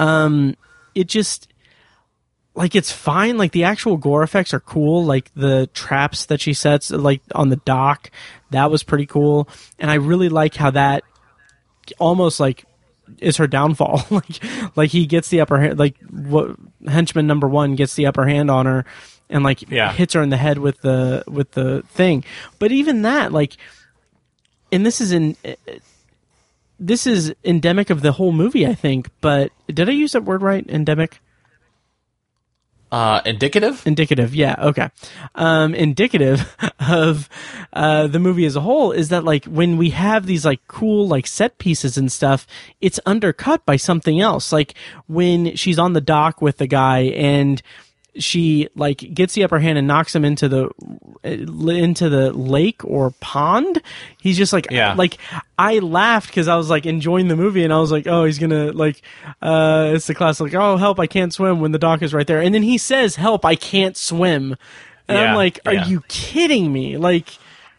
um, 0.00 0.56
it 0.94 1.08
just 1.08 1.48
like 2.54 2.74
it's 2.74 2.92
fine. 2.92 3.38
Like 3.38 3.52
the 3.52 3.64
actual 3.64 3.96
gore 3.96 4.22
effects 4.22 4.52
are 4.54 4.60
cool. 4.60 5.04
Like 5.04 5.32
the 5.34 5.68
traps 5.74 6.26
that 6.26 6.40
she 6.40 6.54
sets, 6.54 6.90
like 6.90 7.22
on 7.34 7.48
the 7.48 7.56
dock, 7.56 8.10
that 8.50 8.70
was 8.70 8.82
pretty 8.82 9.06
cool. 9.06 9.48
And 9.78 9.90
I 9.90 9.94
really 9.94 10.28
like 10.28 10.54
how 10.54 10.70
that 10.70 11.04
almost 11.98 12.40
like 12.40 12.64
is 13.18 13.36
her 13.38 13.46
downfall. 13.46 14.04
like 14.10 14.76
like 14.76 14.90
he 14.90 15.06
gets 15.06 15.28
the 15.28 15.40
upper 15.40 15.58
hand. 15.60 15.78
Like 15.78 15.96
what 16.10 16.56
henchman 16.86 17.26
number 17.26 17.48
one 17.48 17.74
gets 17.74 17.94
the 17.94 18.06
upper 18.06 18.26
hand 18.26 18.50
on 18.50 18.66
her, 18.66 18.84
and 19.32 19.42
like 19.42 19.68
Yeah. 19.70 19.92
hits 19.92 20.14
her 20.14 20.22
in 20.22 20.28
the 20.30 20.36
head 20.36 20.58
with 20.58 20.80
the 20.82 21.24
with 21.26 21.50
the 21.52 21.82
thing. 21.88 22.24
But 22.60 22.70
even 22.70 23.02
that, 23.02 23.32
like, 23.32 23.56
and 24.70 24.86
this 24.86 25.00
is 25.00 25.10
in. 25.12 25.36
This 26.78 27.06
is 27.06 27.32
endemic 27.44 27.90
of 27.90 28.02
the 28.02 28.10
whole 28.12 28.32
movie, 28.32 28.66
I 28.66 28.74
think. 28.74 29.08
But 29.20 29.52
did 29.68 29.88
I 29.88 29.92
use 29.92 30.12
that 30.12 30.24
word 30.24 30.42
right? 30.42 30.64
Endemic. 30.68 31.20
Uh, 32.90 33.22
indicative. 33.24 33.82
indicative 33.86 34.34
yeah 34.34 34.54
okay 34.58 34.90
um 35.36 35.74
indicative 35.74 36.54
of 36.90 37.26
uh 37.72 38.06
the 38.06 38.18
movie 38.18 38.44
as 38.44 38.54
a 38.54 38.60
whole 38.60 38.92
is 38.92 39.08
that 39.08 39.24
like 39.24 39.46
when 39.46 39.78
we 39.78 39.88
have 39.88 40.26
these 40.26 40.44
like 40.44 40.60
cool 40.68 41.08
like 41.08 41.26
set 41.26 41.56
pieces 41.56 41.96
and 41.96 42.12
stuff 42.12 42.46
it's 42.82 43.00
undercut 43.06 43.64
by 43.64 43.76
something 43.76 44.20
else 44.20 44.52
like 44.52 44.74
when 45.06 45.56
she's 45.56 45.78
on 45.78 45.94
the 45.94 46.02
dock 46.02 46.42
with 46.42 46.58
the 46.58 46.66
guy 46.66 46.98
and 47.16 47.62
she 48.16 48.68
like 48.76 48.98
gets 49.14 49.34
the 49.34 49.42
upper 49.44 49.58
hand 49.58 49.78
and 49.78 49.86
knocks 49.88 50.14
him 50.14 50.24
into 50.24 50.48
the 50.48 50.68
into 51.24 52.08
the 52.08 52.32
lake 52.32 52.84
or 52.84 53.10
pond 53.20 53.80
he's 54.20 54.36
just 54.36 54.52
like 54.52 54.66
Yeah. 54.70 54.94
like 54.94 55.16
i 55.58 55.78
laughed 55.78 56.26
because 56.28 56.48
i 56.48 56.56
was 56.56 56.68
like 56.68 56.84
enjoying 56.84 57.28
the 57.28 57.36
movie 57.36 57.64
and 57.64 57.72
i 57.72 57.78
was 57.78 57.90
like 57.92 58.06
oh 58.06 58.24
he's 58.24 58.38
gonna 58.38 58.72
like 58.72 59.00
uh 59.40 59.92
it's 59.94 60.06
the 60.08 60.14
classic 60.14 60.52
oh 60.54 60.76
help 60.76 60.98
i 61.00 61.06
can't 61.06 61.32
swim 61.32 61.60
when 61.60 61.72
the 61.72 61.78
dock 61.78 62.02
is 62.02 62.12
right 62.12 62.26
there 62.26 62.40
and 62.40 62.54
then 62.54 62.62
he 62.62 62.76
says 62.76 63.16
help 63.16 63.44
i 63.44 63.54
can't 63.54 63.96
swim 63.96 64.56
and 65.08 65.18
i'm 65.18 65.34
like 65.36 65.60
are 65.64 65.74
yeah. 65.74 65.86
you 65.86 66.02
kidding 66.08 66.72
me 66.72 66.96
like 66.98 67.28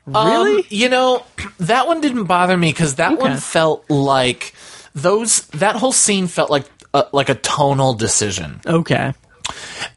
Um, 0.07 0.27
really 0.27 0.65
you 0.69 0.89
know, 0.89 1.23
that 1.59 1.87
one 1.87 2.01
didn't 2.01 2.25
bother 2.25 2.57
me 2.57 2.71
because 2.71 2.95
that 2.95 3.17
one 3.19 3.37
felt 3.37 3.89
like 3.89 4.53
those. 4.93 5.45
That 5.55 5.77
whole 5.77 5.93
scene 5.93 6.27
felt 6.27 6.49
like 6.51 6.65
uh, 6.93 7.03
like 7.13 7.29
a 7.29 7.35
tonal 7.35 7.93
decision. 7.93 8.59
okay 8.67 9.13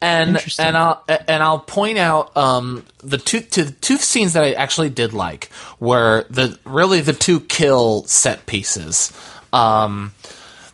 and 0.01 0.37
and 0.59 0.77
I'll 0.77 1.03
and 1.07 1.41
I'll 1.43 1.59
point 1.59 1.97
out 1.97 2.35
um, 2.37 2.85
the 2.99 3.17
two 3.17 3.39
to 3.41 3.63
the 3.65 3.71
two 3.71 3.97
scenes 3.97 4.33
that 4.33 4.43
I 4.43 4.53
actually 4.53 4.89
did 4.89 5.13
like 5.13 5.49
were 5.79 6.25
the 6.29 6.57
really 6.65 7.01
the 7.01 7.13
two 7.13 7.39
kill 7.41 8.03
set 8.05 8.45
pieces. 8.45 9.11
Um, 9.53 10.13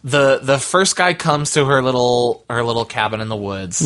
the 0.04 0.40
the 0.42 0.58
first 0.60 0.96
guy 0.96 1.14
comes 1.14 1.52
to 1.52 1.66
her 1.66 1.82
little 1.82 2.44
her 2.50 2.64
little 2.64 2.86
cabin 2.86 3.22
in 3.22 3.30
the 3.30 3.36
woods, 3.38 3.82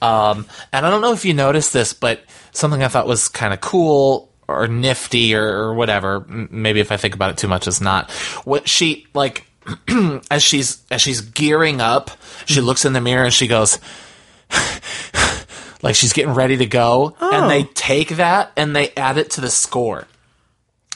um, 0.00 0.46
and 0.72 0.86
I 0.86 0.90
don't 0.90 1.02
know 1.02 1.12
if 1.12 1.24
you 1.24 1.34
noticed 1.34 1.72
this, 1.72 1.92
but 1.92 2.20
something 2.52 2.82
I 2.82 2.88
thought 2.88 3.06
was 3.06 3.28
kind 3.28 3.52
of 3.52 3.60
cool 3.60 4.30
or 4.46 4.66
nifty 4.66 5.34
or, 5.34 5.44
or 5.46 5.74
whatever. 5.74 6.24
m- 6.28 6.48
Maybe 6.50 6.80
if 6.80 6.90
I 6.90 6.96
think 6.96 7.14
about 7.14 7.32
it 7.32 7.36
too 7.36 7.48
much, 7.48 7.66
it's 7.68 7.82
not. 7.82 8.10
What 8.44 8.66
she 8.68 9.06
like 9.12 9.44
as 10.30 10.42
she's 10.42 10.82
as 10.90 11.02
she's 11.02 11.20
gearing 11.20 11.82
up, 11.82 12.10
she 12.46 12.62
looks 12.62 12.86
in 12.86 12.94
the 12.94 13.00
mirror 13.02 13.24
and 13.24 13.34
she 13.34 13.46
goes 13.46 13.78
like 15.82 15.94
she's 15.94 16.12
getting 16.12 16.34
ready 16.34 16.56
to 16.58 16.66
go, 16.66 17.14
and 17.20 17.50
they 17.50 17.64
take 17.74 18.10
that 18.16 18.52
and 18.56 18.74
they 18.74 18.90
add 18.96 19.18
it 19.18 19.30
to 19.32 19.40
the 19.40 19.50
score. 19.50 20.06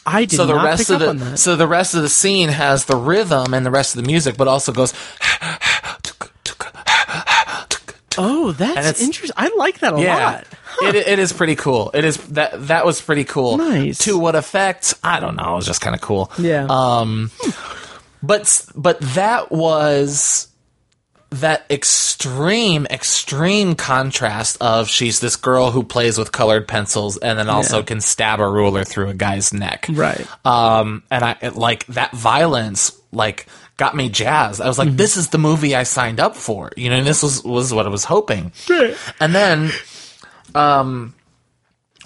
i 0.06 0.24
did 0.24 0.36
so 0.36 0.46
the 0.46 0.54
rest 0.54 0.90
of 0.90 0.98
the 1.00 1.36
so 1.36 1.54
the 1.56 1.66
rest 1.68 1.94
of 1.94 2.02
the 2.02 2.08
scene 2.08 2.48
has 2.48 2.86
the 2.86 2.96
rhythm 2.96 3.54
and 3.54 3.64
the 3.64 3.70
rest 3.70 3.94
of 3.96 4.02
the 4.02 4.06
music, 4.06 4.36
but 4.36 4.48
also 4.48 4.72
goes. 4.72 4.92
oh 8.18 8.52
that's 8.52 9.00
interesting 9.00 9.32
i 9.38 9.50
like 9.56 9.78
that 9.80 9.94
a 9.94 10.00
Yeah, 10.00 10.14
lot 10.16 10.46
it, 10.82 10.94
it 10.96 11.18
is 11.18 11.32
pretty 11.32 11.54
cool. 11.54 11.90
It 11.94 12.04
is 12.04 12.16
that 12.28 12.66
that 12.68 12.84
was 12.86 13.00
pretty 13.00 13.24
cool. 13.24 13.58
Nice. 13.58 13.98
To 13.98 14.18
what 14.18 14.34
effect? 14.34 14.94
I 15.04 15.20
don't 15.20 15.36
know. 15.36 15.52
It 15.52 15.56
was 15.56 15.66
just 15.66 15.80
kind 15.82 15.94
of 15.94 16.00
cool. 16.00 16.32
yeah 16.38 16.66
Um, 16.68 17.30
but 18.22 18.66
but 18.74 18.98
that 19.00 19.52
was 19.52 20.48
that 21.32 21.64
extreme 21.70 22.86
extreme 22.90 23.74
contrast 23.74 24.56
of 24.60 24.88
she's 24.88 25.20
this 25.20 25.36
girl 25.36 25.70
who 25.70 25.82
plays 25.82 26.18
with 26.18 26.30
colored 26.32 26.68
pencils 26.68 27.16
and 27.16 27.38
then 27.38 27.48
also 27.48 27.78
Yeah. 27.78 27.82
can 27.84 28.00
stab 28.00 28.38
a 28.40 28.48
ruler 28.48 28.84
through 28.84 29.08
a 29.08 29.14
guy's 29.14 29.52
neck. 29.52 29.86
right 29.90 30.26
Um, 30.46 31.02
and 31.10 31.24
I 31.24 31.36
it, 31.40 31.56
like 31.56 31.86
that 31.86 32.12
violence 32.12 32.92
like 33.12 33.46
got 33.76 33.96
me 33.96 34.08
jazzed. 34.08 34.60
I 34.60 34.68
was 34.68 34.78
like, 34.78 34.96
this 34.96 35.16
is 35.16 35.28
the 35.28 35.38
movie 35.38 35.74
I 35.74 35.82
signed 35.82 36.20
up 36.20 36.36
for. 36.36 36.70
You 36.76 36.90
know, 36.90 37.02
this 37.02 37.22
was 37.22 37.42
was 37.42 37.72
what 37.74 37.86
I 37.86 37.88
was 37.88 38.04
hoping. 38.04 38.52
And 39.18 39.34
then, 39.34 39.70
um, 40.54 41.14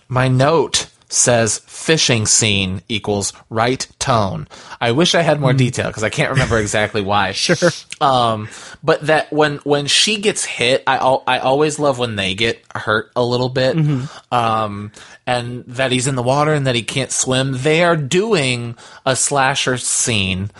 my 0.09 0.29
note 0.29 0.87
says 1.17 1.59
fishing 1.67 2.27
scene 2.27 2.83
equals 2.89 3.33
right 3.49 3.87
tone. 3.99 4.47
I 4.81 4.93
wish 4.93 5.15
I 5.15 5.23
had 5.23 5.41
more 5.41 5.53
detail 5.53 5.87
because 5.87 6.05
I 6.05 6.11
can't 6.11 6.31
remember 6.33 6.59
exactly 6.59 7.01
why. 7.03 7.33
Sure. 7.47 7.71
Um, 8.01 8.49
but 8.83 9.07
that 9.07 9.33
when 9.33 9.59
when 9.59 9.87
she 9.87 10.21
gets 10.21 10.45
hit, 10.45 10.83
I 10.87 10.97
al- 10.97 11.23
I 11.27 11.39
always 11.39 11.79
love 11.79 11.99
when 11.99 12.17
they 12.17 12.35
get 12.35 12.63
hurt 12.75 13.11
a 13.15 13.25
little 13.25 13.49
bit. 13.49 13.77
Um, 14.33 14.93
and 15.27 15.65
that 15.67 15.93
he's 15.93 16.07
in 16.07 16.15
the 16.17 16.23
water 16.23 16.53
and 16.53 16.67
that 16.67 16.75
he 16.75 16.83
can't 16.83 17.11
swim. 17.13 17.53
They 17.57 17.85
are 17.85 17.97
doing 17.97 18.77
a 19.05 19.15
slasher 19.17 19.79
scene 19.79 20.51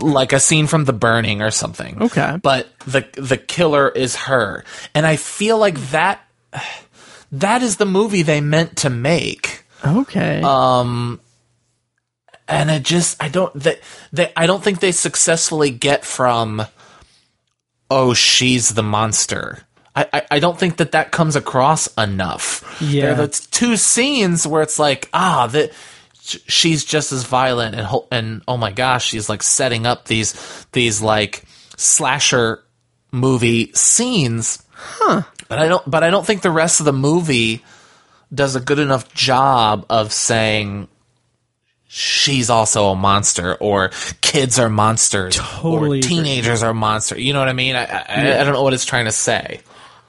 like 0.00 0.32
a 0.32 0.40
scene 0.40 0.66
from 0.66 0.84
The 0.84 0.92
Burning 0.92 1.40
or 1.40 1.50
something. 1.50 2.02
Okay. 2.02 2.38
But 2.42 2.68
the 2.86 3.06
the 3.14 3.38
killer 3.38 3.88
is 3.88 4.16
her. 4.16 4.64
And 4.94 5.06
I 5.06 5.16
feel 5.16 5.58
like 5.58 5.78
that 5.92 6.20
that 7.40 7.62
is 7.62 7.76
the 7.76 7.86
movie 7.86 8.22
they 8.22 8.40
meant 8.40 8.76
to 8.78 8.90
make. 8.90 9.64
okay 9.84 10.40
Um 10.42 11.20
and 12.48 12.70
it 12.70 12.82
just 12.82 13.22
I 13.22 13.28
don't 13.28 13.52
they, 13.54 13.78
they 14.12 14.32
I 14.36 14.46
don't 14.46 14.62
think 14.62 14.80
they 14.80 14.92
successfully 14.92 15.70
get 15.70 16.04
from 16.04 16.62
oh 17.90 18.14
she's 18.14 18.70
the 18.70 18.82
monster. 18.82 19.60
I, 19.96 20.06
I, 20.12 20.22
I 20.32 20.38
don't 20.40 20.58
think 20.58 20.78
that 20.78 20.92
that 20.92 21.12
comes 21.12 21.36
across 21.36 21.86
enough. 21.96 22.78
Yeah. 22.80 23.02
There 23.02 23.12
are 23.12 23.26
the 23.26 23.46
two 23.50 23.76
scenes 23.76 24.46
where 24.46 24.62
it's 24.62 24.78
like 24.78 25.08
ah 25.12 25.46
that 25.48 25.72
she's 26.22 26.84
just 26.84 27.12
as 27.12 27.24
violent 27.24 27.74
and 27.74 27.86
ho- 27.86 28.08
and 28.10 28.42
oh 28.48 28.56
my 28.56 28.72
gosh 28.72 29.06
she's 29.08 29.28
like 29.28 29.42
setting 29.42 29.86
up 29.86 30.06
these 30.06 30.66
these 30.72 31.00
like 31.00 31.44
slasher 31.76 32.62
movie 33.12 33.70
scenes. 33.74 34.62
Huh. 34.72 35.22
But 35.54 35.62
I 35.64 35.68
don't 35.68 35.90
but 35.90 36.02
I 36.02 36.10
don't 36.10 36.26
think 36.26 36.42
the 36.42 36.50
rest 36.50 36.80
of 36.80 36.86
the 36.86 36.92
movie 36.92 37.62
does 38.32 38.56
a 38.56 38.60
good 38.60 38.78
enough 38.80 39.12
job 39.14 39.86
of 39.88 40.12
saying 40.12 40.88
she's 41.86 42.50
also 42.50 42.88
a 42.88 42.96
monster 42.96 43.54
or 43.56 43.90
kids 44.20 44.58
are 44.58 44.68
monsters 44.68 45.36
Totally 45.36 45.74
or 45.76 45.84
agree. 45.86 46.00
teenagers 46.00 46.62
are 46.62 46.74
monsters. 46.74 47.20
You 47.20 47.32
know 47.32 47.38
what 47.38 47.48
I 47.48 47.52
mean? 47.52 47.76
I, 47.76 47.84
I, 47.84 48.40
I 48.40 48.44
don't 48.44 48.54
know 48.54 48.62
what 48.62 48.72
it's 48.74 48.84
trying 48.84 49.04
to 49.04 49.12
say. 49.12 49.60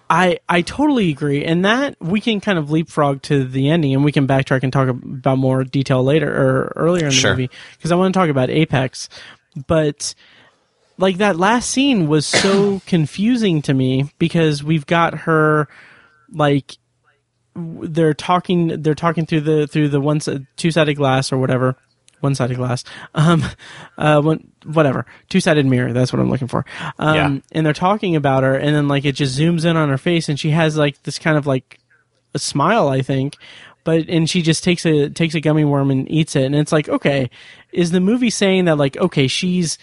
I 0.10 0.40
I 0.48 0.62
totally 0.62 1.10
agree, 1.10 1.44
and 1.46 1.66
that 1.66 1.96
we 2.00 2.22
can 2.22 2.40
kind 2.40 2.60
of 2.60 2.70
leapfrog 2.72 3.24
to 3.24 3.44
the 3.44 3.70
ending, 3.70 3.94
and 3.96 4.04
we 4.04 4.12
can 4.12 4.28
backtrack 4.28 4.62
and 4.64 4.72
talk 4.72 4.88
about 4.90 5.38
more 5.40 5.64
detail 5.64 6.04
later 6.04 6.30
or 6.32 6.74
earlier 6.76 7.06
in 7.06 7.10
the 7.10 7.16
Sure. 7.16 7.32
movie 7.32 7.50
because 7.78 7.92
I 7.92 7.96
want 7.96 8.14
to 8.14 8.20
talk 8.20 8.30
about 8.30 8.50
Apex, 8.52 9.10
but 9.68 10.14
like 10.98 11.18
that 11.18 11.38
last 11.38 11.70
scene 11.70 12.08
was 12.08 12.26
so 12.26 12.82
confusing 12.88 13.62
to 13.64 13.74
me 13.74 14.12
because 14.20 14.64
we've 14.64 14.86
got 14.86 15.20
her 15.20 15.68
like 16.32 16.78
they're 17.56 18.14
talking 18.14 18.82
they're 18.82 18.96
talking 18.96 19.26
through 19.26 19.42
the 19.42 19.68
through 19.68 19.90
the 19.90 20.02
one 20.02 20.20
two 20.58 20.72
sided 20.72 20.96
glass 20.96 21.32
or 21.32 21.38
whatever 21.38 21.76
one 22.20 22.36
sided 22.36 22.58
glass 22.58 22.84
um 23.16 23.44
uh 23.98 24.22
one 24.22 24.52
whatever 24.66 25.06
two 25.30 25.40
sided 25.40 25.66
mirror 25.66 25.94
that's 25.94 26.12
what 26.12 26.20
I'm 26.20 26.30
looking 26.30 26.48
for 26.48 26.66
um 27.00 27.16
Yeah. 27.16 27.38
and 27.54 27.66
they're 27.66 27.74
talking 27.74 28.16
about 28.16 28.44
her 28.44 28.56
and 28.56 28.76
then 28.76 28.88
like 28.88 29.06
it 29.06 29.14
just 29.14 29.40
zooms 29.40 29.64
in 29.66 29.78
on 29.78 29.90
her 29.90 29.98
face 29.98 30.28
and 30.28 30.40
she 30.40 30.50
has 30.50 30.76
like 30.76 31.02
this 31.04 31.18
kind 31.20 31.38
of 31.38 31.48
like 31.48 31.80
a 32.34 32.40
smile 32.40 32.90
I 32.90 33.02
think 33.02 33.38
but 33.86 34.10
and 34.10 34.30
she 34.30 34.42
just 34.42 34.64
takes 34.64 34.86
a 34.86 35.10
takes 35.10 35.36
a 35.36 35.40
gummy 35.40 35.64
worm 35.64 35.92
and 35.92 36.10
eats 36.12 36.36
it 36.36 36.44
and 36.46 36.56
it's 36.56 36.72
like 36.74 36.90
okay 36.90 37.30
is 37.72 37.92
the 37.92 38.02
movie 38.02 38.30
saying 38.32 38.66
that 38.66 38.78
like 38.78 38.98
okay 38.98 39.28
she's 39.28 39.78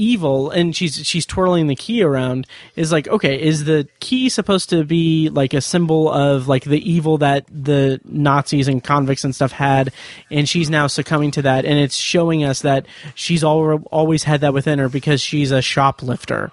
evil 0.00 0.48
and 0.50 0.76
she's 0.76 1.04
she's 1.04 1.26
twirling 1.26 1.66
the 1.66 1.74
key 1.74 2.02
around 2.02 2.46
is 2.76 2.92
like 2.92 3.08
okay 3.08 3.40
is 3.42 3.64
the 3.64 3.86
key 3.98 4.28
supposed 4.28 4.70
to 4.70 4.84
be 4.84 5.28
like 5.28 5.52
a 5.52 5.60
symbol 5.60 6.08
of 6.08 6.46
like 6.46 6.62
the 6.62 6.88
evil 6.88 7.18
that 7.18 7.44
the 7.50 8.00
Nazis 8.04 8.68
and 8.68 8.82
convicts 8.82 9.24
and 9.24 9.34
stuff 9.34 9.50
had 9.50 9.92
and 10.30 10.48
she's 10.48 10.70
now 10.70 10.86
succumbing 10.86 11.32
to 11.32 11.42
that 11.42 11.64
and 11.64 11.80
it's 11.80 11.96
showing 11.96 12.44
us 12.44 12.62
that 12.62 12.86
she's 13.16 13.42
al- 13.42 13.82
always 13.90 14.22
had 14.22 14.40
that 14.42 14.54
within 14.54 14.78
her 14.78 14.88
because 14.88 15.20
she's 15.20 15.50
a 15.50 15.60
shoplifter 15.60 16.52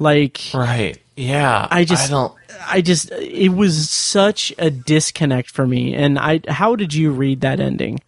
like 0.00 0.40
Right. 0.52 0.98
Yeah. 1.16 1.68
I 1.70 1.84
just 1.84 2.08
I 2.08 2.10
don't. 2.10 2.34
I 2.66 2.80
just 2.80 3.12
it 3.12 3.50
was 3.50 3.88
such 3.88 4.52
a 4.58 4.68
disconnect 4.70 5.50
for 5.50 5.66
me 5.66 5.94
and 5.94 6.18
I 6.18 6.40
how 6.48 6.74
did 6.74 6.92
you 6.92 7.12
read 7.12 7.42
that 7.42 7.60
ending 7.60 8.00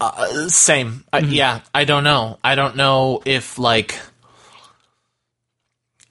Uh, 0.00 0.48
same. 0.48 1.04
I, 1.12 1.18
yeah. 1.18 1.60
I 1.74 1.84
don't 1.84 2.04
know. 2.04 2.38
I 2.42 2.54
don't 2.54 2.76
know 2.76 3.20
if 3.26 3.58
like 3.58 3.98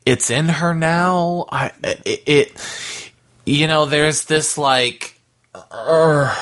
it's 0.06 0.30
in 0.30 0.48
her 0.48 0.74
now. 0.76 1.46
I 1.52 1.72
it. 1.84 2.24
it 2.28 3.12
you 3.46 3.66
know, 3.68 3.86
there's 3.86 4.26
this 4.26 4.58
like. 4.60 5.20
uh, 5.56 6.36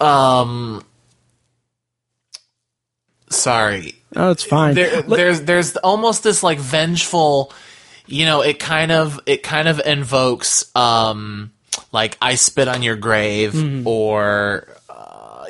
um. 0.00 0.82
Sorry. 3.30 3.96
oh 4.16 4.30
it's 4.30 4.44
fine 4.44 4.74
there, 4.74 5.02
Look- 5.02 5.16
there's 5.18 5.40
there's 5.42 5.76
almost 5.78 6.22
this 6.22 6.42
like 6.42 6.58
vengeful 6.60 7.52
you 8.06 8.24
know 8.26 8.42
it 8.42 8.58
kind 8.60 8.92
of 8.92 9.18
it 9.26 9.42
kind 9.42 9.66
of 9.66 9.80
invokes 9.84 10.70
um 10.76 11.50
like 11.90 12.16
i 12.22 12.36
spit 12.36 12.68
on 12.68 12.82
your 12.82 12.94
grave 12.96 13.52
Mm-hmm. 13.52 13.88
or 13.88 14.68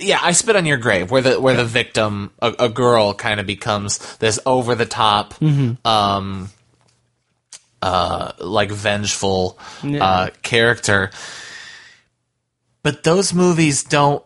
yeah 0.00 0.18
i 0.22 0.32
spit 0.32 0.56
on 0.56 0.66
your 0.66 0.76
grave 0.78 1.10
where 1.10 1.22
the 1.22 1.40
where 1.40 1.54
the 1.56 1.64
victim 1.64 2.30
a, 2.40 2.54
a 2.58 2.68
girl 2.68 3.14
kind 3.14 3.40
of 3.40 3.46
becomes 3.46 4.16
this 4.16 4.38
over 4.46 4.74
the 4.74 4.86
top 4.86 5.34
Mm-hmm. 5.34 5.86
um 5.86 6.50
uh 7.82 8.32
like 8.38 8.70
vengeful 8.70 9.58
Yeah. 9.82 10.04
uh 10.04 10.30
character 10.42 11.10
but 12.82 13.02
those 13.02 13.32
movies 13.34 13.84
don't 13.84 14.24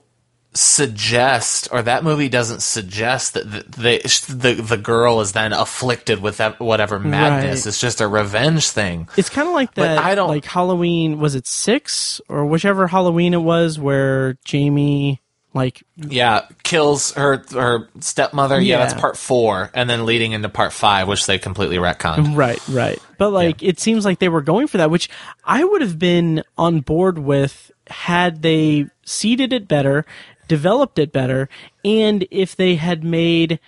suggest 0.54 1.68
or 1.70 1.82
that 1.82 2.02
movie 2.02 2.28
doesn't 2.28 2.62
suggest 2.62 3.34
that 3.34 3.48
the 3.50 3.60
the, 3.76 4.54
the, 4.54 4.62
the 4.62 4.76
girl 4.76 5.20
is 5.20 5.32
then 5.32 5.52
afflicted 5.52 6.20
with 6.20 6.38
that 6.38 6.58
whatever 6.58 6.98
madness 6.98 7.60
Right. 7.60 7.66
it's 7.68 7.80
just 7.80 8.00
a 8.00 8.08
revenge 8.08 8.68
thing 8.70 9.08
It's 9.16 9.28
kind 9.28 9.46
of 9.46 9.54
like 9.54 9.74
But 9.74 9.82
that. 9.82 9.98
I 9.98 10.14
don't- 10.14 10.28
like 10.28 10.44
Halloween. 10.44 11.18
Was 11.20 11.34
it 11.34 11.46
six 11.46 12.20
or 12.28 12.46
whichever 12.46 12.86
Halloween 12.88 13.34
it 13.34 13.42
was 13.42 13.78
where 13.78 14.34
Jamie 14.44 15.20
like 15.54 15.82
yeah 15.96 16.42
kills 16.62 17.12
her 17.14 17.42
her 17.52 17.88
stepmother 18.00 18.60
yeah, 18.60 18.76
Yeah. 18.76 18.84
that's 18.84 19.00
part 19.00 19.16
four 19.16 19.70
and 19.74 19.88
then 19.88 20.04
leading 20.04 20.32
into 20.32 20.48
part 20.48 20.72
five 20.72 21.08
which 21.08 21.26
they 21.26 21.38
completely 21.38 21.76
retconned 21.78 22.36
right 22.36 22.60
right. 22.68 22.98
But 23.16 23.30
like 23.30 23.62
it 23.62 23.80
seems 23.80 24.04
like 24.04 24.18
they 24.20 24.28
were 24.28 24.42
going 24.42 24.66
for 24.68 24.76
that, 24.76 24.90
which 24.90 25.08
I 25.44 25.64
would 25.64 25.80
have 25.80 25.98
been 25.98 26.44
on 26.56 26.80
board 26.80 27.18
with 27.18 27.72
had 27.88 28.42
they 28.42 28.86
seeded 29.04 29.52
it 29.52 29.66
better, 29.66 30.04
developed 30.46 30.98
it 30.98 31.12
better, 31.12 31.48
and 31.84 32.26
if 32.30 32.54
they 32.54 32.76
had 32.76 33.02
made 33.02 33.58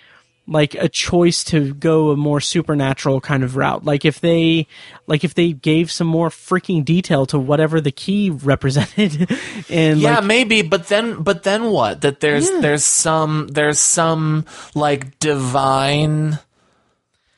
like 0.47 0.73
a 0.75 0.89
choice 0.89 1.43
to 1.43 1.73
go 1.75 2.09
a 2.09 2.17
more 2.17 2.41
supernatural 2.41 3.21
kind 3.21 3.43
of 3.43 3.55
route 3.55 3.85
like 3.85 4.03
if 4.05 4.19
they 4.21 4.67
like 5.07 5.23
if 5.23 5.33
they 5.35 5.53
gave 5.53 5.91
some 5.91 6.07
more 6.07 6.29
freaking 6.29 6.83
detail 6.83 7.25
to 7.25 7.37
whatever 7.39 7.79
the 7.79 7.91
key 7.91 8.29
represented 8.43 9.29
and 9.69 9.99
yeah 9.99 10.15
like, 10.15 10.23
maybe 10.25 10.61
but 10.61 10.87
then 10.87 11.21
but 11.21 11.43
then 11.43 11.65
what 11.69 12.01
that 12.01 12.19
there's 12.19 12.49
Yeah. 12.49 12.59
there's 12.61 12.83
some 12.83 13.47
there's 13.49 13.79
some 13.79 14.45
like 14.75 15.19
divine 15.19 16.39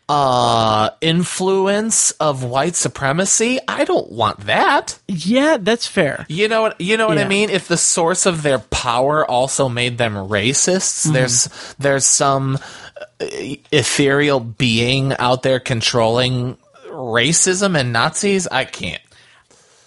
uh 0.09 0.89
influence 0.99 2.11
of 2.19 2.43
white 2.43 2.75
supremacy 2.75 3.57
i 3.69 3.85
don't 3.85 4.11
want 4.11 4.37
that 4.41 4.99
yeah 5.07 5.55
that's 5.59 5.87
fair 5.87 6.25
You 6.27 6.49
know 6.49 6.61
what 6.63 6.79
you 6.81 6.97
know 6.97 7.07
what 7.07 7.17
I 7.17 7.25
mean? 7.27 7.49
If 7.49 7.67
the 7.69 7.77
source 7.77 8.25
of 8.25 8.43
their 8.43 8.59
power 8.59 9.25
also 9.25 9.69
made 9.69 9.97
them 9.97 10.13
racists, 10.13 11.05
Mm-hmm. 11.05 11.13
there's 11.13 11.49
there's 11.79 12.05
some 12.05 12.57
uh, 13.21 13.25
ethereal 13.71 14.39
being 14.41 15.13
out 15.19 15.41
there 15.43 15.59
controlling 15.59 16.57
racism 16.87 17.79
and 17.79 17.93
Nazis. 17.93 18.45
I 18.47 18.65
can't. 18.65 19.01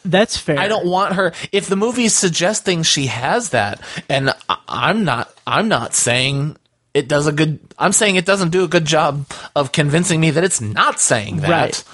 that's 0.05 0.37
fair 0.39 0.59
I 0.59 0.69
don't 0.69 0.87
want 0.87 1.15
her. 1.15 1.33
If 1.53 1.67
the 1.69 1.77
movie's 1.77 2.15
suggesting 2.15 2.83
she 2.85 3.07
has 3.09 3.51
that, 3.51 3.81
and 4.09 4.33
I'm 4.69 5.05
not, 5.05 5.33
I'm 5.47 5.69
not 5.69 5.95
saying 5.95 6.57
it 6.97 7.09
does 7.09 7.27
a 7.27 7.32
good. 7.32 7.59
I'm 7.78 7.93
saying 7.93 8.16
it 8.16 8.24
doesn't 8.27 8.51
do 8.51 8.64
a 8.64 8.68
good 8.68 8.85
job 8.86 9.27
of 9.55 9.70
convincing 9.73 10.20
me 10.20 10.31
that 10.31 10.43
it's 10.44 10.60
not 10.60 10.98
saying 11.01 11.39
that. 11.39 11.51
Right. 11.51 11.85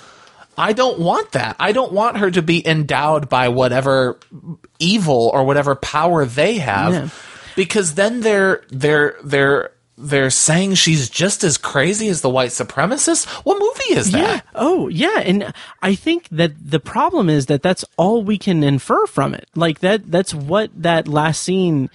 I 0.56 0.72
don't 0.74 0.98
want 1.00 1.32
that. 1.32 1.56
I 1.58 1.72
don't 1.72 1.92
want 1.92 2.18
her 2.18 2.30
to 2.30 2.42
be 2.42 2.66
endowed 2.66 3.28
by 3.28 3.48
whatever 3.48 4.18
evil 4.78 5.30
or 5.32 5.44
whatever 5.44 5.74
power 5.74 6.24
they 6.26 6.58
have, 6.58 6.92
Yeah. 6.92 7.08
because 7.56 7.94
then 7.94 8.20
they're 8.20 8.62
they're 8.70 9.16
they're 9.24 9.72
they're 9.98 10.30
saying 10.30 10.74
she's 10.74 11.08
just 11.08 11.44
as 11.44 11.56
crazy 11.58 12.08
as 12.08 12.20
the 12.22 12.28
white 12.30 12.50
supremacist. 12.50 13.26
What 13.44 13.58
movie 13.58 13.98
is 14.00 14.10
Yeah. 14.10 14.20
that? 14.22 14.46
Oh, 14.54 14.88
yeah. 14.88 15.20
And 15.20 15.52
I 15.80 15.94
think 15.94 16.28
that 16.30 16.52
the 16.58 16.80
problem 16.80 17.28
is 17.30 17.46
that 17.46 17.62
that's 17.62 17.84
all 17.96 18.22
we 18.22 18.36
can 18.38 18.64
infer 18.64 19.06
from 19.06 19.34
it. 19.34 19.48
Like 19.54 19.78
that, 19.80 20.10
that's 20.10 20.34
what 20.34 20.70
that 20.82 21.06
last 21.08 21.42
scene 21.42 21.88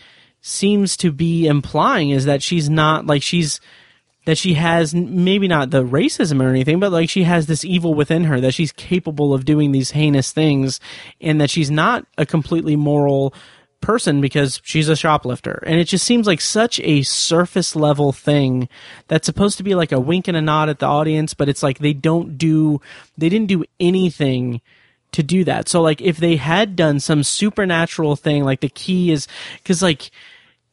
seems 0.48 0.96
to 0.98 1.12
be 1.12 1.46
implying 1.46 2.10
is 2.10 2.26
that 2.26 2.42
she's 2.42 2.70
not 2.70 3.06
like 3.06 3.22
she's, 3.22 3.60
that 4.26 4.38
she 4.38 4.54
has 4.54 4.96
maybe 4.96 5.48
not 5.48 5.70
the 5.72 5.84
racism 5.84 6.42
or 6.42 6.50
anything, 6.50 6.80
but 6.80 6.92
like 6.92 7.10
she 7.10 7.24
has 7.24 7.48
this 7.48 7.66
evil 7.66 7.94
within 7.94 8.24
her 8.24 8.40
that 8.40 8.54
she's 8.54 8.72
capable 8.72 9.34
of 9.34 9.46
doing 9.46 9.72
these 9.72 9.92
heinous 9.92 10.32
things 10.32 10.80
and 11.22 11.40
that 11.42 11.50
she's 11.50 11.70
not 11.70 12.06
a 12.18 12.26
completely 12.26 12.76
moral 12.76 13.34
person 13.82 14.22
because 14.22 14.62
she's 14.64 14.90
a 14.90 14.96
shoplifter. 14.96 15.62
And 15.68 15.80
it 15.80 15.86
just 15.86 16.06
seems 16.06 16.28
like 16.28 16.42
such 16.42 16.80
a 16.80 17.04
surface 17.04 17.76
level 17.76 18.12
thing 18.12 18.70
that's 19.08 19.26
supposed 19.26 19.58
to 19.58 19.64
be 19.64 19.76
like 19.76 19.92
a 19.92 20.00
wink 20.00 20.28
and 20.28 20.38
a 20.38 20.42
nod 20.42 20.70
at 20.70 20.80
the 20.80 20.88
audience, 20.88 21.34
but 21.34 21.50
it's 21.50 21.62
like 21.62 21.80
they 21.80 21.94
don't 21.94 22.38
do, 22.38 22.82
they 23.18 23.30
didn't 23.30 23.48
do 23.48 23.66
anything 23.80 24.62
to 25.12 25.24
do 25.24 25.44
that. 25.44 25.70
So 25.70 25.82
like 25.82 26.02
if 26.02 26.18
they 26.18 26.38
had 26.38 26.76
done 26.76 27.00
some 27.00 27.24
supernatural 27.24 28.16
thing, 28.16 28.44
like 28.44 28.62
the 28.62 28.70
key 28.70 29.12
is, 29.12 29.28
cause 29.64 29.82
like, 29.82 30.10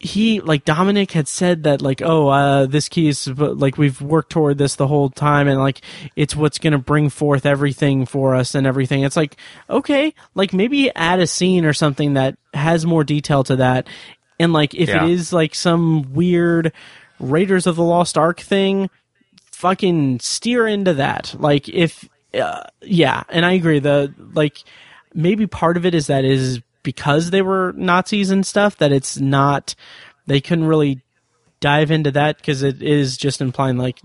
he 0.01 0.41
like 0.41 0.65
Dominic 0.65 1.13
had 1.13 1.29
said 1.29 1.63
that 1.63 1.81
like 1.81 2.03
oh 2.03 2.29
uh 2.29 2.67
this 2.67 2.89
key 2.89 3.09
is 3.09 3.27
like 3.39 3.79
we've 3.79 4.01
worked 4.03 4.31
toward 4.31 4.59
this 4.59 4.77
the 4.77 4.87
whole 4.87 5.09
time 5.09 5.49
and 5.49 5.59
like 5.59 5.81
it's 6.17 6.37
what's 6.37 6.59
going 6.59 6.73
to 6.73 6.79
bring 6.79 7.09
forth 7.09 7.47
everything 7.47 8.05
for 8.05 8.35
us 8.35 8.55
and 8.55 8.67
everything. 8.67 9.03
It's 9.03 9.17
like 9.17 9.37
okay 9.71 10.13
like 10.35 10.53
maybe 10.53 10.95
add 10.95 11.21
a 11.21 11.27
scene 11.27 11.65
or 11.65 11.73
something 11.73 12.15
that 12.15 12.37
has 12.53 12.85
more 12.85 13.05
detail 13.05 13.45
to 13.45 13.57
that. 13.57 13.87
And 14.39 14.53
like 14.53 14.75
if 14.75 14.89
Yeah. 14.89 15.05
it 15.05 15.11
is 15.11 15.33
like 15.33 15.55
some 15.55 16.13
weird 16.13 16.73
Raiders 17.21 17.67
of 17.67 17.77
the 17.77 17.85
Lost 17.85 18.19
Ark 18.19 18.41
thing 18.41 18.91
fucking 19.53 20.21
steer 20.21 20.67
into 20.67 20.95
that. 20.95 21.35
Like 21.39 21.69
if 21.69 22.09
uh, 22.35 22.65
yeah 22.83 23.23
and 23.29 23.47
I 23.47 23.53
agree 23.53 23.79
the 23.79 24.13
like 24.35 24.63
maybe 25.15 25.47
part 25.47 25.77
of 25.77 25.87
it 25.87 25.95
is 25.95 26.09
that 26.09 26.25
is 26.25 26.61
because 26.85 27.31
they 27.31 27.43
were 27.43 27.73
Nazis 27.77 28.31
and 28.31 28.47
stuff 28.47 28.77
that 28.77 28.93
it's 28.93 29.19
not 29.19 29.75
they 30.27 30.41
couldn't 30.41 30.67
really 30.67 31.01
dive 31.59 31.91
into 31.91 32.13
that 32.13 32.37
because 32.37 32.63
it 32.63 32.81
is 32.83 33.17
just 33.17 33.41
implying 33.41 33.77
like 33.77 34.01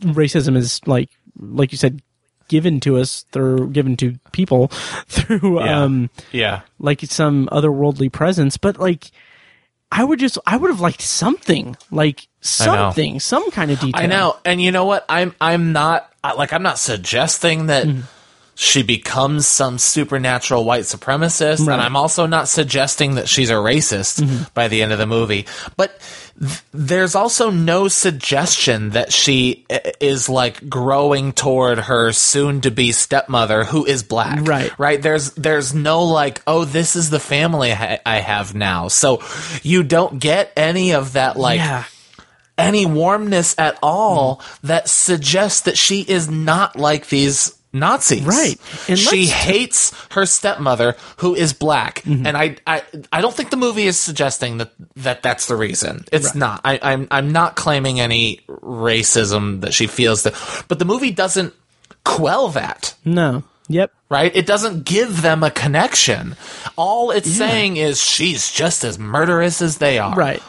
racism 0.00 0.56
is 0.56 0.80
like 0.86 1.10
like 1.38 1.70
you 1.70 1.78
said 1.78 2.02
given 2.48 2.80
to 2.80 2.96
us 2.96 3.24
through 3.32 3.70
given 3.70 3.96
to 3.96 4.18
people 4.32 4.68
through 5.06 5.60
Yeah. 5.64 5.82
um 5.82 6.10
Yeah. 6.32 6.60
like 6.78 7.00
some 7.02 7.48
otherworldly 7.52 8.10
presence 8.10 8.56
but 8.56 8.78
like 8.78 9.10
I 9.92 10.02
would 10.02 10.18
just 10.18 10.36
I 10.46 10.56
would 10.56 10.70
have 10.70 10.80
liked 10.80 11.00
something 11.00 11.76
like 11.92 12.26
something, 12.40 13.20
some 13.20 13.48
kind 13.52 13.70
of 13.70 13.78
detail. 13.78 14.02
I 14.02 14.06
know, 14.06 14.36
and 14.44 14.60
you 14.60 14.72
know 14.72 14.84
what? 14.84 15.04
I'm 15.08 15.32
I'm 15.40 15.72
not 15.72 16.12
like 16.36 16.52
I'm 16.52 16.64
not 16.64 16.78
suggesting 16.80 17.66
that 17.66 17.86
Mm-hmm. 17.86 18.00
She 18.58 18.82
becomes 18.82 19.46
some 19.46 19.76
supernatural 19.76 20.64
white 20.64 20.84
supremacist, 20.84 21.66
Right. 21.66 21.74
and 21.74 21.82
I'm 21.82 21.94
also 21.94 22.24
not 22.24 22.48
suggesting 22.48 23.16
that 23.16 23.28
she's 23.28 23.50
a 23.50 23.54
racist 23.54 24.22
Mhm. 24.22 24.52
by 24.54 24.68
the 24.68 24.80
end 24.82 24.92
of 24.92 24.98
the 24.98 25.06
movie. 25.06 25.44
But 25.76 26.00
th- 26.40 26.62
there's 26.72 27.14
also 27.14 27.50
no 27.50 27.86
suggestion 27.88 28.90
that 28.90 29.12
she 29.12 29.66
is 30.00 30.30
like 30.30 30.70
growing 30.70 31.32
toward 31.34 31.80
her 31.80 32.12
soon-to-be 32.12 32.92
stepmother 32.92 33.64
who 33.64 33.84
is 33.84 34.02
black. 34.02 34.38
Right. 34.40 34.72
Right. 34.78 35.02
There's 35.02 35.32
there's 35.32 35.74
no 35.74 36.04
like, 36.04 36.40
oh, 36.46 36.64
this 36.64 36.96
is 36.96 37.10
the 37.10 37.20
family 37.20 37.72
I, 37.74 38.00
I 38.06 38.20
have 38.20 38.54
now. 38.54 38.88
So 38.88 39.22
you 39.62 39.82
don't 39.82 40.18
get 40.18 40.50
any 40.56 40.92
of 40.94 41.12
that 41.12 41.36
like 41.38 41.58
yeah. 41.58 41.84
any 42.56 42.86
warmness 42.86 43.54
at 43.58 43.78
all 43.82 44.40
that 44.62 44.88
suggests 44.88 45.60
that 45.60 45.76
she 45.76 46.00
is 46.00 46.30
not 46.30 46.76
like 46.76 47.08
these 47.10 47.52
Nazis. 47.72 48.22
Right. 48.22 48.58
And 48.88 48.98
she 48.98 49.26
hates 49.26 49.92
her 50.12 50.26
stepmother 50.26 50.96
who 51.18 51.34
is 51.34 51.52
black. 51.52 52.00
Mm-hmm. 52.02 52.26
And 52.26 52.36
I, 52.36 52.56
I 52.66 52.82
I 53.12 53.20
don't 53.20 53.34
think 53.34 53.50
the 53.50 53.56
movie 53.56 53.86
is 53.86 53.98
suggesting 53.98 54.58
that, 54.58 54.72
that 54.96 55.22
that's 55.22 55.46
the 55.46 55.56
reason. 55.56 56.04
It's 56.12 56.34
not. 56.34 56.60
I, 56.64 56.78
I'm 56.82 57.08
I'm 57.10 57.32
not 57.32 57.56
claiming 57.56 58.00
any 58.00 58.40
racism 58.48 59.60
that 59.60 59.74
she 59.74 59.86
feels 59.86 60.22
that 60.22 60.64
but 60.68 60.78
the 60.78 60.84
movie 60.84 61.10
doesn't 61.10 61.54
quell 62.04 62.48
that. 62.48 62.94
No. 63.04 63.44
Yep. 63.68 63.92
Right? 64.08 64.34
It 64.34 64.46
doesn't 64.46 64.84
give 64.84 65.22
them 65.22 65.42
a 65.42 65.50
connection. 65.50 66.36
All 66.76 67.10
it's 67.10 67.30
saying 67.30 67.76
is 67.76 68.00
she's 68.00 68.50
just 68.52 68.84
as 68.84 68.98
murderous 68.98 69.60
as 69.60 69.78
they 69.78 69.98
are. 69.98 70.14
Right. 70.14 70.42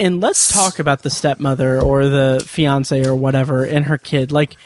And 0.00 0.20
let's 0.20 0.52
talk 0.52 0.78
about 0.78 1.02
the 1.02 1.10
stepmother 1.10 1.80
or 1.80 2.08
the 2.08 2.44
fiance 2.44 3.04
or 3.04 3.14
whatever 3.14 3.64
and 3.64 3.84
her 3.84 3.98
kid. 3.98 4.32
Like, 4.32 4.56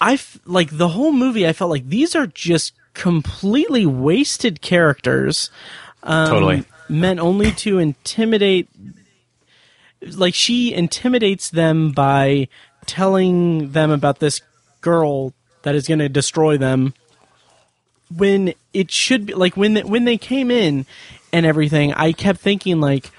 I 0.00 0.14
f- 0.14 0.38
like 0.44 0.76
the 0.76 0.88
whole 0.88 1.12
movie. 1.12 1.46
I 1.46 1.52
felt 1.52 1.70
like 1.70 1.88
these 1.88 2.14
are 2.14 2.26
just 2.26 2.72
completely 2.94 3.86
wasted 3.86 4.60
characters. 4.60 5.50
Um, 6.02 6.28
Totally. 6.28 6.64
meant 6.88 7.20
only 7.20 7.52
to 7.52 7.78
intimidate. 7.78 8.68
Like 10.02 10.34
she 10.34 10.72
intimidates 10.72 11.50
them 11.50 11.92
by 11.92 12.48
telling 12.86 13.72
them 13.72 13.90
about 13.90 14.20
this 14.20 14.40
girl 14.80 15.34
that 15.62 15.74
is 15.74 15.88
going 15.88 15.98
to 15.98 16.08
destroy 16.08 16.56
them. 16.56 16.94
When 18.14 18.54
it 18.72 18.90
should 18.90 19.26
be 19.26 19.34
like 19.34 19.56
when 19.56 19.74
they, 19.74 19.82
when 19.82 20.04
they 20.04 20.16
came 20.16 20.50
in 20.50 20.86
and 21.32 21.44
everything, 21.44 21.92
I 21.92 22.12
kept 22.12 22.40
thinking 22.40 22.80
like, 22.80 23.10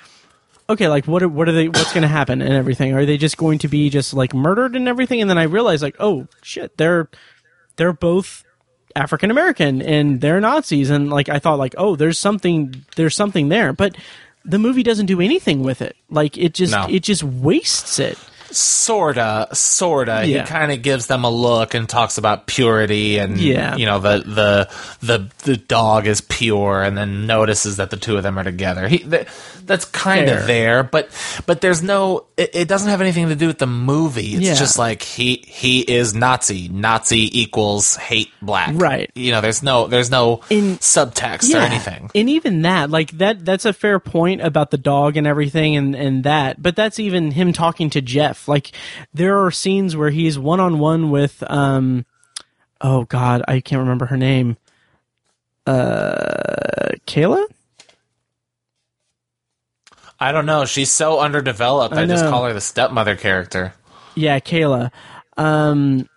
okay, 0.69 0.87
like 0.87 1.05
what 1.05 1.23
are, 1.23 1.27
what 1.29 1.49
are 1.49 1.51
they? 1.51 1.67
What's 1.67 1.91
going 1.93 2.03
to 2.03 2.07
happen 2.07 2.41
and 2.41 2.53
everything? 2.53 2.93
Are 2.93 3.05
they 3.05 3.17
just 3.17 3.37
going 3.37 3.59
to 3.59 3.67
be 3.67 3.89
just 3.89 4.13
like 4.13 4.33
murdered 4.33 4.75
and 4.75 4.87
everything? 4.87 5.21
And 5.21 5.29
then 5.29 5.37
I 5.37 5.43
realized 5.43 5.81
like, 5.83 5.95
oh 5.99 6.27
shit, 6.43 6.77
they're 6.77 7.09
they're 7.75 7.93
both 7.93 8.43
African 8.95 9.31
American 9.31 9.81
and 9.81 10.21
they're 10.21 10.39
Nazis, 10.39 10.89
and 10.89 11.09
like 11.09 11.29
I 11.29 11.39
thought 11.39 11.59
like, 11.59 11.75
oh, 11.77 11.95
there's 11.95 12.17
something 12.19 12.85
there's 12.95 13.15
something 13.15 13.49
there, 13.49 13.73
but 13.73 13.95
the 14.45 14.59
movie 14.59 14.83
doesn't 14.83 15.07
do 15.07 15.19
anything 15.21 15.63
with 15.63 15.81
it. 15.81 15.95
Like 16.09 16.37
it 16.37 16.53
just 16.53 16.73
No. 16.73 16.87
it 16.89 17.03
just 17.03 17.23
wastes 17.23 17.99
it. 17.99 18.17
Sorta 18.51 19.47
sorta 19.53 20.23
Yeah. 20.25 20.41
he 20.41 20.47
kind 20.47 20.71
of 20.71 20.81
gives 20.81 21.07
them 21.07 21.23
a 21.23 21.29
look 21.29 21.73
and 21.73 21.87
talks 21.87 22.17
about 22.17 22.47
purity 22.47 23.17
and 23.17 23.39
Yeah. 23.39 23.75
you 23.75 23.85
know 23.85 23.99
the 23.99 24.19
the 24.25 24.69
the 25.05 25.29
the 25.43 25.57
dog 25.57 26.07
is 26.07 26.21
pure 26.21 26.81
and 26.83 26.97
then 26.97 27.25
notices 27.27 27.77
that 27.77 27.89
the 27.89 27.97
two 27.97 28.17
of 28.17 28.23
them 28.23 28.37
are 28.37 28.43
together 28.43 28.87
he 28.87 28.99
th- 28.99 29.27
that's 29.65 29.85
kind 29.85 30.29
of 30.29 30.47
there 30.47 30.83
but 30.83 31.09
but 31.45 31.61
there's 31.61 31.83
no 31.83 32.25
it, 32.37 32.49
it 32.53 32.67
doesn't 32.67 32.89
have 32.89 33.01
anything 33.01 33.29
to 33.29 33.35
do 33.35 33.47
with 33.47 33.59
the 33.59 33.67
movie 33.67 34.33
it's 34.35 34.41
Yeah. 34.41 34.53
just 34.55 34.77
like 34.79 35.01
he 35.03 35.43
he 35.47 35.81
is 35.81 36.13
nazi 36.13 36.67
nazi 36.69 37.29
equals 37.41 37.95
hate 37.95 38.31
black 38.41 38.71
Right. 38.73 39.11
you 39.15 39.31
know 39.31 39.41
there's 39.41 39.61
no 39.63 39.87
there's 39.87 40.09
no 40.09 40.41
In, 40.49 40.77
subtext 40.77 41.53
or 41.53 41.57
anything 41.59 42.09
And 42.15 42.29
even 42.29 42.61
that, 42.63 42.89
like 42.89 43.11
that 43.19 43.45
that's 43.45 43.65
a 43.65 43.73
fair 43.73 43.99
point 43.99 44.41
about 44.41 44.71
the 44.71 44.77
dog 44.77 45.17
and 45.17 45.27
everything 45.27 45.75
and, 45.75 45.95
and 45.95 46.23
that. 46.23 46.61
But 46.61 46.75
that's 46.75 46.99
even 46.99 47.31
him 47.31 47.53
talking 47.53 47.89
to 47.91 48.01
Jeff. 48.01 48.38
Like 48.47 48.71
there 49.13 49.43
are 49.43 49.51
scenes 49.51 49.95
where 49.95 50.09
he's 50.09 50.39
one 50.39 50.59
on 50.59 50.79
one 50.79 51.11
with 51.11 51.43
um 51.49 52.05
oh 52.81 53.03
god, 53.05 53.43
I 53.47 53.59
can't 53.59 53.81
remember 53.81 54.05
her 54.07 54.17
name. 54.17 54.57
Uh 55.65 56.89
Kayla? 57.05 57.45
i 60.21 60.33
don't 60.33 60.45
know 60.45 60.65
she's 60.65 60.91
so 60.91 61.21
underdeveloped 61.21 61.95
I 61.95 62.01
i, 62.01 62.05
just 62.05 62.25
call 62.25 62.43
her 62.43 62.51
the 62.51 62.59
stepmother 62.59 63.15
character 63.15 63.73
Yeah, 64.15 64.39
Kayla. 64.39 64.91
Um, 65.37 66.09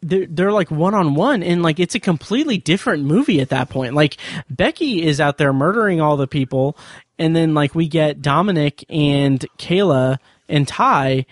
they're, 0.00 0.26
they're 0.26 0.52
like 0.52 0.70
one 0.70 0.94
on 0.94 1.14
one, 1.14 1.42
and 1.42 1.62
like 1.62 1.78
it's 1.78 1.94
a 1.94 2.00
completely 2.00 2.56
different 2.58 3.04
movie 3.04 3.40
at 3.40 3.50
that 3.50 3.68
point. 3.68 3.94
Like 3.94 4.16
Becky 4.48 5.02
is 5.02 5.20
out 5.20 5.36
there 5.36 5.52
murdering 5.52 6.00
all 6.00 6.16
the 6.16 6.26
people, 6.26 6.76
and 7.18 7.34
then 7.36 7.52
like 7.52 7.74
we 7.74 7.86
get 7.88 8.22
Dominic 8.22 8.84
and 8.88 9.44
Kayla 9.58 10.18
and 10.48 10.66
Ty, 10.66 11.26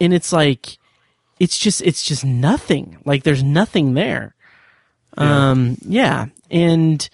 and 0.00 0.12
it's 0.14 0.32
like 0.32 0.78
it's 1.40 1.58
just 1.58 1.82
it's 1.82 2.04
just 2.04 2.24
nothing. 2.24 2.98
Like 3.04 3.22
there's 3.22 3.42
nothing 3.42 3.94
there. 3.94 4.34
Um, 5.16 5.76
yeah, 5.82 6.26
and 6.50 7.08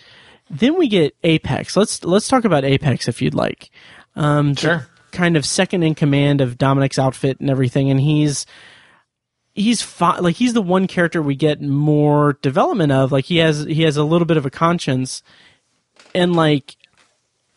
then 0.48 0.78
we 0.78 0.88
get 0.88 1.14
Apex. 1.22 1.76
Let's 1.76 2.02
let's 2.04 2.28
talk 2.28 2.44
about 2.44 2.64
Apex 2.64 3.08
if 3.08 3.20
you'd 3.20 3.34
like. 3.34 3.70
Um, 4.16 4.54
Sure. 4.54 4.86
kind 5.12 5.36
of 5.36 5.44
second 5.46 5.82
in 5.82 5.94
command 5.94 6.40
of 6.40 6.58
Dominic's 6.58 6.98
outfit 6.98 7.40
and 7.40 7.50
everything, 7.50 7.90
and 7.90 8.00
he's 8.00 8.46
he's 9.54 10.00
like 10.00 10.36
he's 10.36 10.54
the 10.54 10.62
one 10.62 10.86
character 10.86 11.20
we 11.20 11.34
get 11.34 11.60
more 11.60 12.38
development 12.42 12.92
of. 12.92 13.12
Like 13.12 13.26
he 13.26 13.36
has 13.38 13.64
he 13.64 13.82
has 13.82 13.96
a 13.96 14.04
little 14.04 14.26
bit 14.26 14.36
of 14.36 14.46
a 14.46 14.50
conscience, 14.50 15.22
and 16.14 16.34
like 16.34 16.76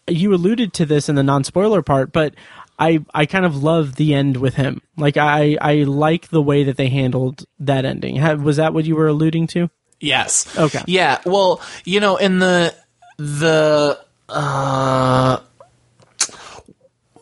you 0.07 0.33
alluded 0.33 0.73
to 0.73 0.85
this 0.85 1.07
in 1.07 1.15
the 1.15 1.23
non 1.23 1.43
spoiler 1.45 1.81
part, 1.81 2.11
but 2.11 2.33
I 2.79 2.99
I 3.13 3.25
kind 3.25 3.45
of 3.45 3.61
love 3.63 3.95
the 3.95 4.13
end 4.13 4.37
with 4.37 4.55
him. 4.55 4.81
Like 4.97 5.17
I 5.17 5.57
I 5.61 5.73
like 5.83 6.29
the 6.29 6.41
way 6.41 6.63
that 6.65 6.77
they 6.77 6.89
handled 6.89 7.45
that 7.59 7.85
ending. 7.85 8.17
Ha- 8.17 8.33
was 8.33 8.57
that 8.57 8.73
what 8.73 8.85
you 8.85 8.95
were 8.95 9.07
alluding 9.07 9.47
to? 9.47 9.69
Yes. 9.99 10.47
Okay. 10.57 10.81
Yeah. 10.87 11.19
Well, 11.25 11.61
you 11.85 11.99
know, 11.99 12.17
in 12.17 12.39
the 12.39 12.73
the 13.17 13.99
uh 14.29 15.37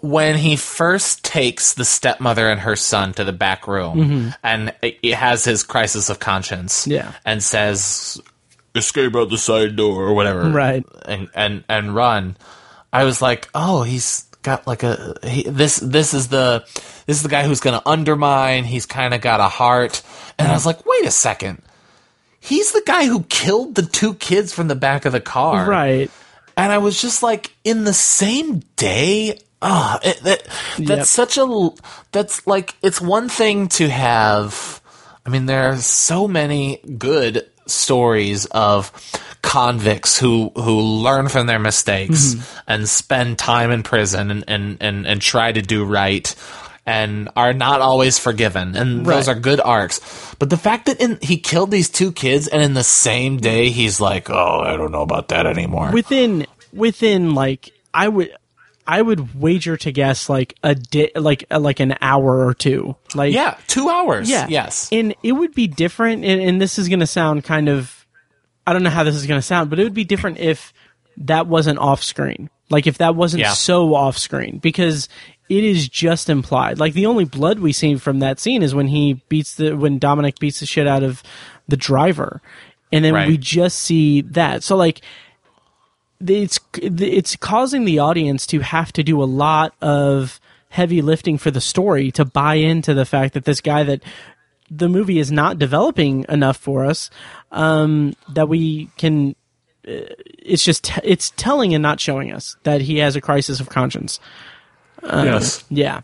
when 0.01 0.35
he 0.35 0.55
first 0.55 1.23
takes 1.23 1.73
the 1.75 1.85
stepmother 1.85 2.49
and 2.49 2.61
her 2.61 2.75
son 2.75 3.13
to 3.13 3.23
the 3.23 3.33
back 3.33 3.67
room 3.67 3.97
Mhm. 4.31 4.35
and 4.43 4.73
it 4.81 5.13
has 5.13 5.43
his 5.45 5.63
crisis 5.63 6.09
of 6.09 6.19
conscience 6.19 6.87
Yeah. 6.87 7.11
and 7.23 7.43
says 7.43 8.19
escape 8.73 9.15
out 9.15 9.29
the 9.29 9.37
side 9.37 9.75
door 9.75 10.03
or 10.05 10.13
whatever 10.13 10.49
Right. 10.49 10.83
and 11.05 11.29
and 11.35 11.63
and 11.69 11.93
run 11.93 12.35
i 12.93 13.03
was 13.03 13.21
like 13.21 13.47
oh 13.53 13.83
he's 13.83 14.25
got 14.43 14.65
like 14.67 14.83
a 14.83 15.15
he, 15.23 15.43
this 15.43 15.77
this 15.77 16.13
is 16.13 16.27
the 16.29 16.63
this 17.05 17.17
is 17.17 17.23
the 17.23 17.29
guy 17.29 17.43
who's 17.43 17.59
going 17.59 17.79
to 17.79 17.87
undermine 17.89 18.63
he's 18.63 18.85
kind 18.85 19.13
of 19.13 19.21
got 19.21 19.39
a 19.39 19.47
heart 19.49 20.01
and 20.39 20.47
i 20.47 20.53
was 20.53 20.65
like 20.65 20.85
wait 20.85 21.05
a 21.05 21.11
second 21.11 21.61
he's 22.39 22.71
the 22.71 22.81
guy 22.85 23.05
who 23.05 23.23
killed 23.23 23.75
the 23.75 23.83
two 23.83 24.13
kids 24.15 24.53
from 24.53 24.67
the 24.67 24.75
back 24.75 25.05
of 25.05 25.11
the 25.13 25.21
car 25.21 25.67
Right. 25.69 26.09
and 26.57 26.71
I 26.71 26.79
was 26.79 26.99
just 27.01 27.21
like, 27.23 27.51
in 27.63 27.83
the 27.85 27.93
same 27.93 28.59
day, 28.75 29.39
ah, 29.61 29.99
it, 30.03 30.19
that 30.23 30.43
that's 30.79 30.79
Yep. 30.79 31.05
such 31.05 31.37
a 31.37 31.69
that's 32.11 32.45
like 32.47 32.75
it's 32.81 32.99
one 32.99 33.29
thing 33.29 33.67
to 33.79 33.87
have. 33.89 34.81
I 35.25 35.29
mean, 35.29 35.45
there 35.45 35.71
are 35.71 35.77
so 35.77 36.27
many 36.27 36.77
good 36.97 37.45
stories 37.67 38.45
of 38.47 38.91
convicts 39.41 40.17
who 40.17 40.51
who 40.55 40.79
learn 40.81 41.27
from 41.27 41.47
their 41.47 41.59
mistakes 41.59 42.35
Mhm. 42.35 42.41
and 42.67 42.89
spend 42.89 43.37
time 43.39 43.71
in 43.71 43.83
prison 43.83 44.31
and 44.31 44.43
and 44.47 44.77
and, 44.79 45.07
and 45.07 45.21
try 45.21 45.51
to 45.51 45.61
do 45.61 45.83
right 45.83 46.33
and 46.85 47.29
are 47.35 47.53
not 47.53 47.81
always 47.81 48.17
forgiven 48.19 48.75
and 48.75 49.05
those 49.05 49.27
are 49.27 49.35
good 49.35 49.59
arcs 49.59 49.99
but 50.39 50.49
the 50.49 50.57
fact 50.57 50.85
that 50.87 50.99
in, 50.99 51.17
he 51.21 51.37
killed 51.37 51.69
these 51.71 51.89
two 51.89 52.11
kids 52.11 52.47
and 52.47 52.61
in 52.63 52.73
the 52.73 52.83
same 52.83 53.37
day 53.37 53.69
he's 53.69 53.99
like 53.99 54.29
oh 54.29 54.61
i 54.65 54.75
don't 54.77 54.91
know 54.91 55.01
about 55.03 55.27
that 55.29 55.45
anymore 55.45 55.91
within 55.91 56.45
within 56.73 57.33
like 57.35 57.71
I 57.93 58.07
would 58.07 58.31
I 58.87 59.01
would 59.01 59.39
wager 59.39 59.75
to 59.77 59.91
guess 59.91 60.27
like 60.29 60.55
a 60.63 60.73
day 60.75 61.11
like 61.15 61.43
uh, 61.51 61.59
like 61.59 61.79
an 61.81 61.95
hour 62.01 62.45
or 62.47 62.53
two. 62.53 62.95
Like 63.13 63.33
yeah 63.33 63.57
two 63.67 63.89
hours 63.89 64.29
Yeah. 64.29 64.47
yes 64.49 64.89
And 64.93 65.13
it 65.23 65.33
would 65.33 65.53
be 65.53 65.67
different 65.67 66.23
and, 66.25 66.41
and 66.41 66.61
this 66.61 66.79
is 66.79 66.87
going 66.89 67.01
to 67.01 67.07
sound 67.07 67.43
kind 67.43 67.67
of 67.69 68.00
I 68.65 68.73
don't 68.73 68.83
know 68.83 68.89
how 68.89 69.03
this 69.03 69.15
is 69.15 69.25
going 69.27 69.39
to 69.39 69.45
sound, 69.45 69.69
but 69.69 69.79
it 69.79 69.83
would 69.83 69.93
be 69.93 70.03
different 70.03 70.37
if 70.39 70.73
that 71.17 71.47
wasn't 71.47 71.79
off 71.79 72.03
screen. 72.03 72.49
Like 72.69 72.87
if 72.87 72.99
that 72.99 73.15
wasn't 73.15 73.41
Yeah. 73.41 73.53
so 73.53 73.93
off 73.95 74.17
screen 74.17 74.59
because 74.59 75.09
it 75.49 75.63
is 75.63 75.89
just 75.89 76.29
implied. 76.29 76.79
Like 76.79 76.93
the 76.93 77.05
only 77.07 77.25
blood 77.25 77.59
we 77.59 77.73
see 77.73 77.95
from 77.95 78.19
that 78.19 78.39
scene 78.39 78.63
is 78.63 78.73
when 78.73 78.87
he 78.87 79.21
beats 79.27 79.55
the 79.55 79.75
when 79.75 79.99
Dominic 79.99 80.39
beats 80.39 80.61
the 80.61 80.65
shit 80.65 80.87
out 80.87 81.03
of 81.03 81.21
the 81.67 81.75
driver. 81.75 82.41
And 82.93 83.03
then 83.03 83.13
Right. 83.13 83.27
we 83.27 83.37
just 83.37 83.79
see 83.79 84.21
that. 84.21 84.63
So 84.63 84.77
like 84.77 85.01
it's 86.25 86.59
it's 86.81 87.35
causing 87.35 87.83
the 87.85 87.99
audience 87.99 88.45
to 88.47 88.59
have 88.59 88.93
to 88.93 89.03
do 89.03 89.21
a 89.21 89.25
lot 89.25 89.73
of 89.81 90.39
heavy 90.69 91.01
lifting 91.01 91.37
for 91.37 91.51
the 91.51 91.59
story 91.61 92.11
to 92.11 92.23
buy 92.23 92.55
into 92.55 92.93
the 92.93 93.05
fact 93.05 93.33
that 93.33 93.43
this 93.45 93.59
guy 93.59 93.83
that 93.83 94.01
the 94.69 94.87
movie 94.87 95.19
is 95.19 95.31
not 95.31 95.59
developing 95.59 96.25
enough 96.29 96.55
for 96.55 96.85
us 96.85 97.09
um, 97.51 98.13
that 98.33 98.47
we 98.49 98.89
can 98.97 99.35
uh, 99.87 100.13
it's 100.39 100.63
just 100.63 100.91
it's 101.03 101.31
telling 101.37 101.73
and 101.73 101.81
not 101.81 101.99
showing 101.99 102.31
us 102.31 102.55
that 102.63 102.81
he 102.81 102.97
has 102.99 103.15
a 103.15 103.21
crisis 103.21 103.59
of 103.59 103.69
conscience 103.69 104.19
um, 105.03 105.25
Yes. 105.25 105.63
yeah 105.69 106.01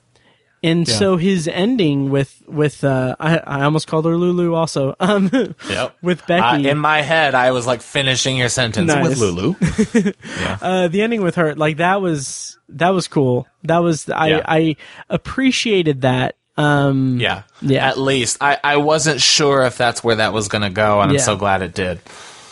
and 0.64 0.88
Yeah. 0.88 0.96
so 0.96 1.18
his 1.18 1.48
ending 1.48 2.10
with 2.10 2.42
with 2.48 2.84
uh, 2.84 3.16
I, 3.20 3.38
I 3.38 3.64
almost 3.64 3.86
called 3.88 4.06
her 4.06 4.18
Lulu 4.18 4.56
also 4.56 4.96
um, 5.00 5.30
Yep. 5.70 5.96
with 6.02 6.26
Becky 6.26 6.68
Uh, 6.68 6.72
in 6.72 6.80
my 6.80 7.04
head, 7.04 7.36
I 7.36 7.52
was 7.52 7.68
like 7.68 7.82
finishing 7.82 8.36
your 8.38 8.50
sentence 8.50 8.88
Nice. 8.92 9.08
with 9.08 9.20
Lulu. 9.20 9.54
uh, 10.62 10.88
the 10.88 11.02
ending 11.04 11.22
with 11.22 11.36
her, 11.36 11.54
like 11.56 11.78
that 11.78 12.02
was 12.02 12.58
that 12.70 12.90
was 12.90 13.08
cool. 13.08 13.48
That 13.64 13.78
was 13.80 14.10
I 14.10 14.28
Yeah. 14.30 14.42
I 14.46 14.76
appreciated 15.10 16.02
that. 16.02 16.36
Um, 16.58 17.20
Yeah. 17.20 17.44
Yeah. 17.62 17.88
At 17.88 17.98
least 17.98 18.38
I, 18.42 18.58
I 18.64 18.78
wasn't 18.78 19.22
sure 19.22 19.64
if 19.64 19.78
that's 19.78 20.04
where 20.04 20.16
that 20.18 20.34
was 20.34 20.48
going 20.48 20.64
to 20.64 20.70
go, 20.70 21.02
and 21.02 21.12
Yeah. 21.12 21.20
I'm 21.20 21.24
so 21.24 21.36
glad 21.38 21.62
it 21.62 21.74
did. 21.74 22.00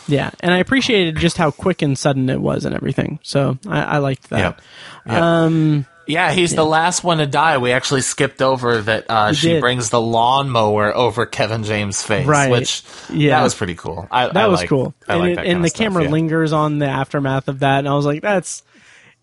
yeah, 0.08 0.30
and 0.40 0.52
I 0.54 0.58
appreciated 0.58 1.16
just 1.16 1.36
how 1.36 1.50
quick 1.50 1.82
and 1.82 1.98
sudden 1.98 2.30
it 2.30 2.40
was 2.40 2.64
and 2.64 2.74
everything. 2.74 3.18
So 3.22 3.58
I, 3.68 3.80
I 3.82 3.98
liked 3.98 4.30
that. 4.30 4.60
Yeah. 5.06 5.12
Yep. 5.12 5.22
Um, 5.22 5.86
Yeah, 6.08 6.30
he's 6.30 6.54
the 6.54 6.64
last 6.64 7.02
one 7.02 7.18
to 7.18 7.26
die. 7.26 7.58
We 7.58 7.72
actually 7.72 8.02
skipped 8.02 8.40
over 8.40 8.80
that. 8.82 9.06
Uh, 9.10 9.32
she 9.32 9.48
did. 9.54 9.60
brings 9.60 9.90
the 9.90 10.00
lawnmower 10.00 10.94
over 10.94 11.26
Kevin 11.26 11.64
James' 11.64 12.00
face, 12.02 12.26
Right. 12.28 12.48
which 12.50 12.84
Yeah. 13.12 13.36
that 13.38 13.42
was 13.42 13.56
pretty 13.56 13.74
cool. 13.74 14.06
I, 14.08 14.26
that 14.28 14.36
I 14.36 14.46
was 14.46 14.60
like- 14.60 14.68
cool, 14.68 14.94
I 15.08 15.16
and, 15.16 15.26
it- 15.26 15.34
that 15.36 15.46
and 15.46 15.64
the 15.64 15.68
stuff, 15.68 15.78
camera 15.80 16.04
yeah. 16.04 16.10
lingers 16.10 16.52
on 16.52 16.78
the 16.78 16.86
aftermath 16.86 17.48
of 17.48 17.58
that, 17.60 17.80
and 17.80 17.88
I 17.88 17.94
was 17.94 18.06
like, 18.06 18.22
that's. 18.22 18.62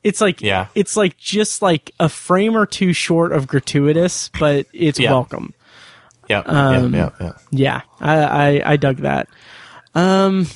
It's 0.03 0.19
like 0.21 0.41
Yeah. 0.41 0.67
it's 0.75 0.97
like 0.97 1.17
just 1.17 1.61
like 1.61 1.91
a 1.99 2.09
frame 2.09 2.55
or 2.57 2.65
two 2.65 2.93
short 2.93 3.31
of 3.31 3.47
gratuitous, 3.47 4.29
but 4.39 4.65
it's 4.73 4.99
Yeah. 4.99 5.11
welcome. 5.11 5.53
Yep, 6.29 6.47
Um, 6.49 6.93
yep, 6.93 6.93
yep, 6.93 7.15
yep. 7.21 7.41
Yeah, 7.51 7.81
I, 7.99 8.15
I 8.23 8.71
I 8.73 8.77
dug 8.77 8.97
that. 8.97 9.27
Um, 9.95 10.47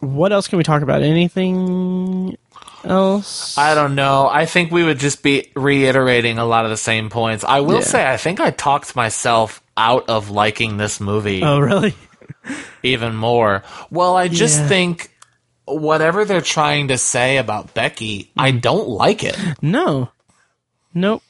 what 0.00 0.32
else 0.32 0.48
can 0.48 0.58
we 0.58 0.64
talk 0.64 0.82
about? 0.82 1.02
Anything 1.02 2.36
else? 2.84 3.56
I 3.58 3.74
don't 3.74 3.94
know. 3.94 4.28
I 4.28 4.46
think 4.46 4.70
we 4.70 4.84
would 4.84 4.98
just 4.98 5.22
be 5.22 5.50
reiterating 5.56 6.38
a 6.38 6.44
lot 6.44 6.64
of 6.64 6.70
the 6.70 6.76
same 6.76 7.10
points. 7.10 7.44
I 7.44 7.60
will 7.60 7.76
Yeah. 7.76 7.80
say, 7.84 8.08
I 8.10 8.16
think 8.16 8.40
I 8.40 8.50
talked 8.50 8.94
myself 8.94 9.62
out 9.76 10.08
of 10.08 10.30
liking 10.30 10.76
this 10.76 11.00
movie 11.00 11.42
Oh, 11.42 11.58
really? 11.58 11.94
even 12.82 13.16
more. 13.16 13.62
Well, 13.90 14.16
I 14.16 14.28
just 14.28 14.60
Yeah. 14.60 14.68
think 14.68 15.10
whatever 15.76 16.24
they're 16.24 16.40
trying 16.40 16.88
to 16.88 16.98
say 16.98 17.36
about 17.38 17.74
Becky, 17.74 18.30
I 18.36 18.52
Mm. 18.52 18.60
don't 18.60 18.88
like 18.88 19.22
it. 19.24 19.36
No. 19.62 20.10
Nope. 20.94 21.22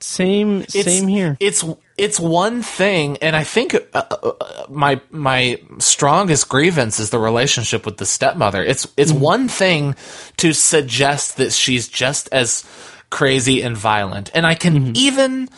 Same. 0.00 0.62
It's- 0.62 0.84
same 0.84 1.08
here. 1.08 1.36
It's 1.40 1.64
it's 1.96 2.20
one 2.20 2.62
thing, 2.62 3.16
and 3.22 3.34
I 3.34 3.42
think 3.44 3.74
uh, 3.74 3.80
uh, 3.94 4.00
uh, 4.22 4.66
my 4.68 5.00
my 5.10 5.58
strongest 5.78 6.50
grievance 6.50 7.00
is 7.00 7.08
the 7.08 7.18
relationship 7.18 7.86
with 7.86 7.96
the 7.96 8.04
stepmother. 8.04 8.62
It's 8.62 8.86
it's 8.98 9.10
Mm-hmm. 9.12 9.20
one 9.22 9.48
thing 9.48 9.94
to 10.36 10.52
suggest 10.52 11.38
that 11.38 11.52
she's 11.52 11.88
just 11.88 12.28
as 12.30 12.64
crazy 13.08 13.62
and 13.62 13.74
violent, 13.76 14.30
and 14.34 14.46
I 14.46 14.54
can 14.54 14.74
Mm-hmm. 14.74 14.92
even 14.96 15.48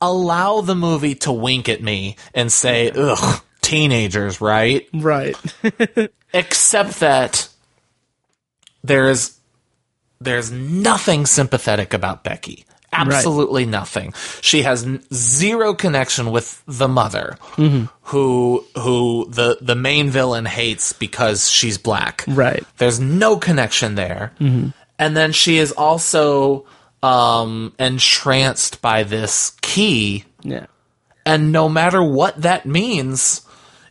allow 0.00 0.60
the 0.60 0.74
movie 0.74 1.14
to 1.14 1.30
wink 1.30 1.68
at 1.68 1.80
me 1.80 2.16
and 2.34 2.50
say, 2.52 2.90
"Ugh, 2.90 3.40
teenagers, 3.62 4.40
right?" 4.40 4.88
Right. 4.92 5.36
Except 6.34 6.98
that 6.98 7.48
there's 8.84 9.36
there's 10.20 10.50
nothing 10.52 11.26
sympathetic 11.26 11.92
about 11.92 12.22
Becky. 12.22 12.64
Absolutely 12.92 13.66
nothing. 13.66 14.14
She 14.40 14.62
has 14.62 14.86
zero 15.12 15.74
connection 15.74 16.30
with 16.30 16.62
the 16.66 16.86
mother, 16.86 17.36
Mhm. 17.56 17.88
who 18.02 18.64
who 18.78 19.26
the 19.28 19.58
the 19.60 19.74
main 19.74 20.10
villain 20.10 20.44
hates 20.44 20.92
because 20.92 21.50
she's 21.50 21.76
black. 21.76 22.22
Right. 22.28 22.62
There's 22.78 23.00
no 23.00 23.36
connection 23.36 23.96
there. 23.96 24.32
Mhm. 24.40 24.72
And 25.00 25.16
then 25.16 25.32
she 25.32 25.58
is 25.58 25.72
also 25.72 26.66
um, 27.02 27.72
entranced 27.78 28.80
by 28.80 29.02
this 29.02 29.52
key. 29.60 30.24
Yeah. 30.42 30.66
And 31.26 31.52
no 31.52 31.68
matter 31.68 32.02
what 32.02 32.40
that 32.42 32.64
means, 32.64 33.42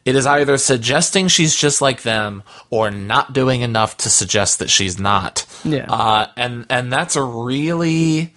it 0.05 0.15
is 0.15 0.25
either 0.25 0.57
suggesting 0.57 1.27
she's 1.27 1.55
just 1.55 1.81
like 1.81 2.01
them 2.01 2.43
or 2.69 2.91
not 2.91 3.31
doing 3.33 3.61
enough 3.61 3.95
to 3.97 4.09
suggest 4.09 4.59
that 4.59 4.69
she's 4.69 4.99
not. 4.99 5.45
Yeah. 5.63 5.85
Uh, 5.89 6.27
and 6.35 6.65
and 6.69 6.91
that's 6.91 7.15
a 7.15 7.23
really 7.23 8.33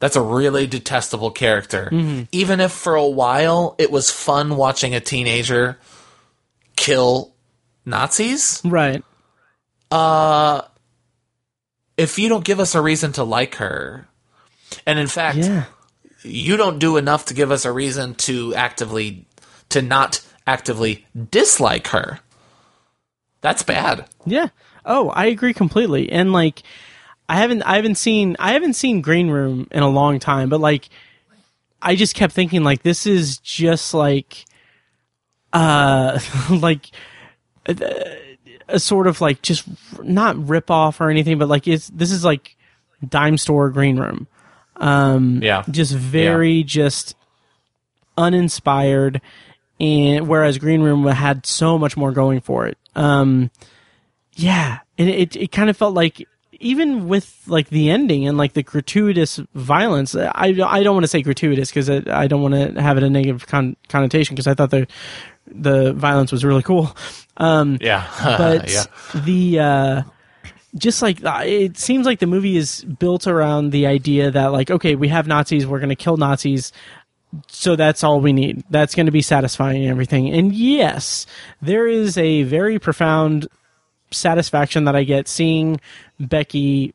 that's 0.00 0.16
a 0.16 0.22
really 0.22 0.66
detestable 0.66 1.30
character. 1.30 1.88
Mhm. 1.92 2.28
Even 2.32 2.60
if 2.60 2.72
for 2.72 2.94
a 2.94 3.06
while 3.08 3.74
it 3.78 3.90
was 3.90 4.10
fun 4.10 4.56
watching 4.56 4.94
a 4.94 5.00
teenager 5.00 5.78
kill 6.76 7.34
Nazis, 7.84 8.60
Right. 8.64 9.02
uh 9.90 10.62
if 11.96 12.18
you 12.18 12.28
don't 12.28 12.44
give 12.44 12.60
us 12.60 12.74
a 12.76 12.80
reason 12.80 13.12
to 13.14 13.24
like 13.24 13.56
her, 13.56 14.06
and 14.86 14.98
in 15.00 15.08
fact, 15.08 15.38
Yeah. 15.38 15.64
you 16.22 16.56
don't 16.56 16.78
do 16.78 16.96
enough 16.96 17.24
to 17.26 17.34
give 17.34 17.50
us 17.50 17.64
a 17.64 17.72
reason 17.72 18.14
to 18.26 18.54
actively 18.54 19.26
to 19.70 19.82
not 19.82 20.20
actively 20.48 21.06
dislike 21.30 21.88
her. 21.88 22.20
That's 23.42 23.62
bad. 23.62 24.08
Yeah. 24.24 24.48
Oh, 24.84 25.10
I 25.10 25.26
agree 25.26 25.52
completely. 25.52 26.10
And 26.10 26.32
like, 26.32 26.62
I 27.28 27.36
haven't, 27.36 27.62
I 27.62 27.76
haven't 27.76 27.96
seen, 27.96 28.34
I 28.38 28.52
haven't 28.54 28.72
seen 28.72 29.02
Green 29.02 29.28
Room 29.28 29.68
in 29.70 29.82
a 29.82 29.88
long 29.88 30.18
time, 30.18 30.48
but 30.48 30.60
like, 30.60 30.88
I 31.82 31.94
just 31.94 32.14
kept 32.16 32.32
thinking 32.32 32.64
like 32.64 32.82
this 32.82 33.06
is 33.06 33.38
just 33.38 33.92
like, 33.94 34.46
uh, 35.52 36.18
like 36.50 36.86
a, 37.66 38.18
a 38.68 38.78
sort 38.80 39.06
of 39.06 39.20
like 39.20 39.42
just 39.42 39.64
not 40.02 40.48
rip 40.48 40.70
off 40.70 41.00
or 41.00 41.10
anything, 41.10 41.38
but 41.38 41.48
like 41.48 41.68
it's 41.68 41.88
this 41.88 42.10
is 42.10 42.24
like 42.24 42.56
dime 43.06 43.36
store 43.36 43.70
Green 43.70 43.98
Room. 44.00 44.26
Um, 44.76 45.40
Yeah. 45.42 45.64
just 45.70 45.92
very 45.94 46.62
just 46.64 47.14
uninspired, 48.16 49.20
and 49.80 50.26
whereas 50.28 50.58
Green 50.58 50.82
Room 50.82 51.06
had 51.06 51.46
so 51.46 51.78
much 51.78 51.96
more 51.96 52.12
going 52.12 52.40
for 52.40 52.66
it. 52.66 52.78
Um, 52.94 53.50
yeah, 54.34 54.78
and 54.96 55.08
it 55.08 55.36
it 55.36 55.52
kind 55.52 55.70
of 55.70 55.76
felt 55.76 55.94
like 55.94 56.26
even 56.60 57.06
with 57.08 57.40
like 57.46 57.68
the 57.68 57.88
ending 57.90 58.26
and 58.26 58.36
like 58.36 58.52
the 58.54 58.62
gratuitous 58.62 59.38
violence, 59.54 60.14
I 60.16 60.32
I 60.66 60.82
don't 60.82 60.94
want 60.94 61.04
to 61.04 61.08
say 61.08 61.22
gratuitous 61.22 61.70
because 61.70 61.88
I, 61.88 62.02
I 62.08 62.26
don't 62.26 62.42
want 62.42 62.54
to 62.54 62.80
have 62.82 62.96
it 62.96 63.02
a 63.04 63.10
negative 63.10 63.46
con- 63.46 63.76
connotation 63.88 64.34
because 64.34 64.46
I 64.46 64.54
thought 64.54 64.70
the 64.70 64.86
the 65.46 65.92
violence 65.92 66.30
was 66.32 66.44
really 66.44 66.62
cool. 66.62 66.94
Um, 67.36 67.78
Yeah. 67.80 68.06
but 68.38 68.70
Yeah. 68.70 68.84
the 69.14 69.60
uh, 69.60 70.02
just 70.76 71.00
like 71.02 71.24
uh, 71.24 71.42
it 71.46 71.78
seems 71.78 72.06
like 72.06 72.18
the 72.18 72.26
movie 72.26 72.56
is 72.56 72.84
built 72.84 73.26
around 73.26 73.70
the 73.70 73.86
idea 73.86 74.30
that 74.30 74.52
like 74.52 74.70
okay 74.70 74.94
we 74.96 75.08
have 75.08 75.26
Nazis 75.26 75.66
we're 75.66 75.78
going 75.78 75.88
to 75.88 75.96
kill 75.96 76.16
Nazis 76.16 76.72
so 77.48 77.76
that's 77.76 78.02
all 78.02 78.20
we 78.20 78.32
need 78.32 78.64
that's 78.70 78.94
going 78.94 79.06
to 79.06 79.12
be 79.12 79.22
satisfying 79.22 79.82
and 79.82 79.90
everything 79.90 80.30
and 80.32 80.54
yes 80.54 81.26
there 81.60 81.86
is 81.86 82.16
a 82.16 82.42
very 82.44 82.78
profound 82.78 83.46
satisfaction 84.10 84.84
that 84.84 84.96
I 84.96 85.04
get 85.04 85.28
seeing 85.28 85.80
Becky 86.18 86.94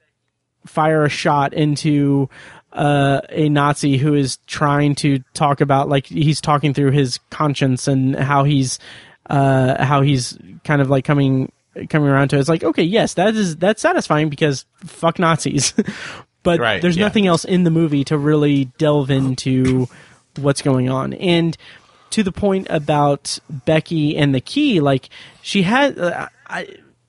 fire 0.66 1.04
a 1.04 1.10
shot 1.10 1.54
into 1.54 2.30
uh, 2.72 3.22
a 3.30 3.50
Nazi 3.50 3.98
who 3.98 4.14
is 4.16 4.38
trying 4.48 4.96
to 4.96 5.20
talk 5.34 5.62
about 5.62 5.90
like 5.90 6.08
he's 6.08 6.42
talking 6.42 6.74
through 6.74 6.92
his 6.92 7.20
conscience 7.30 7.88
and 7.88 8.16
how 8.16 8.44
he's 8.44 8.80
uh, 9.30 9.84
how 9.84 10.02
he's 10.02 10.38
kind 10.64 10.82
of 10.82 10.90
like 10.90 11.06
coming 11.06 11.52
coming 11.90 12.10
around 12.10 12.30
to 12.30 12.38
it. 12.38 12.40
it's 12.40 12.50
like 12.50 12.64
okay 12.64 12.84
yes 12.84 13.16
that 13.16 13.36
is 13.36 13.56
that's 13.58 13.82
satisfying 13.82 14.30
because 14.30 14.66
fuck 14.86 15.20
Nazis 15.20 15.74
but 16.44 16.60
Right, 16.60 16.82
there's 16.82 16.98
yeah. 16.98 17.06
nothing 17.06 17.28
else 17.28 17.46
in 17.46 17.64
the 17.64 17.72
movie 17.72 18.04
to 18.06 18.18
really 18.18 18.66
delve 18.78 19.10
into 19.12 19.88
what's 20.38 20.62
going 20.62 20.90
on. 20.90 21.14
And 21.14 21.58
to 22.12 22.24
the 22.24 22.32
point 22.32 22.68
about 22.70 23.40
Becky 23.50 24.16
and 24.18 24.36
the 24.36 24.42
key 24.42 24.80
like 24.80 25.10
she 25.42 25.64
had 25.64 25.98
uh, 25.98 26.28
I 26.48 26.68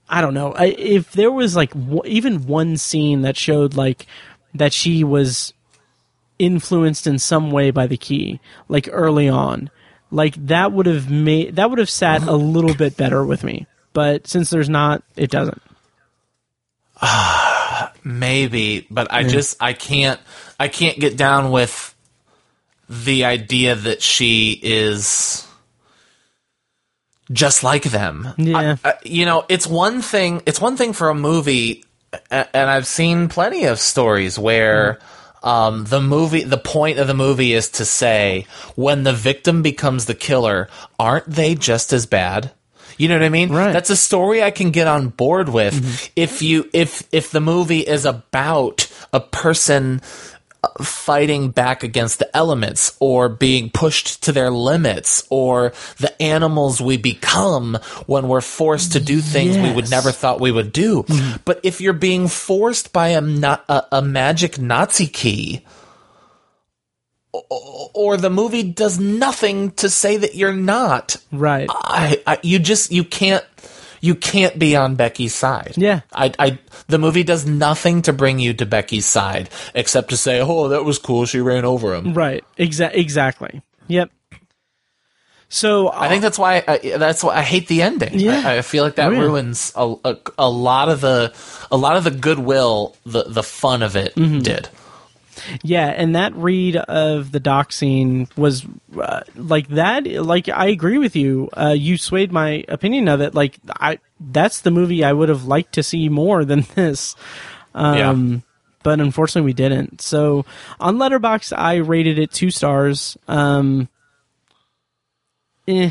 I 0.08 0.20
don't 0.20 0.34
know. 0.34 0.52
I, 0.52 0.66
if 0.66 1.12
there 1.12 1.30
was 1.30 1.54
like 1.56 1.70
w- 1.72 2.02
even 2.06 2.46
one 2.46 2.76
scene 2.76 3.22
that 3.22 3.36
showed 3.36 3.74
like 3.74 4.06
that 4.54 4.72
she 4.72 5.04
was 5.04 5.52
influenced 6.38 7.06
in 7.06 7.18
some 7.18 7.50
way 7.50 7.70
by 7.70 7.86
the 7.86 7.96
key 7.96 8.40
like 8.68 8.88
early 8.90 9.28
on 9.28 9.70
like 10.10 10.34
that 10.46 10.72
would 10.72 10.86
have 10.86 11.10
made 11.10 11.56
that 11.56 11.70
would 11.70 11.78
have 11.78 11.90
sat 11.90 12.22
a 12.22 12.32
little 12.36 12.74
bit 12.74 12.96
better 12.96 13.24
with 13.24 13.44
me. 13.44 13.66
But 13.92 14.26
since 14.26 14.50
there's 14.50 14.68
not 14.68 15.02
it 15.16 15.30
doesn't. 15.30 15.62
Maybe, 18.04 18.86
but 18.90 19.12
I 19.12 19.20
Yeah. 19.20 19.28
just 19.28 19.56
I 19.62 19.72
can't 19.72 20.20
I 20.58 20.68
can't 20.68 20.98
get 20.98 21.16
down 21.16 21.50
with 21.50 21.93
the 22.88 23.24
idea 23.24 23.74
that 23.74 24.02
she 24.02 24.58
is 24.62 25.46
just 27.32 27.62
like 27.64 27.84
them. 27.84 28.28
Yeah. 28.36 28.76
I- 28.84 28.88
I- 28.90 28.94
you 29.04 29.24
know, 29.24 29.44
it's 29.48 29.66
one 29.66 30.02
thing. 30.02 30.42
It's 30.46 30.60
one 30.60 30.76
thing 30.76 30.92
for 30.92 31.08
a 31.08 31.14
movie, 31.14 31.84
and 32.30 32.48
I've 32.54 32.86
seen 32.86 33.28
plenty 33.28 33.64
of 33.64 33.78
stories 33.80 34.38
where. 34.38 34.98
Um, 35.42 35.84
the 35.84 36.00
movie, 36.00 36.42
the 36.42 36.56
point 36.56 36.98
of 36.98 37.06
the 37.06 37.12
movie 37.12 37.52
is 37.52 37.68
to 37.72 37.84
say 37.84 38.46
when 38.76 39.02
the 39.02 39.12
victim 39.12 39.60
becomes 39.60 40.06
the 40.06 40.14
killer, 40.14 40.70
aren't 40.98 41.26
they 41.30 41.54
just 41.54 41.92
as 41.92 42.06
bad? 42.06 42.50
You 42.96 43.08
know 43.08 43.16
what 43.16 43.24
I 43.24 43.28
mean? 43.28 43.52
Right. 43.52 43.70
That's 43.74 43.90
a 43.90 43.96
story 43.96 44.42
I 44.42 44.50
can 44.50 44.70
get 44.70 44.86
on 44.86 45.08
board 45.08 45.50
with 45.50 46.10
if 46.16 46.40
you 46.40 46.70
if 46.72 47.06
if 47.12 47.30
the 47.30 47.42
movie 47.42 47.80
is 47.80 48.06
about 48.06 48.90
a 49.12 49.20
person 49.20 50.00
fighting 50.80 51.50
back 51.50 51.82
against 51.82 52.18
the 52.18 52.36
elements 52.36 52.96
or 53.00 53.28
being 53.28 53.70
pushed 53.70 54.22
to 54.24 54.32
their 54.32 54.50
limits 54.50 55.26
or 55.30 55.72
the 55.98 56.22
animals 56.22 56.80
we 56.80 56.96
become 56.96 57.78
when 58.06 58.28
we're 58.28 58.40
forced 58.40 58.92
to 58.92 59.00
do 59.00 59.20
things 59.20 59.56
we 59.56 59.72
would 59.72 59.90
never 59.90 60.12
thought 60.12 60.40
we 60.40 60.52
would 60.52 60.72
do. 60.72 61.02
Mm-hmm. 61.02 61.36
But 61.44 61.60
if 61.62 61.80
you're 61.80 61.92
being 61.92 62.28
forced 62.28 62.92
by 62.92 63.08
a, 63.08 63.22
a, 63.22 63.86
a 63.92 64.02
magic 64.02 64.58
Nazi 64.58 65.06
key, 65.06 65.64
or 67.32 68.16
the 68.16 68.30
movie 68.30 68.62
does 68.62 69.00
nothing 69.00 69.72
to 69.72 69.90
say 69.90 70.16
that 70.16 70.36
you're 70.36 70.52
not, 70.52 71.16
Right. 71.32 71.68
I, 71.68 72.22
I 72.26 72.38
you 72.42 72.60
just 72.60 72.92
you 72.92 73.02
can't 73.02 73.44
you 74.04 74.14
can't 74.14 74.58
be 74.58 74.76
on 74.76 74.96
Becky's 74.96 75.34
side. 75.34 75.74
Yeah. 75.76 76.00
I, 76.12 76.32
I 76.38 76.58
the 76.88 76.98
movie 76.98 77.24
does 77.24 77.46
nothing 77.46 78.02
to 78.02 78.12
bring 78.12 78.38
you 78.38 78.52
to 78.54 78.66
Becky's 78.66 79.06
side 79.06 79.48
except 79.74 80.10
to 80.10 80.16
say, 80.16 80.40
"Oh, 80.40 80.68
that 80.68 80.84
was 80.84 80.98
cool. 80.98 81.24
She 81.26 81.40
ran 81.40 81.64
over 81.64 81.94
him." 81.94 82.12
Right. 82.12 82.44
Exa- 82.58 82.92
exactly. 82.94 83.62
Yep. 83.88 84.10
So 85.48 85.90
I 85.92 86.08
think 86.08 86.22
that's 86.22 86.38
why 86.38 86.64
I, 86.66 86.78
that's 86.98 87.22
why 87.22 87.36
I 87.36 87.42
hate 87.42 87.68
the 87.68 87.82
ending. 87.82 88.18
Yeah. 88.18 88.42
I, 88.44 88.58
I 88.58 88.62
feel 88.62 88.82
like 88.84 88.96
that 88.96 89.08
Oh, 89.08 89.12
yeah. 89.12 89.20
ruins 89.20 89.72
a, 89.76 89.94
a, 90.04 90.16
a 90.38 90.50
lot 90.50 90.88
of 90.88 91.00
the 91.00 91.32
a 91.70 91.76
lot 91.76 91.96
of 91.96 92.04
the 92.04 92.10
goodwill, 92.10 92.96
the 93.06 93.24
the 93.24 93.42
fun 93.42 93.82
of 93.82 93.94
it 93.96 94.14
Mm-hmm. 94.16 94.40
did. 94.40 94.68
Yeah, 95.62 95.86
and 95.88 96.14
that 96.16 96.34
read 96.34 96.76
of 96.76 97.32
the 97.32 97.40
doc 97.40 97.72
scene 97.72 98.28
was 98.36 98.66
uh, 99.00 99.20
like 99.34 99.68
that. 99.68 100.06
Like 100.06 100.48
I 100.48 100.66
agree 100.68 100.98
with 100.98 101.16
you. 101.16 101.48
Uh, 101.52 101.74
you 101.76 101.96
swayed 101.98 102.32
my 102.32 102.64
opinion 102.68 103.08
of 103.08 103.20
it. 103.20 103.34
Like 103.34 103.58
I, 103.80 103.98
that's 104.20 104.60
the 104.60 104.70
movie 104.70 105.04
I 105.04 105.12
would 105.12 105.28
have 105.28 105.44
liked 105.44 105.74
to 105.74 105.82
see 105.82 106.08
more 106.08 106.44
than 106.44 106.60
this. 106.74 107.16
Um, 107.74 107.96
Yeah. 107.96 108.40
But 108.82 109.00
unfortunately, 109.00 109.46
we 109.46 109.54
didn't. 109.54 110.02
So 110.02 110.44
on 110.78 110.98
Letterboxd, 110.98 111.56
I 111.56 111.76
rated 111.76 112.18
it 112.18 112.30
two 112.30 112.50
stars. 112.50 113.16
Um, 113.26 113.88
eh, 115.66 115.90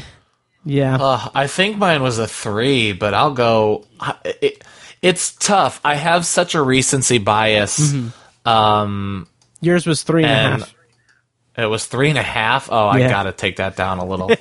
yeah. 0.63 0.97
Uh, 0.99 1.29
I 1.33 1.47
think 1.47 1.77
mine 1.77 2.03
was 2.03 2.19
a 2.19 2.27
three, 2.27 2.93
but 2.93 3.15
I'll 3.15 3.33
go. 3.33 3.85
It, 4.23 4.63
it's 5.01 5.33
tough. 5.33 5.81
I 5.83 5.95
have 5.95 6.23
such 6.25 6.53
a 6.53 6.61
recency 6.61 7.17
bias. 7.17 7.95
Um, 8.45 9.27
Yours 9.64 9.85
was 9.88 10.03
three 10.03 10.23
and 10.23 10.31
a 10.31 10.65
half. 10.65 10.76
it 11.57 11.65
was 11.65 11.85
three 11.85 12.10
and 12.10 12.18
a 12.18 12.23
half. 12.23 12.69
Oh, 12.72 12.88
I 12.88 13.07
gotta 13.07 13.31
take 13.31 13.57
that 13.57 13.76
down 13.76 13.99
a 13.99 14.06
little. 14.06 14.31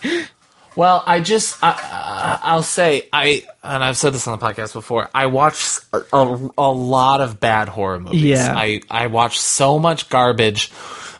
well, 0.76 1.02
I 1.06 1.20
just, 1.20 1.62
I, 1.62 1.70
I, 1.72 2.38
I'll 2.42 2.62
say, 2.62 3.08
I, 3.12 3.44
and 3.62 3.82
I've 3.82 3.96
said 3.96 4.12
this 4.12 4.26
on 4.28 4.38
the 4.38 4.44
podcast 4.44 4.72
before. 4.72 5.10
I 5.14 5.26
watch 5.26 5.78
a, 5.92 6.02
a, 6.12 6.50
a 6.56 6.72
lot 6.72 7.20
of 7.20 7.40
bad 7.40 7.68
horror 7.68 8.00
movies. 8.00 8.22
Yeah. 8.22 8.54
I, 8.56 8.80
I 8.90 9.08
watch 9.08 9.38
so 9.38 9.78
much 9.78 10.08
garbage 10.08 10.70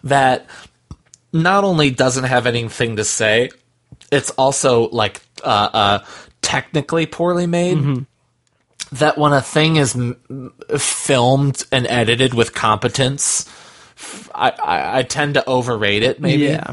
that 0.04 0.46
not 1.32 1.64
only 1.64 1.90
doesn't 1.90 2.24
have 2.24 2.46
anything 2.46 2.96
to 2.96 3.04
say, 3.04 3.50
it's 4.10 4.30
also 4.30 4.88
like 4.88 5.20
uh, 5.44 5.70
uh, 5.72 6.04
technically 6.42 7.06
poorly 7.06 7.46
made. 7.46 7.78
Mm-hmm. 7.78 8.02
That 8.92 9.16
when 9.16 9.32
a 9.32 9.40
thing 9.40 9.76
is 9.76 9.94
m- 9.94 10.52
filmed 10.76 11.64
and 11.70 11.86
edited 11.86 12.34
with 12.34 12.54
competence, 12.54 13.46
f- 13.96 14.28
I, 14.34 14.50
I, 14.50 14.98
I 14.98 15.02
tend 15.04 15.34
to 15.34 15.48
overrate 15.48 16.02
it. 16.02 16.20
Maybe. 16.20 16.44
Yeah. 16.44 16.72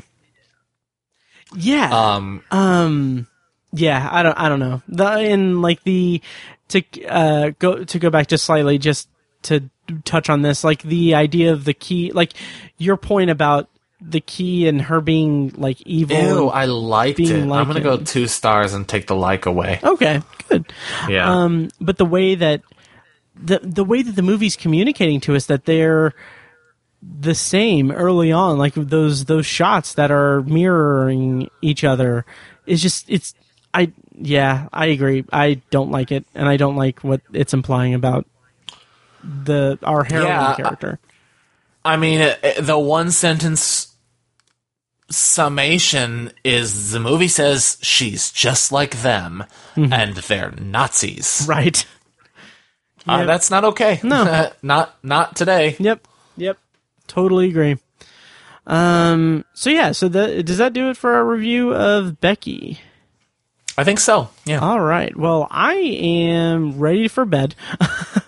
Yeah. 1.56 1.90
Um. 2.16 2.44
Um. 2.52 3.28
Yeah. 3.72 4.10
I 4.12 4.24
don't. 4.24 4.38
I 4.40 4.50
don't 4.50 4.60
know. 4.60 4.82
The 4.88 5.20
in 5.20 5.62
like 5.62 5.84
the 5.84 6.22
to 6.70 6.84
uh 7.06 7.52
go 7.60 7.84
to 7.84 8.00
go 8.00 8.10
back 8.10 8.28
just 8.28 8.46
slightly 8.46 8.78
just 8.78 9.08
to 9.44 9.70
touch 10.04 10.30
on 10.30 10.42
this 10.42 10.64
like 10.64 10.82
the 10.82 11.16
idea 11.16 11.54
of 11.54 11.64
the 11.64 11.74
key 11.74 12.12
like 12.12 12.34
your 12.78 12.98
point 12.98 13.30
about 13.30 13.70
the 14.00 14.22
key 14.22 14.68
and 14.68 14.82
her 14.84 15.02
being 15.02 15.54
like 15.58 15.82
evil. 15.82 16.16
Ew, 16.18 16.48
I 16.50 16.66
liked 16.66 17.20
it. 17.20 17.32
I'm 17.32 17.48
gonna 17.50 17.74
like 17.74 17.84
go 17.84 17.98
two 17.98 18.28
stars 18.28 18.74
and 18.74 18.88
take 18.88 19.08
the 19.08 19.16
like 19.16 19.46
away. 19.46 19.80
Okay, 19.84 20.22
good. 20.50 20.72
Yeah. 21.10 21.32
Um, 21.44 21.70
but 21.82 21.98
the 21.98 22.06
way 22.06 22.36
that 22.36 22.62
the 23.36 23.60
the 23.64 23.84
way 23.84 24.02
that 24.04 24.16
the 24.16 24.22
movie's 24.22 24.56
communicating 24.56 25.20
to 25.22 25.36
us 25.36 25.48
that 25.48 25.66
they're 25.66 26.14
the 27.02 27.36
same 27.36 27.92
early 27.92 28.32
on, 28.32 28.58
like 28.58 28.74
those 28.76 29.26
those 29.26 29.46
shots 29.46 29.94
that 29.96 30.12
are 30.12 30.42
mirroring 30.44 31.50
each 31.62 31.84
other, 31.84 32.26
is 32.66 32.82
just 32.82 33.10
it's 33.10 33.34
I 33.74 33.92
yeah 34.14 34.68
I 34.74 34.88
agree. 34.88 35.26
I 35.32 35.62
don't 35.72 35.90
like 35.92 36.12
it, 36.12 36.26
and 36.36 36.48
I 36.48 36.58
don't 36.58 36.76
like 36.76 37.04
what 37.04 37.22
it's 37.34 37.54
implying 37.54 37.94
about 37.96 38.26
the 39.24 39.78
our 39.84 40.04
heroine 40.04 40.28
Yeah, 40.28 40.56
character. 40.56 41.00
I 41.86 41.98
mean, 41.98 42.22
it, 42.22 42.40
it- 42.44 42.62
the 42.66 42.78
one 42.78 43.12
sentence 43.12 43.87
summation 45.10 46.32
is 46.44 46.92
the 46.92 47.00
movie 47.00 47.28
says 47.28 47.78
she's 47.82 48.32
just 48.32 48.72
like 48.72 49.02
them, 49.02 49.44
and 49.76 50.16
they're 50.16 50.52
Nazis. 50.60 51.46
Right. 51.48 51.86
Uh, 53.08 53.20
Yep. 53.20 53.28
that's 53.28 53.50
not 53.50 53.64
okay. 53.64 54.00
No. 54.04 54.52
not 54.62 54.96
not 55.04 55.36
today. 55.36 55.76
Yep. 55.80 56.06
Yep. 56.36 56.58
Totally 57.08 57.50
agree. 57.50 57.78
Um. 58.66 59.46
So 59.54 59.70
yeah. 59.70 59.94
So 59.94 60.10
that 60.10 60.46
does 60.46 60.58
that 60.58 60.74
do 60.74 60.90
it 60.90 60.98
for 60.98 61.14
our 61.14 61.24
review 61.26 61.74
of 61.74 62.20
Becky? 62.20 62.80
I 63.78 63.84
think 63.86 64.00
so. 64.00 64.30
Yeah. 64.46 64.60
All 64.60 64.80
right. 64.80 65.16
Well, 65.16 65.48
I 65.52 65.76
am 65.76 66.80
ready 66.80 67.08
for 67.08 67.26
bed. 67.26 67.56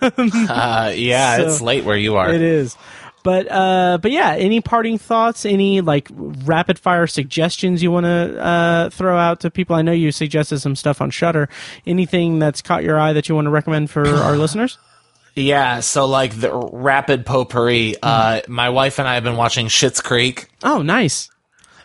Uh, 0.02 0.92
yeah, 0.96 1.36
So- 1.36 1.46
it's 1.48 1.60
late 1.60 1.84
where 1.84 1.96
you 1.96 2.16
are. 2.16 2.32
It 2.32 2.40
is. 2.40 2.74
But 3.22 3.50
uh, 3.50 3.98
but 4.00 4.10
yeah. 4.10 4.34
Any 4.34 4.60
parting 4.60 4.98
thoughts? 4.98 5.44
Any 5.44 5.80
like 5.80 6.08
rapid 6.10 6.78
fire 6.78 7.06
suggestions 7.06 7.82
you 7.82 7.90
want 7.90 8.04
to 8.06 8.40
uh, 8.42 8.90
throw 8.90 9.16
out 9.16 9.40
to 9.40 9.50
people? 9.50 9.76
I 9.76 9.82
know 9.82 9.92
you 9.92 10.12
suggested 10.12 10.60
some 10.60 10.76
stuff 10.76 11.00
on 11.00 11.10
Shudder. 11.10 11.48
Anything 11.86 12.38
that's 12.38 12.62
caught 12.62 12.82
your 12.82 12.98
eye 12.98 13.12
that 13.12 13.28
you 13.28 13.34
want 13.34 13.46
to 13.46 13.50
recommend 13.50 13.90
for 13.90 14.06
our 14.06 14.36
listeners? 14.36 14.78
Yeah, 15.36 15.80
so 15.80 16.06
like 16.06 16.34
the 16.40 16.52
rapid 16.72 17.24
potpourri. 17.24 17.96
Uh, 18.02 18.40
my 18.48 18.68
wife 18.70 18.98
and 18.98 19.06
I 19.06 19.14
have 19.14 19.24
been 19.24 19.36
watching 19.36 19.66
Schitt's 19.66 20.00
Creek. 20.00 20.48
Oh, 20.62 20.82
nice. 20.82 21.30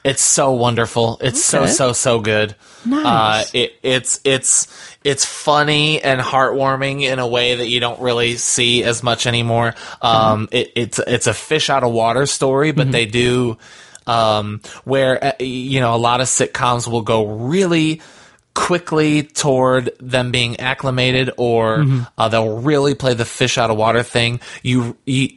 It's 0.06 0.22
so 0.22 0.52
wonderful. 0.52 1.18
It's 1.20 1.44
so 1.44 1.64
Okay. 1.64 1.72
so 1.72 1.92
so 1.94 2.20
good. 2.20 2.56
Nice. 2.86 3.06
Uh, 3.06 3.58
it, 3.58 3.74
it's 3.82 4.22
it's 4.24 4.68
it's 5.04 5.26
funny 5.26 6.02
and 6.02 6.22
heartwarming 6.22 7.02
in 7.02 7.18
a 7.20 7.28
way 7.28 7.56
that 7.56 7.68
you 7.68 7.80
don't 7.80 8.00
really 8.00 8.36
see 8.36 8.84
as 8.84 9.02
much 9.02 9.26
anymore. 9.26 9.74
Um, 10.04 10.48
it, 10.52 10.72
it's 10.76 11.00
it's 11.00 11.26
a 11.28 11.34
fish 11.34 11.72
out 11.72 11.84
of 11.84 11.92
water 11.92 12.28
story, 12.28 12.72
but 12.72 12.92
they 12.92 13.08
do 13.08 13.58
um, 14.06 14.62
where 14.84 15.24
uh, 15.24 15.32
you 15.40 15.80
know 15.80 15.96
a 15.96 15.98
lot 15.98 16.22
of 16.22 16.28
sitcoms 16.28 16.88
will 16.88 17.02
go 17.02 17.26
really 17.26 18.02
quickly 18.56 19.22
toward 19.22 19.92
them 20.00 20.32
being 20.32 20.60
acclimated 20.60 21.30
or 21.38 21.86
uh, 22.18 22.30
they'll 22.30 22.58
really 22.58 22.96
play 22.96 23.14
the 23.14 23.26
fish 23.26 23.58
out 23.60 23.70
of 23.70 23.78
water 23.78 24.02
thing. 24.02 24.40
You, 24.64 24.98
you 25.06 25.28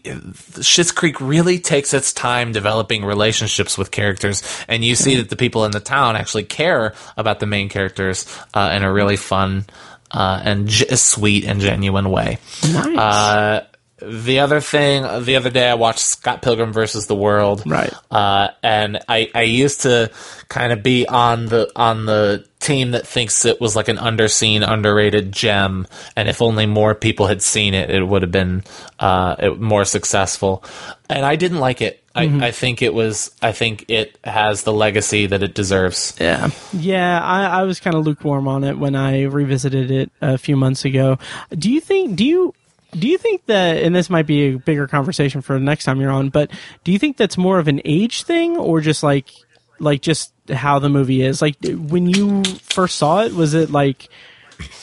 Schitt's 0.62 0.92
Creek 0.92 1.20
really 1.20 1.58
takes 1.58 1.92
its 1.92 2.12
time 2.14 2.52
developing 2.52 3.04
relationships 3.04 3.76
with 3.76 3.90
characters 3.90 4.42
and 4.68 4.84
you 4.84 4.94
see 4.94 5.16
that 5.16 5.28
the 5.28 5.36
people 5.36 5.64
in 5.66 5.72
the 5.72 5.80
town 5.80 6.16
actually 6.16 6.44
care 6.44 6.94
about 7.16 7.40
the 7.40 7.46
main 7.46 7.68
characters 7.68 8.24
uh, 8.54 8.72
in 8.74 8.82
a 8.84 8.90
really 8.92 9.16
fun 9.16 9.66
uh, 10.10 10.40
and 10.42 10.68
g- 10.68 10.86
sweet 10.96 11.44
and 11.44 11.60
genuine 11.60 12.10
way. 12.10 12.38
Nice. 12.72 13.66
The 14.00 14.40
other 14.40 14.60
thing, 14.60 15.02
the 15.24 15.36
other 15.36 15.50
day 15.50 15.68
I 15.68 15.74
watched 15.74 16.00
Scott 16.00 16.42
Pilgrim 16.42 16.72
versus 16.72 17.06
the 17.06 17.14
World. 17.14 17.62
Right. 17.66 17.92
Uh, 18.10 18.48
and 18.62 19.00
I, 19.08 19.30
I 19.34 19.42
used 19.42 19.82
to 19.82 20.10
kind 20.48 20.72
of 20.72 20.82
be 20.82 21.06
on 21.06 21.46
the, 21.46 21.70
on 21.74 22.06
the 22.06 22.46
team 22.60 22.92
that 22.92 23.06
thinks 23.06 23.44
it 23.44 23.60
was 23.60 23.76
like 23.76 23.88
an 23.88 23.96
underseen, 23.96 24.68
underrated 24.68 25.32
gem. 25.32 25.86
And 26.16 26.28
if 26.28 26.42
only 26.42 26.66
more 26.66 26.94
people 26.94 27.26
had 27.26 27.42
seen 27.42 27.74
it, 27.74 27.90
it 27.90 28.02
would 28.02 28.22
have 28.22 28.32
been, 28.32 28.64
uh, 28.98 29.36
it, 29.38 29.60
more 29.60 29.84
successful. 29.84 30.64
And 31.08 31.24
I 31.24 31.36
didn't 31.36 31.60
like 31.60 31.80
it. 31.80 32.02
I, 32.14 32.48
I 32.48 32.50
think 32.50 32.82
it 32.82 32.92
was, 32.92 33.30
I 33.40 33.52
think 33.52 33.84
it 33.88 34.18
has 34.24 34.64
the 34.64 34.72
legacy 34.72 35.26
that 35.26 35.44
it 35.44 35.54
deserves. 35.54 36.16
Yeah. 36.18 36.50
Yeah, 36.72 37.22
I, 37.22 37.60
I 37.60 37.62
was 37.62 37.78
kind 37.78 37.94
of 37.94 38.04
lukewarm 38.04 38.48
on 38.48 38.64
it 38.64 38.76
when 38.76 38.96
I 38.96 39.22
revisited 39.22 39.92
it 39.92 40.10
a 40.20 40.36
few 40.36 40.56
months 40.56 40.84
ago. 40.84 41.20
Do 41.56 41.70
you 41.70 41.80
think? 41.80 42.16
Do 42.16 42.24
you? 42.24 42.54
Do 42.92 43.08
you 43.08 43.18
think 43.18 43.46
that? 43.46 43.82
And 43.82 43.94
this 43.94 44.08
might 44.08 44.26
be 44.26 44.54
a 44.54 44.58
bigger 44.58 44.86
conversation 44.86 45.40
for 45.40 45.52
the 45.54 45.60
next 45.60 45.84
time 45.84 46.00
you're 46.00 46.10
on. 46.10 46.30
But 46.30 46.50
do 46.84 46.92
you 46.92 46.98
think 46.98 47.16
that's 47.16 47.36
more 47.36 47.58
of 47.58 47.68
an 47.68 47.80
age 47.84 48.22
thing, 48.22 48.56
or 48.56 48.80
just 48.80 49.02
like, 49.02 49.30
like 49.78 50.00
just 50.00 50.32
how 50.50 50.78
the 50.78 50.88
movie 50.88 51.22
is. 51.22 51.42
Like 51.42 51.56
when 51.62 52.06
you 52.06 52.44
first 52.44 52.96
saw 52.96 53.22
it, 53.22 53.32
was 53.32 53.54
it 53.54 53.70
like 53.70 54.08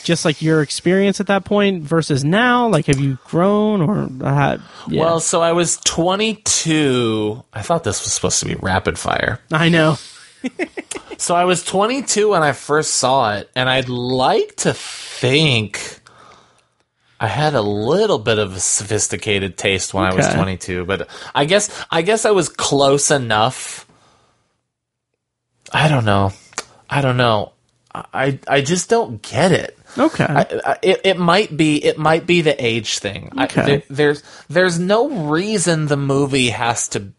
just 0.03 0.23
like 0.23 0.41
your 0.41 0.61
experience 0.61 1.19
at 1.19 1.27
that 1.27 1.45
point 1.45 1.83
versus 1.83 2.23
now? 2.23 2.67
Like 2.67 2.85
have 2.85 2.99
you 2.99 3.17
grown 3.25 3.81
or 3.81 4.09
uh, 4.25 4.57
yeah. 4.87 5.01
Well, 5.01 5.19
so 5.19 5.41
I 5.41 5.51
was 5.51 5.77
22. 5.77 7.43
I 7.53 7.61
thought 7.61 7.83
this 7.83 8.03
was 8.03 8.13
supposed 8.13 8.39
to 8.39 8.45
be 8.45 8.55
rapid 8.55 8.97
fire. 8.99 9.39
I 9.51 9.69
know. 9.69 9.97
So 11.17 11.35
I 11.35 11.45
was 11.45 11.63
22 11.63 12.29
when 12.29 12.43
I 12.43 12.51
first 12.51 12.95
saw 12.95 13.35
it, 13.35 13.49
and 13.55 13.69
I'd 13.69 13.89
like 13.89 14.57
to 14.57 14.73
think 14.73 16.01
I 17.25 17.27
had 17.27 17.55
a 17.55 17.61
little 17.61 18.19
bit 18.19 18.37
of 18.37 18.55
a 18.55 18.59
sophisticated 18.59 19.57
taste 19.57 19.93
when 19.95 20.05
I 20.05 20.13
was 20.13 20.27
22, 20.27 20.85
but 20.85 21.09
I 21.33 21.45
guess 21.45 21.69
I 21.89 22.03
guess 22.03 22.23
I 22.25 22.31
was 22.31 22.49
close 22.49 23.09
enough. 23.09 23.87
I 25.73 25.87
don't 25.87 26.05
know. 26.05 26.31
I 26.89 27.01
don't 27.01 27.17
know. 27.17 27.53
I 27.93 28.39
I 28.47 28.61
just 28.61 28.89
don't 28.89 29.21
get 29.21 29.51
it. 29.51 29.77
Okay. 29.97 30.25
I, 30.25 30.41
I, 30.65 30.77
it, 30.83 31.01
it 31.05 31.17
might 31.17 31.55
be 31.55 31.83
it 31.83 31.97
might 31.97 32.27
be 32.27 32.41
the 32.41 32.55
age 32.63 32.99
thing. 32.99 33.31
I, 33.37 33.45
Okay. 33.45 33.65
there, 33.65 33.83
there's 33.89 34.23
there's 34.49 34.77
no 34.79 35.09
reason 35.29 35.87
the 35.87 35.97
movie 35.97 36.49
has 36.49 36.89
to 36.89 37.11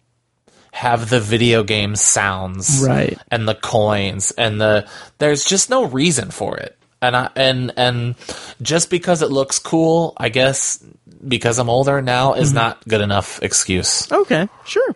have 0.73 1.09
the 1.09 1.21
video 1.21 1.65
game 1.65 1.97
sounds 1.97 2.85
Right. 2.87 3.19
and 3.31 3.49
the 3.49 3.55
coins 3.55 4.31
and 4.33 4.61
the 4.61 4.87
there's 5.19 5.45
just 5.45 5.71
no 5.71 5.85
reason 5.85 6.31
for 6.31 6.59
it. 6.59 6.76
And 7.03 7.15
I 7.17 7.31
and 7.37 7.73
and 7.77 8.15
just 8.63 8.89
because 8.91 9.23
it 9.23 9.31
looks 9.31 9.59
cool, 9.59 10.15
I 10.17 10.29
guess 10.31 10.83
because 11.27 11.59
I'm 11.59 11.69
older 11.69 12.01
now 12.03 12.35
is 12.35 12.53
Mhm. 12.53 12.55
not 12.55 12.89
good 12.89 13.01
enough 13.01 13.43
excuse. 13.43 14.11
Okay, 14.11 14.49
sure. 14.65 14.95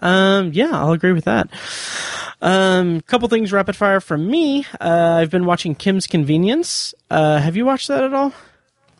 Um, 0.00 0.50
yeah, 0.52 0.70
I'll 0.72 0.92
agree 0.92 1.12
with 1.12 1.24
that. 1.24 1.48
Um, 2.42 3.00
couple 3.02 3.28
things 3.28 3.52
rapid 3.52 3.74
fire 3.76 4.00
from 4.00 4.26
me. 4.26 4.66
Uh, 4.80 5.18
I've 5.20 5.30
been 5.30 5.46
watching 5.46 5.74
Kim's 5.74 6.06
Convenience. 6.06 6.92
Uh, 7.10 7.38
have 7.38 7.56
you 7.56 7.64
watched 7.64 7.88
that 7.88 8.02
at 8.02 8.12
all? 8.12 8.32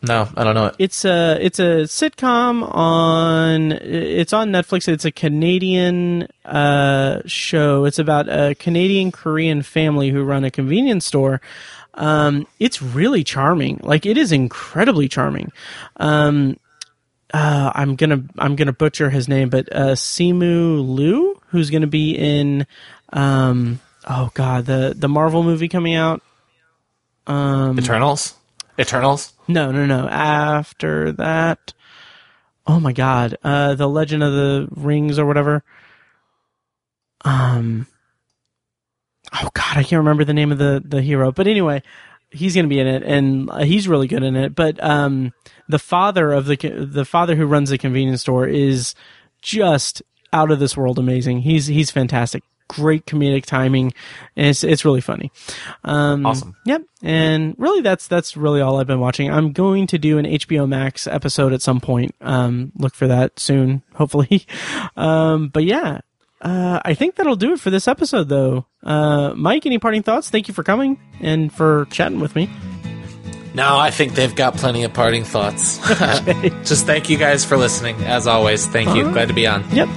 No, 0.02 0.28
I 0.36 0.44
don't 0.44 0.54
know 0.54 0.66
it. 0.66 0.76
It's 0.78 1.04
a 1.04 1.38
it's 1.40 1.58
a 1.58 1.84
sitcom 1.88 2.62
on 2.74 3.72
it's 3.72 4.32
on 4.32 4.50
Netflix. 4.50 4.86
It's 4.86 5.04
a 5.06 5.10
Canadian 5.12 6.28
uh, 6.44 7.20
show. 7.26 7.84
It's 7.86 7.98
about 7.98 8.28
a 8.28 8.54
Canadian 8.54 9.12
Korean 9.12 9.62
family 9.62 10.10
who 10.10 10.22
run 10.22 10.44
a 10.44 10.50
convenience 10.50 11.04
store. 11.06 11.40
Um, 11.94 12.46
it's 12.58 12.82
really 12.82 13.24
charming. 13.24 13.80
Like 13.82 14.06
it 14.06 14.16
is 14.18 14.32
incredibly 14.32 15.08
charming. 15.08 15.52
Um, 15.96 16.58
uh, 17.32 17.72
I'm 17.74 17.96
gonna 17.96 18.22
I'm 18.38 18.56
gonna 18.56 18.72
butcher 18.72 19.10
his 19.10 19.28
name, 19.28 19.48
but 19.48 19.68
uh, 19.72 19.92
Simu 19.92 20.86
Liu, 20.96 21.40
who's 21.48 21.70
gonna 21.70 21.86
be 21.86 22.12
in 22.12 22.66
um, 23.12 23.80
oh 24.08 24.30
god 24.34 24.66
the 24.66 24.94
the 24.96 25.08
Marvel 25.08 25.42
movie 25.42 25.68
coming 25.68 25.94
out. 25.94 26.22
Um, 27.26 27.78
Eternals? 27.78 28.34
Eternals? 28.78 29.32
no, 29.48 29.72
no, 29.72 29.86
no. 29.86 30.08
After 30.08 31.12
that, 31.12 31.72
oh 32.66 32.78
my 32.80 32.92
god, 32.92 33.36
uh, 33.42 33.74
the 33.74 33.88
Legend 33.88 34.22
of 34.22 34.32
the 34.32 34.68
Rings 34.70 35.18
or 35.18 35.26
whatever. 35.26 35.64
Um, 37.24 37.86
oh 39.34 39.50
god, 39.54 39.76
I 39.76 39.82
can't 39.82 40.00
remember 40.00 40.24
the 40.24 40.34
name 40.34 40.52
of 40.52 40.58
the 40.58 40.82
the 40.84 41.02
hero, 41.02 41.32
but 41.32 41.46
anyway, 41.46 41.82
he's 42.30 42.54
gonna 42.54 42.68
be 42.68 42.80
in 42.80 42.86
it, 42.86 43.02
and 43.02 43.50
uh, 43.50 43.58
he's 43.58 43.88
really 43.88 44.06
good 44.08 44.22
in 44.22 44.36
it. 44.36 44.54
But 44.54 44.82
um, 44.82 45.32
the 45.68 45.78
father 45.78 46.32
of 46.32 46.46
the 46.46 46.56
the 46.56 47.04
father 47.04 47.36
who 47.36 47.46
runs 47.46 47.70
the 47.70 47.78
convenience 47.78 48.22
store 48.22 48.46
is 48.46 48.94
just 49.42 50.02
out 50.32 50.50
of 50.50 50.58
this 50.58 50.76
world 50.76 50.98
amazing. 50.98 51.40
He's 51.40 51.66
he's 51.66 51.90
fantastic. 51.90 52.42
Great 52.66 53.04
comedic 53.04 53.44
timing, 53.44 53.92
and 54.36 54.46
it's 54.46 54.64
it's 54.64 54.84
really 54.86 55.02
funny. 55.02 55.30
Um, 55.84 56.24
Awesome. 56.24 56.56
Yep, 56.64 56.82
and 57.02 57.54
really 57.58 57.82
that's 57.82 58.08
that's 58.08 58.38
really 58.38 58.62
all 58.62 58.80
I've 58.80 58.86
been 58.86 59.00
watching. 59.00 59.30
I'm 59.30 59.52
going 59.52 59.86
to 59.88 59.98
do 59.98 60.16
an 60.16 60.24
HBO 60.24 60.66
Max 60.66 61.06
episode 61.06 61.52
at 61.52 61.60
some 61.60 61.78
point. 61.78 62.14
Um, 62.22 62.72
look 62.76 62.94
for 62.94 63.06
that 63.06 63.38
soon, 63.38 63.82
hopefully. 63.94 64.46
Um, 64.96 65.48
but 65.48 65.64
yeah, 65.64 66.00
uh, 66.44 66.80
I 66.84 66.94
think 66.94 67.16
that'll 67.16 67.36
do 67.36 67.54
it 67.54 67.60
for 67.60 67.70
this 67.70 67.88
episode, 67.88 68.28
though. 68.28 68.66
Uh, 68.82 69.32
Mike, 69.34 69.64
any 69.64 69.78
parting 69.78 70.02
thoughts? 70.02 70.28
Thank 70.28 70.46
you 70.46 70.54
for 70.54 70.62
coming 70.62 71.00
and 71.20 71.50
for 71.52 71.86
chatting 71.90 72.20
with 72.20 72.36
me. 72.36 72.50
No, 73.54 73.78
I 73.78 73.90
think 73.90 74.14
they've 74.14 74.34
got 74.34 74.56
plenty 74.56 74.82
of 74.82 74.92
parting 74.92 75.24
thoughts. 75.24 75.78
Just 76.68 76.86
thank 76.86 77.08
you 77.08 77.16
guys 77.16 77.44
for 77.44 77.56
listening. 77.56 77.96
As 78.04 78.26
always, 78.26 78.66
thank 78.66 78.94
you. 78.94 79.04
Uh-huh. 79.04 79.12
Glad 79.12 79.28
to 79.28 79.34
be 79.34 79.46
on. 79.46 79.64
Yep. 79.70 79.88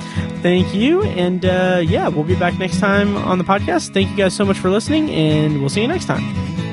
Thank 0.42 0.74
you. 0.74 1.04
And 1.04 1.44
uh, 1.44 1.82
yeah, 1.84 2.08
we'll 2.08 2.24
be 2.24 2.36
back 2.36 2.58
next 2.60 2.80
time 2.80 3.18
on 3.18 3.40
the 3.40 3.44
podcast. 3.44 3.94
Thank 3.94 4.12
you 4.12 4.16
guys 4.16 4.36
so 4.36 4.46
much 4.46 4.60
for 4.60 4.70
listening, 4.70 5.10
and 5.10 5.60
we'll 5.60 5.70
see 5.70 5.82
you 5.82 5.88
next 5.88 6.06
time. 6.06 6.67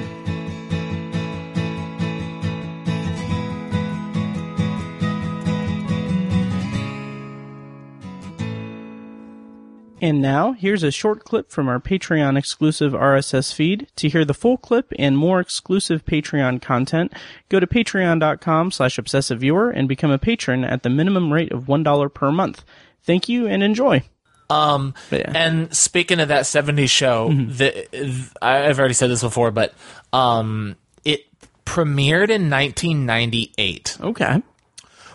And 10.05 10.20
now, 10.20 10.52
here's 10.52 10.82
a 10.82 10.90
short 10.90 11.24
clip 11.24 11.51
from 11.51 11.66
our 11.66 11.81
Patreon 11.81 12.36
exclusive 12.36 12.93
RSS 12.93 13.55
feed. 13.55 13.86
To 13.97 14.10
hear 14.10 14.26
the 14.26 14.35
full 14.35 14.59
clip 14.59 14.93
and 14.98 15.16
more 15.16 15.40
exclusive 15.40 16.05
Patreon 16.05 16.60
content, 16.60 17.14
go 17.48 17.59
to 17.59 17.66
patreon.com 17.66 18.70
slash 18.70 18.98
obsessiveviewer 18.98 19.72
and 19.74 19.89
become 19.89 20.10
a 20.10 20.18
patron 20.18 20.62
at 20.62 20.82
the 20.82 20.90
minimum 20.90 21.32
rate 21.32 21.51
of 21.52 21.64
$1 21.64 22.12
per 22.12 22.31
month. 22.31 22.66
Thank 23.02 23.31
you 23.31 23.47
and 23.47 23.62
enjoy. 23.62 24.02
Um, 24.51 24.93
yeah. 25.10 25.32
and 25.35 25.74
speaking 25.74 26.20
of 26.20 26.28
that 26.28 26.43
'70s 26.44 26.90
show, 26.90 27.31
the, 27.32 28.28
I've 28.43 28.78
already 28.78 28.93
said 28.93 29.09
this 29.09 29.22
before, 29.22 29.52
but 29.52 29.72
um, 30.12 30.76
it 31.06 31.24
premiered 31.64 32.28
in 32.28 32.51
1998. 32.51 33.97
Okay. 34.02 34.43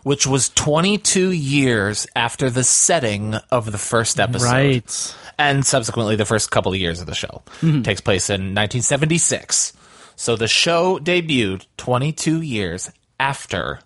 Which 0.04 0.26
was 0.28 0.50
22 0.50 1.32
years 1.32 2.08
after 2.16 2.50
the 2.50 2.64
setting 2.64 3.36
of 3.52 3.72
the 3.72 3.78
first 3.78 4.20
episode. 4.20 4.46
Right. 4.52 5.16
And 5.38 5.66
subsequently, 5.66 6.16
the 6.16 6.26
first 6.26 6.52
couple 6.52 6.74
of 6.74 6.80
years 6.80 7.00
of 7.02 7.08
the 7.08 7.16
show 7.16 7.42
Mhm. 7.62 7.84
takes 7.84 8.02
place 8.02 8.30
in 8.30 8.54
1976. 8.54 9.74
So 10.16 10.36
the 10.36 10.48
show 10.48 11.00
debuted 11.00 11.66
22 11.78 12.42
years 12.42 12.90
after 13.20 13.80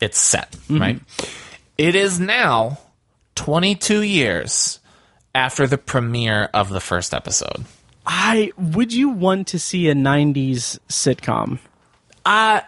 it's 0.00 0.18
set, 0.18 0.52
Mhm. 0.68 0.80
right? 0.80 1.00
It 1.76 1.94
is 1.96 2.20
now 2.20 2.78
22 3.34 4.02
years 4.02 4.78
after 5.34 5.66
the 5.66 5.78
premiere 5.78 6.48
of 6.54 6.68
the 6.70 6.80
first 6.80 7.12
episode. 7.14 7.64
I 8.06 8.52
would 8.56 8.92
you 8.92 9.08
want 9.10 9.46
to 9.48 9.58
see 9.58 9.88
a 9.88 9.94
90s 9.94 10.78
sitcom? 10.88 11.58
I 12.24 12.62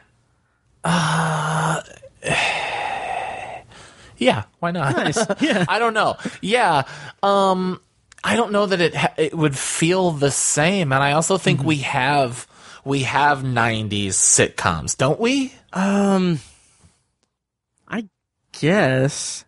uh, 0.84 1.80
yeah, 4.18 4.44
why 4.58 4.70
not? 4.70 4.96
Nice. 4.96 5.16
Yeah. 5.40 5.64
I 5.68 5.78
don't 5.78 5.94
know. 5.94 6.16
Yeah, 6.40 6.82
um, 7.22 7.80
I 8.22 8.36
don't 8.36 8.52
know 8.52 8.66
that 8.66 8.80
it 8.80 8.94
ha- 8.94 9.14
it 9.16 9.34
would 9.34 9.56
feel 9.56 10.10
the 10.10 10.30
same, 10.30 10.92
and 10.92 11.02
I 11.02 11.12
also 11.12 11.34
Mm-hmm. 11.34 11.44
think 11.44 11.64
we 11.64 11.76
have 11.78 12.46
we 12.84 13.02
have 13.04 13.38
'90s 13.42 14.08
sitcoms, 14.10 14.96
don't 14.96 15.18
we? 15.20 15.52
Um 15.72 16.40
I 17.88 18.08
guess 18.60 19.44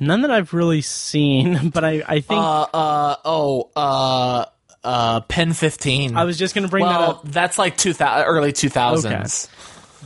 none 0.00 0.22
that 0.22 0.30
I've 0.30 0.52
really 0.52 0.82
seen, 0.82 1.70
but 1.74 1.84
I 1.84 2.02
I 2.06 2.20
think 2.20 2.40
Uh, 2.40 2.62
uh, 2.62 3.16
oh, 3.24 3.70
uh, 3.76 4.46
uh, 4.82 5.20
Pen 5.22 5.52
15. 5.52 6.16
I 6.16 6.24
was 6.24 6.38
just 6.38 6.54
going 6.54 6.64
to 6.64 6.70
bring 6.70 6.82
well, 6.84 6.98
that 7.00 7.08
up. 7.08 7.22
That's 7.32 7.58
like 7.58 7.76
2000, 7.76 8.26
early 8.26 8.52
2000s. 8.52 9.48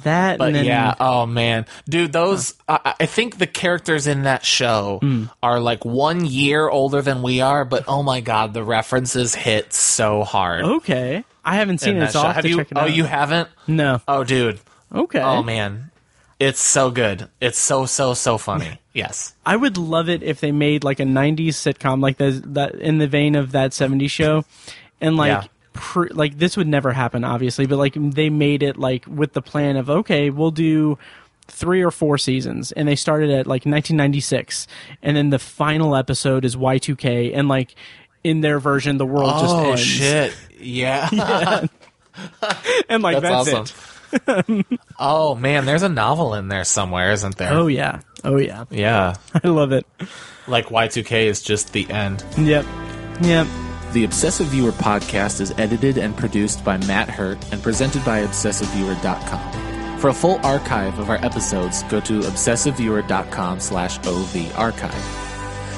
That 0.02 0.38
But 0.38 0.48
and 0.48 0.56
then 0.56 0.64
yeah, 0.64 0.94
oh 0.98 1.26
man, 1.26 1.66
dude, 1.88 2.12
those 2.12 2.54
I, 2.68 2.94
I 3.00 3.06
think 3.06 3.38
the 3.38 3.46
characters 3.46 4.06
in 4.06 4.22
that 4.22 4.44
show 4.44 4.98
Hmm. 5.02 5.24
are 5.42 5.60
like 5.60 5.84
one 5.84 6.24
year 6.24 6.68
older 6.68 7.02
than 7.02 7.22
we 7.22 7.40
are, 7.40 7.64
but 7.64 7.84
oh 7.88 8.02
my 8.02 8.20
god, 8.20 8.54
the 8.54 8.64
references 8.64 9.34
hit 9.34 9.72
so 9.72 10.24
hard. 10.24 10.64
Okay. 10.64 11.24
I 11.44 11.56
haven't 11.56 11.78
seen 11.78 11.96
it, 11.96 12.12
so 12.12 12.22
have, 12.22 12.44
you? 12.44 12.56
check 12.56 12.70
it 12.70 12.76
oh, 12.76 12.82
out. 12.82 12.92
you 12.92 13.04
haven't? 13.04 13.48
No. 13.66 14.00
Oh, 14.06 14.24
dude. 14.24 14.60
Okay. 14.94 15.20
Oh 15.20 15.42
man, 15.42 15.90
it's 16.38 16.60
so 16.60 16.90
good. 16.90 17.28
It's 17.40 17.58
so 17.58 17.86
so 17.86 18.14
so 18.14 18.38
funny. 18.38 18.78
Yes. 18.92 19.36
I 19.46 19.54
would 19.54 19.76
love 19.78 20.08
it 20.08 20.24
if 20.24 20.40
they 20.40 20.50
made 20.50 20.82
like 20.82 20.98
a 20.98 21.04
'90s 21.04 21.50
sitcom, 21.50 22.02
like 22.02 22.16
the 22.16 22.42
that 22.46 22.74
in 22.74 22.98
the 22.98 23.06
vein 23.06 23.36
of 23.36 23.52
that 23.52 23.70
'70s 23.70 24.10
show, 24.10 24.44
and 25.00 25.16
like. 25.16 25.28
Yeah. 25.42 25.44
Pr- 25.72 26.08
like 26.10 26.38
this 26.38 26.56
would 26.56 26.66
never 26.66 26.92
happen, 26.92 27.24
obviously, 27.24 27.66
but 27.66 27.76
like 27.76 27.94
they 27.96 28.28
made 28.30 28.62
it 28.62 28.76
like 28.76 29.04
with 29.06 29.32
the 29.32 29.42
plan 29.42 29.76
of 29.76 29.88
okay, 29.88 30.30
we'll 30.30 30.50
do 30.50 30.98
three 31.46 31.82
or 31.82 31.90
four 31.90 32.18
seasons, 32.18 32.72
and 32.72 32.88
they 32.88 32.96
started 32.96 33.30
at 33.30 33.46
like 33.46 33.64
1996, 33.66 34.66
and 35.02 35.16
then 35.16 35.30
the 35.30 35.38
final 35.38 35.94
episode 35.96 36.44
is 36.44 36.56
Y2K, 36.56 37.36
and 37.36 37.48
like 37.48 37.74
in 38.24 38.40
their 38.40 38.58
version, 38.58 38.98
the 38.98 39.06
world 39.06 39.30
just 39.40 39.54
oh 39.54 39.70
ends. 39.70 39.80
shit! 39.82 40.36
Yeah. 40.58 41.08
Yeah. 41.12 41.66
and 42.88 43.02
like 43.02 43.20
that's, 43.20 43.52
awesome. 43.52 44.64
it. 44.68 44.80
oh 44.98 45.34
man, 45.34 45.64
there's 45.64 45.82
a 45.82 45.88
novel 45.88 46.34
in 46.34 46.48
there 46.48 46.64
somewhere, 46.64 47.12
isn't 47.12 47.36
there? 47.36 47.52
Oh 47.52 47.68
yeah, 47.68 48.00
oh 48.24 48.36
yeah, 48.36 48.64
Yeah. 48.70 49.14
I 49.44 49.48
love 49.48 49.72
it. 49.72 49.86
Like 50.46 50.66
Y2K 50.66 51.26
is 51.26 51.42
just 51.42 51.72
the 51.72 51.88
end. 51.90 52.24
Yep, 52.36 52.66
yep. 53.22 53.46
The 53.92 54.04
Obsessive 54.04 54.46
Viewer 54.46 54.70
podcast 54.70 55.40
is 55.40 55.52
edited 55.58 55.98
and 55.98 56.16
produced 56.16 56.64
by 56.64 56.76
Matt 56.76 57.10
Hurt 57.10 57.38
and 57.52 57.60
presented 57.60 58.04
by 58.04 58.24
ObsessiveViewer.com. 58.24 59.98
For 59.98 60.10
a 60.10 60.14
full 60.14 60.38
archive 60.46 61.00
of 61.00 61.10
our 61.10 61.16
episodes, 61.24 61.82
go 61.84 61.98
to 62.00 62.20
ObsessiveViewer.com 62.20 63.58
slash 63.58 63.98
OV 64.06 64.56
archive. 64.56 65.29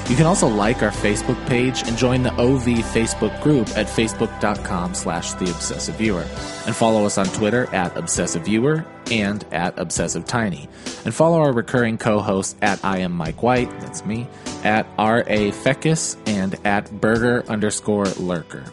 You 0.09 0.17
can 0.17 0.25
also 0.25 0.47
like 0.47 0.83
our 0.83 0.91
Facebook 0.91 1.43
page 1.47 1.83
and 1.87 1.97
join 1.97 2.23
the 2.23 2.33
OV 2.33 2.65
Facebook 2.65 3.41
group 3.41 3.69
at 3.69 3.87
facebook.com 3.87 4.93
slash 4.95 5.33
the 5.33 5.45
obsessive 5.45 5.95
viewer. 5.95 6.25
And 6.65 6.75
follow 6.75 7.05
us 7.05 7.17
on 7.17 7.25
Twitter 7.27 7.73
at 7.73 7.95
obsessive 7.95 8.43
viewer 8.43 8.85
and 9.09 9.45
at 9.53 9.79
obsessive 9.79 10.25
tiny. 10.25 10.67
And 11.05 11.15
follow 11.15 11.39
our 11.39 11.53
recurring 11.53 11.97
co-hosts 11.97 12.55
at 12.61 12.83
I 12.83 12.99
am 12.99 13.13
Mike 13.13 13.41
White, 13.41 13.71
that's 13.79 14.05
me, 14.05 14.27
at 14.63 14.85
R.A. 14.97 15.51
Feckus 15.51 16.17
and 16.27 16.55
at 16.65 16.91
burger 16.91 17.45
underscore 17.47 18.05
lurker. 18.05 18.65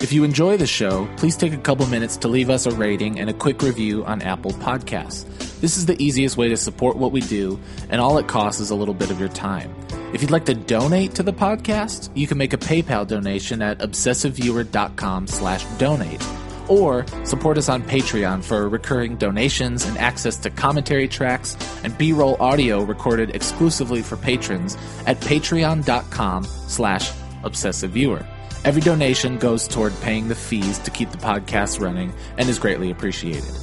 If 0.00 0.12
you 0.12 0.22
enjoy 0.22 0.56
the 0.56 0.66
show, 0.66 1.08
please 1.16 1.36
take 1.36 1.52
a 1.52 1.58
couple 1.58 1.84
minutes 1.86 2.16
to 2.18 2.28
leave 2.28 2.50
us 2.50 2.66
a 2.66 2.70
rating 2.70 3.18
and 3.18 3.28
a 3.28 3.34
quick 3.34 3.62
review 3.62 4.04
on 4.04 4.22
Apple 4.22 4.52
Podcasts. 4.52 5.24
This 5.60 5.76
is 5.76 5.86
the 5.86 6.00
easiest 6.00 6.36
way 6.36 6.48
to 6.48 6.56
support 6.56 6.96
what 6.96 7.10
we 7.10 7.20
do, 7.20 7.58
and 7.90 8.00
all 8.00 8.16
it 8.18 8.28
costs 8.28 8.60
is 8.60 8.70
a 8.70 8.76
little 8.76 8.94
bit 8.94 9.10
of 9.10 9.18
your 9.18 9.28
time. 9.28 9.74
If 10.14 10.22
you'd 10.22 10.30
like 10.30 10.44
to 10.44 10.54
donate 10.54 11.16
to 11.16 11.24
the 11.24 11.32
podcast, 11.32 12.10
you 12.14 12.28
can 12.28 12.38
make 12.38 12.52
a 12.52 12.58
PayPal 12.58 13.08
donation 13.08 13.60
at 13.60 13.80
obsessiveviewer.com 13.80 15.26
slash 15.26 15.64
donate. 15.78 16.24
Or 16.68 17.04
support 17.24 17.58
us 17.58 17.68
on 17.68 17.82
Patreon 17.82 18.44
for 18.44 18.68
recurring 18.68 19.16
donations 19.16 19.84
and 19.84 19.98
access 19.98 20.36
to 20.36 20.50
commentary 20.50 21.08
tracks 21.08 21.56
and 21.82 21.98
B-roll 21.98 22.36
audio 22.38 22.84
recorded 22.84 23.34
exclusively 23.34 24.02
for 24.02 24.16
patrons 24.16 24.76
at 25.06 25.18
patreon.com 25.20 26.44
slash 26.44 27.10
obsessiveviewer. 27.42 28.24
Every 28.68 28.82
donation 28.82 29.38
goes 29.38 29.66
toward 29.66 29.98
paying 30.02 30.28
the 30.28 30.34
fees 30.34 30.78
to 30.80 30.90
keep 30.90 31.10
the 31.10 31.16
podcast 31.16 31.80
running 31.80 32.12
and 32.36 32.50
is 32.50 32.58
greatly 32.58 32.90
appreciated. 32.90 33.54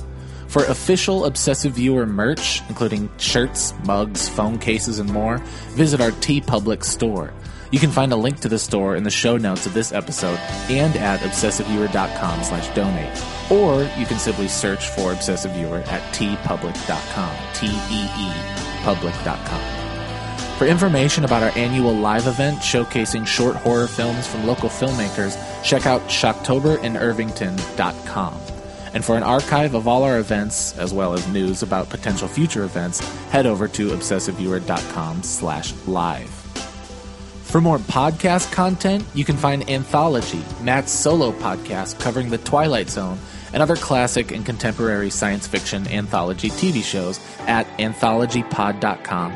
For 0.47 0.65
official 0.65 1.25
Obsessive 1.25 1.73
Viewer 1.73 2.07
merch, 2.07 2.63
including 2.69 3.11
shirts, 3.19 3.75
mugs, 3.85 4.27
phone 4.27 4.57
cases, 4.57 4.97
and 4.97 5.07
more, 5.13 5.37
visit 5.75 6.01
our 6.01 6.09
TeePublic 6.09 6.83
store. 6.83 7.31
You 7.69 7.77
can 7.77 7.91
find 7.91 8.13
a 8.13 8.15
link 8.15 8.39
to 8.39 8.49
the 8.49 8.57
store 8.57 8.95
in 8.95 9.03
the 9.03 9.11
show 9.11 9.37
notes 9.37 9.67
of 9.67 9.75
this 9.75 9.91
episode 9.91 10.39
and 10.71 10.95
at 10.95 11.19
obsessiveviewer.com 11.19 12.43
slash 12.43 12.73
donate. 12.73 13.23
Or 13.51 13.83
you 13.99 14.07
can 14.07 14.17
simply 14.17 14.47
search 14.47 14.87
for 14.89 15.13
Obsessive 15.13 15.51
Viewer 15.51 15.83
at 15.85 16.01
teepublic.com, 16.15 17.53
T-E-E, 17.53 18.83
public.com. 18.83 19.84
For 20.57 20.65
information 20.65 21.25
about 21.25 21.43
our 21.43 21.51
annual 21.57 21.93
live 21.93 22.27
event 22.27 22.59
showcasing 22.59 23.27
short 23.27 23.57
horror 23.57 23.87
films 23.87 24.25
from 24.25 24.47
local 24.47 24.69
filmmakers, 24.69 25.35
check 25.65 25.85
out 25.85 26.01
shocktoberinirvington.com. 26.03 28.33
And 28.93 29.03
for 29.03 29.17
an 29.17 29.23
archive 29.23 29.73
of 29.73 29.89
all 29.89 30.03
our 30.03 30.19
events, 30.19 30.77
as 30.77 30.93
well 30.93 31.13
as 31.13 31.27
news 31.27 31.61
about 31.61 31.89
potential 31.89 32.29
future 32.29 32.63
events, 32.63 32.99
head 33.31 33.45
over 33.45 33.67
to 33.67 33.89
obsessiveviewer.com 33.89 35.23
slash 35.23 35.73
live. 35.87 36.29
For 37.43 37.59
more 37.59 37.79
podcast 37.79 38.53
content, 38.53 39.03
you 39.13 39.25
can 39.25 39.35
find 39.35 39.69
Anthology, 39.69 40.41
Matt's 40.61 40.93
solo 40.93 41.33
podcast 41.33 41.99
covering 41.99 42.29
the 42.29 42.37
Twilight 42.37 42.89
Zone 42.89 43.19
and 43.51 43.61
other 43.61 43.75
classic 43.75 44.31
and 44.31 44.45
contemporary 44.45 45.09
science 45.09 45.47
fiction 45.47 45.85
anthology 45.89 46.49
TV 46.49 46.81
shows 46.81 47.19
at 47.41 47.67
anthologypod.com 47.77 49.35